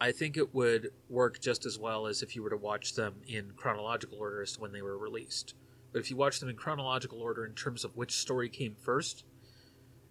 I 0.01 0.13
think 0.13 0.37
it 0.37 0.55
would 0.55 0.91
work 1.09 1.41
just 1.41 1.65
as 1.65 1.79
well 1.79 2.07
as 2.07 2.23
if 2.23 2.35
you 2.35 2.43
were 2.43 2.51
to 2.51 2.57
watch 2.57 2.95
them 2.95 3.23
in 3.27 3.53
chronological 3.57 4.19
order 4.19 4.43
as 4.43 4.53
to 4.53 4.61
when 4.61 4.73
they 4.73 4.83
were 4.83 4.99
released. 4.99 5.55
But 5.93 6.01
if 6.01 6.11
you 6.11 6.17
watch 6.17 6.41
them 6.41 6.49
in 6.49 6.57
chronological 6.57 7.21
order 7.23 7.45
in 7.45 7.55
terms 7.55 7.85
of 7.85 7.97
which 7.97 8.13
story 8.13 8.49
came 8.49 8.75
first 8.75 9.25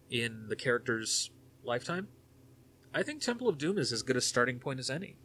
in 0.09 0.45
the 0.47 0.55
character's 0.55 1.31
lifetime, 1.63 2.07
I 2.93 3.03
think 3.03 3.21
Temple 3.21 3.49
of 3.49 3.57
Doom 3.57 3.77
is 3.77 3.91
as 3.91 4.03
good 4.03 4.15
a 4.15 4.21
starting 4.21 4.59
point 4.59 4.79
as 4.79 4.89
any. 4.89 5.17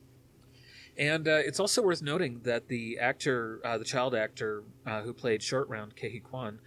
And 0.98 1.28
uh, 1.28 1.36
it's 1.36 1.60
also 1.60 1.82
worth 1.82 2.02
noting 2.02 2.40
that 2.42 2.66
the 2.66 2.98
actor, 2.98 3.60
uh, 3.64 3.78
the 3.78 3.84
child 3.84 4.14
actor 4.14 4.64
uh, 4.84 5.02
who 5.02 5.12
played 5.12 5.42
Short 5.42 5.68
Round, 5.68 5.94
Ke 5.94 6.22
Quan, 6.22 6.60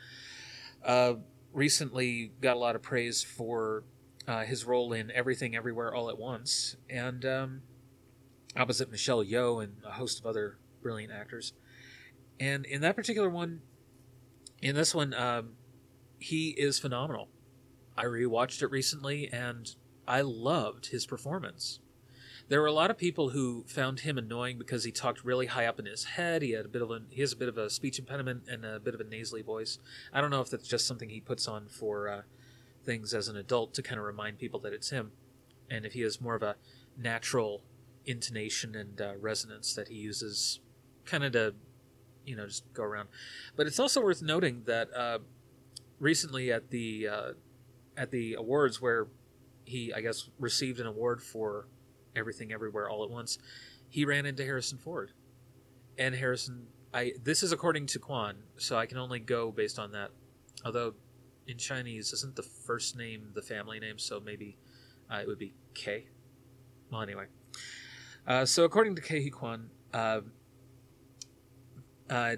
uh, 0.86 1.16
recently 1.52 2.32
got 2.40 2.56
a 2.56 2.60
lot 2.60 2.76
of 2.76 2.82
praise 2.82 3.22
for 3.22 3.84
uh, 4.28 4.44
his 4.44 4.64
role 4.66 4.94
in 4.94 5.12
Everything 5.12 5.56
Everywhere 5.56 5.94
All 5.94 6.10
at 6.10 6.18
Once, 6.18 6.78
and 6.90 7.26
um, 7.26 7.62
opposite 8.56 8.90
Michelle 8.90 9.24
Yeoh 9.24 9.62
and 9.64 9.74
a 9.86 9.92
host 9.92 10.20
of 10.20 10.26
other 10.26 10.58
brilliant 10.82 11.12
actors. 11.12 11.54
And 12.40 12.66
in 12.66 12.82
that 12.82 12.96
particular 12.96 13.30
one, 13.30 13.62
in 14.62 14.76
this 14.76 14.96
one, 14.96 15.14
um, 15.14 15.50
he 16.20 16.50
is 16.52 16.80
phenomenal. 16.80 17.28
I 17.98 18.06
rewatched 18.06 18.62
it 18.62 18.72
recently, 18.72 19.28
and 19.32 19.76
I 20.08 20.22
loved 20.22 20.88
his 20.88 21.06
performance. 21.06 21.80
There 22.52 22.60
were 22.60 22.68
a 22.68 22.74
lot 22.74 22.92
of 22.92 22.98
people 22.98 23.30
who 23.30 23.64
found 23.66 24.02
him 24.02 24.18
annoying 24.18 24.58
because 24.58 24.84
he 24.84 24.92
talked 24.92 25.24
really 25.24 25.46
high 25.46 25.68
up 25.68 25.80
in 25.80 25.86
his 25.86 26.04
head. 26.04 26.42
He 26.42 26.52
had 26.52 26.66
a 26.66 26.68
bit 26.68 26.82
of 26.82 26.92
a 26.92 27.00
he 27.10 27.22
has 27.22 27.32
a 27.32 27.38
bit 27.38 27.48
of 27.48 27.58
a 27.58 27.70
speech 27.70 27.98
impediment 27.98 28.44
and 28.50 28.66
a 28.66 28.78
bit 28.78 28.94
of 28.94 29.00
a 29.00 29.06
nasally 29.06 29.42
voice. 29.42 29.80
I 30.12 30.20
don't 30.20 30.32
know 30.32 30.42
if 30.42 30.50
that's 30.50 30.68
just 30.68 30.86
something 30.86 31.08
he 31.08 31.22
puts 31.22 31.48
on 31.48 31.70
for 31.70 32.10
uh, 32.10 32.22
things 32.84 33.14
as 33.14 33.30
an 33.30 33.38
adult 33.38 33.74
to 33.76 33.82
kind 33.82 34.00
of 34.00 34.06
remind 34.06 34.38
people 34.38 34.60
that 34.60 34.74
it's 34.74 34.90
him, 34.90 35.14
and 35.70 35.86
if 35.86 35.94
he 35.94 36.02
has 36.02 36.20
more 36.20 36.36
of 36.36 36.44
a 36.44 36.58
natural 36.98 37.64
intonation 38.06 38.76
and 38.76 39.00
uh, 39.00 39.14
resonance 39.18 39.74
that 39.76 39.88
he 39.88 39.96
uses, 39.96 40.60
kind 41.06 41.24
of 41.24 41.32
to 41.32 41.56
you 42.26 42.36
know 42.36 42.48
just 42.48 42.66
go 42.74 42.84
around. 42.84 43.08
But 43.56 43.66
it's 43.66 43.80
also 43.80 44.02
worth 44.02 44.22
noting 44.22 44.64
that 44.66 44.94
uh, 44.94 45.20
recently 46.02 46.52
at 46.52 46.70
the 46.70 47.08
uh, 47.08 47.32
at 47.96 48.12
the 48.12 48.34
awards 48.34 48.82
where 48.82 49.08
he 49.64 49.94
I 49.94 50.02
guess 50.02 50.30
received 50.38 50.82
an 50.82 50.86
award 50.86 51.24
for 51.24 51.68
everything 52.16 52.52
everywhere 52.52 52.90
all 52.90 53.04
at 53.04 53.10
once, 53.10 53.38
he 53.90 54.06
ran 54.06 54.26
into 54.26 54.44
Harrison 54.44 54.78
Ford, 54.78 55.12
and 55.98 56.16
Harrison. 56.16 56.68
I 56.94 57.14
this 57.24 57.44
is 57.44 57.52
according 57.52 57.88
to 57.88 58.00
Quan, 58.00 58.36
so 58.58 58.78
I 58.78 58.86
can 58.86 58.98
only 58.98 59.20
go 59.20 59.52
based 59.52 59.80
on 59.80 59.92
that. 59.92 60.12
Although 60.66 60.94
in 61.48 61.58
Chinese 61.58 62.14
isn't 62.14 62.36
the 62.36 62.44
first 62.44 62.98
name 62.98 63.32
the 63.34 63.42
family 63.42 63.80
name, 63.80 63.98
so 63.98 64.20
maybe 64.20 64.58
uh, 65.12 65.18
it 65.18 65.28
would 65.28 65.40
be 65.40 65.54
K. 65.74 66.06
Well, 66.92 67.02
anyway. 67.02 67.26
Uh, 68.28 68.46
so 68.46 68.64
according 68.64 68.96
to 68.96 69.02
Ke 69.02 69.22
Huy 69.22 69.30
Quan, 69.30 69.70
uh, 69.94 70.22
uh, 72.10 72.36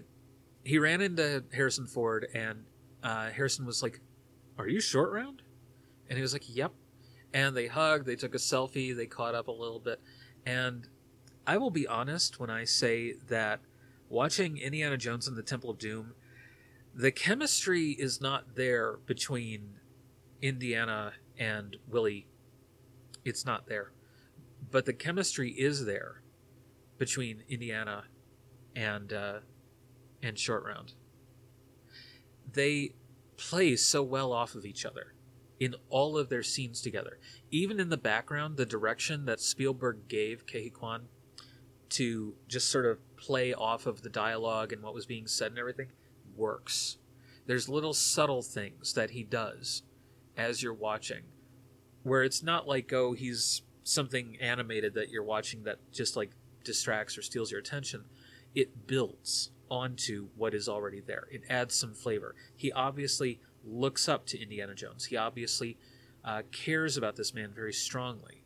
he 0.63 0.79
ran 0.79 1.01
into 1.01 1.43
Harrison 1.53 1.87
Ford, 1.87 2.27
and 2.33 2.65
uh, 3.03 3.29
Harrison 3.31 3.65
was 3.65 3.83
like, 3.83 3.99
"Are 4.57 4.67
you 4.67 4.79
short 4.79 5.11
round?" 5.11 5.41
And 6.09 6.17
he 6.17 6.21
was 6.21 6.33
like, 6.33 6.43
"Yep." 6.47 6.73
And 7.34 7.55
they 7.55 7.68
hugged. 7.68 8.05
They 8.05 8.15
took 8.15 8.35
a 8.35 8.39
selfie. 8.39 8.95
They 8.95 9.07
caught 9.07 9.35
up 9.35 9.47
a 9.47 9.51
little 9.51 9.80
bit, 9.80 9.99
and 10.45 10.88
I 11.45 11.57
will 11.57 11.72
be 11.72 11.88
honest 11.88 12.39
when 12.39 12.49
I 12.49 12.64
say 12.64 13.15
that 13.27 13.61
watching 14.07 14.57
Indiana 14.57 14.97
Jones 14.97 15.27
and 15.27 15.35
the 15.35 15.43
Temple 15.43 15.69
of 15.69 15.77
Doom, 15.77 16.14
the 16.93 17.11
chemistry 17.11 17.91
is 17.91 18.22
not 18.22 18.55
there 18.55 18.97
between 19.05 19.80
Indiana 20.41 21.14
and 21.38 21.77
Willie. 21.89 22.27
It's 23.26 23.45
not 23.45 23.68
there. 23.68 23.91
But 24.72 24.85
the 24.85 24.93
chemistry 24.93 25.51
is 25.51 25.85
there 25.85 26.22
between 26.97 27.43
Indiana 27.49 28.03
and 28.76 29.11
uh, 29.11 29.39
and 30.22 30.38
Short 30.38 30.64
Round. 30.64 30.93
They 32.51 32.93
play 33.35 33.76
so 33.76 34.03
well 34.03 34.31
off 34.31 34.55
of 34.55 34.65
each 34.65 34.85
other 34.85 35.12
in 35.64 35.76
all 35.90 36.18
of 36.18 36.27
their 36.27 36.44
scenes 36.44 36.81
together. 36.81 37.18
Even 37.49 37.80
in 37.80 37.88
the 37.88 37.95
background, 37.98 38.57
the 38.57 38.65
direction 38.65 39.23
that 39.23 39.40
Spielberg 39.40 40.10
gave 40.10 40.45
Ke 40.45 40.56
Huy 40.56 40.69
Quan 40.69 41.03
to 41.91 42.34
just 42.49 42.69
sort 42.69 42.85
of 42.85 42.99
play 43.15 43.53
off 43.53 43.85
of 43.85 44.02
the 44.02 44.10
dialogue 44.10 44.73
and 44.73 44.84
what 44.84 44.94
was 44.94 45.06
being 45.06 45.26
said 45.26 45.52
and 45.52 45.60
everything 45.60 45.88
works. 46.35 46.98
There's 47.45 47.69
little 47.69 47.94
subtle 47.94 48.41
things 48.41 48.94
that 48.94 49.11
he 49.11 49.23
does 49.23 49.84
as 50.35 50.61
you're 50.61 50.73
watching 50.73 51.22
where 52.02 52.23
it's 52.23 52.44
not 52.44 52.68
like 52.68 52.91
oh 52.91 53.14
he's 53.14 53.61
something 53.84 54.35
animated 54.41 54.95
that 54.95 55.10
you're 55.10 55.23
watching 55.23 55.64
that 55.64 55.77
just 55.94 56.18
like 56.18 56.31
distracts 56.65 57.18
or 57.18 57.22
steals 57.22 57.52
your 57.52 57.60
attention. 57.61 58.03
It 58.53 58.85
builds 58.85 59.52
onto 59.69 60.27
what 60.35 60.53
is 60.53 60.68
already 60.68 60.99
there. 60.99 61.27
It 61.31 61.44
adds 61.49 61.73
some 61.76 61.94
flavor. 61.94 62.35
He 62.56 62.72
obviously 62.72 63.40
looks 63.64 64.07
up 64.10 64.26
to 64.27 64.41
Indiana 64.41 64.76
Jones. 64.76 65.06
He 65.06 65.18
obviously 65.18 65.77
uh, 66.23 66.44
cares 66.52 66.98
about 66.98 67.15
this 67.15 67.34
man 67.34 67.52
very 67.53 67.73
strongly 67.73 68.44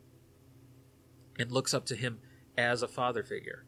and 1.40 1.52
looks 1.52 1.74
up 1.74 1.86
to 1.86 1.96
him 1.96 2.20
as 2.58 2.82
a 2.82 2.88
father 2.88 3.24
figure. 3.24 3.66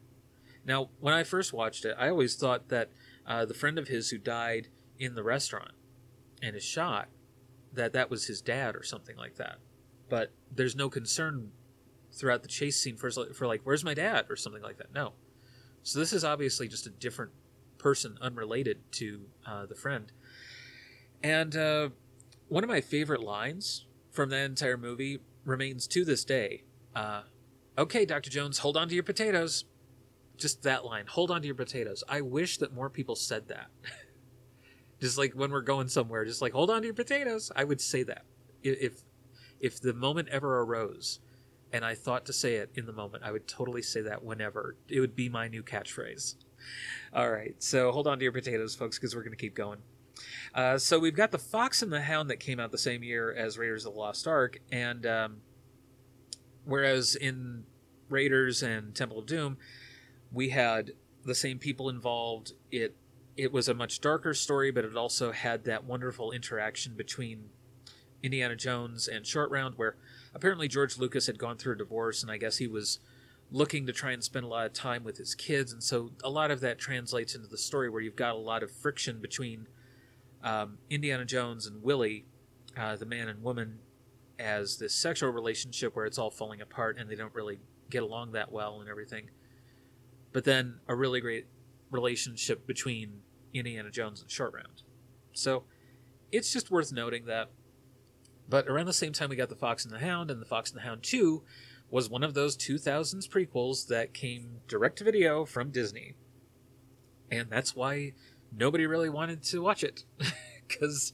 Now, 0.64 0.90
when 1.00 1.14
I 1.14 1.22
first 1.22 1.52
watched 1.52 1.84
it, 1.84 1.96
I 1.98 2.08
always 2.08 2.36
thought 2.36 2.68
that 2.68 2.90
uh, 3.26 3.44
the 3.44 3.54
friend 3.54 3.78
of 3.78 3.88
his 3.88 4.10
who 4.10 4.18
died 4.18 4.68
in 4.98 5.14
the 5.14 5.22
restaurant 5.22 5.72
and 6.42 6.56
is 6.56 6.64
shot, 6.64 7.08
that 7.72 7.92
that 7.92 8.10
was 8.10 8.26
his 8.26 8.42
dad 8.42 8.74
or 8.74 8.82
something 8.82 9.16
like 9.16 9.36
that. 9.36 9.58
But 10.08 10.32
there's 10.52 10.74
no 10.74 10.90
concern 10.90 11.52
throughout 12.12 12.42
the 12.42 12.48
chase 12.48 12.76
scene 12.76 12.96
for, 12.96 13.10
for 13.10 13.46
like, 13.46 13.60
where's 13.62 13.84
my 13.84 13.94
dad 13.94 14.26
or 14.28 14.36
something 14.36 14.62
like 14.62 14.78
that. 14.78 14.92
No. 14.92 15.12
So 15.82 15.98
this 15.98 16.12
is 16.12 16.24
obviously 16.24 16.68
just 16.68 16.86
a 16.86 16.90
different 16.90 17.30
person, 17.78 18.18
unrelated 18.20 18.80
to 18.92 19.22
uh, 19.46 19.66
the 19.66 19.74
friend. 19.74 20.12
And 21.22 21.54
uh, 21.56 21.90
one 22.48 22.64
of 22.64 22.70
my 22.70 22.80
favorite 22.80 23.22
lines 23.22 23.86
from 24.10 24.30
that 24.30 24.44
entire 24.44 24.76
movie 24.76 25.20
remains 25.44 25.86
to 25.88 26.04
this 26.04 26.24
day. 26.24 26.64
Uh, 26.94 27.22
okay, 27.78 28.04
Dr. 28.04 28.30
Jones, 28.30 28.58
hold 28.58 28.76
on 28.76 28.88
to 28.88 28.94
your 28.94 29.04
potatoes. 29.04 29.64
Just 30.36 30.62
that 30.62 30.84
line, 30.84 31.04
hold 31.06 31.30
on 31.30 31.42
to 31.42 31.46
your 31.46 31.54
potatoes. 31.54 32.02
I 32.08 32.22
wish 32.22 32.58
that 32.58 32.74
more 32.74 32.88
people 32.88 33.14
said 33.14 33.48
that. 33.48 33.68
just 35.00 35.18
like 35.18 35.32
when 35.34 35.50
we're 35.50 35.60
going 35.60 35.88
somewhere, 35.88 36.24
just 36.24 36.42
like 36.42 36.52
hold 36.52 36.70
on 36.70 36.80
to 36.82 36.86
your 36.86 36.94
potatoes. 36.94 37.52
I 37.54 37.64
would 37.64 37.80
say 37.80 38.02
that 38.04 38.24
if 38.62 39.02
if 39.60 39.80
the 39.80 39.92
moment 39.92 40.28
ever 40.28 40.60
arose 40.60 41.20
and 41.72 41.84
I 41.84 41.94
thought 41.94 42.26
to 42.26 42.32
say 42.32 42.54
it 42.54 42.70
in 42.74 42.86
the 42.86 42.92
moment, 42.92 43.22
I 43.22 43.30
would 43.30 43.46
totally 43.46 43.82
say 43.82 44.00
that 44.02 44.24
whenever. 44.24 44.76
It 44.88 45.00
would 45.00 45.14
be 45.14 45.28
my 45.28 45.46
new 45.48 45.62
catchphrase. 45.62 46.34
All 47.12 47.30
right, 47.30 47.54
so 47.58 47.92
hold 47.92 48.06
on 48.06 48.18
to 48.18 48.22
your 48.22 48.32
potatoes, 48.32 48.74
folks, 48.74 48.98
because 48.98 49.14
we're 49.14 49.22
going 49.22 49.36
to 49.36 49.38
keep 49.38 49.54
going. 49.54 49.78
Uh, 50.54 50.78
so 50.78 50.98
we've 50.98 51.14
got 51.14 51.30
the 51.30 51.38
Fox 51.38 51.82
and 51.82 51.92
the 51.92 52.02
Hound 52.02 52.30
that 52.30 52.40
came 52.40 52.58
out 52.58 52.72
the 52.72 52.78
same 52.78 53.02
year 53.02 53.32
as 53.32 53.58
Raiders 53.58 53.86
of 53.86 53.94
the 53.94 53.98
Lost 53.98 54.26
Ark, 54.26 54.58
and 54.72 55.06
um, 55.06 55.36
whereas 56.64 57.14
in 57.14 57.64
Raiders 58.08 58.62
and 58.62 58.94
Temple 58.94 59.20
of 59.20 59.26
Doom, 59.26 59.56
we 60.32 60.50
had 60.50 60.92
the 61.24 61.34
same 61.34 61.58
people 61.58 61.88
involved. 61.88 62.52
It 62.70 62.96
it 63.36 63.52
was 63.52 63.68
a 63.68 63.74
much 63.74 64.00
darker 64.00 64.34
story, 64.34 64.70
but 64.70 64.84
it 64.84 64.96
also 64.96 65.32
had 65.32 65.64
that 65.64 65.84
wonderful 65.84 66.32
interaction 66.32 66.94
between 66.94 67.50
Indiana 68.22 68.56
Jones 68.56 69.08
and 69.08 69.26
Short 69.26 69.50
Round, 69.50 69.78
where 69.78 69.96
apparently 70.34 70.68
George 70.68 70.98
Lucas 70.98 71.26
had 71.26 71.38
gone 71.38 71.56
through 71.56 71.74
a 71.74 71.78
divorce, 71.78 72.22
and 72.22 72.30
I 72.30 72.36
guess 72.36 72.58
he 72.58 72.66
was 72.66 72.98
looking 73.50 73.86
to 73.86 73.92
try 73.92 74.12
and 74.12 74.22
spend 74.22 74.44
a 74.44 74.48
lot 74.48 74.66
of 74.66 74.72
time 74.72 75.04
with 75.04 75.16
his 75.16 75.34
kids, 75.34 75.72
and 75.72 75.82
so 75.82 76.10
a 76.22 76.30
lot 76.30 76.50
of 76.50 76.60
that 76.60 76.78
translates 76.78 77.34
into 77.34 77.48
the 77.48 77.58
story 77.58 77.88
where 77.88 78.02
you've 78.02 78.16
got 78.16 78.34
a 78.34 78.38
lot 78.38 78.62
of 78.62 78.70
friction 78.70 79.20
between 79.20 79.66
um, 80.42 80.78
Indiana 80.88 81.24
Jones 81.24 81.66
and 81.66 81.82
Willie, 81.82 82.26
uh, 82.76 82.96
the 82.96 83.06
man 83.06 83.28
and 83.28 83.42
woman, 83.42 83.78
as 84.38 84.78
this 84.78 84.94
sexual 84.94 85.30
relationship 85.30 85.94
where 85.94 86.06
it's 86.06 86.18
all 86.18 86.30
falling 86.30 86.60
apart 86.60 86.98
and 86.98 87.10
they 87.10 87.14
don't 87.14 87.34
really 87.34 87.58
get 87.90 88.02
along 88.02 88.32
that 88.32 88.50
well 88.50 88.80
and 88.80 88.88
everything. 88.88 89.30
But 90.32 90.44
then 90.44 90.80
a 90.88 90.94
really 90.94 91.20
great 91.20 91.46
relationship 91.90 92.66
between 92.66 93.20
Indiana 93.52 93.90
Jones 93.90 94.20
and 94.22 94.30
Short 94.30 94.54
Round. 94.54 94.82
So 95.32 95.64
it's 96.32 96.52
just 96.52 96.70
worth 96.70 96.92
noting 96.92 97.26
that 97.26 97.50
but 98.50 98.66
around 98.66 98.86
the 98.86 98.92
same 98.92 99.12
time, 99.12 99.30
we 99.30 99.36
got 99.36 99.48
The 99.48 99.54
Fox 99.54 99.84
and 99.84 99.94
the 99.94 100.00
Hound, 100.00 100.28
and 100.28 100.42
The 100.42 100.46
Fox 100.46 100.70
and 100.70 100.78
the 100.78 100.82
Hound 100.82 101.04
2 101.04 101.42
was 101.88 102.10
one 102.10 102.24
of 102.24 102.34
those 102.34 102.56
2000s 102.56 103.28
prequels 103.28 103.86
that 103.86 104.12
came 104.12 104.60
direct 104.66 104.98
to 104.98 105.04
video 105.04 105.44
from 105.44 105.70
Disney. 105.70 106.14
And 107.30 107.48
that's 107.48 107.76
why 107.76 108.14
nobody 108.52 108.86
really 108.86 109.10
wanted 109.10 109.42
to 109.44 109.62
watch 109.62 109.84
it. 109.84 110.04
Because 110.68 111.12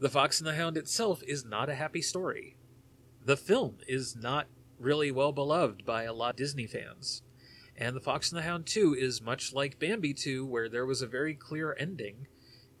The 0.00 0.10
Fox 0.10 0.38
and 0.38 0.46
the 0.46 0.54
Hound 0.54 0.76
itself 0.76 1.22
is 1.26 1.46
not 1.46 1.70
a 1.70 1.74
happy 1.74 2.02
story. 2.02 2.58
The 3.24 3.38
film 3.38 3.78
is 3.88 4.14
not 4.14 4.48
really 4.78 5.10
well 5.10 5.32
beloved 5.32 5.86
by 5.86 6.02
a 6.02 6.12
lot 6.12 6.34
of 6.34 6.36
Disney 6.36 6.66
fans. 6.66 7.22
And 7.74 7.96
The 7.96 8.00
Fox 8.00 8.30
and 8.30 8.38
the 8.38 8.42
Hound 8.42 8.66
2 8.66 8.94
is 8.94 9.22
much 9.22 9.54
like 9.54 9.78
Bambi 9.78 10.12
2, 10.12 10.44
where 10.44 10.68
there 10.68 10.84
was 10.84 11.00
a 11.00 11.06
very 11.06 11.32
clear 11.32 11.74
ending 11.78 12.26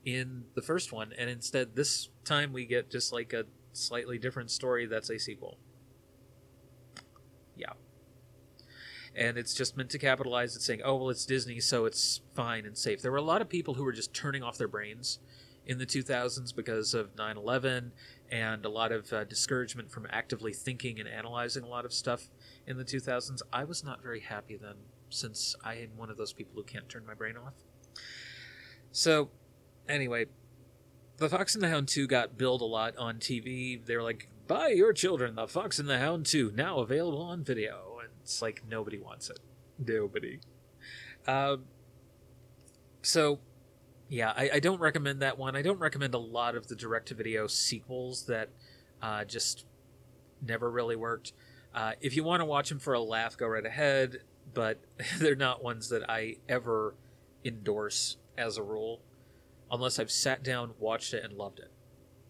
in 0.06 0.44
the 0.54 0.62
first 0.62 0.92
one, 0.92 1.12
and 1.18 1.28
instead 1.28 1.74
this 1.74 2.08
time 2.24 2.52
we 2.52 2.64
get 2.64 2.90
just 2.90 3.12
like 3.12 3.32
a 3.32 3.44
slightly 3.72 4.18
different 4.18 4.50
story 4.50 4.86
that's 4.86 5.10
a 5.10 5.18
sequel. 5.18 5.58
Yeah. 7.56 7.72
And 9.16 9.38
it's 9.38 9.54
just 9.54 9.76
meant 9.76 9.88
to 9.90 9.98
capitalize 9.98 10.54
it, 10.56 10.62
saying, 10.62 10.82
oh, 10.84 10.96
well, 10.96 11.08
it's 11.08 11.24
Disney, 11.24 11.58
so 11.58 11.86
it's 11.86 12.20
fine 12.34 12.66
and 12.66 12.76
safe. 12.76 13.00
There 13.00 13.10
were 13.10 13.16
a 13.16 13.22
lot 13.22 13.40
of 13.40 13.48
people 13.48 13.74
who 13.74 13.84
were 13.84 13.92
just 13.92 14.12
turning 14.12 14.42
off 14.42 14.58
their 14.58 14.68
brains 14.68 15.20
in 15.64 15.78
the 15.78 15.86
2000s 15.86 16.54
because 16.54 16.94
of 16.94 17.16
9 17.16 17.36
11 17.36 17.92
and 18.30 18.64
a 18.64 18.68
lot 18.68 18.92
of 18.92 19.12
uh, 19.12 19.24
discouragement 19.24 19.90
from 19.90 20.06
actively 20.10 20.52
thinking 20.52 21.00
and 21.00 21.08
analyzing 21.08 21.64
a 21.64 21.68
lot 21.68 21.84
of 21.84 21.92
stuff 21.92 22.28
in 22.66 22.76
the 22.76 22.84
2000s. 22.84 23.40
I 23.52 23.64
was 23.64 23.82
not 23.82 24.02
very 24.02 24.20
happy 24.20 24.56
then, 24.56 24.74
since 25.08 25.56
I 25.64 25.74
am 25.76 25.96
one 25.96 26.10
of 26.10 26.18
those 26.18 26.32
people 26.32 26.52
who 26.54 26.64
can't 26.64 26.88
turn 26.88 27.06
my 27.06 27.14
brain 27.14 27.36
off. 27.36 27.54
So, 28.92 29.30
anyway, 29.88 30.26
the 31.16 31.28
Fox 31.28 31.54
and 31.54 31.64
the 31.64 31.68
Hound 31.68 31.88
2 31.88 32.06
got 32.06 32.36
billed 32.36 32.60
a 32.60 32.66
lot 32.66 32.96
on 32.96 33.16
TV. 33.16 33.84
They 33.84 33.96
were 33.96 34.02
like, 34.02 34.28
buy 34.46 34.68
your 34.68 34.92
children 34.92 35.34
The 35.34 35.48
Fox 35.48 35.78
and 35.78 35.88
the 35.88 35.98
Hound 35.98 36.26
2, 36.26 36.52
now 36.54 36.78
available 36.78 37.22
on 37.22 37.42
video. 37.42 37.95
It's 38.26 38.42
like, 38.42 38.64
nobody 38.68 38.98
wants 38.98 39.30
it. 39.30 39.38
Nobody. 39.78 40.40
Uh, 41.28 41.58
so, 43.02 43.38
yeah, 44.08 44.32
I, 44.36 44.50
I, 44.54 44.58
don't 44.58 44.80
recommend 44.80 45.22
that 45.22 45.38
one. 45.38 45.54
I 45.54 45.62
don't 45.62 45.78
recommend 45.78 46.12
a 46.12 46.18
lot 46.18 46.56
of 46.56 46.66
the 46.66 46.74
direct 46.74 47.06
to 47.08 47.14
video 47.14 47.46
sequels 47.46 48.26
that 48.26 48.48
uh, 49.00 49.24
just 49.24 49.64
never 50.44 50.68
really 50.68 50.96
worked. 50.96 51.34
Uh, 51.72 51.92
if 52.00 52.16
you 52.16 52.24
want 52.24 52.40
to 52.40 52.44
watch 52.44 52.68
them 52.68 52.80
for 52.80 52.94
a 52.94 53.00
laugh, 53.00 53.36
go 53.36 53.46
right 53.46 53.64
ahead, 53.64 54.22
but 54.52 54.80
they're 55.20 55.36
not 55.36 55.62
ones 55.62 55.88
that 55.90 56.10
I 56.10 56.38
ever 56.48 56.96
endorse 57.44 58.16
as 58.36 58.56
a 58.56 58.62
rule 58.64 59.02
unless 59.70 60.00
I've 60.00 60.10
sat 60.10 60.42
down, 60.42 60.72
watched 60.80 61.14
it, 61.14 61.22
and 61.22 61.32
loved 61.34 61.60
it. 61.60 61.70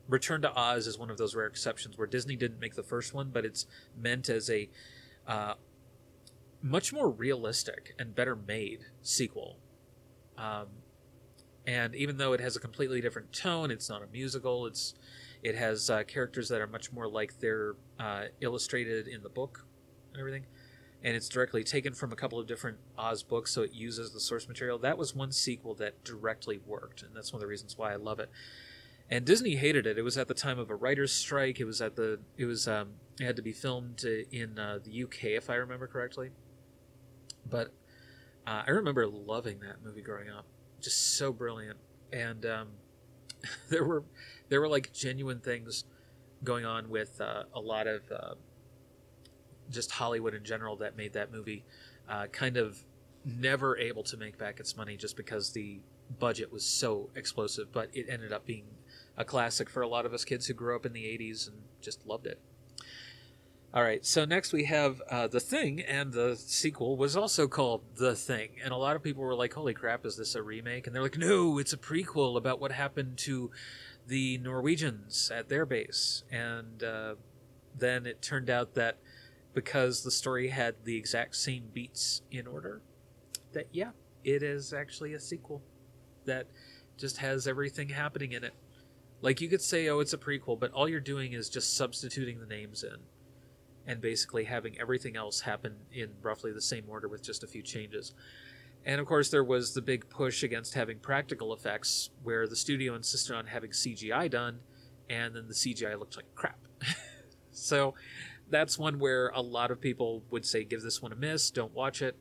Return 0.09 0.43
to 0.43 0.55
Oz 0.55 0.87
is 0.87 0.99
one 0.99 1.09
of 1.11 1.17
those 1.17 1.35
rare 1.35 1.47
exceptions 1.47 1.97
where 1.97 2.07
Disney 2.07 2.37
didn't 2.37 2.61
make 2.61 2.75
the 2.75 2.83
first 2.83 3.15
one, 3.15 3.31
but 3.33 3.47
it's 3.47 3.67
meant 3.99 4.29
as 4.29 4.51
a 4.51 4.69
uh, 5.27 5.55
much 6.67 6.93
more 6.93 7.09
realistic 7.09 7.95
and 7.99 8.15
better 8.15 8.37
made 8.37 8.81
sequel 9.03 9.59
Um, 10.37 10.67
and 11.67 11.95
even 11.95 12.19
though 12.19 12.33
it 12.33 12.41
has 12.41 12.57
a 12.57 12.61
completely 12.61 13.01
different 13.01 13.33
tone, 13.33 13.71
it's 13.71 13.89
not 13.89 14.03
a 14.03 14.07
musical. 14.07 14.67
It's 14.67 14.95
it 15.43 15.55
has 15.57 15.91
uh, 15.91 16.05
characters 16.05 16.49
that 16.49 16.61
are 16.61 16.67
much 16.67 16.93
more 16.93 17.09
like 17.09 17.41
they're 17.41 17.75
uh, 17.99 18.25
illustrated 18.41 19.09
in 19.09 19.23
the 19.23 19.29
book 19.29 19.67
and 20.13 20.21
everything. 20.21 20.47
And 21.03 21.17
it's 21.17 21.29
directly 21.29 21.65
taken 21.65 21.95
from 21.95 22.13
a 22.13 22.17
couple 22.17 22.39
of 22.39 22.47
different 22.47 22.79
Oz 22.99 23.23
books, 23.23 23.53
so 23.53 23.63
it 23.63 23.73
uses 23.73 24.13
the 24.13 24.21
source 24.21 24.49
material. 24.49 24.79
That 24.79 24.99
was 24.99 25.15
one 25.15 25.33
sequel 25.33 25.75
that 25.77 26.05
directly 26.05 26.61
worked, 26.67 27.03
and 27.03 27.15
that's 27.15 27.33
one 27.33 27.39
of 27.39 27.43
the 27.43 27.49
reasons 27.49 27.77
why 27.79 27.93
I 27.93 27.97
love 27.97 28.21
it. 28.21 28.31
And 29.09 29.25
Disney 29.25 29.57
hated 29.57 29.87
it. 29.87 29.99
It 29.99 30.03
was 30.03 30.19
at 30.19 30.29
the 30.29 30.35
time 30.35 30.59
of 30.59 30.69
a 30.71 30.75
writer's 30.75 31.13
strike. 31.13 31.61
It 31.61 31.65
was 31.65 31.81
at 31.81 31.97
the 31.97 32.21
it 32.37 32.45
was 32.45 32.69
um, 32.69 32.95
it 33.21 33.25
had 33.25 33.37
to 33.37 33.43
be 33.43 33.53
filmed 33.53 34.05
in 34.05 34.59
uh, 34.59 34.79
the 34.85 35.05
UK, 35.05 35.25
if 35.25 35.49
I 35.49 35.55
remember 35.55 35.87
correctly. 35.87 36.31
But 37.49 37.73
uh, 38.47 38.63
I 38.67 38.71
remember 38.71 39.07
loving 39.07 39.61
that 39.61 39.83
movie 39.85 40.03
growing 40.03 40.29
up, 40.31 40.47
just 40.81 41.17
so 41.17 41.33
brilliant. 41.33 41.79
And 42.13 42.47
um, 42.47 42.69
there 43.71 43.85
were 43.85 44.05
there 44.49 44.61
were 44.61 44.69
like 44.69 44.93
genuine 44.93 45.41
things 45.41 45.85
going 46.45 46.65
on 46.65 46.89
with 46.89 47.21
uh, 47.21 47.45
a 47.55 47.61
lot 47.61 47.87
of 47.87 48.03
uh, 48.11 48.35
just 49.71 49.91
Hollywood 49.91 50.35
in 50.35 50.45
general 50.45 50.77
that 50.77 50.97
made 50.97 51.13
that 51.15 51.33
movie 51.33 51.65
uh, 52.09 52.27
kind 52.27 52.57
of 52.57 52.85
never 53.25 53.77
able 53.77 54.05
to 54.05 54.17
make 54.17 54.39
back 54.39 54.61
its 54.61 54.77
money 54.77 54.97
just 54.97 55.17
because 55.17 55.53
the 55.53 55.81
budget 56.19 56.53
was 56.53 56.65
so 56.65 57.11
explosive. 57.17 57.73
But 57.73 57.91
it 57.93 58.07
ended 58.09 58.33
up 58.33 58.47
being 58.47 58.67
a 59.17 59.25
classic 59.25 59.69
for 59.69 59.83
a 59.83 59.89
lot 59.89 60.07
of 60.07 60.15
us 60.15 60.25
kids 60.25 60.47
who 60.47 60.55
grew 60.55 60.77
up 60.77 60.87
in 60.87 60.93
the 60.93 61.05
80s 61.05 61.49
and 61.49 61.57
just 61.81 62.07
loved 62.07 62.27
it. 62.27 62.41
All 63.77 63.83
right, 63.83 64.03
so 64.07 64.25
next 64.25 64.55
we 64.55 64.65
have 64.65 65.03
uh, 65.11 65.27
The 65.27 65.39
Thing, 65.39 65.83
and 65.83 66.11
the 66.11 66.35
sequel 66.35 66.97
was 66.97 67.15
also 67.15 67.47
called 67.47 67.83
The 67.97 68.15
Thing. 68.15 68.53
And 68.65 68.73
a 68.73 68.77
lot 68.79 68.97
of 68.97 69.03
people 69.03 69.23
were 69.23 69.35
like, 69.35 69.53
holy 69.53 69.75
crap, 69.75 70.07
is 70.07 70.17
this 70.17 70.35
a 70.35 70.43
remake? 70.43 70.87
And 70.87 70.97
they're 70.97 71.03
like, 71.03 71.19
no, 71.19 71.59
it's 71.59 71.75
a 71.75 71.77
prequel 71.77 72.39
about 72.39 72.59
what 72.59 72.73
happened 72.73 73.19
to 73.19 73.51
the 74.07 74.39
Norwegians 74.39 75.31
at 75.31 75.51
their 75.51 75.67
base. 75.67 76.25
And 76.33 76.83
uh, 76.83 77.17
then 77.77 78.07
it 78.07 78.23
turned 78.23 78.49
out 78.49 78.73
that 78.77 78.97
because 79.53 80.05
the 80.05 80.11
story 80.11 80.49
had 80.49 80.77
the 80.85 80.97
exact 80.97 81.37
same 81.37 81.65
beats 81.75 82.23
in 82.31 82.47
order, 82.47 82.81
that 83.53 83.67
yeah, 83.73 83.91
it 84.25 84.43
is 84.43 84.73
actually 84.73 85.13
a 85.13 85.21
sequel 85.21 85.61
that 86.25 86.47
just 86.97 87.19
has 87.19 87.47
everything 87.47 87.91
happening 87.91 88.33
in 88.33 88.43
it. 88.43 88.55
Like 89.21 89.43
you 89.43 89.49
could 89.49 89.61
say, 89.61 89.87
oh, 89.91 90.01
it's 90.01 90.15
a 90.15 90.19
prequel, 90.19 90.59
but 90.59 90.73
all 90.73 90.89
you're 90.89 90.99
doing 90.99 91.35
is 91.35 91.51
just 91.51 91.77
substituting 91.77 92.41
the 92.41 92.47
names 92.47 92.83
in 92.83 93.01
and 93.87 94.01
basically 94.01 94.45
having 94.45 94.79
everything 94.81 95.17
else 95.17 95.41
happen 95.41 95.77
in 95.93 96.11
roughly 96.23 96.53
the 96.53 96.61
same 96.61 96.85
order 96.89 97.09
with 97.09 97.23
just 97.23 97.45
a 97.45 97.47
few 97.47 97.63
changes. 97.63 98.15
And 98.85 99.01
of 99.01 99.07
course, 99.07 99.31
there 99.31 99.45
was 99.45 99.75
the 99.75 99.83
big 99.83 100.09
push 100.09 100.43
against 100.43 100.75
having 100.75 100.99
practical 100.99 101.53
effects, 101.53 102.11
where 102.23 102.47
the 102.47 102.57
studio 102.57 102.95
insisted 102.95 103.35
on 103.35 103.47
having 103.47 103.71
CGI 103.71 104.31
done, 104.31 104.61
and 105.11 105.35
then 105.35 105.49
the 105.49 105.55
CGI 105.55 105.99
looked 105.99 106.17
like 106.17 106.33
crap. 106.35 106.59
so 107.51 107.95
that's 108.49 108.79
one 108.79 108.99
where 108.99 109.29
a 109.29 109.41
lot 109.41 109.71
of 109.71 109.81
people 109.81 110.23
would 110.31 110.47
say, 110.47 110.65
give 110.65 110.83
this 110.83 111.03
one 111.03 111.13
a 111.13 111.17
miss, 111.17 111.51
don't 111.51 111.75
watch 111.75 112.01
it. 112.01 112.17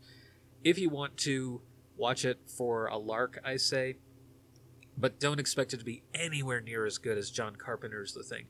If 0.64 0.80
you 0.80 0.90
want 0.90 1.18
to 1.18 1.62
watch 1.98 2.26
it 2.26 2.40
for 2.48 2.88
a 2.88 2.98
lark, 2.98 3.40
I 3.46 3.58
say, 3.58 3.98
but 4.98 5.20
don't 5.20 5.40
expect 5.40 5.74
it 5.74 5.78
to 5.78 5.86
be 5.86 6.04
anywhere 6.14 6.62
near 6.62 6.86
as 6.86 6.98
good 6.98 7.18
as 7.18 7.30
John 7.30 7.56
Carpenter's 7.56 8.14
The 8.14 8.24
Thing. 8.24 8.46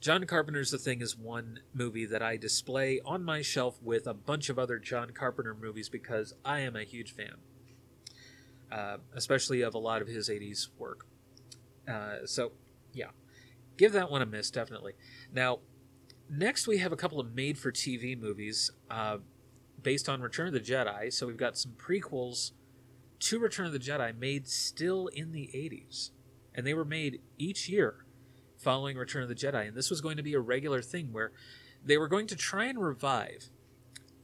John 0.00 0.24
Carpenter's 0.26 0.70
The 0.70 0.78
Thing 0.78 1.00
is 1.00 1.16
one 1.16 1.58
movie 1.74 2.06
that 2.06 2.22
I 2.22 2.36
display 2.36 3.00
on 3.04 3.24
my 3.24 3.42
shelf 3.42 3.82
with 3.82 4.06
a 4.06 4.14
bunch 4.14 4.48
of 4.48 4.56
other 4.56 4.78
John 4.78 5.10
Carpenter 5.10 5.56
movies 5.60 5.88
because 5.88 6.34
I 6.44 6.60
am 6.60 6.76
a 6.76 6.84
huge 6.84 7.12
fan, 7.12 7.34
uh, 8.70 8.98
especially 9.12 9.60
of 9.62 9.74
a 9.74 9.78
lot 9.78 10.00
of 10.00 10.06
his 10.06 10.28
80s 10.28 10.68
work. 10.78 11.04
Uh, 11.88 12.26
so, 12.26 12.52
yeah, 12.92 13.08
give 13.76 13.92
that 13.92 14.08
one 14.08 14.22
a 14.22 14.26
miss, 14.26 14.52
definitely. 14.52 14.92
Now, 15.32 15.58
next 16.30 16.68
we 16.68 16.78
have 16.78 16.92
a 16.92 16.96
couple 16.96 17.18
of 17.18 17.34
made 17.34 17.58
for 17.58 17.72
TV 17.72 18.16
movies 18.16 18.70
uh, 18.88 19.18
based 19.82 20.08
on 20.08 20.20
Return 20.20 20.46
of 20.46 20.52
the 20.52 20.60
Jedi. 20.60 21.12
So, 21.12 21.26
we've 21.26 21.36
got 21.36 21.58
some 21.58 21.72
prequels 21.72 22.52
to 23.18 23.40
Return 23.40 23.66
of 23.66 23.72
the 23.72 23.80
Jedi 23.80 24.16
made 24.16 24.46
still 24.46 25.08
in 25.08 25.32
the 25.32 25.50
80s, 25.52 26.10
and 26.54 26.64
they 26.64 26.74
were 26.74 26.84
made 26.84 27.20
each 27.36 27.68
year 27.68 28.04
following 28.58 28.96
Return 28.96 29.22
of 29.22 29.28
the 29.28 29.34
Jedi. 29.34 29.68
And 29.68 29.76
this 29.76 29.90
was 29.90 30.00
going 30.00 30.16
to 30.16 30.22
be 30.22 30.34
a 30.34 30.40
regular 30.40 30.82
thing 30.82 31.12
where 31.12 31.32
they 31.84 31.96
were 31.96 32.08
going 32.08 32.26
to 32.26 32.36
try 32.36 32.66
and 32.66 32.78
revive 32.78 33.48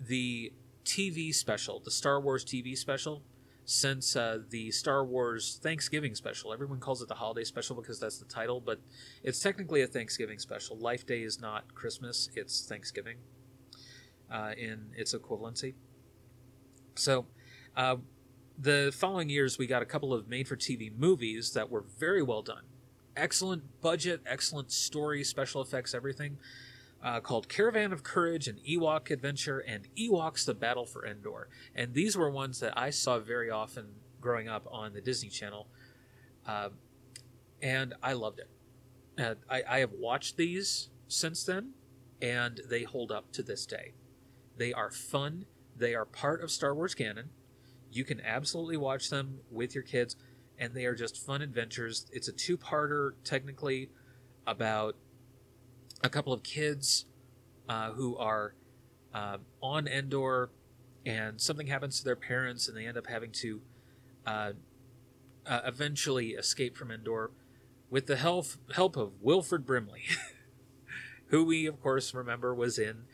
the 0.01 0.53
TV 0.85 1.35
special, 1.35 1.81
the 1.81 1.91
Star 1.91 2.21
Wars 2.21 2.45
TV 2.45 2.77
special, 2.77 3.23
since 3.65 4.15
uh, 4.17 4.41
the 4.51 4.71
Star 4.71 5.05
Wars 5.05 5.59
Thanksgiving 5.63 6.15
special. 6.15 6.53
Everyone 6.53 6.81
calls 6.81 7.01
it 7.01 7.09
the 7.09 7.15
holiday 7.15 7.45
special 7.45 7.77
because 7.77 7.99
that's 7.99 8.19
the 8.19 8.27
title, 8.27 8.61
but 8.61 8.81
it's 9.23 9.41
technically 9.41 9.81
a 9.81 9.87
Thanksgiving 9.87 10.39
special. 10.39 10.77
Life 10.77 11.07
Day 11.07 11.23
is 11.23 11.41
not 11.41 11.75
Christmas, 11.75 12.29
it's 12.35 12.67
Thanksgiving 12.67 13.17
uh, 14.31 14.53
in 14.59 14.91
its 14.97 15.15
equivalency. 15.15 15.75
So, 16.97 17.27
uh, 17.77 17.97
the 18.57 18.93
following 18.95 19.31
years, 19.31 19.59
we 19.59 19.67
got 19.67 19.83
a 19.83 19.87
couple 19.87 20.13
of 20.13 20.29
made 20.29 20.47
for 20.47 20.57
TV 20.57 20.97
movies 20.97 21.53
that 21.55 21.71
were 21.71 21.85
very 21.99 22.23
well 22.23 22.43
done 22.43 22.63
excellent 23.17 23.81
budget, 23.81 24.23
excellent 24.27 24.73
story, 24.73 25.25
special 25.25 25.63
effects, 25.63 25.95
everything. 25.95 26.39
Uh, 27.03 27.21
called 27.21 27.51
Caravan 27.51 27.93
of 27.93 28.03
Courage 28.03 28.49
and 28.49 28.59
Ewok 28.61 29.11
Adventure 29.11 29.59
and 29.59 29.87
Ewoks 29.95 30.47
the 30.47 30.55
Battle 30.55 30.87
for 30.87 31.05
Endor. 31.07 31.49
And 31.75 31.93
these 31.93 32.17
were 32.17 32.31
ones 32.31 32.61
that 32.61 32.73
I 32.79 32.89
saw 32.89 33.19
very 33.19 33.51
often 33.51 33.89
growing 34.23 34.49
up 34.49 34.67
on 34.71 34.95
the 34.95 35.03
Disney 35.03 35.29
Channel. 35.29 35.69
Uh, 36.47 36.71
and 37.61 37.93
I 38.03 38.15
loved 38.15 38.41
it. 38.41 38.49
Uh, 39.23 39.35
I, 39.51 39.63
I 39.69 39.79
have 39.81 39.93
watched 39.93 40.39
these 40.39 40.89
since 41.07 41.45
then, 41.45 41.73
and 42.23 42.61
they 42.71 42.85
hold 42.85 43.13
up 43.13 43.33
to 43.33 43.43
this 43.43 43.67
day. 43.67 43.93
They 44.57 44.73
are 44.73 44.91
fun, 44.91 45.45
they 45.77 45.95
are 45.95 46.07
part 46.07 46.43
of 46.43 46.51
Star 46.51 46.75
Wars 46.75 46.95
canon. 46.95 47.31
You 47.91 48.05
can 48.05 48.21
absolutely 48.23 48.77
watch 48.77 49.11
them 49.11 49.41
with 49.51 49.75
your 49.75 49.85
kids 49.85 50.17
and 50.59 50.75
they 50.75 50.85
are 50.87 50.95
just 50.95 51.25
fun 51.25 51.43
adventures. 51.43 52.07
It's 52.13 52.29
a 52.29 52.33
two 52.33 52.57
parter, 52.57 53.13
technically, 53.25 53.91
about 54.47 54.97
a 56.03 56.09
couple 56.09 56.33
of 56.33 56.43
kids 56.43 57.07
uh, 57.69 57.93
who 57.93 58.17
are 58.17 58.55
uh, 59.13 59.39
on 59.63 59.89
Endor, 59.89 60.51
and 61.07 61.41
something 61.41 61.67
happens 61.67 61.99
to 61.99 62.05
their 62.05 62.17
parents, 62.17 62.69
and 62.69 62.77
they 62.77 62.87
end 62.87 62.97
up 62.97 63.07
having 63.07 63.33
to 63.33 63.61
uh, 64.27 64.53
uh 65.47 65.61
eventually 65.67 66.31
escape 66.31 66.77
from 66.77 66.91
Endor 66.91 67.31
with 67.91 68.07
the 68.07 68.17
help, 68.17 68.47
help 68.75 68.97
of 68.97 69.13
Wilford 69.21 69.67
Brimley, 69.67 70.03
who 71.27 71.45
we, 71.45 71.67
of 71.67 71.81
course, 71.81 72.15
remember 72.15 72.55
was 72.55 72.79
in 72.79 73.05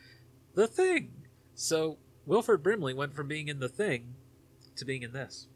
The 0.53 0.67
Thing. 0.67 1.11
So, 1.53 1.97
Wilford 2.25 2.63
Brimley 2.63 2.93
went 2.93 3.13
from 3.13 3.27
being 3.27 3.47
in 3.47 3.59
The 3.59 3.69
Thing 3.69 4.15
to 4.75 4.85
being 4.85 5.03
in 5.03 5.13
this. 5.13 5.47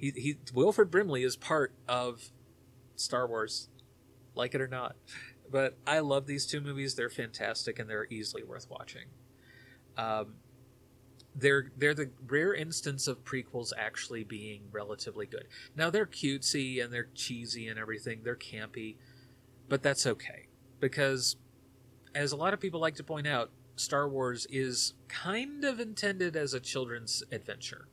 He, 0.00 0.10
he 0.10 0.38
Wilford 0.54 0.90
Brimley 0.90 1.22
is 1.22 1.36
part 1.36 1.74
of 1.86 2.30
Star 2.96 3.26
Wars, 3.26 3.68
like 4.34 4.54
it 4.54 4.60
or 4.60 4.68
not. 4.68 4.96
But 5.50 5.76
I 5.86 5.98
love 5.98 6.26
these 6.26 6.46
two 6.46 6.60
movies. 6.60 6.94
They're 6.94 7.10
fantastic 7.10 7.78
and 7.78 7.90
they're 7.90 8.06
easily 8.08 8.42
worth 8.42 8.70
watching. 8.70 9.06
Um, 9.96 10.34
they're 11.34 11.70
they're 11.76 11.94
the 11.94 12.10
rare 12.26 12.54
instance 12.54 13.06
of 13.06 13.24
prequels 13.24 13.72
actually 13.76 14.24
being 14.24 14.62
relatively 14.72 15.26
good. 15.26 15.46
Now 15.76 15.90
they're 15.90 16.06
cutesy 16.06 16.82
and 16.82 16.92
they're 16.92 17.08
cheesy 17.14 17.68
and 17.68 17.78
everything. 17.78 18.20
They're 18.24 18.36
campy, 18.36 18.96
but 19.68 19.82
that's 19.82 20.06
okay 20.06 20.46
because, 20.80 21.36
as 22.14 22.32
a 22.32 22.36
lot 22.36 22.54
of 22.54 22.60
people 22.60 22.80
like 22.80 22.96
to 22.96 23.04
point 23.04 23.26
out, 23.26 23.50
Star 23.76 24.08
Wars 24.08 24.46
is 24.50 24.94
kind 25.08 25.64
of 25.64 25.78
intended 25.78 26.36
as 26.36 26.54
a 26.54 26.60
children's 26.60 27.22
adventure. 27.30 27.88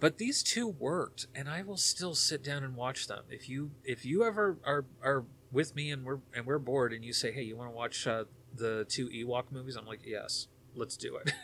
But 0.00 0.16
these 0.16 0.42
two 0.42 0.66
worked, 0.66 1.26
and 1.34 1.46
I 1.48 1.60
will 1.62 1.76
still 1.76 2.14
sit 2.14 2.42
down 2.42 2.64
and 2.64 2.74
watch 2.74 3.06
them. 3.06 3.24
If 3.28 3.50
you 3.50 3.72
if 3.84 4.06
you 4.06 4.24
ever 4.24 4.58
are 4.64 4.86
are 5.02 5.26
with 5.52 5.76
me 5.76 5.90
and 5.90 6.04
we're 6.04 6.20
and 6.34 6.46
we're 6.46 6.58
bored, 6.58 6.94
and 6.94 7.04
you 7.04 7.12
say, 7.12 7.30
"Hey, 7.30 7.42
you 7.42 7.54
want 7.54 7.70
to 7.70 7.76
watch 7.76 8.06
uh, 8.06 8.24
the 8.54 8.86
two 8.88 9.10
Ewok 9.10 9.52
movies?" 9.52 9.76
I'm 9.76 9.84
like, 9.84 10.00
"Yes, 10.02 10.48
let's 10.74 10.96
do 10.96 11.16
it." 11.16 11.34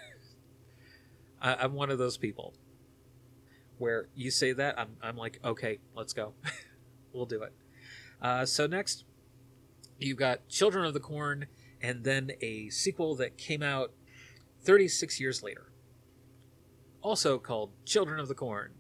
I, 1.43 1.55
I'm 1.57 1.75
one 1.75 1.91
of 1.91 1.99
those 1.99 2.17
people 2.17 2.55
where 3.77 4.09
you 4.15 4.31
say 4.31 4.55
that, 4.55 4.79
I'm 4.79 4.97
I'm 5.03 5.19
like, 5.19 5.39
"Okay, 5.45 5.79
let's 5.95 6.15
go, 6.15 6.33
we'll 7.13 7.27
do 7.27 7.43
it." 7.43 7.53
Uh, 8.23 8.47
so 8.47 8.67
next, 8.67 9.05
you've 9.99 10.17
got 10.17 10.49
Children 10.49 10.87
of 10.87 10.95
the 10.95 11.01
Corn, 11.01 11.45
and 11.83 12.05
then 12.05 12.33
a 12.41 12.71
sequel 12.71 13.17
that 13.17 13.37
came 13.37 13.63
out 13.63 13.93
36 14.63 15.21
years 15.21 15.43
later 15.43 15.73
also 17.07 17.39
called 17.39 17.71
Children 17.85 18.19
of 18.19 18.27
the 18.27 18.35
Corn. 18.35 18.73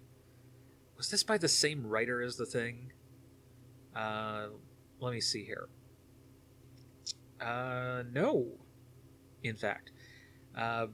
Was 0.96 1.10
this 1.10 1.22
by 1.22 1.38
the 1.38 1.46
same 1.46 1.86
writer 1.86 2.20
as 2.20 2.36
The 2.36 2.44
Thing? 2.44 2.90
Uh, 3.94 4.48
let 4.98 5.12
me 5.12 5.20
see 5.20 5.44
here. 5.44 5.68
Uh, 7.40 8.02
no, 8.12 8.48
in 9.44 9.54
fact. 9.54 9.92
Uh, 10.58 10.88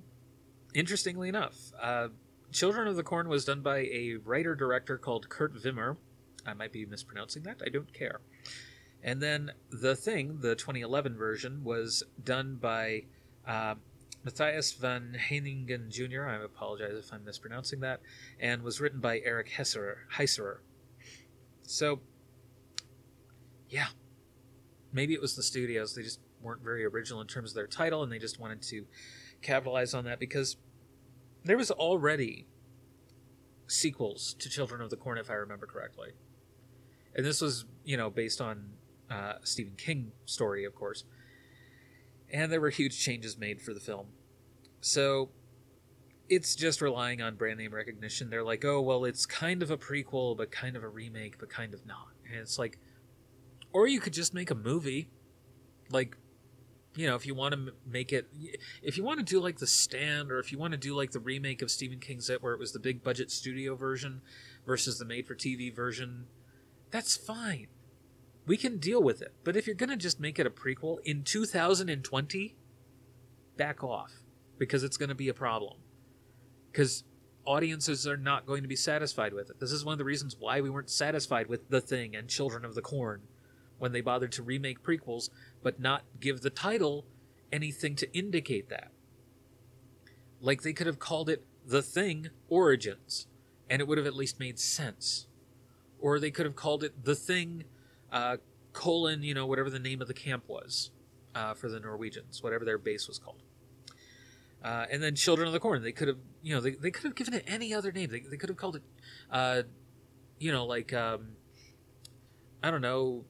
interestingly 0.75 1.31
enough, 1.31 1.57
uh, 1.81 2.09
Children 2.53 2.87
of 2.87 2.97
the 2.97 3.03
Corn 3.03 3.31
was 3.31 3.47
done 3.47 3.63
by 3.63 3.79
a 3.79 4.17
writer 4.23 4.55
director 4.55 4.99
called 4.99 5.31
Kurt 5.31 5.55
Wimmer. 5.55 5.97
I 6.45 6.53
might 6.53 6.71
be 6.71 6.85
mispronouncing 6.85 7.45
that. 7.45 7.63
I 7.65 7.71
don't 7.71 7.95
care. 7.95 8.21
And 9.03 9.23
then 9.23 9.53
The 9.71 9.97
Thing, 9.97 10.41
the 10.43 10.55
2011 10.55 11.17
version, 11.17 11.65
was 11.65 12.03
done 12.23 12.57
by 12.57 13.05
uh, 13.49 13.77
Matthias 14.25 14.73
van 14.73 15.17
Heijningen 15.19 15.89
Jr. 15.89 16.27
I 16.27 16.43
apologize 16.45 16.97
if 16.97 17.13
I'm 17.13 17.25
mispronouncing 17.25 17.81
that, 17.81 18.01
and 18.41 18.63
was 18.63 18.81
written 18.81 19.01
by 19.01 19.21
Eric 19.25 19.51
Hesserer. 19.51 19.97
Heisserer. 20.17 20.59
So, 21.63 22.01
yeah, 23.69 23.89
maybe 24.93 25.15
it 25.15 25.21
was 25.21 25.35
the 25.35 25.43
studios. 25.43 25.95
They 25.95 26.03
just 26.03 26.21
weren't 26.41 26.63
very 26.63 26.85
original 26.85 27.21
in 27.21 27.27
terms 27.27 27.51
of 27.51 27.55
their 27.55 27.67
title, 27.67 28.03
and 28.03 28.13
they 28.13 28.19
just 28.19 28.39
wanted 28.39 28.63
to 28.63 28.85
capitalize 29.41 29.95
on 29.95 30.05
that 30.05 30.21
because 30.21 30.57
there 31.45 31.57
was 31.57 31.71
already 31.71 32.47
sequels 33.67 34.35
to 34.35 34.49
Children 34.49 34.81
of 34.83 34.91
the 34.91 34.97
Corn, 34.97 35.19
if 35.19 35.31
I 35.31 35.35
remember 35.35 35.67
correctly. 35.67 36.11
And 37.15 37.25
this 37.27 37.41
was, 37.41 37.65
you 37.85 37.97
know, 37.97 38.11
based 38.11 38.41
on 38.41 38.71
uh, 39.11 39.35
Stephen 39.43 39.75
King 39.77 40.13
story, 40.25 40.65
of 40.65 40.75
course. 40.75 41.05
And 42.33 42.51
there 42.51 42.61
were 42.61 42.71
huge 42.71 42.99
changes 42.99 43.37
made 43.37 43.61
for 43.61 43.75
the 43.75 43.81
film. 43.81 44.07
So 44.81 45.31
it's 46.29 46.57
just 46.57 46.81
relying 46.81 47.21
on 47.21 47.37
brand 47.37 47.59
name 47.59 47.75
recognition. 47.75 48.31
They're 48.31 48.43
like, 48.43 48.65
oh, 48.65 48.81
well, 48.81 49.05
it's 49.05 49.27
kind 49.27 49.63
of 49.63 49.71
a 49.71 49.77
prequel, 49.77 50.37
but 50.37 50.51
kind 50.51 50.77
of 50.77 50.83
a 50.83 50.89
remake, 50.89 51.39
but 51.39 51.51
kind 51.51 51.75
of 51.75 51.85
not. 51.85 52.09
And 52.27 52.41
it's 52.41 52.59
like, 52.59 52.79
or 53.73 53.87
you 53.87 54.01
could 54.01 54.15
just 54.15 54.33
make 54.33 54.51
a 54.51 54.55
movie. 54.55 55.11
Like, 55.91 56.17
you 56.95 57.07
know, 57.07 57.17
if 57.17 57.27
you 57.27 57.35
want 57.35 57.55
to 57.55 57.73
make 57.87 58.13
it, 58.13 58.29
if 58.83 58.97
you 58.97 59.05
want 59.05 59.19
to 59.19 59.25
do 59.25 59.41
like 59.41 59.59
The 59.59 59.67
Stand, 59.67 60.31
or 60.31 60.39
if 60.39 60.53
you 60.53 60.59
want 60.59 60.73
to 60.73 60.79
do 60.79 60.95
like 60.95 61.11
the 61.11 61.21
remake 61.21 61.61
of 61.61 61.71
Stephen 61.71 61.99
King's 61.99 62.31
It, 62.31 62.43
where 62.43 62.55
it 62.55 62.59
was 62.59 62.73
the 62.73 62.79
big 62.79 63.03
budget 63.03 63.31
studio 63.31 63.75
version 63.75 64.23
versus 64.67 64.99
the 64.99 65.05
made 65.05 65.27
for 65.27 65.35
TV 65.35 65.75
version, 65.75 66.27
that's 66.91 67.17
fine. 67.17 67.67
We 68.47 68.57
can 68.57 68.79
deal 68.79 69.03
with 69.03 69.23
it. 69.23 69.33
But 69.45 69.57
if 69.57 69.67
you're 69.67 69.77
going 69.77 69.91
to 69.91 69.97
just 69.97 70.19
make 70.19 70.39
it 70.39 70.47
a 70.47 70.51
prequel 70.51 70.99
in 71.05 71.23
2020, 71.23 72.57
back 73.57 73.85
off 73.85 74.13
because 74.59 74.83
it's 74.83 74.97
going 74.97 75.09
to 75.09 75.15
be 75.15 75.29
a 75.29 75.35
problem. 75.35 75.79
Because 76.71 77.05
audiences 77.45 78.07
are 78.07 78.17
not 78.17 78.47
going 78.47 78.63
to 78.63 78.69
be 78.69 78.77
satisfied 78.77 79.33
with 79.33 79.51
it. 79.51 79.61
This 79.61 79.73
is 79.73 79.85
one 79.85 79.93
of 79.93 79.99
the 79.99 80.05
reasons 80.05 80.37
why 80.39 80.61
we 80.61 80.71
weren't 80.71 80.91
satisfied 80.91 81.49
with 81.49 81.69
The 81.69 81.81
Thing 81.81 82.15
and 82.15 82.29
Children 82.29 82.65
of 82.65 82.75
the 82.75 82.83
Corn 82.83 83.23
when 83.79 83.93
they 83.93 84.01
bothered 84.01 84.33
to 84.33 84.43
remake 84.43 84.83
prequels 84.83 85.29
but 85.63 85.81
not 85.81 86.05
give 86.21 86.41
the 86.41 86.51
title 86.51 87.05
anything 87.53 87.97
to 87.97 88.17
indicate 88.17 88.69
that. 88.69 88.93
Like 90.41 90.63
they 90.63 90.73
could 90.73 90.87
have 90.87 90.99
called 90.99 91.29
it 91.29 91.45
The 91.67 91.83
Thing 91.83 92.31
Origins 92.49 93.27
and 93.69 93.81
it 93.81 93.89
would 93.89 93.99
have 93.99 94.07
at 94.07 94.15
least 94.15 94.39
made 94.39 94.59
sense. 94.59 95.27
Or 95.99 96.19
they 96.19 96.31
could 96.31 96.47
have 96.47 96.57
called 96.57 96.85
it 96.85 97.05
The 97.05 97.15
Thing 97.15 97.65
uh, 98.13 98.37
colon, 98.73 99.23
you 99.23 99.35
know, 99.35 99.47
whatever 99.47 99.71
the 99.71 99.79
name 99.79 100.01
of 100.01 100.09
the 100.09 100.15
camp 100.15 100.45
was 100.47 100.91
uh, 101.35 101.55
for 101.55 101.69
the 101.69 101.81
Norwegians, 101.81 102.43
whatever 102.43 102.65
their 102.65 102.79
base 102.79 103.09
was 103.09 103.19
called. 103.19 103.43
Uh, 104.63 104.87
and 104.93 105.03
then 105.03 105.17
Children 105.17 105.49
of 105.49 105.53
the 105.53 105.59
Corn, 105.59 105.83
they 105.83 105.91
could 105.91 106.07
have, 106.07 106.19
you 106.41 106.55
know, 106.55 106.61
they, 106.61 106.71
they 106.71 106.91
could 106.91 107.03
have 107.05 107.17
given 107.17 107.35
it 107.35 107.43
any 107.49 107.75
other 107.75 107.91
name. 107.91 108.11
They, 108.11 108.21
they 108.21 108.37
could 108.37 108.49
have 108.49 108.57
called 108.57 108.77
it, 108.77 108.83
uh, 109.31 109.63
you 110.39 110.53
know, 110.53 110.65
like, 110.65 110.93
um, 110.93 111.33
I 112.63 112.71
don't 112.71 112.81
know, 112.81 113.25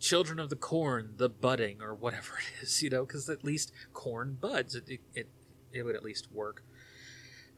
Children 0.00 0.38
of 0.38 0.48
the 0.48 0.56
Corn, 0.56 1.14
the 1.16 1.28
budding, 1.28 1.82
or 1.82 1.94
whatever 1.94 2.38
it 2.38 2.62
is, 2.62 2.82
you 2.82 2.88
know, 2.88 3.04
because 3.04 3.28
at 3.28 3.44
least 3.44 3.72
corn 3.92 4.38
buds. 4.40 4.74
It, 4.74 4.84
it, 4.88 5.00
it, 5.14 5.28
it 5.72 5.82
would 5.82 5.96
at 5.96 6.02
least 6.02 6.32
work. 6.32 6.62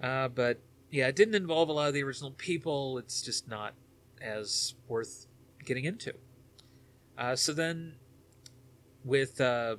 Uh, 0.02 0.28
but 0.28 0.60
yeah, 0.90 1.06
it 1.06 1.14
didn't 1.14 1.34
involve 1.34 1.68
a 1.68 1.72
lot 1.72 1.88
of 1.88 1.94
the 1.94 2.02
original 2.02 2.32
people. 2.32 2.98
It's 2.98 3.22
just 3.22 3.46
not 3.46 3.74
as 4.20 4.74
worth 4.88 5.26
getting 5.64 5.84
into. 5.84 6.14
Uh, 7.20 7.36
so 7.36 7.52
then, 7.52 7.96
with 9.04 9.42
uh, 9.42 9.76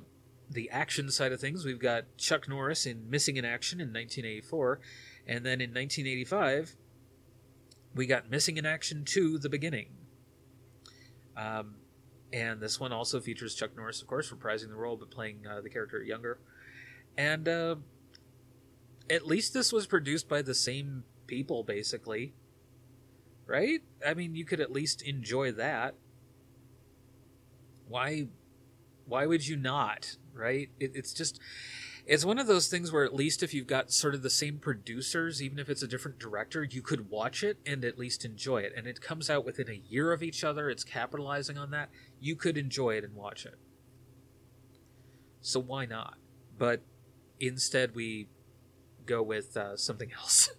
the 0.48 0.70
action 0.70 1.10
side 1.10 1.32
of 1.32 1.40
things, 1.40 1.64
we've 1.64 1.80
got 1.80 2.04
Chuck 2.16 2.48
Norris 2.48 2.86
in 2.86 3.10
Missing 3.10 3.36
in 3.36 3.44
Action 3.44 3.80
in 3.80 3.88
1984, 3.88 4.78
and 5.26 5.44
then 5.44 5.60
in 5.60 5.70
1985, 5.70 6.76
we 7.96 8.06
got 8.06 8.30
Missing 8.30 8.58
in 8.58 8.64
Action 8.64 9.04
2 9.04 9.38
The 9.38 9.48
Beginning. 9.48 9.88
Um, 11.36 11.74
and 12.32 12.60
this 12.60 12.78
one 12.78 12.92
also 12.92 13.18
features 13.18 13.56
Chuck 13.56 13.76
Norris, 13.76 14.00
of 14.00 14.06
course, 14.06 14.30
reprising 14.30 14.68
the 14.68 14.76
role 14.76 14.96
but 14.96 15.10
playing 15.10 15.44
uh, 15.44 15.60
the 15.60 15.68
character 15.68 16.00
younger. 16.00 16.38
And 17.18 17.48
uh, 17.48 17.76
at 19.10 19.26
least 19.26 19.52
this 19.52 19.72
was 19.72 19.88
produced 19.88 20.28
by 20.28 20.42
the 20.42 20.54
same 20.54 21.02
people, 21.26 21.64
basically. 21.64 22.34
Right? 23.46 23.80
I 24.06 24.14
mean, 24.14 24.36
you 24.36 24.44
could 24.44 24.60
at 24.60 24.70
least 24.70 25.02
enjoy 25.02 25.50
that. 25.52 25.96
Why? 27.92 28.28
Why 29.04 29.26
would 29.26 29.46
you 29.46 29.56
not? 29.56 30.16
Right? 30.34 30.70
It, 30.80 30.92
it's 30.94 31.12
just 31.12 31.38
it's 32.06 32.24
one 32.24 32.38
of 32.38 32.46
those 32.46 32.68
things 32.68 32.90
where 32.90 33.04
at 33.04 33.14
least 33.14 33.42
if 33.42 33.54
you've 33.54 33.66
got 33.66 33.92
sort 33.92 34.14
of 34.14 34.22
the 34.22 34.30
same 34.30 34.58
producers 34.58 35.42
even 35.42 35.58
if 35.58 35.68
it's 35.68 35.82
a 35.82 35.86
different 35.86 36.18
director 36.18 36.64
you 36.64 36.82
could 36.82 37.10
watch 37.10 37.44
it 37.44 37.58
and 37.64 37.84
at 37.84 37.98
least 37.98 38.24
enjoy 38.24 38.58
it 38.58 38.72
and 38.76 38.86
it 38.86 39.00
comes 39.00 39.30
out 39.30 39.44
within 39.44 39.68
a 39.68 39.82
year 39.88 40.12
of 40.12 40.22
each 40.22 40.42
other 40.42 40.68
it's 40.68 40.82
capitalizing 40.82 41.56
on 41.56 41.70
that 41.70 41.90
you 42.18 42.34
could 42.34 42.58
enjoy 42.58 42.96
it 42.96 43.04
and 43.04 43.14
watch 43.14 43.46
it 43.46 43.54
so 45.40 45.60
why 45.60 45.86
not 45.86 46.16
but 46.58 46.82
instead 47.38 47.94
we 47.94 48.28
go 49.06 49.22
with 49.22 49.56
uh, 49.56 49.76
something 49.76 50.10
else 50.18 50.50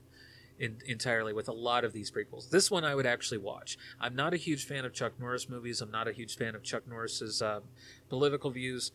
in, 0.60 0.78
entirely 0.86 1.34
with 1.34 1.48
a 1.48 1.54
lot 1.54 1.84
of 1.84 1.94
these 1.94 2.12
prequels 2.12 2.50
this 2.50 2.70
one 2.70 2.84
i 2.84 2.94
would 2.94 3.06
actually 3.06 3.38
watch 3.38 3.78
i'm 4.00 4.16
not 4.16 4.34
a 4.34 4.38
huge 4.38 4.66
fan 4.66 4.86
of 4.86 4.94
chuck 4.94 5.14
norris 5.20 5.50
movies 5.50 5.82
i'm 5.82 5.92
not 5.92 6.08
a 6.08 6.12
huge 6.12 6.36
fan 6.38 6.56
of 6.56 6.64
chuck 6.64 6.88
norris's 6.88 7.42
uh, 7.42 7.60
political 8.10 8.52
views 8.52 8.92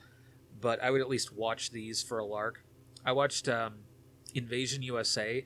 but 0.60 0.82
I 0.82 0.90
would 0.90 1.00
at 1.00 1.08
least 1.08 1.32
watch 1.32 1.70
these 1.70 2.02
for 2.02 2.18
a 2.18 2.24
lark. 2.24 2.64
I 3.04 3.12
watched 3.12 3.48
um, 3.48 3.74
Invasion 4.34 4.82
USA, 4.82 5.44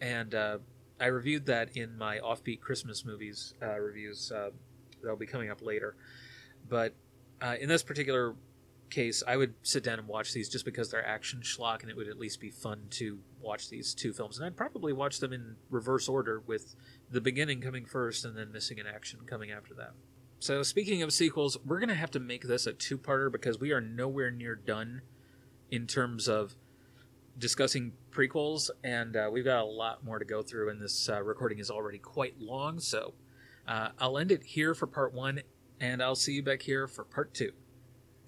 and 0.00 0.34
uh, 0.34 0.58
I 1.00 1.06
reviewed 1.06 1.46
that 1.46 1.76
in 1.76 1.96
my 1.96 2.18
offbeat 2.18 2.60
Christmas 2.60 3.04
movies 3.04 3.54
uh, 3.62 3.78
reviews. 3.78 4.32
Uh, 4.32 4.50
that'll 5.00 5.16
be 5.16 5.26
coming 5.26 5.50
up 5.50 5.62
later. 5.62 5.96
But 6.68 6.94
uh, 7.40 7.56
in 7.60 7.68
this 7.68 7.82
particular 7.82 8.34
case, 8.92 9.22
I 9.26 9.36
would 9.36 9.54
sit 9.62 9.82
down 9.82 9.98
and 9.98 10.06
watch 10.06 10.32
these 10.32 10.48
just 10.48 10.64
because 10.64 10.90
they're 10.90 11.04
action 11.04 11.40
schlock, 11.40 11.82
and 11.82 11.90
it 11.90 11.96
would 11.96 12.08
at 12.08 12.18
least 12.18 12.40
be 12.40 12.50
fun 12.50 12.82
to 12.90 13.18
watch 13.40 13.68
these 13.68 13.94
two 13.94 14.12
films. 14.12 14.36
And 14.38 14.46
I'd 14.46 14.56
probably 14.56 14.92
watch 14.92 15.18
them 15.18 15.32
in 15.32 15.56
reverse 15.70 16.08
order, 16.08 16.40
with 16.46 16.76
the 17.10 17.20
beginning 17.20 17.60
coming 17.60 17.84
first, 17.84 18.24
and 18.24 18.36
then 18.36 18.52
Missing 18.52 18.78
in 18.78 18.86
Action 18.86 19.20
coming 19.26 19.50
after 19.50 19.74
that. 19.74 19.92
So, 20.38 20.62
speaking 20.62 21.02
of 21.02 21.12
sequels, 21.12 21.56
we're 21.64 21.78
going 21.78 21.88
to 21.88 21.94
have 21.94 22.10
to 22.12 22.20
make 22.20 22.42
this 22.42 22.66
a 22.66 22.72
two 22.72 22.98
parter 22.98 23.30
because 23.30 23.58
we 23.58 23.72
are 23.72 23.80
nowhere 23.80 24.30
near 24.30 24.54
done 24.54 25.02
in 25.70 25.86
terms 25.86 26.28
of 26.28 26.54
discussing 27.38 27.92
prequels, 28.10 28.70
and 28.84 29.16
uh, 29.16 29.28
we've 29.32 29.44
got 29.44 29.62
a 29.62 29.64
lot 29.64 30.04
more 30.04 30.18
to 30.18 30.24
go 30.24 30.42
through, 30.42 30.70
and 30.70 30.80
this 30.80 31.08
uh, 31.08 31.22
recording 31.22 31.58
is 31.58 31.70
already 31.70 31.98
quite 31.98 32.40
long. 32.40 32.78
So, 32.78 33.14
uh, 33.66 33.88
I'll 33.98 34.18
end 34.18 34.32
it 34.32 34.42
here 34.44 34.74
for 34.74 34.86
part 34.86 35.14
one, 35.14 35.40
and 35.80 36.02
I'll 36.02 36.14
see 36.14 36.34
you 36.34 36.42
back 36.42 36.62
here 36.62 36.86
for 36.86 37.04
part 37.04 37.34
two. 37.34 37.52